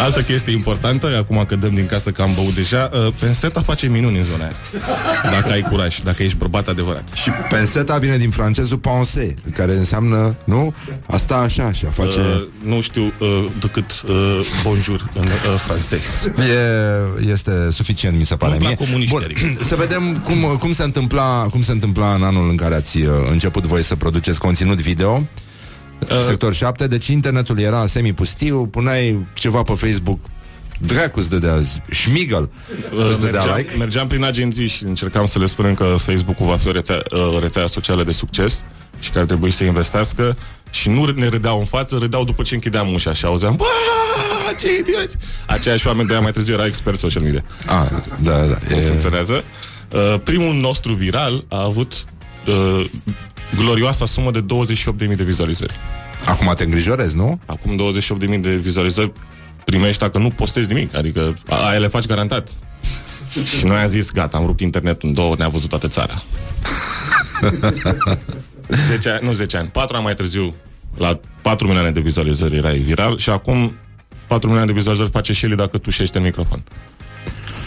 Altă 0.00 0.20
chestie 0.20 0.52
importantă, 0.52 1.16
acum 1.18 1.44
că 1.48 1.56
dăm 1.56 1.74
din 1.74 1.86
casă 1.86 2.10
că 2.10 2.22
am 2.22 2.30
băut 2.34 2.54
deja, 2.54 2.90
uh, 2.92 3.12
penseta 3.20 3.60
face 3.60 3.86
minuni 3.86 4.18
în 4.18 4.24
zona 4.24 4.44
aia. 4.44 4.54
Dacă 5.30 5.52
ai 5.52 5.62
curaj, 5.62 5.98
dacă 5.98 6.22
ești 6.22 6.36
bărbat 6.36 6.68
adevărat. 6.68 7.08
Și 7.14 7.30
penseta 7.50 7.98
vine 7.98 8.16
din 8.16 8.30
francezul 8.30 8.78
penser, 8.78 9.34
care 9.54 9.72
înseamnă, 9.72 10.36
nu? 10.44 10.74
Asta 11.06 11.36
așa, 11.36 11.72
și 11.72 11.84
a 11.86 11.90
face... 11.90 12.20
Uh, 12.20 12.46
nu 12.64 12.80
știu 12.80 13.02
uh, 13.02 13.46
decât 13.60 14.02
uh, 14.08 14.38
bonjour 14.62 15.08
în 15.14 15.22
uh, 15.22 15.60
francez. 15.66 16.00
E, 16.36 17.30
este 17.30 17.68
suficient, 17.70 18.18
mi 18.18 18.26
se 18.26 18.36
pare 18.36 18.52
Nu-mi 18.52 18.66
mie. 18.66 18.74
plac 18.76 18.88
comuniștii, 18.88 19.18
Bun, 19.18 19.24
adică. 19.24 19.62
să 19.68 19.76
vedem 19.76 20.18
cum, 20.24 20.56
cum, 20.56 20.72
se 20.72 20.82
întâmpla, 20.82 21.48
cum 21.50 21.62
se 21.62 21.72
întâmpla 21.72 22.14
în 22.14 22.22
anul 22.22 22.48
în 22.48 22.56
care 22.56 22.74
ați 22.74 23.00
uh, 23.00 23.08
început 23.30 23.66
voi 23.66 23.82
să 23.82 23.96
produceți 23.96 24.38
conținut 24.38 24.80
video. 24.80 25.26
Uh, 26.10 26.24
Sector 26.26 26.54
7, 26.54 26.86
deci 26.86 27.06
internetul 27.06 27.58
era 27.58 27.86
semi-pustiu, 27.86 28.66
puneai 28.66 29.26
ceva 29.34 29.62
pe 29.62 29.74
Facebook, 29.74 30.18
dracu 30.78 31.18
îți 31.18 31.30
dădea 31.30 31.60
Schmigel, 31.90 32.50
îți 33.10 33.20
dădea 33.20 33.40
mergeam, 33.40 33.56
like. 33.56 33.76
mergeam 33.76 34.06
prin 34.06 34.24
agenții 34.24 34.66
și 34.66 34.84
încercam 34.84 35.26
să 35.26 35.38
le 35.38 35.46
spunem 35.46 35.74
că 35.74 35.96
Facebook-ul 35.98 36.46
va 36.46 36.56
fi 36.56 36.68
o 36.68 36.70
rețea, 36.70 37.02
uh, 37.12 37.38
rețea 37.40 37.66
socială 37.66 38.04
de 38.04 38.12
succes 38.12 38.62
și 38.98 39.10
că 39.10 39.18
ar 39.18 39.24
trebui 39.24 39.50
să 39.50 39.64
investească 39.64 40.36
și 40.70 40.88
nu 40.88 41.04
ne 41.06 41.28
râdeau 41.28 41.58
în 41.58 41.64
față, 41.64 41.96
râdeau 41.96 42.24
după 42.24 42.42
ce 42.42 42.54
închideam 42.54 42.92
ușa 42.92 43.12
și 43.12 43.24
auzeam 43.24 43.56
Bă, 43.56 43.64
ce 44.60 44.68
idioți! 44.78 45.16
Aceiași 45.46 45.86
oameni 45.86 46.06
de 46.06 46.12
aia 46.12 46.22
mai 46.22 46.32
târziu 46.32 46.54
era 46.54 46.66
expert 46.66 46.98
social 46.98 47.22
media. 47.22 47.44
Ah, 47.66 47.88
da, 48.22 48.30
da, 48.30 48.46
da. 48.46 48.76
E, 48.76 48.80
Funcționează. 48.80 49.44
Uh, 49.92 50.14
primul 50.24 50.54
nostru 50.54 50.92
viral 50.92 51.44
a 51.48 51.62
avut 51.62 52.04
uh, 52.46 52.84
glorioasa 53.56 54.06
sumă 54.06 54.30
de 54.30 54.44
28.000 55.08 55.16
de 55.16 55.22
vizualizări. 55.24 55.74
acum 56.26 56.52
te 56.56 56.64
îngrijorezi, 56.64 57.16
nu? 57.16 57.40
Acum 57.46 57.94
28.000 58.34 58.40
de 58.40 58.56
vizualizări 58.56 59.12
primești 59.64 60.00
dacă 60.00 60.18
nu 60.18 60.30
postezi 60.30 60.72
nimic, 60.72 60.94
adică 60.96 61.34
a- 61.48 61.66
aia 61.68 61.78
le 61.78 61.86
faci 61.88 62.06
garantat. 62.06 62.48
Și 63.58 63.64
noi 63.64 63.76
am 63.76 63.88
zis, 63.88 64.10
gata, 64.10 64.36
am 64.36 64.46
rupt 64.46 64.60
internetul 64.60 65.08
în 65.08 65.14
două, 65.14 65.34
ne-a 65.38 65.48
văzut 65.48 65.68
toată 65.68 65.88
țara. 65.88 66.14
10 68.88 69.08
ani, 69.08 69.26
nu 69.26 69.32
10 69.32 69.56
ani, 69.56 69.68
4 69.68 69.94
ani 69.96 70.04
mai 70.04 70.14
târziu, 70.14 70.54
la 70.96 71.20
4 71.42 71.66
milioane 71.66 71.90
de 71.90 72.00
vizualizări 72.00 72.56
erai 72.56 72.78
viral 72.78 73.18
și 73.18 73.30
acum 73.30 73.74
4 74.26 74.46
milioane 74.48 74.72
de 74.72 74.78
vizualizări 74.78 75.10
face 75.10 75.32
și 75.32 75.44
el 75.44 75.54
dacă 75.56 75.78
tu 75.78 75.90
șești 75.90 76.16
în 76.16 76.22
microfon. 76.22 76.62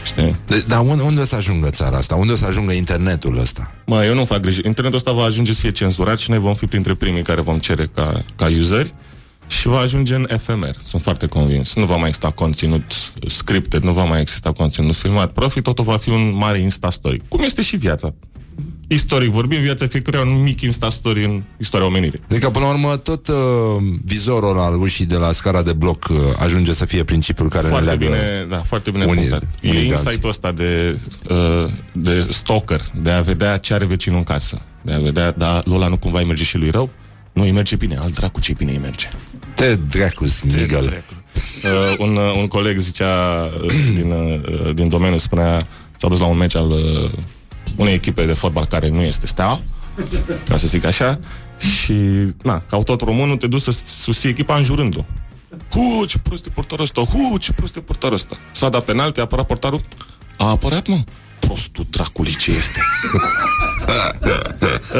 Știi? 0.03 0.35
De, 0.47 0.63
dar 0.67 0.79
unde, 0.79 1.01
unde 1.01 1.21
o 1.21 1.25
să 1.25 1.35
ajungă 1.35 1.69
țara 1.69 1.97
asta? 1.97 2.15
Unde 2.15 2.31
o 2.31 2.35
să 2.35 2.45
ajungă 2.45 2.71
internetul 2.71 3.37
ăsta? 3.37 3.71
Mă, 3.85 4.05
eu 4.05 4.13
nu 4.13 4.25
fac 4.25 4.39
griji. 4.39 4.61
Internetul 4.65 4.97
ăsta 4.97 5.11
va 5.11 5.23
ajunge 5.23 5.53
să 5.53 5.59
fie 5.59 5.71
cenzurat 5.71 6.17
și 6.17 6.29
noi 6.29 6.39
vom 6.39 6.53
fi 6.53 6.65
printre 6.65 6.93
primii 6.93 7.23
care 7.23 7.41
vom 7.41 7.59
cere 7.59 7.89
ca, 7.95 8.23
ca 8.35 8.47
useri 8.59 8.93
și 9.47 9.67
va 9.67 9.79
ajunge 9.79 10.15
în 10.15 10.27
FMR. 10.37 10.75
Sunt 10.83 11.01
foarte 11.01 11.27
convins. 11.27 11.75
Nu 11.75 11.85
va 11.85 11.95
mai 11.95 12.07
exista 12.07 12.31
conținut 12.31 13.11
scripted, 13.27 13.83
nu 13.83 13.91
va 13.91 14.03
mai 14.03 14.21
exista 14.21 14.51
conținut 14.51 14.95
filmat. 14.95 15.31
Profit, 15.31 15.63
totul 15.63 15.83
va 15.83 15.97
fi 15.97 16.09
un 16.09 16.35
mare 16.35 16.57
Insta 16.57 16.89
Story. 16.89 17.21
Cum 17.27 17.41
este 17.43 17.61
și 17.61 17.75
viața. 17.75 18.13
Istoric 18.93 19.29
vorbim, 19.29 19.59
viața 19.61 19.87
fiecăruia 19.87 20.21
un 20.23 20.41
mic 20.41 20.61
Insta-story 20.61 21.23
în 21.23 21.43
istoria 21.57 21.85
omenirii. 21.87 22.19
Adică, 22.29 22.49
până 22.49 22.65
la 22.65 22.71
urmă, 22.71 22.97
tot 22.97 23.27
uh, 23.27 23.35
vizorul 24.05 24.59
al 24.59 24.81
ușii 24.81 25.05
de 25.05 25.15
la 25.15 25.31
scara 25.31 25.61
de 25.61 25.73
bloc 25.73 26.07
uh, 26.11 26.17
ajunge 26.39 26.73
să 26.73 26.85
fie 26.85 27.03
principiul 27.03 27.49
care 27.49 27.67
Foarte 27.67 27.85
ne 27.89 27.95
leagă. 27.95 28.05
bine, 28.15 28.45
da, 28.49 28.63
foarte 28.67 28.91
bine 28.91 29.05
unii- 29.05 29.15
punctat. 29.15 29.43
E 29.61 29.69
unii 29.69 29.81
de 29.81 29.87
insight-ul 29.87 30.29
ăsta 30.29 30.51
de, 30.51 30.99
uh, 31.29 31.69
de 31.91 32.27
stalker, 32.29 32.81
de 33.01 33.09
a 33.09 33.21
vedea 33.21 33.57
ce 33.57 33.73
are 33.73 33.85
vecinul 33.85 34.17
în 34.17 34.23
casă. 34.23 34.61
De 34.81 34.93
a 34.93 34.99
vedea, 34.99 35.31
da, 35.31 35.61
Lola 35.65 35.87
nu 35.87 35.97
cumva 35.97 36.19
îi 36.19 36.25
merge 36.25 36.43
și 36.43 36.57
lui 36.57 36.69
rău? 36.69 36.89
Nu, 37.33 37.41
îi 37.43 37.51
merge 37.51 37.75
bine, 37.75 37.95
al 37.97 38.09
dracu 38.09 38.39
ce 38.39 38.53
bine 38.57 38.71
îi 38.71 38.79
merge. 38.81 39.07
Te 39.55 39.75
dracus, 39.75 40.41
Miguel. 40.41 41.03
Uh, 41.63 41.95
un, 41.97 42.15
uh, 42.15 42.35
un 42.37 42.47
coleg 42.47 42.77
zicea 42.77 43.15
uh, 43.63 43.71
din, 43.95 44.11
uh, 44.11 44.73
din 44.73 44.89
domeniu, 44.89 45.17
spunea, 45.17 45.67
s-a 45.97 46.07
dus 46.07 46.19
la 46.19 46.25
un 46.25 46.37
meci 46.37 46.55
al 46.55 46.69
uh, 46.69 47.09
unei 47.75 47.93
echipe 47.93 48.25
de 48.25 48.33
fotbal 48.33 48.65
care 48.65 48.89
nu 48.89 49.01
este 49.01 49.25
steaua, 49.27 49.61
ca 50.49 50.57
să 50.57 50.67
zic 50.67 50.85
așa, 50.85 51.19
și, 51.57 51.93
na, 52.43 52.61
ca 52.69 52.77
tot 52.77 53.01
românul, 53.01 53.37
te 53.37 53.47
duci 53.47 53.61
să 53.61 53.75
susții 53.85 54.29
echipa 54.29 54.55
înjurându-o. 54.55 55.05
Hu, 55.71 56.05
ce 56.05 56.17
prost 56.19 56.45
e 56.45 56.49
portarul 56.49 56.83
ăsta, 56.83 57.01
hu, 57.01 57.37
ce 57.37 57.53
prost 57.53 57.75
e 57.75 57.79
portarul 57.79 58.15
ăsta. 58.15 58.37
S-a 58.51 58.69
dat 58.69 58.83
penalti, 58.83 59.19
a 59.19 59.23
apărat 59.23 59.45
portarul, 59.47 59.81
a 60.37 60.49
apărat, 60.49 60.87
mă, 60.87 60.99
prostul 61.39 61.85
dracului 61.89 62.35
ce 62.35 62.51
este. 62.51 62.79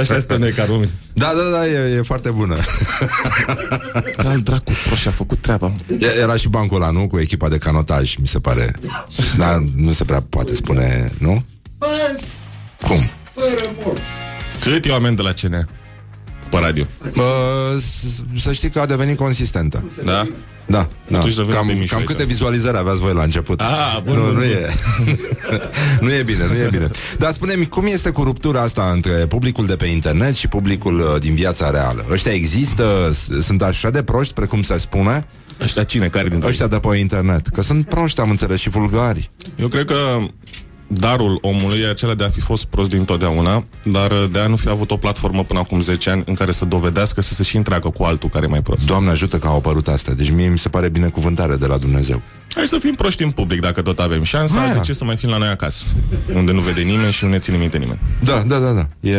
Așa 0.02 0.16
este 0.16 0.38
noi 0.38 0.52
ca 0.52 0.66
români. 0.66 0.90
Da, 1.14 1.34
da, 1.36 1.58
da, 1.58 1.68
e, 1.68 1.96
e 1.98 2.02
foarte 2.02 2.30
bună. 2.32 2.56
Da, 4.24 4.36
dracu, 4.44 4.72
prost 4.86 5.02
și-a 5.02 5.12
făcut 5.12 5.38
treaba, 5.42 5.68
mă. 5.68 5.96
E- 6.00 6.20
Era 6.22 6.36
și 6.38 6.48
bancul 6.50 6.82
ăla, 6.82 6.92
nu? 6.92 7.08
Cu 7.08 7.20
echipa 7.20 7.50
de 7.50 7.58
canotaj, 7.58 8.16
mi 8.16 8.28
se 8.28 8.40
pare. 8.40 8.76
Dar 9.38 9.64
nu 9.76 9.92
se 9.92 10.04
prea 10.04 10.22
poate 10.30 10.56
spune, 10.56 11.12
nu? 11.18 11.44
Cum? 12.88 13.10
Cât 14.60 14.86
e 14.86 14.90
oameni 14.92 15.16
de 15.16 15.22
la 15.22 15.32
CNA? 15.42 15.68
Pe 16.50 16.58
radio. 16.60 16.86
Bă, 17.16 17.24
s- 17.80 18.42
să 18.44 18.52
știi 18.54 18.70
că 18.70 18.80
a 18.80 18.86
devenit 18.86 19.18
consistentă. 19.18 19.86
Da? 20.04 20.28
Da, 20.66 20.88
da. 21.08 21.18
Atunci 21.18 21.34
să 21.34 21.42
vedem 21.42 21.56
Cam, 21.56 21.68
pe 21.68 21.74
Mișu 21.74 21.88
cam 21.88 21.98
aici. 21.98 22.08
câte 22.08 22.26
vizualizări 22.26 22.78
aveați 22.78 23.00
voi 23.00 23.14
la 23.14 23.24
început? 23.24 23.62
Ah, 23.62 24.00
bun, 24.04 24.16
nu, 24.16 24.22
bun, 24.24 24.30
nu 24.34 24.40
bun. 24.40 24.44
e. 24.44 24.70
nu 26.06 26.14
e 26.14 26.24
bine, 26.24 26.46
nu 26.48 26.54
e 26.54 26.68
bine. 26.72 26.90
Dar 27.18 27.32
spune-mi, 27.32 27.68
cum 27.68 27.86
este 27.86 28.10
cu 28.10 28.24
ruptura 28.24 28.62
asta 28.62 28.90
între 28.94 29.12
publicul 29.12 29.66
de 29.66 29.76
pe 29.76 29.86
internet 29.86 30.36
și 30.36 30.48
publicul 30.48 31.00
uh, 31.00 31.20
din 31.20 31.34
viața 31.34 31.70
reală? 31.70 32.06
Ăștia 32.12 32.32
există? 32.32 33.12
S- 33.14 33.46
Sunt 33.46 33.62
așa 33.62 33.90
de 33.90 34.04
proști, 34.04 34.34
precum 34.34 34.62
se 34.64 34.78
spune? 34.78 35.28
Ăștia 35.62 35.84
cine? 35.84 36.08
Care 36.08 36.28
dintre 36.28 36.50
Ăștia 36.50 36.68
de 36.68 36.80
pe 36.80 36.98
internet. 36.98 37.48
Că 37.48 37.62
sunt 37.62 37.86
proști, 37.88 38.20
am 38.20 38.30
înțeles, 38.30 38.60
și 38.60 38.70
vulgari. 38.70 39.32
Eu 39.56 39.68
cred 39.68 39.86
că 39.86 40.18
darul 40.94 41.38
omului 41.42 41.80
e 41.80 41.90
acela 41.90 42.14
de 42.14 42.24
a 42.24 42.30
fi 42.30 42.40
fost 42.40 42.66
prost 42.66 42.90
dintotdeauna, 42.90 43.66
dar 43.84 44.12
de 44.32 44.40
a 44.40 44.48
nu 44.48 44.56
fi 44.56 44.70
avut 44.70 44.92
o 44.92 44.98
platformă 44.98 45.44
până 45.44 45.60
acum 45.60 45.82
10 45.82 46.10
ani 46.10 46.24
în 46.26 46.34
care 46.34 46.52
să 46.52 46.66
dovedească 46.66 47.22
să 47.22 47.34
se 47.34 47.44
și 47.44 47.58
întreagă 47.58 47.90
cu 47.90 48.04
altul 48.04 48.30
care 48.30 48.46
e 48.46 48.50
mai 48.50 48.62
prost. 48.62 48.86
Doamne 48.86 49.10
ajută 49.10 49.38
că 49.38 49.48
au 49.48 49.56
apărut 49.56 49.88
astea. 49.88 50.14
Deci 50.14 50.32
mie 50.32 50.48
mi 50.48 50.58
se 50.58 50.70
pare 50.70 50.90
binecuvântare 50.90 51.56
de 51.56 51.66
la 51.66 51.78
Dumnezeu. 51.78 52.22
Hai 52.56 52.66
să 52.66 52.78
fim 52.80 52.94
proști 52.94 53.24
în 53.24 53.32
public 53.32 53.60
dacă 53.62 53.82
tot 53.82 54.00
avem 54.00 54.24
șansa, 54.24 54.62
Aia. 54.62 54.74
de 54.74 54.80
ce 54.80 54.94
să 54.94 55.04
mai 55.06 55.16
fim 55.18 55.30
la 55.30 55.38
noi 55.38 55.48
acasă, 55.48 55.84
unde 56.34 56.52
nu 56.52 56.60
vede 56.60 56.82
nimeni 56.82 57.12
și 57.12 57.24
nu 57.24 57.30
ne 57.30 57.38
ține 57.40 57.58
minte 57.58 57.78
nimeni. 57.78 58.00
Da, 58.24 58.44
da, 58.48 58.58
da, 58.60 58.72
da. 58.72 59.10
E... 59.10 59.18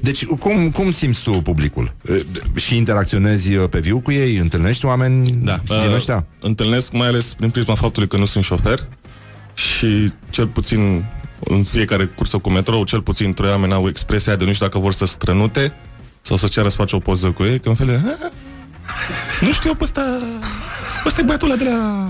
Deci, 0.00 0.24
cum, 0.24 0.70
cum 0.70 0.90
simți 0.90 1.22
tu 1.22 1.30
publicul? 1.30 1.94
E, 2.08 2.26
Și 2.60 2.76
interacționezi 2.76 3.54
uh, 3.54 3.68
pe 3.68 3.78
viu 3.78 4.00
cu 4.00 4.12
ei? 4.12 4.36
Întâlnești 4.36 4.84
oameni 4.84 5.38
Da, 5.42 5.60
din 5.66 5.76
uh, 5.88 5.94
ăștia? 5.94 6.26
Întâlnesc 6.40 6.92
mai 6.92 7.08
ales 7.08 7.34
prin 7.34 7.50
prisma 7.50 7.74
faptului 7.74 8.08
că 8.08 8.16
nu 8.16 8.24
sunt 8.24 8.44
șofer 8.44 8.88
și 9.54 10.12
cel 10.30 10.46
puțin 10.46 11.04
în 11.44 11.62
fiecare 11.62 12.04
cursă 12.04 12.38
cu 12.38 12.50
metrou, 12.50 12.84
cel 12.84 13.02
puțin 13.02 13.32
trei 13.32 13.50
oameni 13.50 13.72
au 13.72 13.88
expresia 13.88 14.36
de 14.36 14.44
nu 14.44 14.52
știu 14.52 14.66
dacă 14.66 14.78
vor 14.78 14.92
să 14.92 15.06
strănute 15.06 15.72
sau 16.22 16.36
să 16.36 16.46
ceară 16.46 16.68
să 16.68 16.76
faci 16.76 16.92
o 16.92 16.98
poză 16.98 17.30
cu 17.30 17.42
ei, 17.42 17.60
că 17.60 17.68
în 17.68 17.74
fel 17.74 17.86
de... 17.86 17.92
"Ah, 17.92 18.30
Nu 19.40 19.52
știu, 19.52 19.74
pe 19.74 19.84
ăsta... 19.84 20.02
Ăsta 21.06 21.20
e 21.20 21.24
băiatul 21.24 21.50
ăla 21.50 21.58
de 21.58 21.64
la... 21.64 22.08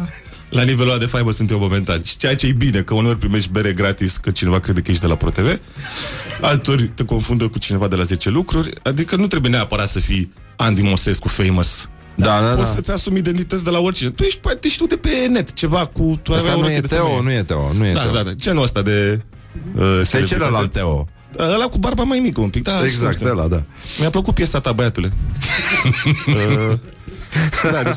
La 0.51 0.63
nivelul 0.63 0.91
ăla 0.91 0.99
de 0.99 1.07
faimă 1.07 1.31
sunt 1.31 1.51
eu 1.51 1.59
momentan. 1.59 2.03
Și 2.03 2.17
ceea 2.17 2.35
ce 2.37 2.47
e 2.47 2.53
bine, 2.53 2.83
că 2.83 2.95
uneori 2.95 3.19
primești 3.19 3.51
bere 3.51 3.73
gratis 3.73 4.17
că 4.17 4.31
cineva 4.31 4.61
crede 4.61 4.81
că 4.81 4.91
ești 4.91 5.03
de 5.03 5.09
la 5.09 5.15
ProTV, 5.17 5.59
altori 6.41 6.87
te 6.89 7.05
confundă 7.05 7.49
cu 7.49 7.59
cineva 7.59 7.89
de 7.89 7.97
la 7.97 8.03
10 8.03 8.31
lucruri, 8.31 8.71
adică 8.83 9.17
nu 9.17 9.27
trebuie 9.27 9.51
neapărat 9.51 9.89
să 9.89 10.01
fii 10.01 10.33
Andy 10.57 10.83
Mosescu 10.83 11.29
famous. 11.29 11.89
Da, 12.15 12.41
da, 12.41 12.55
Poți 12.55 12.69
da. 12.69 12.75
să-ți 12.75 12.91
asumi 12.91 13.19
identități 13.19 13.65
de 13.65 13.71
la 13.71 13.79
oricine. 13.79 14.11
Tu 14.11 14.23
ești, 14.23 14.39
poate 14.39 14.69
știu 14.69 14.87
de 14.87 14.97
pe 14.97 15.09
net, 15.31 15.53
ceva 15.53 15.87
cu... 15.87 16.21
Tu 16.23 16.33
Asta 16.33 16.43
aveai 16.53 16.55
o 16.55 16.61
nu 16.61 16.63
roche 16.67 16.77
e 16.77 16.81
de 16.81 16.87
Teo, 16.87 17.05
femeie. 17.07 17.23
nu 17.23 17.31
e 17.33 17.43
Teo, 17.43 17.73
nu 17.73 17.87
e 17.87 17.93
Da, 17.93 18.03
Teo. 18.03 18.13
da, 18.13 18.23
da, 18.23 18.31
genul 18.33 18.63
ăsta 18.63 18.83
de... 18.83 19.23
Uh, 19.53 19.81
Pe 19.81 19.83
celebritate. 19.83 20.25
celălalt 20.25 20.73
Teo. 20.73 21.09
Da, 21.37 21.45
Ăla 21.55 21.65
cu 21.65 21.79
barba 21.79 22.03
mai 22.03 22.19
mică 22.19 22.41
un 22.41 22.49
pic, 22.49 22.63
da. 22.63 22.85
Exact, 22.85 23.15
știu. 23.17 23.29
ăla, 23.31 23.49
da. 23.49 23.63
Mi-a 23.99 24.11
plăcut 24.11 24.35
piesa 24.35 24.61
ta, 24.61 24.73
băiatule. 24.73 25.13
uh, 26.27 26.79
da, 27.73 27.83
deci, 27.83 27.97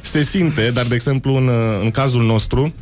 se 0.00 0.22
simte, 0.22 0.70
dar, 0.70 0.84
de 0.84 0.94
exemplu, 0.94 1.34
în, 1.34 1.46
uh, 1.48 1.80
în 1.82 1.90
cazul 1.90 2.22
nostru, 2.24 2.74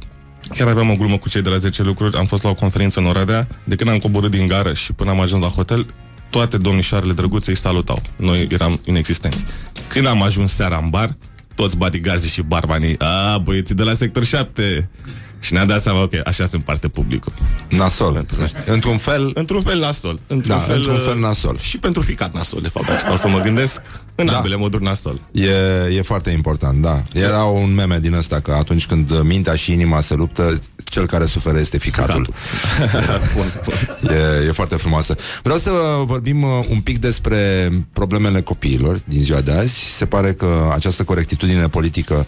chiar 0.57 0.69
aveam 0.69 0.91
o 0.91 0.95
glumă 0.95 1.17
cu 1.19 1.29
cei 1.29 1.43
de 1.43 1.49
la 1.49 1.57
10 1.59 1.83
lucruri, 1.83 2.17
am 2.17 2.25
fost 2.25 2.43
la 2.43 2.51
o 2.51 2.55
conferință 2.55 3.01
în 3.01 3.07
Oradea, 3.07 3.49
de 3.65 3.75
când 3.75 3.91
am 3.91 3.99
coborât 3.99 4.31
din 4.31 4.47
gară 4.47 4.73
și 4.73 4.93
până 4.93 5.11
am 5.11 5.21
ajuns 5.21 5.43
la 5.43 5.49
hotel, 5.49 5.87
toate 6.31 6.59
domnișoarele 6.59 7.13
drăguțe 7.13 7.51
îi 7.51 7.57
salutau. 7.57 8.03
Noi 8.17 8.47
eram 8.51 8.81
inexistenți. 8.85 9.45
Când 9.89 10.07
am 10.07 10.23
ajuns 10.23 10.53
seara 10.53 10.81
în 10.83 10.91
bar, 10.91 11.17
toți 11.55 11.77
bodyguards 11.77 12.33
și 12.33 12.43
barbanii, 12.43 12.99
a, 12.99 13.39
băieții 13.39 13.75
de 13.75 13.83
la 13.83 13.93
sector 13.93 14.25
7. 14.25 14.91
Și 15.41 15.53
ne-a 15.53 15.65
dat 15.65 15.83
seama, 15.83 16.03
ok, 16.03 16.13
așa 16.25 16.47
se 16.47 16.57
împarte 16.57 16.89
publicul. 16.89 17.33
Nasol. 17.69 18.27
Într-un 18.67 18.97
fel, 18.97 19.31
Într-un 19.35 19.63
fel 19.63 19.79
nasol. 19.79 20.21
Într-un, 20.27 20.57
Da, 20.57 20.59
fel, 20.63 20.77
într-un 20.77 20.95
uh, 20.95 21.03
fel 21.05 21.19
nasol. 21.19 21.59
Și 21.61 21.79
pentru 21.79 22.03
ficat 22.03 22.35
nasol, 22.35 22.61
de 22.61 22.69
fapt, 22.69 22.87
dacă 22.87 22.99
stau 23.01 23.17
să 23.17 23.29
mă 23.29 23.41
gândesc, 23.41 23.81
în 24.15 24.27
Da. 24.27 24.37
ambele 24.37 24.57
moduri 24.57 24.83
nasol. 24.83 25.21
e, 25.33 25.49
e 25.97 26.03
foarte 26.03 26.31
important, 26.31 26.83
da. 26.83 27.03
Era 27.13 27.43
un 27.45 27.75
meme 27.75 27.99
din 27.99 28.13
ăsta 28.15 28.41
că 28.41 28.53
atunci 28.53 28.87
când 28.87 29.11
uh, 29.11 29.21
mintea 29.23 29.55
și 29.55 29.73
inima 29.73 30.01
se 30.01 30.15
luptă, 30.15 30.59
cel 30.85 31.07
care 31.07 31.27
suferă 31.27 31.59
este 31.59 31.79
ficatul. 31.79 32.29
Bun, 33.35 33.45
bun. 33.65 34.11
E, 34.43 34.47
e 34.47 34.53
foarte 34.53 34.75
frumoasă. 34.77 35.15
Vreau 35.43 35.59
să 35.59 35.71
vorbim 36.05 36.43
uh, 36.43 36.51
un 36.71 36.81
pic 36.81 36.99
despre 36.99 37.69
problemele 37.93 38.41
copiilor 38.41 39.01
din 39.05 39.23
ziua 39.23 39.41
de 39.41 39.53
azi. 39.53 39.75
Se 39.97 40.07
pare 40.07 40.33
că 40.33 40.71
această 40.75 41.05
corectitudine 41.05 41.69
politică 41.69 42.27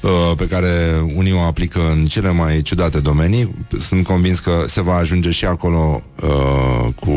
uh, 0.00 0.10
pe 0.36 0.46
care 0.48 1.02
unii 1.14 1.32
o 1.32 1.40
aplică 1.40 1.80
în 1.90 2.06
cele 2.06 2.30
mai 2.30 2.51
ciudate 2.60 3.00
domenii, 3.00 3.54
sunt 3.78 4.04
convins 4.04 4.38
că 4.38 4.64
se 4.68 4.80
va 4.82 4.94
ajunge 4.94 5.30
și 5.30 5.44
acolo 5.44 6.02
uh, 6.22 6.88
cu 7.00 7.10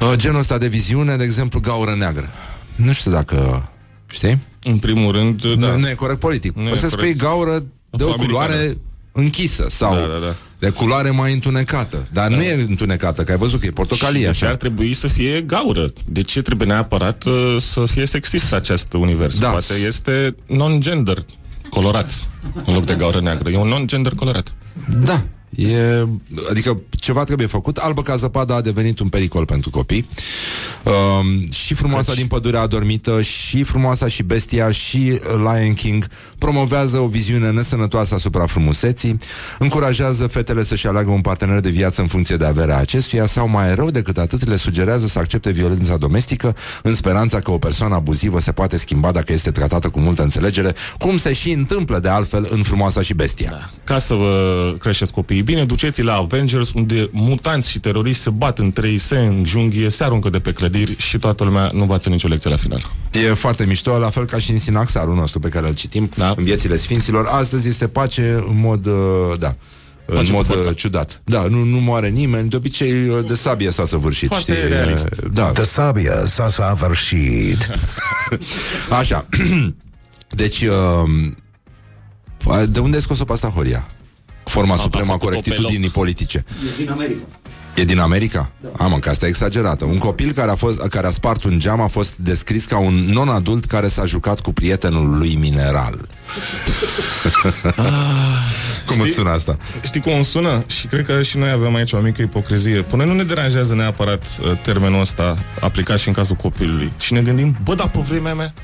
uh, 0.00 0.12
genul 0.16 0.38
ăsta 0.38 0.58
de 0.58 0.68
viziune, 0.68 1.16
de 1.16 1.24
exemplu, 1.24 1.60
gaură 1.60 1.94
neagră. 1.98 2.30
Nu 2.76 2.92
știu 2.92 3.10
dacă... 3.10 3.68
Știi? 4.10 4.38
În 4.62 4.78
primul 4.78 5.12
rând, 5.12 5.42
Da. 5.42 5.66
da. 5.66 5.72
Nu, 5.72 5.78
nu 5.78 5.88
e 5.88 5.94
corect 5.94 6.18
politic. 6.20 6.56
Nu 6.56 6.62
Poți 6.62 6.74
e 6.74 6.80
să 6.80 6.88
spui 6.88 7.00
corect. 7.00 7.18
gaură 7.22 7.58
de 7.90 8.04
o 8.04 8.08
Afroamericană. 8.10 8.46
culoare 8.46 8.78
închisă 9.12 9.66
sau 9.70 9.94
Da, 9.94 10.00
da, 10.00 10.06
da. 10.26 10.34
de 10.58 10.68
culoare 10.68 11.10
mai 11.10 11.32
întunecată. 11.32 12.08
Dar 12.12 12.28
nu 12.30 12.42
e 12.42 12.52
întunecată, 12.68 13.22
că 13.24 13.30
ai 13.32 13.38
văzut 13.38 13.60
că 13.60 13.66
e 13.66 13.70
portocalie. 13.70 14.18
Și 14.20 14.26
de 14.26 14.32
ce 14.32 14.44
Așa. 14.44 14.48
ar 14.48 14.56
trebui 14.56 14.94
să 14.94 15.06
fie 15.06 15.40
gaură? 15.40 15.92
De 16.08 16.22
ce 16.22 16.42
trebuie 16.42 16.66
neapărat 16.68 17.24
uh, 17.24 17.56
să 17.60 17.84
fie 17.86 18.06
sexist 18.06 18.52
acest 18.52 18.92
univers? 18.92 19.38
Da. 19.38 19.48
Poate 19.50 19.74
este 19.86 20.34
non-gender 20.46 21.18
colorat 21.74 22.28
în 22.66 22.74
loc 22.74 22.84
de 22.84 22.94
gaură 22.94 23.20
neagră. 23.20 23.50
E 23.50 23.56
un 23.56 23.68
non-gender 23.68 24.14
colorat. 24.14 24.54
Da. 25.04 25.24
E, 25.50 26.06
adică 26.50 26.80
ceva 26.90 27.24
trebuie 27.24 27.46
făcut 27.46 27.76
Albă 27.76 28.02
ca 28.02 28.16
zăpada 28.16 28.54
a 28.54 28.60
devenit 28.60 28.98
un 28.98 29.08
pericol 29.08 29.44
pentru 29.44 29.70
copii 29.70 30.08
um, 30.84 31.50
Și 31.50 31.74
frumoasa 31.74 32.12
Căci- 32.12 32.16
din 32.16 32.26
pădurea 32.26 32.60
adormită 32.60 33.22
Și 33.22 33.62
frumoasa 33.62 34.06
și 34.08 34.22
bestia 34.22 34.70
Și 34.70 34.98
uh, 35.12 35.18
Lion 35.36 35.72
King 35.74 36.06
Promovează 36.38 36.98
o 36.98 37.06
viziune 37.06 37.50
nesănătoasă 37.50 38.14
asupra 38.14 38.46
frumuseții 38.46 39.16
Încurajează 39.58 40.26
fetele 40.26 40.62
să-și 40.62 40.86
aleagă 40.86 41.10
un 41.10 41.20
partener 41.20 41.60
de 41.60 41.70
viață 41.70 42.00
În 42.00 42.06
funcție 42.06 42.36
de 42.36 42.44
averea 42.44 42.76
acestuia 42.76 43.26
Sau 43.26 43.48
mai 43.48 43.74
rău 43.74 43.90
decât 43.90 44.18
atât 44.18 44.46
le 44.48 44.56
sugerează 44.56 45.06
să 45.06 45.18
accepte 45.18 45.50
violența 45.50 45.96
domestică 45.96 46.56
În 46.82 46.94
speranța 46.94 47.40
că 47.40 47.50
o 47.50 47.58
persoană 47.58 47.94
abuzivă 47.94 48.40
Se 48.40 48.52
poate 48.52 48.76
schimba 48.76 49.10
dacă 49.12 49.32
este 49.32 49.50
tratată 49.50 49.88
cu 49.88 50.00
multă 50.00 50.22
înțelegere 50.22 50.74
Cum 50.98 51.18
se 51.18 51.32
și 51.32 51.50
întâmplă 51.50 51.98
de 51.98 52.08
altfel 52.08 52.46
În 52.50 52.62
frumoasa 52.62 53.02
și 53.02 53.14
bestia. 53.14 53.50
Da. 53.50 53.70
Ca 53.84 53.98
să 53.98 54.14
vă 54.14 54.74
creșteți 54.78 55.12
copiii. 55.12 55.42
Bine, 55.42 55.64
duceți 55.64 56.02
la 56.02 56.14
Avengers, 56.14 56.72
unde 56.72 57.08
mutanți 57.12 57.70
și 57.70 57.78
teroriști 57.80 58.22
se 58.22 58.30
bat 58.30 58.58
între 58.58 58.88
ei, 58.88 58.98
se 58.98 59.18
înjunghie, 59.18 59.88
se 59.90 60.04
aruncă 60.04 60.28
de 60.30 60.38
pe 60.38 60.52
clădiri 60.52 60.70
și 60.96 61.18
toată 61.18 61.44
lumea 61.44 61.70
nu 61.74 61.80
învață 61.80 62.08
nicio 62.08 62.28
lecție 62.28 62.50
la 62.50 62.56
final. 62.56 62.80
E 63.12 63.34
foarte 63.34 63.64
mișto, 63.64 63.98
la 63.98 64.10
fel 64.10 64.24
ca 64.24 64.38
și 64.38 64.50
în 64.50 64.58
sinaxarul 64.58 65.14
nostru 65.14 65.38
pe 65.40 65.48
care 65.48 65.68
îl 65.68 65.74
citim 65.74 66.10
Da. 66.16 66.34
în 66.36 66.44
viețile 66.44 66.76
sfinților. 66.76 67.26
Astăzi 67.26 67.68
este 67.68 67.88
pace 67.88 68.42
în 68.48 68.60
mod, 68.60 68.86
uh, 68.86 69.38
da, 69.38 69.56
în 70.06 70.14
Pace 70.16 70.30
cu 70.30 70.36
mod 70.36 70.46
forța. 70.46 70.68
uh, 70.68 70.76
ciudat. 70.76 71.20
Da, 71.24 71.42
nu, 71.42 71.64
nu 71.64 71.76
moare 71.80 72.08
nimeni, 72.08 72.48
de 72.48 72.56
obicei 72.56 73.08
uh, 73.08 73.24
de 73.26 73.34
sabie 73.34 73.70
s-a 73.70 73.84
săvârșit. 73.84 74.28
Foarte 74.28 74.54
știi? 74.54 74.68
realist. 74.68 75.04
E, 75.06 75.26
Da, 75.32 75.50
De 75.54 75.64
sabia 75.64 76.26
s-a 76.26 76.48
săvârșit. 76.48 77.68
așa. 79.00 79.28
deci, 80.42 80.60
uh, 80.62 81.08
de 82.68 82.78
unde 82.80 82.96
ai 82.96 83.02
scos-o 83.02 83.24
pe 83.24 83.32
asta, 83.32 83.48
Horia? 83.48 83.88
Forma 84.44 84.76
supremă 84.76 85.12
a 85.12 85.12
făcut-o 85.12 85.28
pe 85.28 85.38
corectitudinii 85.40 85.82
loc. 85.82 85.92
politice. 85.92 86.44
E 86.78 86.82
din 86.82 86.90
America. 86.90 87.20
E 87.74 87.84
din 87.84 87.98
America? 87.98 88.50
Da. 88.60 88.84
Am, 88.84 88.98
că 88.98 89.08
asta 89.08 89.26
e 89.26 89.28
exagerată. 89.28 89.84
Un 89.84 89.98
copil 89.98 90.32
care 90.32 90.50
a, 90.50 90.54
fost, 90.54 90.88
care 90.88 91.06
a 91.06 91.10
spart 91.10 91.44
un 91.44 91.58
geam 91.58 91.80
a 91.80 91.86
fost 91.86 92.16
descris 92.16 92.64
ca 92.64 92.78
un 92.78 92.94
non-adult 92.94 93.64
care 93.64 93.88
s-a 93.88 94.04
jucat 94.04 94.40
cu 94.40 94.52
prietenul 94.52 95.18
lui 95.18 95.36
mineral. 95.40 96.08
cum 98.86 99.00
îți 99.00 99.14
sună 99.14 99.30
asta? 99.30 99.56
Știi 99.82 100.00
cum 100.00 100.14
îmi 100.14 100.24
sună? 100.24 100.64
Și 100.66 100.86
cred 100.86 101.06
că 101.06 101.22
și 101.22 101.38
noi 101.38 101.50
avem 101.50 101.74
aici 101.74 101.92
o 101.92 101.98
mică 101.98 102.22
ipocrizie. 102.22 102.82
Până 102.82 103.04
nu 103.04 103.14
ne 103.14 103.22
deranjează 103.22 103.74
neapărat 103.74 104.26
uh, 104.40 104.58
termenul 104.62 105.00
ăsta 105.00 105.38
aplicat 105.60 105.98
și 105.98 106.08
în 106.08 106.14
cazul 106.14 106.36
copilului. 106.36 106.92
Și 106.98 107.12
ne 107.12 107.20
gândim, 107.20 107.56
bă, 107.64 107.74
dar 107.74 107.90
pe 107.90 107.98
vremea 107.98 108.34
mea 108.34 108.54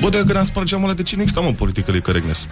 Bă, 0.00 0.08
de 0.08 0.16
când 0.16 0.36
am 0.36 0.44
spart 0.44 0.66
geamul 0.66 0.86
ăla, 0.86 0.94
de 0.94 1.02
ce 1.02 1.16
nu 1.16 1.20
exista, 1.22 1.40
mă, 1.44 1.52
politică 1.52 1.92
de 1.92 1.98
correctness? 1.98 2.48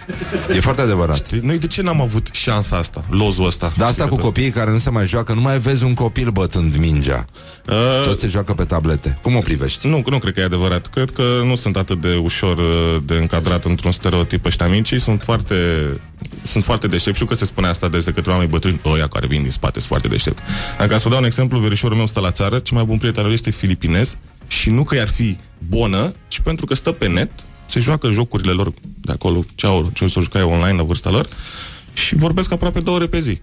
E 0.55 0.59
foarte 0.59 0.81
adevărat. 0.81 1.15
Știi? 1.15 1.39
Noi 1.39 1.59
de 1.59 1.67
ce 1.67 1.81
n-am 1.81 2.01
avut 2.01 2.29
șansa 2.31 2.77
asta, 2.77 3.05
lozul 3.09 3.45
ăsta? 3.45 3.73
Dar 3.77 3.87
asta 3.87 4.07
cu 4.07 4.15
copiii 4.15 4.49
care 4.49 4.71
nu 4.71 4.77
se 4.77 4.89
mai 4.89 5.05
joacă, 5.05 5.33
nu 5.33 5.41
mai 5.41 5.59
vezi 5.59 5.83
un 5.83 5.93
copil 5.93 6.29
bătând 6.29 6.75
mingea. 6.75 7.25
Uh, 7.69 8.03
Toți 8.03 8.19
se 8.19 8.27
joacă 8.27 8.53
pe 8.53 8.63
tablete. 8.63 9.19
Cum 9.21 9.35
o 9.35 9.39
privești? 9.39 9.87
Nu, 9.87 10.01
nu 10.09 10.17
cred 10.17 10.33
că 10.33 10.39
e 10.39 10.43
adevărat. 10.43 10.87
Cred 10.87 11.11
că 11.11 11.23
nu 11.45 11.55
sunt 11.55 11.77
atât 11.77 12.01
de 12.01 12.15
ușor 12.15 12.57
uh, 12.57 13.01
de 13.05 13.13
încadrat 13.13 13.65
într-un 13.65 13.91
stereotip 13.91 14.45
ăștia 14.45 14.67
mici, 14.67 14.93
sunt 14.95 15.21
foarte 15.21 15.55
sunt 16.43 16.63
foarte 16.63 16.87
deștept. 16.87 17.15
Știu 17.15 17.27
că 17.27 17.35
se 17.35 17.45
spune 17.45 17.67
asta 17.67 17.89
de 17.89 18.11
către 18.15 18.31
oameni 18.31 18.49
bătrâni, 18.49 18.81
ăia 18.85 19.07
care 19.07 19.27
vin 19.27 19.41
din 19.41 19.51
spate 19.51 19.73
sunt 19.73 19.87
foarte 19.87 20.07
deștept. 20.07 20.39
Dacă 20.77 20.97
să 20.97 21.03
vă 21.03 21.09
dau 21.09 21.19
un 21.19 21.25
exemplu, 21.25 21.59
verișorul 21.59 21.97
meu 21.97 22.05
stă 22.05 22.19
la 22.19 22.31
țară, 22.31 22.59
cel 22.59 22.77
mai 22.77 22.85
bun 22.85 22.97
prieten 22.97 23.19
al 23.19 23.25
lui 23.25 23.35
este 23.35 23.51
filipinez 23.51 24.17
și 24.51 24.69
nu 24.69 24.83
că 24.83 24.95
i-ar 24.95 25.07
fi 25.07 25.37
bună, 25.67 26.13
ci 26.27 26.39
pentru 26.39 26.65
că 26.65 26.75
stă 26.75 26.91
pe 26.91 27.07
net, 27.07 27.31
se 27.65 27.79
joacă 27.79 28.09
jocurile 28.09 28.51
lor 28.51 28.73
de 29.01 29.11
acolo, 29.11 29.43
ce 29.55 29.65
au, 29.65 29.89
ce 29.93 30.07
să 30.07 30.19
jucai 30.19 30.41
online 30.41 30.77
la 30.77 30.83
vârsta 30.83 31.09
lor 31.09 31.27
și 31.93 32.15
vorbesc 32.15 32.51
aproape 32.51 32.79
două 32.79 32.97
ore 32.97 33.07
pe 33.07 33.19
zi. 33.19 33.41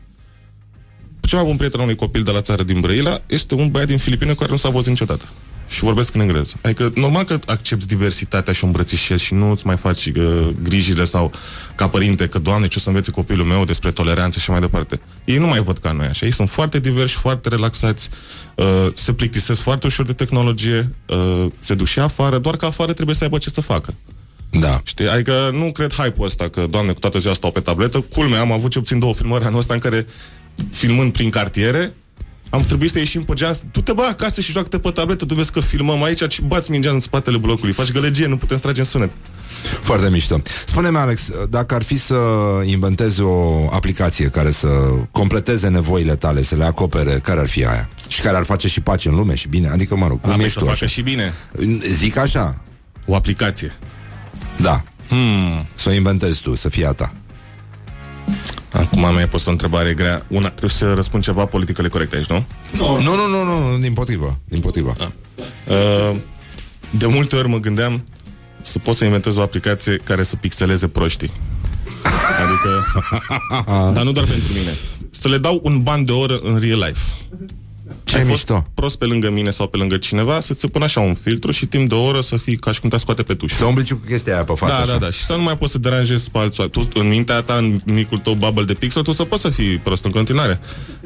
Cel 1.20 1.39
mai 1.39 1.47
bun 1.47 1.56
prieten 1.56 1.80
al 1.80 1.85
unui 1.86 1.98
copil 1.98 2.22
de 2.22 2.30
la 2.30 2.40
țară 2.40 2.62
din 2.62 2.80
Brăila 2.80 3.20
este 3.26 3.55
un 3.55 3.70
băiat 3.70 3.89
din 3.89 3.98
Filipine 3.98 4.35
care 4.35 4.51
nu 4.51 4.56
s-a 4.56 4.68
văzut 4.68 4.89
niciodată 4.89 5.24
și 5.69 5.81
vorbesc 5.81 6.15
în 6.15 6.20
engleză. 6.20 6.55
Adică, 6.62 6.93
normal 6.95 7.24
că 7.24 7.39
accepti 7.47 7.86
diversitatea 7.86 8.53
și 8.53 8.65
o 8.65 8.66
îmbrățișezi 8.66 9.24
și 9.24 9.35
nu 9.35 9.51
îți 9.51 9.66
mai 9.66 9.77
faci 9.77 10.07
uh, 10.07 10.49
grijile 10.62 11.05
sau 11.05 11.32
ca 11.74 11.89
părinte 11.89 12.27
că, 12.27 12.39
Doamne, 12.39 12.66
ce 12.66 12.74
o 12.78 12.81
să 12.81 12.89
învețe 12.89 13.11
copilul 13.11 13.47
meu 13.47 13.65
despre 13.65 13.90
toleranță 13.90 14.39
și 14.39 14.51
mai 14.51 14.61
departe. 14.61 15.01
Ei 15.24 15.39
nu 15.39 15.47
mai 15.47 15.61
văd 15.61 15.78
ca 15.78 15.93
noi 15.93 16.07
așa. 16.07 16.27
Ei 16.27 16.32
sunt 16.32 16.51
foarte 16.51 16.78
diversi, 16.78 17.15
foarte 17.15 17.49
relaxați, 17.49 18.09
uh, 18.55 18.86
se 18.95 19.12
plictisesc 19.12 19.61
foarte 19.61 19.86
ușor 19.86 20.07
de 20.07 20.12
tehnologie, 20.12 20.95
uh, 21.07 21.47
se 21.59 21.74
duc 21.74 21.86
și 21.86 21.99
afară, 21.99 22.39
doar 22.39 22.57
că 22.57 22.66
afară 22.66 22.93
trebuie 22.93 23.16
să 23.16 23.24
aibă 23.24 23.39
ce 23.39 23.51
să 23.51 23.61
facă. 23.61 23.95
Da. 24.51 24.81
Știi? 24.85 25.09
Adică 25.09 25.51
nu 25.53 25.73
cred 25.73 25.93
hype-ul 25.93 26.27
ăsta 26.27 26.49
că, 26.49 26.66
doamne, 26.70 26.93
cu 26.93 27.01
toată 27.01 27.19
ziua 27.19 27.35
stau 27.35 27.51
pe 27.51 27.61
tabletă. 27.61 28.01
Culmea, 28.01 28.40
am 28.40 28.53
avut 28.53 28.70
ce 28.70 28.78
puțin 28.78 28.99
două 28.99 29.15
filmări 29.15 29.45
anul 29.45 29.59
ăsta 29.59 29.74
în 29.74 29.81
care, 29.81 30.07
filmând 30.70 31.12
prin 31.12 31.31
cartiere, 31.31 31.95
am 32.51 32.62
trebuit 32.62 32.91
să 32.91 32.99
ieșim 32.99 33.23
pe 33.23 33.35
geam, 33.35 33.55
tu 33.73 33.81
te 33.83 33.93
bă 33.93 34.03
acasă 34.11 34.41
și 34.41 34.53
joacă-te 34.53 34.79
pe 34.79 34.91
tabletă, 34.91 35.25
tu 35.25 35.35
vezi 35.35 35.53
că 35.53 35.61
filmăm 35.61 36.03
aici 36.03 36.23
și 36.33 36.43
bați 36.43 36.70
mingea 36.70 36.91
în 36.91 37.01
spatele 37.01 37.37
blocului, 37.37 37.73
faci 37.73 37.93
gălăgie, 37.93 38.27
nu 38.27 38.37
putem 38.37 38.57
strage 38.57 38.79
în 38.81 38.87
sunet. 38.87 39.11
Foarte 39.83 40.11
mișto. 40.11 40.41
Spune-mi, 40.66 40.97
Alex, 40.97 41.31
dacă 41.51 41.75
ar 41.75 41.83
fi 41.83 41.99
să 41.99 42.16
inventezi 42.65 43.20
o 43.20 43.69
aplicație 43.73 44.27
care 44.29 44.51
să 44.51 44.69
completeze 45.11 45.69
nevoile 45.69 46.16
tale, 46.16 46.43
să 46.43 46.55
le 46.57 46.65
acopere, 46.65 47.20
care 47.23 47.41
ar 47.41 47.49
fi 47.49 47.65
aia? 47.66 47.89
Și 48.09 48.20
care 48.20 48.37
ar 48.37 48.45
face 48.45 48.69
și 48.69 48.81
pace 48.81 49.09
în 49.09 49.15
lume 49.15 49.35
și 49.35 49.49
bine? 49.49 49.69
Adică, 49.69 49.97
mă 49.97 50.07
rog, 50.07 50.20
cum 50.20 50.31
Am 50.31 50.41
ești 50.41 50.53
să 50.53 50.59
tu 50.59 50.65
facă 50.65 50.77
așa? 50.77 50.87
și 50.87 51.03
bine. 51.03 51.33
Zic 51.95 52.16
așa, 52.16 52.61
O 53.07 53.15
aplicație. 53.15 53.77
da. 54.57 54.83
Hmm. 55.09 55.66
Să 55.75 55.89
o 55.89 55.93
inventezi 55.93 56.41
tu, 56.41 56.55
să 56.55 56.69
fie 56.69 56.87
a 56.87 56.93
ta. 56.93 57.12
Acum 58.73 59.05
am 59.05 59.15
mai 59.15 59.29
pus 59.29 59.47
o 59.47 59.51
întrebare 59.51 59.95
grea. 59.95 60.27
Una, 60.29 60.49
trebuie 60.49 60.71
să 60.71 60.95
răspund 60.95 61.23
ceva 61.23 61.45
politicele 61.45 61.89
corecte 61.89 62.17
aici, 62.17 62.27
nu? 62.27 62.47
Nu, 62.73 63.01
nu, 63.01 63.15
nu, 63.15 63.45
nu, 63.45 63.71
nu 63.71 63.79
din 63.79 63.93
potrivă. 63.93 64.39
Din 64.45 64.61
potrivă. 64.61 64.97
Uh, 65.67 66.17
de 66.91 67.07
multe 67.07 67.37
ori 67.37 67.49
mă 67.49 67.59
gândeam 67.59 68.05
să 68.61 68.79
pot 68.79 68.97
să 68.97 69.05
inventez 69.05 69.37
o 69.37 69.43
aplicație 69.43 69.97
care 69.97 70.23
să 70.23 70.37
pixeleze 70.37 70.89
proștii. 70.89 71.33
Adică... 72.45 72.85
dar 73.95 74.05
nu 74.05 74.13
doar 74.13 74.27
pentru 74.27 74.53
mine. 74.53 74.71
Să 75.11 75.29
le 75.29 75.39
dau 75.39 75.61
un 75.63 75.83
ban 75.83 76.05
de 76.05 76.13
oră 76.13 76.39
în 76.43 76.59
real 76.59 76.79
life. 76.79 77.01
Ce 78.05 78.16
Ai 78.16 78.20
fost 78.24 78.48
mișto. 78.48 78.66
prost 78.74 78.98
pe 78.98 79.05
lângă 79.05 79.31
mine 79.31 79.51
sau 79.51 79.66
pe 79.69 79.77
lângă 79.77 79.97
cineva, 79.97 80.40
să-ți 80.40 80.60
se 80.60 80.66
pună 80.66 80.85
așa 80.85 81.01
un 81.01 81.15
filtru 81.15 81.51
și 81.51 81.66
timp 81.66 81.89
de 81.89 81.94
o 81.94 82.02
oră 82.02 82.20
să 82.20 82.36
fii 82.36 82.56
ca 82.56 82.73
și 82.73 82.81
cum 82.81 82.89
te 82.89 82.97
scoate 82.97 83.23
pe 83.23 83.35
tuș. 83.35 83.52
Să 83.52 83.65
umbli 83.65 83.85
și 83.85 83.93
cu 83.93 84.01
chestia 84.06 84.35
aia 84.35 84.44
pe 84.44 84.52
față. 84.56 84.73
Da, 84.73 84.78
așa. 84.78 84.93
da, 84.93 84.98
da. 84.98 85.10
Și 85.10 85.24
să 85.24 85.32
nu 85.32 85.43
mai 85.43 85.59
poți 85.59 85.73
să 85.73 85.78
deranjezi 85.78 86.31
pe 86.31 86.39
alții. 86.39 86.70
Tu, 86.70 86.89
în 86.94 87.09
mintea 87.09 87.40
ta, 87.43 87.55
în 87.55 87.81
micul 87.85 88.19
tău 88.19 88.35
bubble 88.35 88.65
de 88.65 88.74
pixel, 88.74 89.02
tu 89.02 89.12
să 89.12 89.24
poți 89.24 89.43
să 89.43 89.48
fii 89.48 89.77
prost 89.78 90.05
în 90.05 90.10
continuare. 90.10 90.60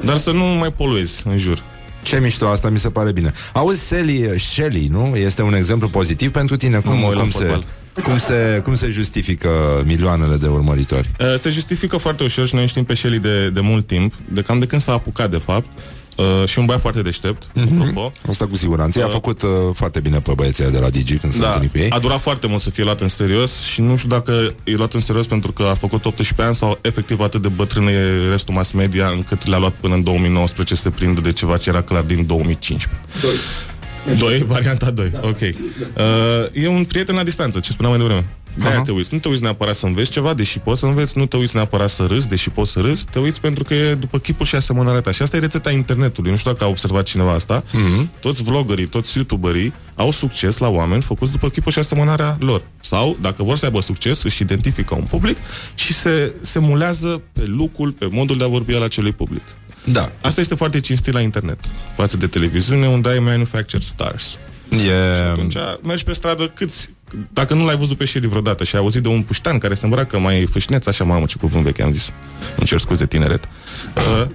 Dar 0.05 0.17
să 0.17 0.31
nu 0.31 0.43
mai 0.43 0.71
poluezi 0.71 1.21
în 1.27 1.37
jur. 1.37 1.63
Ce 2.03 2.19
mișto, 2.19 2.47
asta 2.47 2.69
mi 2.69 2.79
se 2.79 2.89
pare 2.89 3.11
bine. 3.11 3.31
Auzi, 3.53 3.87
Sally, 3.87 4.39
Shelly, 4.39 4.87
nu? 4.91 5.15
Este 5.15 5.41
un 5.41 5.53
exemplu 5.53 5.87
pozitiv 5.87 6.31
pentru 6.31 6.55
tine? 6.55 6.77
Cum, 6.79 6.91
Nu 6.93 6.99
mă 6.99 7.05
uit 7.07 7.15
la 7.15 7.21
cum, 7.21 7.31
se, 7.31 7.37
fotbal. 7.37 7.65
cum, 8.03 8.17
se, 8.17 8.61
cum 8.63 8.75
se 8.75 8.89
justifică 8.89 9.49
milioanele 9.85 10.35
de 10.35 10.47
urmăritori? 10.47 11.09
Uh, 11.19 11.33
Se 11.37 11.49
justifică 11.49 11.97
foarte 11.97 12.23
ușor 12.23 12.47
și 12.47 12.55
noi 12.55 12.67
știm 12.67 12.83
pe 12.83 12.95
Shelly 12.95 13.19
de, 13.19 13.49
de 13.49 13.59
mult 13.59 13.87
timp, 13.87 14.13
de 14.31 14.41
cam 14.41 14.59
de 14.59 14.65
când 14.65 14.81
s-a 14.81 14.91
apucat, 14.93 15.29
de 15.31 15.37
fapt. 15.37 15.67
Uh, 16.17 16.47
și 16.47 16.59
un 16.59 16.65
băiat 16.65 16.81
foarte 16.81 17.01
deștept, 17.01 17.43
Mhm. 17.53 17.81
apropo. 17.81 18.11
Asta 18.29 18.47
cu 18.47 18.55
siguranță. 18.55 18.99
I-a 18.99 19.07
făcut 19.07 19.41
uh, 19.41 19.49
foarte 19.73 19.99
bine 19.99 20.19
pe 20.19 20.31
băieții 20.35 20.63
ăia 20.63 20.71
de 20.73 20.79
la 20.79 20.89
Digi 20.89 21.17
când 21.17 21.33
s-a 21.33 21.39
Da, 21.39 21.45
întâlnit 21.47 21.71
cu 21.71 21.77
ei. 21.77 21.89
a 21.89 21.99
durat 21.99 22.19
foarte 22.21 22.47
mult 22.47 22.61
să 22.61 22.69
fie 22.69 22.83
luat 22.83 23.01
în 23.01 23.07
serios 23.07 23.61
și 23.61 23.81
nu 23.81 23.95
știu 23.95 24.09
dacă 24.09 24.53
e 24.63 24.75
luat 24.75 24.93
în 24.93 24.99
serios 25.01 25.25
pentru 25.25 25.51
că 25.51 25.63
a 25.63 25.73
făcut 25.73 26.05
18 26.05 26.41
ani 26.47 26.55
sau 26.55 26.77
efectiv 26.81 27.19
atât 27.19 27.41
de 27.41 27.47
bătrână 27.47 27.91
e 27.91 28.27
restul 28.29 28.53
mass 28.53 28.71
media 28.71 29.07
încât 29.07 29.45
le-a 29.45 29.57
luat 29.57 29.73
până 29.73 29.93
în 29.93 30.03
2019 30.03 30.75
să 30.75 30.81
se 30.81 30.89
prindă 30.89 31.21
de 31.21 31.31
ceva 31.31 31.57
ce 31.57 31.69
era 31.69 31.81
clar 31.81 32.01
din 32.01 32.25
2015. 32.25 33.01
Doi. 33.21 34.17
Doi? 34.17 34.43
Varianta 34.47 34.91
2, 34.91 35.09
da. 35.09 35.19
ok. 35.23 35.39
Uh, 35.41 35.53
e 36.63 36.67
un 36.67 36.83
prieten 36.83 37.15
la 37.15 37.23
distanță, 37.23 37.59
ce 37.59 37.71
spuneam 37.71 37.97
mai 37.97 38.07
devreme. 38.07 38.27
De-aia 38.55 38.75
Aha. 38.75 38.83
te 38.83 38.91
uiți. 38.91 39.13
Nu 39.13 39.19
te 39.19 39.27
uiți 39.27 39.41
neapărat 39.41 39.75
să 39.75 39.85
înveți 39.85 40.11
ceva, 40.11 40.33
deși 40.33 40.59
poți 40.59 40.79
să 40.79 40.85
înveți, 40.85 41.17
nu 41.17 41.25
te 41.25 41.37
uiți 41.37 41.55
neapărat 41.55 41.89
să 41.89 42.05
râzi, 42.05 42.27
deși 42.27 42.49
poți 42.49 42.71
să 42.71 42.79
râzi, 42.79 43.05
te 43.11 43.19
uiți 43.19 43.41
pentru 43.41 43.63
că 43.63 43.73
e 43.73 43.95
după 43.95 44.19
chipul 44.19 44.45
și 44.45 44.55
asemănarea 44.55 45.01
ta. 45.01 45.11
Și 45.11 45.21
asta 45.21 45.37
e 45.37 45.39
rețeta 45.39 45.71
internetului. 45.71 46.29
Nu 46.29 46.37
știu 46.37 46.51
dacă 46.51 46.63
a 46.63 46.67
observat 46.67 47.03
cineva 47.03 47.31
asta. 47.31 47.63
Mm-hmm. 47.63 48.19
Toți 48.19 48.43
vloggerii, 48.43 48.85
toți 48.85 49.17
youtuberii 49.17 49.73
au 49.95 50.11
succes 50.11 50.57
la 50.57 50.67
oameni 50.67 51.01
făcuți 51.01 51.31
după 51.31 51.49
chipul 51.49 51.71
și 51.71 51.79
asemănarea 51.79 52.37
lor. 52.39 52.61
Sau, 52.81 53.17
dacă 53.21 53.43
vor 53.43 53.57
să 53.57 53.65
aibă 53.65 53.81
succes, 53.81 54.23
își 54.23 54.41
identifică 54.41 54.95
un 54.95 55.03
public 55.03 55.37
și 55.75 55.93
se, 55.93 56.33
se 56.41 56.59
mulează 56.59 57.21
pe 57.33 57.45
lucrul, 57.45 57.91
pe 57.91 58.07
modul 58.11 58.37
de 58.37 58.43
a 58.43 58.47
vorbi 58.47 58.73
al 58.73 58.83
acelui 58.83 59.13
public. 59.13 59.43
Da. 59.83 60.11
Asta 60.21 60.41
este 60.41 60.55
foarte 60.55 60.79
cinstit 60.79 61.13
la 61.13 61.21
internet 61.21 61.59
față 61.95 62.17
de 62.17 62.27
televiziune, 62.27 62.87
unde 62.87 63.09
ai 63.09 63.19
manufactured 63.19 63.85
stars. 63.85 64.37
E... 64.69 65.29
Atunci 65.31 65.55
mergi 65.83 66.03
pe 66.03 66.13
stradă 66.13 66.47
câți... 66.47 66.89
Dacă 67.33 67.53
nu 67.53 67.65
l-ai 67.65 67.75
văzut 67.77 67.97
pe 67.97 68.05
Sherry 68.05 68.27
vreodată 68.27 68.63
și 68.63 68.75
ai 68.75 68.81
auzit 68.81 69.01
de 69.01 69.07
un 69.07 69.21
puștan 69.21 69.57
care 69.57 69.73
se 69.73 69.85
îmbracă 69.85 70.19
mai 70.19 70.47
fâșneț, 70.51 70.85
așa, 70.85 71.03
mamă, 71.03 71.25
ce 71.25 71.37
cuvânt 71.37 71.63
vechi 71.63 71.79
am 71.79 71.91
zis. 71.91 72.11
Îmi 72.57 72.67
cer 72.67 72.79
scuze, 72.79 73.05
tineret. 73.05 73.49
Uh, 73.95 74.27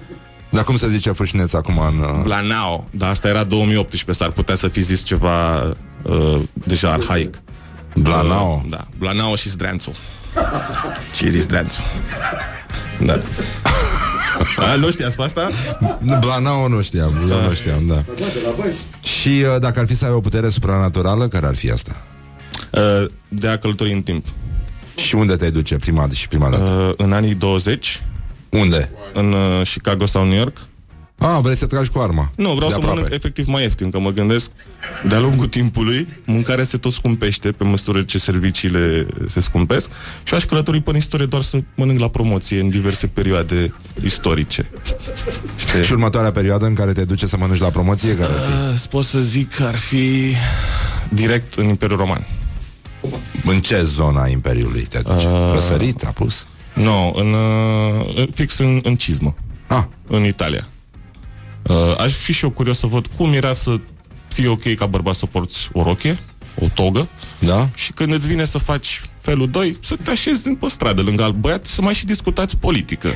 Dar 0.49 0.63
cum 0.63 0.77
se 0.77 0.89
zice 0.89 1.11
fâșneț 1.11 1.53
acum 1.53 1.77
în... 1.79 1.99
Uh... 1.99 2.23
Blanao, 2.23 2.87
dar 2.91 3.09
asta 3.09 3.27
era 3.27 3.43
2018, 3.43 4.23
s-ar 4.23 4.31
putea 4.33 4.55
să 4.55 4.67
fi 4.67 4.81
zis 4.81 5.03
ceva 5.03 5.63
uh, 6.01 6.39
deja 6.53 6.91
arhaic. 6.91 7.41
Blanao? 7.95 8.61
Uh, 8.63 8.69
da, 8.69 8.85
Blanao 8.97 9.35
și 9.35 9.49
Zdreanțu. 9.49 9.91
Ce 11.15 11.25
e 11.25 11.29
zis 11.29 11.41
Zdreanțu? 11.41 11.81
Da. 12.99 13.19
A, 14.71 14.75
nu 14.75 14.91
știați 14.91 15.15
pe 15.15 15.21
asta? 15.21 15.49
Blanao 16.19 16.67
nu 16.67 16.81
știam, 16.81 17.13
eu 17.29 17.41
nu 17.47 17.53
știam, 17.53 17.87
da. 17.87 18.03
Și 19.01 19.29
uh, 19.53 19.59
dacă 19.59 19.79
ar 19.79 19.85
fi 19.85 19.95
să 19.95 20.05
ai 20.05 20.11
o 20.11 20.19
putere 20.19 20.49
supranaturală, 20.49 21.27
care 21.27 21.45
ar 21.45 21.55
fi 21.55 21.71
asta? 21.71 21.95
Uh, 22.71 23.05
de 23.27 23.47
a 23.47 23.57
călători 23.57 23.91
în 23.93 24.01
timp. 24.01 24.25
Și 24.95 25.15
unde 25.15 25.35
te 25.35 25.49
duce 25.49 25.75
prima 25.75 26.07
și 26.13 26.27
prima 26.27 26.49
dată? 26.49 26.71
Uh, 26.71 26.93
în 26.97 27.13
anii 27.13 27.35
20, 27.35 28.03
Unde? 28.49 28.91
în 29.13 29.31
uh, 29.33 29.61
Chicago 29.73 30.05
sau 30.05 30.25
New 30.25 30.37
York, 30.37 30.57
Ah, 31.21 31.39
vrei 31.41 31.55
să 31.55 31.65
tragi 31.65 31.89
cu 31.89 31.99
arma? 31.99 32.31
Nu, 32.35 32.53
vreau 32.53 32.67
De 32.67 32.73
să 32.73 32.75
aproape. 32.75 32.95
mănânc 32.95 33.13
efectiv 33.13 33.47
mai 33.47 33.61
ieftin, 33.61 33.89
că 33.89 33.99
mă 33.99 34.09
gândesc 34.11 34.51
de-a 35.07 35.19
lungul 35.19 35.47
timpului, 35.47 36.07
mâncarea 36.25 36.63
se 36.63 36.77
tot 36.77 36.91
scumpește 36.93 37.51
pe 37.51 37.63
măsură 37.63 38.01
ce 38.01 38.17
serviciile 38.17 39.07
se 39.27 39.41
scumpesc 39.41 39.89
și 40.23 40.33
aș 40.33 40.43
călători 40.43 40.81
pe 40.81 40.89
în 40.89 40.95
istorie 40.95 41.25
doar 41.25 41.41
să 41.41 41.59
mănânc 41.75 41.99
la 41.99 42.09
promoție 42.09 42.59
în 42.59 42.69
diverse 42.69 43.07
perioade 43.07 43.73
istorice. 44.03 44.69
Știi? 45.57 45.83
Și 45.83 45.91
următoarea 45.91 46.31
perioadă 46.31 46.65
în 46.65 46.73
care 46.73 46.91
te 46.91 47.05
duce 47.05 47.27
să 47.27 47.37
mănânci 47.37 47.59
la 47.59 47.69
promoție, 47.69 48.15
care 48.15 48.29
ar 48.33 48.39
fi? 48.39 48.73
Uh, 48.73 48.89
pot 48.89 49.05
să 49.05 49.19
zic 49.19 49.55
că 49.55 49.63
ar 49.63 49.75
fi 49.75 50.33
direct 51.13 51.53
în 51.53 51.67
Imperiul 51.67 51.97
Roman. 51.99 52.27
În 53.43 53.59
ce 53.61 53.83
zona 53.83 54.27
Imperiului 54.27 54.81
te 54.81 54.99
duci? 54.99 55.23
Uh, 55.23 55.51
Răsărit, 55.53 56.03
apus? 56.03 56.47
Nu, 56.73 56.83
no, 56.83 57.11
în, 57.15 57.33
uh, 57.33 58.27
fix 58.33 58.57
în, 58.57 58.79
în 58.83 58.95
cizmă, 58.95 59.35
Ah, 59.67 59.83
în 60.07 60.25
Italia. 60.25 60.67
Uh, 61.63 61.75
aș 61.99 62.13
fi 62.13 62.33
și 62.33 62.43
eu 62.43 62.49
curios 62.49 62.77
să 62.79 62.87
văd 62.87 63.07
cum 63.17 63.33
era 63.33 63.53
să 63.53 63.79
fie 64.27 64.47
ok 64.47 64.73
ca 64.75 64.85
bărbat 64.85 65.15
să 65.15 65.25
porți 65.25 65.69
o 65.73 65.83
rochie, 65.83 66.19
o 66.59 66.67
togă, 66.73 67.07
Da? 67.39 67.69
și 67.75 67.91
când 67.91 68.13
îți 68.13 68.27
vine 68.27 68.45
să 68.45 68.57
faci 68.57 69.01
felul 69.21 69.49
2, 69.49 69.77
să 69.83 69.95
te 70.03 70.11
așezi 70.11 70.49
pe 70.49 70.67
stradă 70.67 71.01
lângă 71.01 71.23
alt 71.23 71.35
băiat 71.35 71.65
să 71.65 71.81
mai 71.81 71.93
și 71.93 72.05
discutați 72.05 72.57
politică. 72.57 73.13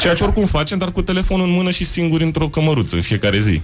Ceea 0.00 0.14
ce 0.14 0.22
oricum 0.24 0.46
facem, 0.46 0.78
dar 0.78 0.92
cu 0.92 1.02
telefonul 1.02 1.46
în 1.46 1.52
mână 1.52 1.70
și 1.70 1.84
singuri 1.84 2.24
într-o 2.24 2.48
cămăruță 2.48 2.94
în 2.96 3.02
fiecare 3.02 3.38
zi. 3.40 3.60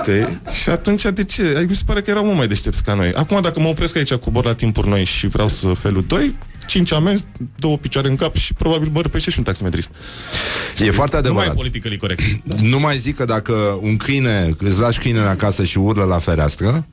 Știi? 0.00 0.40
Și 0.62 0.68
atunci 0.68 1.02
de 1.02 1.24
ce? 1.24 1.54
Ai- 1.56 1.64
Mi 1.68 1.74
se 1.74 1.82
pare 1.86 2.00
că 2.02 2.10
erau 2.10 2.24
mult 2.24 2.36
mai 2.36 2.48
deștepți 2.48 2.82
ca 2.82 2.94
noi. 2.94 3.12
Acum 3.12 3.40
dacă 3.42 3.60
mă 3.60 3.68
opresc 3.68 3.96
aici 3.96 4.12
cu 4.14 4.30
bor 4.30 4.44
la 4.44 4.54
timpuri 4.54 4.88
noi 4.88 5.04
și 5.04 5.26
vreau 5.26 5.48
să 5.48 5.72
felul 5.72 6.04
2, 6.06 6.34
5 6.66 6.92
amenzi, 6.92 7.24
două 7.56 7.76
picioare 7.76 8.08
în 8.08 8.16
cap 8.16 8.36
și 8.36 8.52
probabil 8.54 8.88
mă 8.92 9.00
răpește 9.00 9.30
și 9.30 9.38
un 9.38 9.44
taximetrist. 9.44 9.90
E 10.78 10.90
foarte 10.90 11.16
Nu 11.16 11.22
mai 11.22 11.32
e 11.32 11.48
adevărat. 11.48 11.54
politically 11.54 11.96
corect. 11.98 12.20
Nu 12.60 12.78
mai 12.78 12.96
zic 12.96 13.16
că 13.16 13.24
dacă 13.24 13.78
un 13.80 13.96
câine, 13.96 14.54
îți 14.58 14.78
lași 14.80 14.98
câinele 14.98 15.28
acasă 15.28 15.64
și 15.64 15.78
urlă 15.78 16.04
la 16.04 16.18
fereastră, 16.18 16.86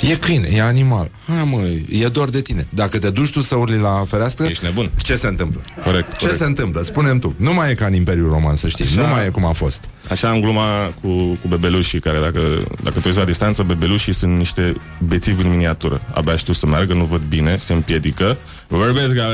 e 0.00 0.14
câine, 0.16 0.48
e 0.52 0.62
animal. 0.62 1.10
Hai 1.26 1.48
mă, 1.50 1.60
e 2.04 2.06
doar 2.08 2.28
de 2.28 2.40
tine. 2.40 2.66
Dacă 2.70 2.98
te 2.98 3.10
duci 3.10 3.30
tu 3.30 3.40
să 3.40 3.54
urli 3.54 3.78
la 3.80 4.04
fereastră, 4.08 4.46
Ești 4.46 4.64
nebun. 4.64 4.90
ce 5.02 5.16
se 5.16 5.26
întâmplă? 5.26 5.60
Corect, 5.84 6.10
Ce 6.10 6.16
corect. 6.18 6.38
se 6.38 6.44
întâmplă? 6.44 6.82
Spune-mi 6.82 7.20
tu. 7.20 7.34
Nu 7.36 7.54
mai 7.54 7.70
e 7.70 7.74
ca 7.74 7.86
în 7.86 7.94
Imperiul 7.94 8.30
Roman, 8.30 8.56
să 8.56 8.68
știi. 8.68 8.84
Așa. 8.84 9.00
Nu 9.00 9.06
mai 9.14 9.26
e 9.26 9.28
cum 9.28 9.44
a 9.44 9.52
fost. 9.52 9.80
Așa 10.10 10.28
am 10.28 10.40
gluma 10.40 10.92
cu, 11.00 11.08
cu 11.18 11.48
bebelușii 11.48 12.00
care 12.00 12.18
dacă, 12.20 12.40
dacă 12.82 12.98
te 13.00 13.06
uiți 13.08 13.18
la 13.18 13.24
distanță, 13.24 13.62
bebelușii 13.62 14.14
sunt 14.14 14.36
niște 14.36 14.74
bețivi 15.06 15.42
în 15.42 15.50
miniatură. 15.50 16.00
Abia 16.14 16.36
știu 16.36 16.52
să 16.52 16.66
meargă, 16.66 16.94
nu 16.94 17.04
văd 17.04 17.22
bine, 17.28 17.56
se 17.56 17.72
împiedică, 17.72 18.38
vorbesc 18.68 19.14
ca 19.14 19.26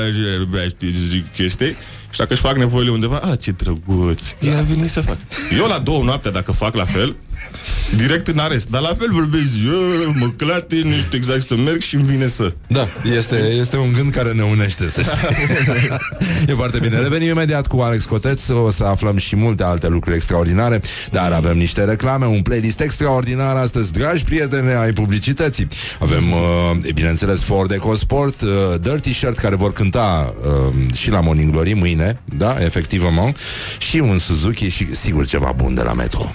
zic 1.09 1.31
chestii 1.33 1.77
și 2.11 2.19
dacă 2.19 2.33
își 2.33 2.43
fac 2.43 2.57
nevoile 2.57 2.91
undeva, 2.91 3.19
a, 3.19 3.37
ce 3.37 3.51
drăguț, 3.51 4.23
ia 4.41 4.63
veni 4.69 4.89
să 4.89 5.01
fac. 5.01 5.17
Eu 5.59 5.67
la 5.67 5.79
două 5.79 6.03
noaptea, 6.03 6.31
dacă 6.31 6.53
fac 6.53 6.75
la 6.75 6.85
fel, 6.85 7.17
direct 7.97 8.29
în 8.29 8.39
arest, 8.39 8.69
dar 8.69 8.81
la 8.81 8.95
fel 8.99 9.09
vorbesc, 9.11 9.53
eu, 9.65 10.13
mă 10.15 10.29
clate, 10.37 10.81
nu 10.85 10.93
știu 10.93 11.19
exact 11.19 11.47
să 11.47 11.57
merg 11.57 11.81
și 11.81 11.95
îmi 11.95 12.05
vine 12.05 12.29
să. 12.29 12.53
Da, 12.67 12.89
este, 13.17 13.37
este 13.37 13.77
un 13.77 13.93
gând 13.93 14.13
care 14.13 14.33
ne 14.33 14.43
unește, 14.43 14.89
să 14.89 15.03
știi. 15.03 15.89
e 16.53 16.53
foarte 16.53 16.79
bine. 16.79 16.99
Revenim 16.99 17.29
imediat 17.29 17.67
cu 17.67 17.81
Alex 17.81 18.05
Coteț, 18.05 18.49
o 18.49 18.71
să 18.71 18.85
aflăm 18.85 19.17
și 19.17 19.37
multe 19.37 19.63
alte 19.63 19.89
lucruri 19.89 20.17
extraordinare, 20.17 20.81
dar 21.11 21.33
avem 21.33 21.57
niște 21.57 21.85
reclame, 21.85 22.27
un 22.27 22.41
playlist 22.41 22.81
extraordinar 22.81 23.57
astăzi, 23.57 23.93
dragi 23.93 24.25
prieteni 24.25 24.73
ai 24.73 24.93
publicității. 24.93 25.67
Avem, 26.01 26.33
uh, 26.33 26.77
e 26.83 26.93
bineînțeles, 26.93 27.43
Ford 27.43 27.71
EcoSport, 27.71 28.41
uh, 28.41 28.51
Dirty 28.81 29.13
Shirt, 29.13 29.39
care 29.39 29.57
vor 29.57 29.73
cânta 29.73 30.35
uh, 30.69 30.95
și 30.95 31.11
la 31.11 31.21
Morning 31.21 31.51
Glory 31.53 31.73
mâine, 31.73 32.21
da, 32.37 32.57
efectivament, 32.61 33.39
și 33.79 33.97
un 33.97 34.19
Suzuki 34.19 34.69
și, 34.69 34.95
sigur, 34.95 35.27
ceva 35.27 35.53
bun 35.57 35.75
de 35.75 35.83
la 35.83 35.93
Metro. 35.93 36.31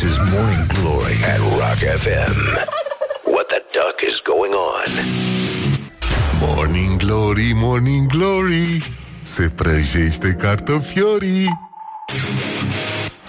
This 0.00 0.16
is 0.16 0.30
Morning 0.30 0.64
Glory 0.74 1.14
at 1.24 1.40
Rock 1.58 1.78
FM. 1.78 2.36
What 3.24 3.48
the 3.48 3.60
duck 3.72 4.00
is 4.04 4.20
going 4.20 4.52
on? 4.52 4.88
Morning 6.38 6.98
Glory, 6.98 7.52
Morning 7.54 8.08
Glory 8.08 8.96
Se 9.22 9.50
prăjește 9.50 10.34
cartofiorii 10.34 11.48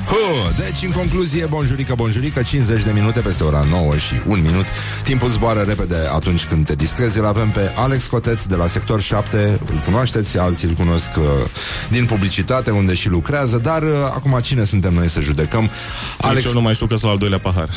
Huh, 0.09 0.55
deci, 0.57 0.83
în 0.83 0.91
concluzie, 0.91 1.45
bonjurică, 1.45 1.93
bonjurică, 1.95 2.41
50 2.41 2.83
de 2.83 2.91
minute 2.91 3.19
peste 3.19 3.43
ora 3.43 3.65
9 3.69 3.97
și 3.97 4.13
1 4.27 4.41
minut. 4.41 4.65
Timpul 5.03 5.29
zboară 5.29 5.61
repede 5.61 5.95
atunci 6.13 6.45
când 6.45 6.65
te 6.65 6.75
distrezi. 6.75 7.17
Îl 7.17 7.25
avem 7.25 7.49
pe 7.49 7.73
Alex 7.75 8.05
Coteț 8.05 8.43
de 8.43 8.55
la 8.55 8.67
Sector 8.67 9.01
7. 9.01 9.59
Îl 9.71 9.81
cunoașteți, 9.85 10.37
alții 10.37 10.67
îl 10.67 10.73
cunosc 10.73 11.11
uh, 11.17 11.23
din 11.89 12.05
publicitate, 12.05 12.71
unde 12.71 12.93
și 12.93 13.09
lucrează. 13.09 13.57
Dar 13.57 13.81
uh, 13.81 13.89
acum 14.03 14.39
cine 14.43 14.63
suntem 14.63 14.93
noi 14.93 15.09
să 15.09 15.21
judecăm? 15.21 15.59
Alex... 15.59 15.75
Alex, 16.21 16.45
eu 16.45 16.53
nu 16.53 16.61
mai 16.61 16.73
știu 16.73 16.87
că 16.87 16.95
sunt 16.95 17.11
al 17.11 17.17
doilea 17.17 17.39
pahar. 17.39 17.69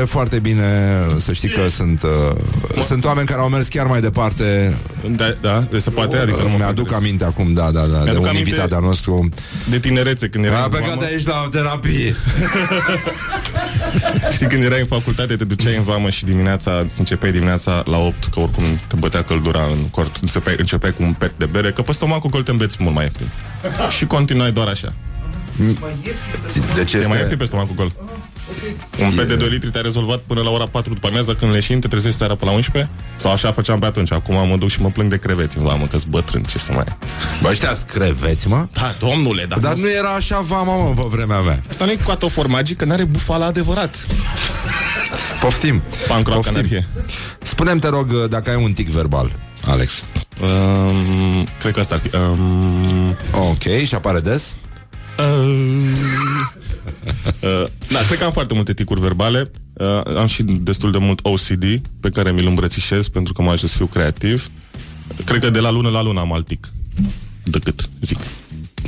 e 0.00 0.04
foarte 0.04 0.38
bine 0.38 0.98
să 1.18 1.32
știi 1.32 1.48
că 1.48 1.68
sunt, 1.68 2.02
uh, 2.02 2.84
sunt 2.86 3.04
oameni 3.04 3.26
care 3.26 3.40
au 3.40 3.48
mers 3.48 3.68
chiar 3.68 3.86
mai 3.86 4.00
departe. 4.00 4.76
Da, 5.16 5.34
da, 5.40 5.64
de 5.70 5.78
se 5.78 5.90
poate, 5.90 6.16
adică 6.16 6.42
nu 6.42 6.48
mă 6.48 6.56
Mi-aduc 6.56 6.88
fac 6.88 6.96
aminte 6.96 7.24
acum, 7.24 7.52
da, 7.52 7.70
da, 7.70 7.80
da, 7.80 7.86
de 7.86 8.02
Mi-aduc 8.04 8.22
un 8.22 8.28
aminte- 8.28 8.48
invitat 8.50 8.72
al 8.72 8.82
nostru. 8.82 9.28
de 9.70 9.78
tinerețe, 9.78 10.28
când 10.28 10.44
A 10.44 10.48
eram 10.48 10.62
în 10.64 10.68
plecat 10.70 10.88
vamă. 10.88 11.00
de 11.00 11.06
aici 11.14 11.26
la 11.26 11.48
terapie. 11.50 12.14
Știi, 14.32 14.46
când 14.46 14.62
erai 14.62 14.80
în 14.80 14.86
facultate, 14.86 15.36
te 15.36 15.44
duceai 15.44 15.76
în 15.76 15.82
vamă 15.82 16.10
și 16.10 16.24
dimineața, 16.24 16.82
îți 16.84 16.98
începeai 16.98 17.32
dimineața 17.32 17.82
la 17.86 17.98
8, 17.98 18.24
că 18.24 18.40
oricum 18.40 18.64
te 18.86 18.96
bătea 18.98 19.22
căldura 19.24 19.62
în 19.62 19.88
cort, 19.90 20.16
începeai, 20.22 20.54
începeai 20.58 20.92
cu 20.94 21.02
un 21.02 21.12
pet 21.12 21.32
de 21.38 21.44
bere, 21.46 21.70
că 21.72 21.82
pe 21.82 21.92
stomacul 21.92 22.30
gol 22.30 22.42
te 22.42 22.50
îmbeți 22.50 22.76
mult 22.80 22.94
mai 22.94 23.04
ieftin. 23.04 23.30
Și 23.96 24.06
continuai 24.06 24.52
doar 24.52 24.66
așa. 24.68 24.92
Deci 26.74 26.92
E 26.92 26.96
mai 26.96 27.06
ieftin 27.06 27.22
este... 27.22 27.36
pe 27.36 27.44
stomacul 27.44 27.74
gol. 27.74 27.92
Un 29.02 29.12
pet 29.16 29.28
de 29.28 29.34
2 29.34 29.48
litri 29.48 29.70
te-a 29.70 29.80
rezolvat 29.80 30.18
până 30.18 30.40
la 30.40 30.50
ora 30.50 30.66
4 30.66 30.92
după 30.94 31.06
amiază 31.06 31.34
când 31.34 31.52
leșin, 31.52 31.80
te 31.80 31.88
trezești 31.88 32.18
seara 32.18 32.34
până 32.34 32.50
la 32.50 32.56
11? 32.56 32.92
Sau 33.16 33.32
așa 33.32 33.52
făceam 33.52 33.78
pe 33.78 33.86
atunci. 33.86 34.12
Acum 34.12 34.48
mă 34.48 34.56
duc 34.56 34.68
și 34.68 34.80
mă 34.80 34.88
plâng 34.90 35.10
de 35.10 35.18
creveți 35.18 35.56
în 35.58 35.62
vamă, 35.64 35.86
că-s 35.86 36.02
bătrân, 36.02 36.42
ce 36.42 36.58
să 36.58 36.72
mai... 36.72 36.84
Bă, 37.42 37.48
ăștia 37.48 37.76
creveți, 37.86 38.48
mă? 38.48 38.66
Da, 38.72 38.94
domnule, 38.98 39.44
dar, 39.48 39.58
Dar 39.58 39.74
nu 39.76 39.90
era 39.90 40.08
așa 40.14 40.40
vama, 40.40 40.76
mă, 40.76 40.94
pe 40.94 41.02
vremea 41.10 41.40
mea. 41.40 41.62
Asta 41.68 41.84
nu 41.84 41.90
e 41.90 41.96
coată 42.04 42.26
formagii, 42.26 42.74
că 42.74 42.84
n-are 42.84 43.04
bufala 43.04 43.46
adevărat. 43.46 44.06
Poftim. 45.40 45.82
Pancroc, 46.08 46.36
Poftim. 46.36 46.56
anarhie. 46.56 46.86
Spune-mi, 47.42 47.80
te 47.80 47.88
rog, 47.88 48.26
dacă 48.26 48.50
ai 48.50 48.62
un 48.64 48.72
tic 48.72 48.88
verbal, 48.88 49.32
Alex. 49.66 50.02
Um, 50.42 51.46
cred 51.58 51.72
că 51.72 51.80
asta 51.80 51.94
ar 51.94 52.00
fi. 52.00 52.10
Um, 52.16 53.16
Ok, 53.32 53.62
și 53.86 53.94
apare 53.94 54.20
des? 54.20 54.54
Uh, 55.18 55.56
da, 57.94 57.98
cred 58.06 58.18
că 58.18 58.24
am 58.24 58.32
foarte 58.32 58.54
multe 58.54 58.74
ticuri 58.74 59.00
verbale. 59.00 59.50
Uh, 59.72 60.16
am 60.16 60.26
și 60.26 60.42
destul 60.42 60.90
de 60.90 60.98
mult 60.98 61.20
OCD 61.22 61.64
pe 62.00 62.10
care 62.10 62.32
mi-l 62.32 62.46
îmbrățișez 62.46 63.08
pentru 63.08 63.32
că 63.32 63.42
mă 63.42 63.50
ajută 63.50 63.66
să 63.66 63.76
fiu 63.76 63.86
creativ. 63.86 64.50
Cred 65.24 65.40
că 65.40 65.50
de 65.50 65.60
la 65.60 65.70
lună 65.70 65.88
la 65.88 66.02
lună 66.02 66.20
am 66.20 66.32
alt 66.32 66.46
tic. 66.46 66.68
Decât, 67.44 67.88
zic. 68.00 68.18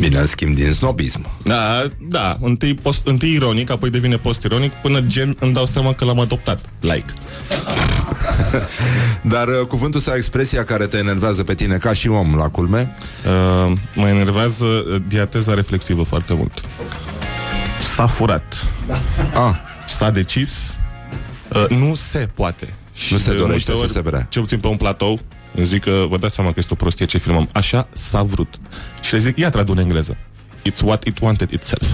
Bine, 0.00 0.18
îl 0.18 0.26
schimb 0.26 0.54
din 0.54 0.72
snobism. 0.72 1.26
Da, 1.44 1.90
da, 2.08 2.36
întâi, 2.40 2.74
post, 2.74 3.06
întâi 3.06 3.32
ironic, 3.32 3.70
apoi 3.70 3.90
devine 3.90 4.16
post-ironic, 4.16 4.72
până 4.72 5.00
gen 5.00 5.36
îmi 5.40 5.52
dau 5.52 5.66
seama 5.66 5.92
că 5.92 6.04
l-am 6.04 6.20
adoptat. 6.20 6.60
Like. 6.80 7.12
Dar 9.32 9.48
uh, 9.48 9.66
cuvântul 9.68 10.00
sau 10.00 10.14
expresia 10.14 10.64
care 10.64 10.86
te 10.86 10.96
enervează 10.96 11.44
pe 11.44 11.54
tine 11.54 11.76
ca 11.76 11.92
și 11.92 12.08
om 12.08 12.34
la 12.34 12.48
culme? 12.48 12.94
Uh, 13.26 13.72
mă 13.94 14.08
enervează 14.08 14.64
uh, 14.64 15.02
diateza 15.08 15.54
reflexivă 15.54 16.02
foarte 16.02 16.34
mult. 16.34 16.64
S-a 17.80 18.06
furat. 18.06 18.66
Ah, 19.34 19.54
S-a 19.86 20.10
decis. 20.10 20.50
Uh, 21.48 21.66
nu 21.68 21.94
se 21.94 22.28
poate. 22.34 22.74
Și 22.94 23.12
Nu 23.12 23.18
se 23.18 23.30
de 23.30 23.36
dorește 23.36 23.70
multe 23.72 23.86
să 23.86 23.92
se 23.92 24.00
vrea. 24.00 24.26
Cel 24.30 24.42
puțin 24.42 24.58
pe 24.58 24.66
un 24.66 24.76
platou 24.76 25.20
îmi 25.54 25.66
zic 25.66 25.82
că 25.82 26.04
vă 26.08 26.18
dați 26.18 26.34
seama 26.34 26.50
că 26.50 26.56
este 26.58 26.72
o 26.72 26.76
prostie 26.76 27.06
ce 27.06 27.18
filmăm. 27.18 27.48
Așa 27.52 27.88
s-a 27.92 28.22
vrut. 28.22 28.54
Și 29.00 29.12
le 29.12 29.18
zic, 29.18 29.36
ia 29.38 29.50
tradu 29.50 29.72
în 29.72 29.78
engleză. 29.78 30.16
It's 30.70 30.80
what 30.84 31.04
it 31.04 31.18
wanted 31.20 31.50
itself. 31.50 31.88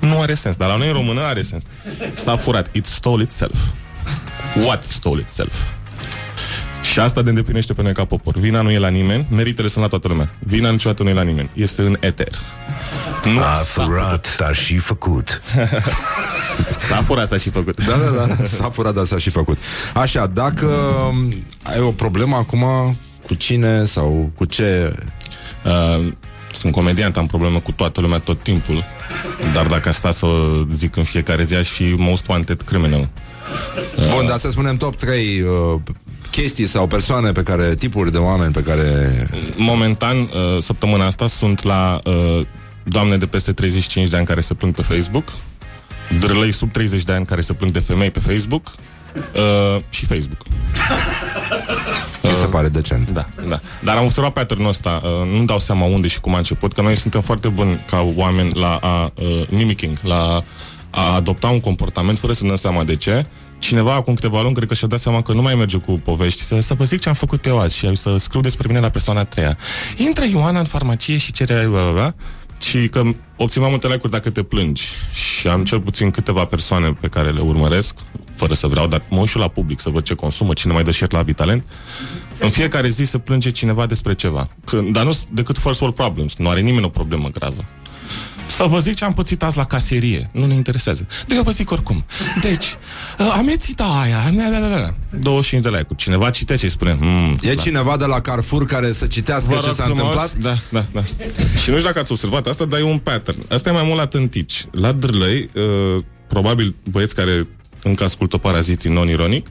Nu 0.00 0.20
are 0.20 0.34
sens, 0.34 0.56
dar 0.56 0.68
la 0.68 0.76
noi 0.76 0.86
în 0.86 0.92
română 0.92 1.20
are 1.20 1.42
sens. 1.42 1.64
S-a 2.12 2.36
furat. 2.36 2.74
It 2.74 2.86
stole 2.86 3.22
itself. 3.22 3.58
What 4.64 4.84
stole 4.84 5.20
itself? 5.20 5.70
Și 6.96 7.02
asta 7.02 7.20
ne 7.20 7.28
îndeplinește 7.28 7.72
pe 7.72 7.82
noi 7.82 7.92
ca 7.92 8.04
popor. 8.04 8.36
Vina 8.36 8.60
nu 8.60 8.70
e 8.70 8.78
la 8.78 8.88
nimeni, 8.88 9.26
meritele 9.30 9.68
sunt 9.68 9.82
la 9.82 9.88
toată 9.90 10.08
lumea. 10.08 10.34
Vina 10.38 10.70
niciodată 10.70 11.02
nu 11.02 11.08
e 11.08 11.12
la 11.12 11.22
nimeni. 11.22 11.50
Este 11.54 11.82
în 11.82 11.96
eter. 12.00 12.28
Nu 13.24 13.40
A 13.40 13.54
s-a 13.54 13.82
furat, 13.82 14.36
dar 14.38 14.54
și 14.54 14.78
făcut. 14.78 15.42
S-a 16.88 16.96
furat, 16.96 17.28
s-a 17.28 17.36
și 17.36 17.50
făcut. 17.50 17.86
da, 17.86 17.96
da, 17.96 18.26
da, 18.26 18.44
s-a 18.44 18.70
furat, 18.70 18.94
dar 18.94 19.04
s-a 19.04 19.18
și 19.18 19.30
făcut. 19.30 19.58
Așa, 19.94 20.26
dacă 20.26 20.66
um, 20.66 21.34
ai 21.62 21.80
o 21.80 21.90
problemă 21.90 22.36
acum 22.36 22.64
cu 23.26 23.34
cine 23.34 23.84
sau 23.84 24.30
cu 24.36 24.44
ce... 24.44 24.94
Uh, 25.64 26.12
sunt 26.52 26.72
comediant, 26.72 27.16
am 27.16 27.26
probleme 27.26 27.58
cu 27.58 27.72
toată 27.72 28.00
lumea 28.00 28.18
tot 28.18 28.42
timpul. 28.42 28.84
Dar 29.54 29.66
dacă 29.66 29.88
aș 29.88 29.96
sta 29.96 30.10
să 30.10 30.26
o 30.26 30.64
zic 30.72 30.96
în 30.96 31.04
fiecare 31.04 31.44
zi, 31.44 31.54
aș 31.54 31.68
fi 31.68 31.94
most 31.96 32.28
wanted 32.28 32.62
criminal. 32.62 33.08
Bun, 33.96 34.26
dar 34.26 34.38
să 34.38 34.50
spunem 34.50 34.76
top 34.76 34.96
3 34.96 35.40
uh, 35.40 35.80
chestii 36.30 36.66
sau 36.66 36.86
persoane 36.86 37.32
pe 37.32 37.42
care, 37.42 37.74
tipuri 37.74 38.12
de 38.12 38.18
oameni 38.18 38.52
pe 38.52 38.62
care... 38.62 39.28
Momentan, 39.56 40.16
uh, 40.18 40.28
săptămâna 40.60 41.06
asta, 41.06 41.26
sunt 41.26 41.62
la 41.62 42.00
uh, 42.04 42.46
doamne 42.82 43.16
de 43.16 43.26
peste 43.26 43.52
35 43.52 44.08
de 44.08 44.16
ani 44.16 44.26
care 44.26 44.40
se 44.40 44.54
plâng 44.54 44.74
pe 44.74 44.82
Facebook, 44.82 45.24
drălăi 46.18 46.52
sub 46.52 46.72
30 46.72 47.02
de 47.02 47.12
ani 47.12 47.26
care 47.26 47.40
se 47.40 47.52
plâng 47.52 47.72
de 47.72 47.78
femei 47.78 48.10
pe 48.10 48.20
Facebook 48.20 48.66
uh, 49.34 49.82
și 49.88 50.06
Facebook. 50.06 50.42
Mi 52.22 52.30
se 52.40 52.46
pare 52.46 52.68
decent. 52.68 53.10
Da, 53.10 53.26
da. 53.48 53.60
Dar 53.82 53.96
am 53.96 54.04
observat 54.04 54.32
pattern-ul 54.32 54.68
ăsta, 54.68 55.02
uh, 55.04 55.38
nu 55.38 55.44
dau 55.44 55.58
seama 55.58 55.84
unde 55.84 56.08
și 56.08 56.20
cum 56.20 56.34
a 56.34 56.36
început, 56.36 56.72
că 56.72 56.82
noi 56.82 56.96
suntem 56.96 57.20
foarte 57.20 57.48
buni 57.48 57.84
ca 57.86 58.12
oameni 58.16 58.52
la 58.54 58.76
a 58.76 59.12
uh, 59.14 59.46
mimicking, 59.48 59.98
la 60.02 60.44
a 60.90 61.14
adopta 61.14 61.48
un 61.48 61.60
comportament 61.60 62.18
fără 62.18 62.32
să 62.32 62.42
ne 62.42 62.48
dăm 62.48 62.56
seama 62.56 62.84
de 62.84 62.96
ce. 62.96 63.26
Cineva 63.58 63.94
acum 63.94 64.14
câteva 64.14 64.42
luni 64.42 64.54
cred 64.54 64.68
că 64.68 64.74
și-a 64.74 64.88
dat 64.88 65.00
seama 65.00 65.22
că 65.22 65.32
nu 65.32 65.42
mai 65.42 65.54
merge 65.54 65.78
cu 65.78 65.92
povești 65.92 66.42
Să, 66.42 66.60
să 66.60 66.74
vă 66.74 66.84
zic 66.84 67.00
ce 67.00 67.08
am 67.08 67.14
făcut 67.14 67.46
eu 67.46 67.60
azi 67.60 67.76
Și 67.76 67.96
să 67.96 68.16
scriu 68.16 68.40
despre 68.40 68.66
mine 68.68 68.80
la 68.80 68.88
persoana 68.88 69.20
a 69.20 69.24
treia 69.24 69.58
Intră 69.96 70.24
Ioana 70.24 70.58
în 70.58 70.64
farmacie 70.64 71.16
și 71.16 71.32
cere 71.32 71.66
bla, 71.68 71.82
bla, 71.82 71.92
bla, 71.92 72.14
Și 72.60 72.88
că 72.88 73.02
obțin 73.36 73.60
mai 73.60 73.70
multe 73.70 73.86
like-uri 73.86 74.12
dacă 74.12 74.30
te 74.30 74.42
plângi 74.42 74.84
Și 75.12 75.48
am 75.48 75.64
cel 75.64 75.80
puțin 75.80 76.10
câteva 76.10 76.44
persoane 76.44 76.96
pe 77.00 77.08
care 77.08 77.30
le 77.30 77.40
urmăresc 77.40 77.94
fără 78.36 78.54
să 78.54 78.66
vreau, 78.66 78.86
dar 78.86 79.02
mă 79.08 79.18
uit 79.18 79.28
și 79.28 79.36
eu 79.36 79.42
la 79.42 79.48
public 79.48 79.80
să 79.80 79.88
văd 79.88 80.04
ce 80.04 80.14
consumă, 80.14 80.52
cine 80.52 80.72
mai 80.72 80.82
dă 80.82 80.90
share 80.90 81.16
la 81.16 81.22
Vitalent. 81.22 81.64
În 82.38 82.50
fiecare 82.50 82.88
zi 82.88 83.04
se 83.04 83.18
plânge 83.18 83.50
cineva 83.50 83.86
despre 83.86 84.14
ceva. 84.14 84.48
Că, 84.64 84.80
dar 84.92 85.04
nu 85.04 85.18
decât 85.32 85.58
first 85.58 85.80
world 85.80 85.96
problems. 85.96 86.36
Nu 86.36 86.48
are 86.48 86.60
nimeni 86.60 86.84
o 86.84 86.88
problemă 86.88 87.28
gravă. 87.28 87.64
Să 88.46 88.64
vă 88.68 88.78
zic 88.78 88.94
ce 88.96 89.04
am 89.04 89.12
pățit 89.12 89.42
azi 89.42 89.56
la 89.56 89.64
caserie. 89.64 90.30
Nu 90.32 90.46
ne 90.46 90.54
interesează. 90.54 91.06
De 91.26 91.34
eu 91.34 91.42
vă 91.42 91.50
zic 91.50 91.70
oricum. 91.70 92.04
Deci, 92.40 92.64
uh, 93.18 93.34
amețita 93.38 93.84
aia, 94.02 94.30
bla, 94.34 94.44
bla, 94.48 94.58
bla, 94.58 94.76
bla. 94.76 94.94
25 95.20 95.62
de 95.62 95.68
like. 95.68 95.86
Cineva 95.96 96.30
citește 96.30 96.66
și 96.66 96.72
spune... 96.72 96.96
Mm, 97.00 97.38
E 97.42 97.54
la- 97.54 97.62
cineva 97.62 97.96
de 97.96 98.04
la 98.04 98.20
Carrefour 98.20 98.64
care 98.66 98.92
să 98.92 99.06
citească 99.06 99.54
Vă 99.54 99.60
ce 99.60 99.66
rog 99.66 99.74
s-a 99.76 99.82
frumos. 99.82 100.00
întâmplat? 100.02 100.34
Da, 100.34 100.58
da, 100.68 100.84
da. 100.92 101.02
și 101.62 101.70
nu 101.70 101.76
știu 101.76 101.80
dacă 101.86 101.98
ați 101.98 102.12
observat 102.12 102.46
asta, 102.46 102.64
dar 102.64 102.78
e 102.80 102.82
un 102.82 102.98
pattern. 102.98 103.38
Asta 103.48 103.68
e 103.68 103.72
mai 103.72 103.84
mult 103.84 103.98
la 103.98 104.06
tântici. 104.06 104.64
La 104.70 104.92
drlăi, 104.92 105.50
uh, 105.54 106.02
probabil 106.28 106.74
băieți 106.90 107.14
care 107.14 107.46
încă 107.86 108.04
ascultă 108.04 108.36
paraziții 108.36 108.90
non-ironic, 108.90 109.46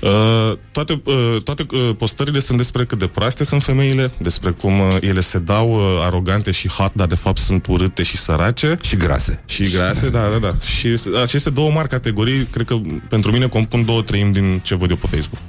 uh, 0.00 0.52
toate, 0.72 1.00
uh, 1.04 1.36
toate 1.44 1.66
uh, 1.72 1.90
postările 1.98 2.40
sunt 2.40 2.58
despre 2.58 2.84
cât 2.84 2.98
de 2.98 3.06
proaste 3.06 3.44
sunt 3.44 3.62
femeile, 3.62 4.10
despre 4.18 4.50
cum 4.50 4.80
uh, 4.80 4.96
ele 5.00 5.20
se 5.20 5.38
dau 5.38 5.72
uh, 5.74 5.80
arogante 6.04 6.50
și 6.50 6.68
hot, 6.68 6.94
dar 6.94 7.06
de 7.06 7.14
fapt 7.14 7.38
sunt 7.38 7.66
urâte 7.66 8.02
și 8.02 8.16
sărace. 8.16 8.78
Și 8.82 8.96
grase. 8.96 9.42
Și 9.46 9.70
grase, 9.70 10.10
da, 10.10 10.28
da, 10.32 10.38
da. 10.38 10.56
Și 10.78 10.96
s- 10.96 11.06
aceste 11.22 11.50
două 11.50 11.70
mari 11.70 11.88
categorii, 11.88 12.44
cred 12.52 12.66
că 12.66 12.76
pentru 13.08 13.30
mine 13.32 13.46
compun 13.46 13.84
două 13.84 14.02
treimi 14.02 14.32
din 14.32 14.60
ce 14.64 14.74
văd 14.74 14.90
eu 14.90 14.96
pe 14.96 15.06
Facebook. 15.06 15.40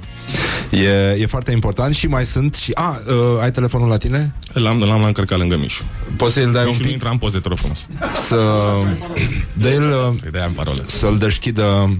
E, 0.70 1.20
e 1.20 1.26
foarte 1.26 1.50
important 1.52 1.94
și 1.94 2.06
mai 2.06 2.24
sunt 2.26 2.54
și... 2.54 2.70
A, 2.74 2.98
uh, 3.06 3.42
ai 3.42 3.50
telefonul 3.50 3.88
la 3.88 3.96
tine? 3.96 4.34
L-am, 4.52 4.78
l-am 4.80 5.00
la 5.00 5.06
încărcat 5.06 5.38
lângă 5.38 5.56
Mișu. 5.56 5.84
Poți 6.16 6.32
să-l 6.32 6.52
dai 6.52 6.62
un 6.62 6.66
Mișu 6.68 6.78
nu 6.78 6.84
pic? 6.84 6.92
intra 6.92 7.10
în 7.10 7.18
poze, 7.18 7.38
te 7.38 7.48
rog 7.48 7.58
frumos. 7.58 7.86
Să... 8.28 8.36
Dă-l... 9.52 9.82
uh, 10.12 10.20
Îi 10.24 10.30
dai 10.30 10.44
în 10.46 10.52
parolă. 10.52 10.84
Să-l 10.86 11.18
deschidă 11.18 11.96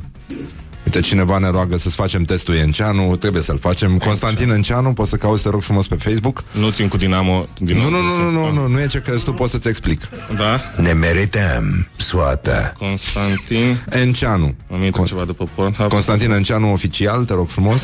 Uite, 0.84 1.00
cineva 1.00 1.38
ne 1.38 1.48
roagă 1.50 1.76
să-ți 1.76 1.94
facem 1.94 2.22
testul 2.22 2.54
Enceanu 2.54 3.16
Trebuie 3.16 3.42
să-l 3.42 3.58
facem 3.58 3.98
Constantin 3.98 4.50
Enceanu, 4.50 4.92
poți 4.92 5.10
să 5.10 5.16
cauți, 5.16 5.42
te 5.42 5.48
rog 5.48 5.62
frumos, 5.62 5.86
pe 5.86 5.94
Facebook 5.94 6.44
Nu 6.52 6.70
țin 6.70 6.88
cu 6.88 6.96
Dinamo. 6.96 7.46
Din 7.58 7.76
Nu, 7.76 7.90
nu, 7.90 8.00
nu, 8.02 8.30
nu, 8.30 8.30
nu, 8.30 8.52
nu, 8.52 8.66
nu 8.68 8.80
e 8.80 8.86
ce 8.86 9.00
crezi 9.00 9.24
tu, 9.24 9.32
pot 9.32 9.50
să-ți 9.50 9.68
explic 9.68 10.08
Da? 10.36 10.60
Ne 10.76 10.92
merităm 10.92 11.88
soata. 11.96 12.72
Constantin. 12.78 13.84
Enceanu 13.90 14.54
Am 14.72 14.82
intrat 14.82 15.04
Con- 15.04 15.08
ceva 15.08 15.24
după 15.24 15.48
Pornhub. 15.54 15.88
Constantin 15.88 16.30
Enceanu 16.30 16.72
oficial, 16.72 17.24
te 17.24 17.32
rog 17.34 17.48
frumos 17.48 17.82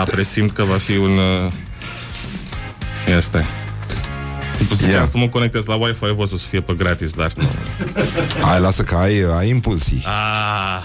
A, 0.00 0.02
presimt 0.02 0.52
că 0.52 0.62
va 0.64 0.76
fi 0.76 0.96
un... 0.96 1.10
Uh... 1.10 1.52
Este. 3.16 3.46
Ziceam 4.74 4.90
Ia. 4.92 5.04
să 5.04 5.18
mă 5.18 5.28
conectez 5.28 5.64
la 5.66 5.74
Wi-Fi, 5.74 6.04
o 6.16 6.26
să 6.26 6.36
fie 6.36 6.60
pe 6.60 6.72
gratis, 6.72 7.12
dar 7.12 7.32
nu. 7.36 7.48
Hai, 8.40 8.60
lasă 8.60 8.82
că 8.82 8.94
ai, 8.94 9.22
ai 9.38 9.48
impulsii 9.48 10.02
Ah, 10.06 10.82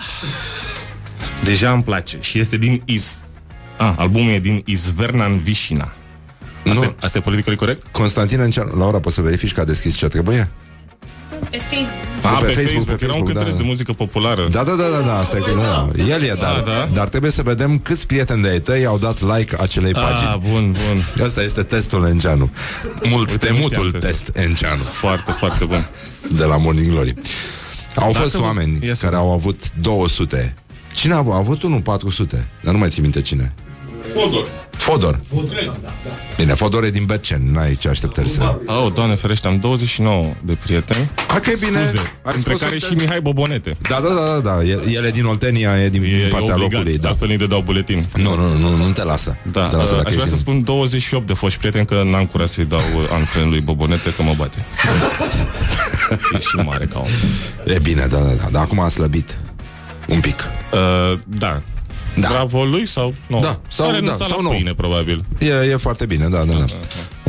deja 1.43 1.71
îmi 1.71 1.83
place. 1.83 2.17
Și 2.21 2.39
este 2.39 2.57
din 2.57 2.81
Is. 2.85 3.21
Ah, 3.77 3.93
albumul 3.97 4.31
e 4.31 4.39
din 4.39 4.61
Izvernan 4.65 5.39
Vișina. 5.39 5.93
Asta, 6.67 6.79
Nu. 6.79 6.83
e, 6.83 6.95
asta 7.01 7.17
e 7.17 7.21
politically 7.21 7.57
corect? 7.57 7.83
Constantin 7.91 8.39
Enceanu 8.39 8.77
Laura, 8.77 8.99
poți 8.99 9.15
să 9.15 9.21
verifici 9.21 9.53
că 9.53 9.61
a 9.61 9.63
deschis 9.63 9.95
ce 9.95 10.07
trebuie? 10.07 10.49
Pe 11.49 11.57
Facebook. 11.69 12.05
Ah, 12.21 12.37
pe 12.39 12.45
pe, 12.45 12.51
Facebook, 12.51 12.65
Facebook, 12.67 12.85
pe 12.85 13.03
Era 13.03 13.13
un 13.13 13.19
Facebook, 13.19 13.25
cântăresc 13.25 13.57
da. 13.57 13.61
de 13.63 13.69
muzică 13.69 13.93
populară. 13.93 14.47
Da, 14.51 14.63
da, 14.63 14.71
da, 14.71 14.83
da, 14.97 15.05
da, 15.05 15.17
asta 15.17 15.37
e 15.37 15.39
că 15.39 15.51
da. 15.61 16.03
El 16.13 16.21
e, 16.21 16.33
dar, 16.39 16.59
Da, 16.59 16.71
da. 16.71 16.89
dar 16.93 17.07
trebuie 17.07 17.31
să 17.31 17.41
vedem 17.43 17.79
câți 17.79 18.05
prieteni 18.05 18.41
de 18.41 18.47
ai 18.49 18.59
tăi 18.59 18.85
au 18.85 18.97
dat 18.97 19.21
like 19.37 19.55
acelei 19.59 19.91
Ah, 19.93 20.01
pagini. 20.01 20.51
bun, 20.51 20.75
bun. 21.15 21.25
Asta 21.25 21.41
este 21.41 21.63
testul 21.63 22.03
Enceanu. 22.05 22.49
Mult 23.09 23.29
Uite, 23.29 23.49
nu 23.49 23.55
temutul 23.55 23.85
știam 23.85 24.01
test 24.01 24.31
Enceanu 24.33 24.81
Foarte, 24.83 25.31
foarte 25.31 25.65
bun. 25.65 25.87
de 26.31 26.43
la 26.43 26.57
Morning 26.57 26.91
Glory. 26.91 27.13
Au 27.95 28.11
Dacă 28.11 28.21
fost 28.23 28.35
vă- 28.35 28.41
oameni 28.43 28.85
Ia 28.85 28.93
să 28.93 29.05
care 29.05 29.15
au 29.17 29.31
avut 29.31 29.71
200. 29.81 30.53
Cine 30.93 31.13
a, 31.13 31.17
a 31.17 31.35
avut 31.35 31.63
unul 31.63 31.81
400? 31.81 32.47
Dar 32.63 32.73
nu 32.73 32.79
mai 32.79 32.89
țin 32.89 33.01
minte 33.01 33.21
cine. 33.21 33.53
Fodor. 34.17 34.47
Fodor. 34.77 35.19
Bine, 36.37 36.53
Fodor 36.53 36.83
e 36.83 36.89
din 36.89 37.05
Bercen, 37.05 37.51
n-ai 37.51 37.75
ce 37.75 37.89
așteptări 37.89 38.29
să... 38.29 38.59
Oh, 38.65 38.91
doamne 38.93 39.15
ferește, 39.15 39.47
am 39.47 39.57
29 39.59 40.33
de 40.41 40.57
prieteni. 40.63 41.09
Hai 41.27 41.41
că 41.41 41.49
e 41.49 41.57
bine. 41.65 41.85
Scuze, 41.85 41.97
Ai 42.23 42.33
între 42.35 42.53
spus 42.53 42.59
care 42.67 42.79
să 42.79 42.85
și 42.87 42.93
te- 42.93 43.01
Mihai 43.03 43.21
Bobonete. 43.21 43.77
Da, 43.89 43.99
da, 44.01 44.07
da, 44.13 44.39
da, 44.39 44.39
da. 44.55 44.63
El, 44.63 44.81
el 44.93 45.05
e 45.05 45.09
din 45.09 45.25
Oltenia, 45.25 45.83
e 45.83 45.89
din 45.89 46.03
E, 46.03 46.07
partea 46.07 46.49
e 46.49 46.53
obligat, 46.53 46.71
locului. 46.71 46.97
Da. 46.97 47.09
altfel 47.09 47.27
nu-i 47.27 47.47
dau 47.47 47.61
buletin. 47.61 48.05
Nu, 48.15 48.35
nu, 48.35 48.57
nu, 48.57 48.75
nu 48.75 48.91
te 48.91 49.03
lasă. 49.03 49.37
Da, 49.51 49.67
te 49.67 49.75
lasă 49.75 49.89
uh, 49.91 49.95
dacă 49.95 50.07
aș 50.07 50.13
vrea 50.13 50.25
ești 50.25 50.37
să 50.37 50.43
din- 50.43 50.53
spun 50.53 50.63
28 50.63 51.27
de 51.27 51.33
foști 51.33 51.59
prieteni 51.59 51.85
că 51.85 52.03
n-am 52.05 52.25
curat 52.25 52.47
să-i 52.49 52.65
dau 52.65 52.79
uh, 52.79 53.09
unfriend 53.17 53.51
lui 53.51 53.61
Bobonete 53.61 54.13
că 54.13 54.21
mă 54.23 54.33
bate. 54.37 54.65
e 56.35 56.39
și 56.39 56.55
mare 56.55 56.85
ca 56.85 56.99
om. 56.99 57.07
E 57.73 57.79
bine, 57.79 58.05
da, 58.09 58.17
da, 58.17 58.29
da. 58.41 58.47
Dar 58.51 58.61
acum 58.61 58.79
a 58.79 58.89
slăbit. 58.89 59.37
Un 60.07 60.19
pic. 60.19 60.39
Uh, 60.73 61.19
da. 61.27 61.61
Da. 62.19 62.27
Bravo 62.29 62.65
lui 62.65 62.85
sau 62.87 63.13
nu? 63.27 63.39
Da, 63.39 63.59
sau- 63.67 63.87
A 63.87 63.91
renunțat 63.91 64.17
da, 64.17 64.25
sau 64.25 64.37
la 64.37 64.43
nu. 64.43 64.49
pâine, 64.49 64.73
probabil. 64.73 65.25
E, 65.37 65.45
e 65.47 65.75
foarte 65.77 66.05
bine, 66.05 66.27
da, 66.27 66.43
da, 66.43 66.53
da. 66.53 66.65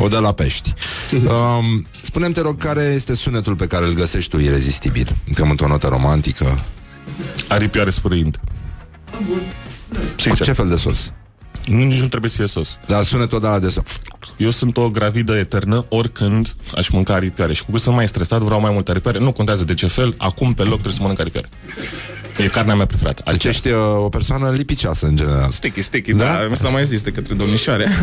O 0.03 0.07
de 0.07 0.17
la 0.17 0.31
pești. 0.31 0.73
Um, 1.13 1.87
spune-mi, 2.01 2.33
te 2.33 2.41
rog, 2.41 2.57
care 2.57 2.81
este 2.81 3.15
sunetul 3.15 3.55
pe 3.55 3.67
care 3.67 3.85
îl 3.85 3.93
găsești 3.93 4.29
tu 4.29 4.39
irezistibil? 4.39 5.15
Intrăm 5.27 5.49
într-o 5.49 5.67
notă 5.67 5.87
romantică. 5.87 6.59
Aripioare 7.47 7.89
sfârâind. 7.89 8.39
Cu 9.11 9.23
Sincer. 10.21 10.45
ce 10.45 10.51
fel 10.53 10.69
de 10.69 10.75
sos? 10.75 11.11
Nu, 11.69 11.83
nici 11.83 11.99
nu 11.99 12.07
trebuie 12.07 12.29
să 12.29 12.35
fie 12.35 12.47
sos. 12.47 12.77
Da, 12.87 13.01
sunetul 13.01 13.43
ăla 13.43 13.59
de 13.59 13.69
sos. 13.69 13.99
Eu 14.37 14.49
sunt 14.49 14.77
o 14.77 14.89
gravidă 14.89 15.35
eternă, 15.37 15.85
oricând 15.89 16.55
aș 16.75 16.89
mânca 16.89 17.13
aripioare. 17.13 17.53
Și 17.53 17.63
cu 17.63 17.71
cât 17.71 17.81
sunt 17.81 17.95
mai 17.95 18.07
stresat, 18.07 18.41
vreau 18.41 18.59
mai 18.59 18.71
multe 18.73 18.91
aripioare. 18.91 19.19
Nu 19.19 19.31
contează 19.31 19.63
de 19.63 19.73
ce 19.73 19.87
fel, 19.87 20.15
acum 20.17 20.53
pe 20.53 20.61
loc 20.61 20.71
trebuie 20.71 20.93
să 20.93 21.01
mănânc 21.01 21.19
aripioare. 21.19 21.49
E 22.37 22.47
carnea 22.47 22.75
mea 22.75 22.85
preferată. 22.85 23.21
Deci 23.25 23.45
Aripioare. 23.45 23.57
ești 23.57 23.69
uh, 23.69 24.03
o 24.05 24.09
persoană 24.09 24.51
lipicioasă, 24.51 25.05
în 25.05 25.15
general. 25.15 25.51
Sticky, 25.51 25.81
sticky, 25.81 26.13
da? 26.13 26.23
da 26.23 26.47
mi 26.49 26.55
s-a 26.55 26.69
mai 26.69 26.85
zis 26.85 27.01
de 27.01 27.11
către 27.11 27.33
domnișoare. 27.33 27.87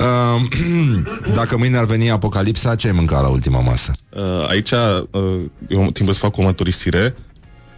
Um, 0.00 0.48
Dacă 1.34 1.56
mâine 1.56 1.76
ar 1.76 1.84
veni 1.84 2.10
apocalipsa, 2.10 2.74
ce 2.74 2.86
ai 2.86 2.92
mâncat 2.92 3.22
la 3.22 3.28
ultima 3.28 3.60
masă? 3.60 3.92
Uh, 4.10 4.48
aici, 4.48 4.70
uh, 4.70 5.40
eu 5.68 5.90
timpul 5.90 6.12
să 6.12 6.18
fac 6.18 6.36
o 6.36 6.42
mărturisire. 6.42 7.14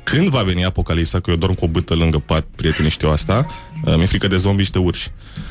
Când 0.03 0.29
va 0.29 0.43
veni 0.43 0.65
apocalipsa, 0.65 1.21
că 1.21 1.31
eu 1.31 1.37
dorm 1.37 1.55
cu 1.55 1.65
o 1.65 1.69
bâtă 1.69 1.95
lângă 1.95 2.19
pat, 2.19 2.47
prietenii 2.57 2.91
știu 2.91 3.11
asta, 3.11 3.47
uh, 3.49 3.72
mi-e 3.85 4.07
frică 4.07 4.27
de 4.27 4.37
zombi 4.37 4.63
și 4.63 4.71
de 4.71 4.79
urși. 4.79 5.09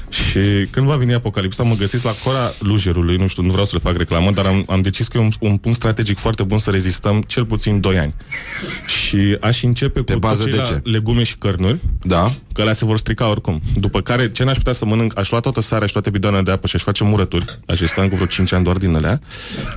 Și 0.10 0.68
când 0.72 0.86
va 0.86 0.96
veni 0.96 1.14
apocalipsa, 1.14 1.64
mă 1.64 1.76
găsesc 1.76 2.04
la 2.04 2.12
cora 2.24 2.52
lujerului, 2.60 3.16
nu 3.16 3.28
știu, 3.28 3.44
nu 3.44 3.50
vreau 3.50 3.66
să 3.66 3.72
le 3.76 3.82
fac 3.84 3.98
reclamă, 3.98 4.32
dar 4.32 4.46
am, 4.46 4.64
am 4.68 4.82
decis 4.82 5.08
că 5.08 5.18
e 5.18 5.20
un, 5.22 5.30
un 5.40 5.58
punct 5.58 5.78
strategic 5.78 6.18
foarte 6.18 6.44
bun 6.44 6.58
să 6.58 6.70
rezistăm 6.70 7.22
cel 7.28 7.46
puțin 7.46 7.80
2 7.80 7.98
ani. 7.98 8.14
Și 8.86 9.38
aș 9.42 9.64
începe 9.64 10.02
Pe 10.02 10.14
cu 10.14 10.20
bază 10.20 10.44
tot 10.44 10.52
de 10.52 10.58
ce 10.58 10.64
ce? 10.64 10.72
la 10.72 10.80
legume 10.84 11.24
și 11.24 11.36
cărnuri, 11.38 11.80
Da? 12.04 12.34
că 12.54 12.62
alea 12.62 12.74
se 12.74 12.86
vor 12.86 12.98
strica 12.98 13.30
oricum. 13.30 13.62
După 13.76 14.02
care, 14.02 14.32
ce 14.32 14.44
n-aș 14.44 14.58
putea 14.58 14.74
să 14.74 14.86
mănânc, 14.86 15.18
aș 15.18 15.30
lua 15.32 15.40
toată 15.40 15.62
sarea 15.62 15.88
și 15.88 15.94
toate 15.94 16.10
bidoanele 16.10 16.44
de 16.44 16.52
apă 16.52 16.68
și 16.68 16.76
aș 16.76 16.82
face 16.82 17.04
murături. 17.04 17.60
Aș 17.68 17.80
resta 17.80 18.02
cu 18.08 18.16
vreo 18.16 18.26
5 18.28 18.52
ani 18.54 18.64
doar 18.64 18.78
din 18.78 18.96
alea. 18.96 19.22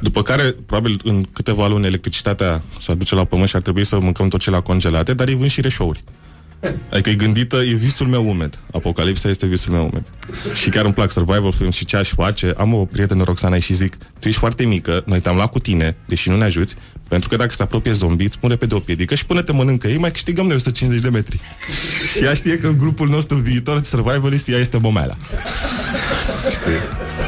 După 0.01 0.23
care, 0.23 0.55
probabil, 0.67 1.01
în 1.05 1.25
câteva 1.33 1.67
luni, 1.69 1.87
electricitatea 1.87 2.63
se 2.79 2.91
aduce 2.93 3.15
la 3.15 3.25
pământ 3.25 3.49
și 3.49 3.57
ar 3.57 3.63
trebui 3.63 3.85
să 3.85 3.99
mâncăm 3.99 4.29
tot 4.29 4.41
ce 4.41 4.51
la 4.51 4.61
congelate, 4.61 5.15
dar 5.15 5.29
îi 5.29 5.35
vând 5.35 5.51
și 5.51 5.61
reșouri. 5.61 6.03
Adică 6.91 7.11
e 7.11 7.15
gândită, 7.15 7.57
e 7.57 7.73
visul 7.73 8.07
meu 8.07 8.29
umed. 8.29 8.61
Apocalipsa 8.73 9.29
este 9.29 9.47
visul 9.47 9.73
meu 9.73 9.83
umed. 9.93 10.05
Și 10.55 10.69
chiar 10.69 10.85
îmi 10.85 10.95
plac 10.95 11.11
survival 11.11 11.53
films 11.53 11.75
și 11.75 11.85
ce 11.85 11.97
aș 11.97 12.09
face. 12.09 12.53
Am 12.57 12.75
o 12.75 12.85
prietenă, 12.85 13.25
Roxana, 13.25 13.59
și 13.59 13.73
zic, 13.73 13.97
tu 14.19 14.29
ești 14.29 14.41
foarte 14.41 14.65
mică, 14.65 15.03
noi 15.07 15.21
te-am 15.21 15.37
luat 15.37 15.51
cu 15.51 15.59
tine, 15.59 15.97
deși 16.07 16.31
nu 16.31 16.37
ne 16.37 16.45
ajuți, 16.45 16.75
pentru 17.09 17.29
că 17.29 17.37
dacă 17.37 17.53
se 17.55 17.63
apropie 17.63 17.93
zombie, 17.93 18.27
îți 18.27 18.39
pune 18.39 18.57
pe 18.57 18.67
de 18.67 18.75
o 18.75 18.79
piedică 18.79 19.15
și 19.15 19.27
până 19.27 19.43
te 19.43 19.53
mănâncă 19.53 19.89
ei, 19.89 19.99
mai 19.99 20.11
câștigăm 20.11 20.47
noi 20.47 20.55
150 20.57 21.03
de 21.03 21.09
metri. 21.09 21.41
și 22.17 22.25
ea 22.25 22.35
știe 22.35 22.59
că 22.59 22.67
în 22.67 22.79
grupul 22.79 23.09
nostru 23.09 23.37
viitor 23.37 23.83
survivalist, 23.83 24.49
ea 24.49 24.59
este 24.59 24.79
momeala. 24.79 25.17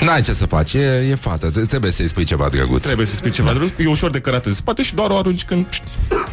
N-ai 0.04 0.22
ce 0.22 0.32
să 0.32 0.46
faci, 0.46 0.72
e, 0.72 1.06
e 1.10 1.14
fată, 1.14 1.50
T- 1.50 1.66
trebuie 1.68 1.90
să-i 1.90 2.08
spui 2.08 2.24
ceva 2.24 2.48
drăguț. 2.48 2.82
Trebuie 2.82 3.06
să 3.06 3.14
spui 3.14 3.30
ceva 3.30 3.52
da. 3.52 3.82
E 3.82 3.86
ușor 3.86 4.10
de 4.10 4.20
cărat 4.20 4.46
în 4.46 4.54
spate 4.54 4.82
și 4.82 4.94
doar 4.94 5.10
o 5.10 5.16
arunci 5.16 5.44
când, 5.44 5.66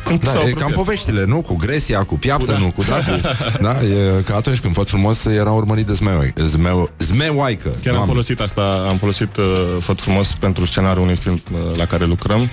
când 0.03 0.19
Da, 0.23 0.29
s-au 0.31 0.39
e 0.39 0.43
apropiat. 0.43 0.67
cam 0.67 0.71
poveștile, 0.83 1.25
nu? 1.25 1.41
Cu 1.41 1.55
gresia, 1.55 2.03
cu 2.03 2.15
piaptă, 2.17 2.57
nu? 2.59 2.71
Cu 2.71 2.83
datul. 2.83 3.21
Da, 3.61 3.81
e 3.81 4.21
ca 4.25 4.35
atunci 4.35 4.59
când 4.59 4.73
făt 4.73 4.87
frumos 4.87 5.25
era 5.25 5.51
urmărit 5.51 5.85
de 5.85 5.93
zmeu, 5.93 6.23
zmeu, 6.37 6.89
zmeoaică. 6.97 7.69
Chiar 7.69 7.77
am 7.77 7.81
Doamne. 7.93 8.05
folosit 8.11 8.39
asta, 8.39 8.85
am 8.89 8.97
folosit 8.97 9.37
uh, 9.37 9.45
Făt 9.79 10.01
frumos 10.01 10.27
pentru 10.39 10.65
scenariul 10.65 11.03
unui 11.03 11.15
film 11.15 11.41
uh, 11.53 11.75
la 11.77 11.85
care 11.85 12.05
lucrăm. 12.05 12.49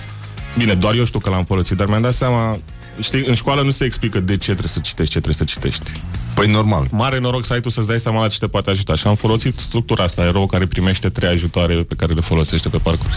Bine, 0.59 0.75
doar 0.75 0.95
eu 0.95 1.05
știu 1.05 1.19
că 1.19 1.31
l-am 1.31 1.45
folosit, 1.45 1.77
dar 1.77 1.87
mi-am 1.87 2.03
dat 2.03 2.15
seama, 2.15 2.59
știi, 3.01 3.25
în 3.27 3.35
școală 3.35 3.63
nu 3.63 3.71
se 3.71 3.85
explică 3.85 4.21
de 4.21 4.37
ce 4.37 4.45
trebuie 4.45 4.69
să 4.69 4.79
citești, 4.79 5.13
ce 5.13 5.21
trebuie 5.21 5.35
să 5.35 5.45
citești. 5.45 5.91
Păi 6.35 6.51
normal. 6.51 6.87
Mare 6.91 7.19
noroc 7.19 7.45
să 7.45 7.53
ai 7.53 7.61
tu 7.61 7.69
să-ți 7.69 7.87
dai 7.87 8.01
seama 8.01 8.21
la 8.21 8.29
ce 8.29 8.39
te 8.39 8.47
poate 8.47 8.71
ajuta. 8.71 8.95
Și 8.95 9.07
am 9.07 9.15
folosit 9.15 9.59
structura 9.59 10.05
asta, 10.05 10.25
erou 10.25 10.47
care 10.47 10.67
primește 10.67 11.09
trei 11.09 11.29
ajutoare 11.29 11.75
pe 11.75 11.95
care 11.95 12.13
le 12.13 12.21
folosește 12.21 12.69
pe 12.69 12.77
parcurs. 12.77 13.17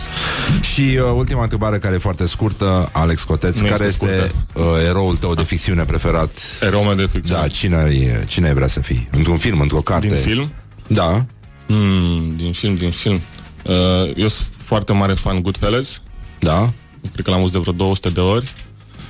Și 0.74 0.82
uh, 0.82 1.14
ultima 1.16 1.42
întrebare 1.42 1.78
care 1.78 1.96
e 1.96 1.98
foarte 1.98 2.28
scurtă, 2.28 2.90
Alex 2.92 3.24
Coteț, 3.24 3.60
Nu 3.60 3.68
care 3.68 3.86
este 3.86 4.06
este 4.06 4.32
uh, 4.54 4.64
eroul 4.88 5.18
tău 5.18 5.34
de 5.34 5.44
ficțiune 5.44 5.86
preferat? 5.86 6.38
Erou 6.62 6.84
meu 6.84 6.96
de 6.96 7.08
ficțiune. 7.12 7.42
Da, 7.42 7.48
cine, 7.48 7.76
ai, 7.76 8.08
cine 8.28 8.48
ai 8.48 8.54
vrea 8.54 8.68
să 8.68 8.80
fii? 8.80 9.08
Într-un 9.12 9.38
film, 9.38 9.60
într-o 9.60 9.80
carte? 9.80 10.08
Din 10.08 10.18
film? 10.18 10.54
Da. 10.88 11.26
Mm, 11.68 12.34
din 12.36 12.52
film, 12.52 12.76
din 12.76 12.92
film. 12.92 13.22
Uh, 13.64 13.74
eu 14.16 14.28
sunt 14.28 14.48
foarte 14.58 14.94
mare 14.94 15.14
fan 15.14 15.42
Goodfellas. 15.42 16.02
Da. 16.40 16.74
Cred 17.12 17.26
că 17.26 17.32
l-am 17.32 17.40
văzut 17.40 17.54
de 17.54 17.60
vreo 17.60 17.74
200 17.74 18.10
de 18.10 18.20
ori. 18.20 18.54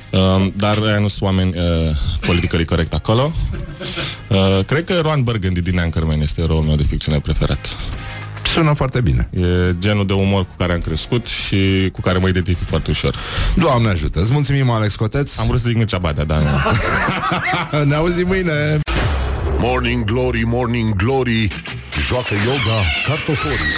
Uh, 0.09 0.47
dar 0.55 0.77
aia 0.77 0.99
nu 0.99 1.07
sunt 1.07 1.21
oameni 1.21 1.53
uh, 1.57 1.95
politically 2.19 2.65
corect 2.65 2.93
acolo. 2.93 3.33
Uh, 4.27 4.59
cred 4.65 4.83
că 4.83 4.99
Ron 5.01 5.23
Burgundy 5.23 5.61
din 5.61 5.79
Anchorman 5.79 6.21
este 6.21 6.41
eroul 6.41 6.63
meu 6.63 6.75
de 6.75 6.83
ficțiune 6.83 7.19
preferat. 7.19 7.75
Sună 8.53 8.73
foarte 8.73 9.01
bine. 9.01 9.29
E 9.31 9.75
genul 9.79 10.05
de 10.05 10.13
umor 10.13 10.45
cu 10.45 10.53
care 10.57 10.73
am 10.73 10.79
crescut 10.79 11.27
și 11.27 11.89
cu 11.91 12.01
care 12.01 12.17
mă 12.17 12.27
identific 12.27 12.67
foarte 12.67 12.91
ușor. 12.91 13.15
Doamne 13.55 13.89
ajută. 13.89 14.21
Îți 14.21 14.31
mulțumim, 14.31 14.69
Alex 14.69 14.95
Coteț. 14.95 15.37
Am 15.37 15.47
vrut 15.47 15.59
să 15.59 15.67
zic 15.67 15.77
Mircea 15.77 15.97
Badea, 15.97 16.23
dar 16.23 16.41
nu. 16.41 16.49
ne 17.89 17.95
auzim 17.95 18.27
mâine. 18.27 18.79
Morning 19.57 20.03
Glory, 20.03 20.43
Morning 20.45 20.95
Glory 20.95 21.47
Joacă 22.07 22.33
yoga 22.45 22.81
cartoforii 23.07 23.75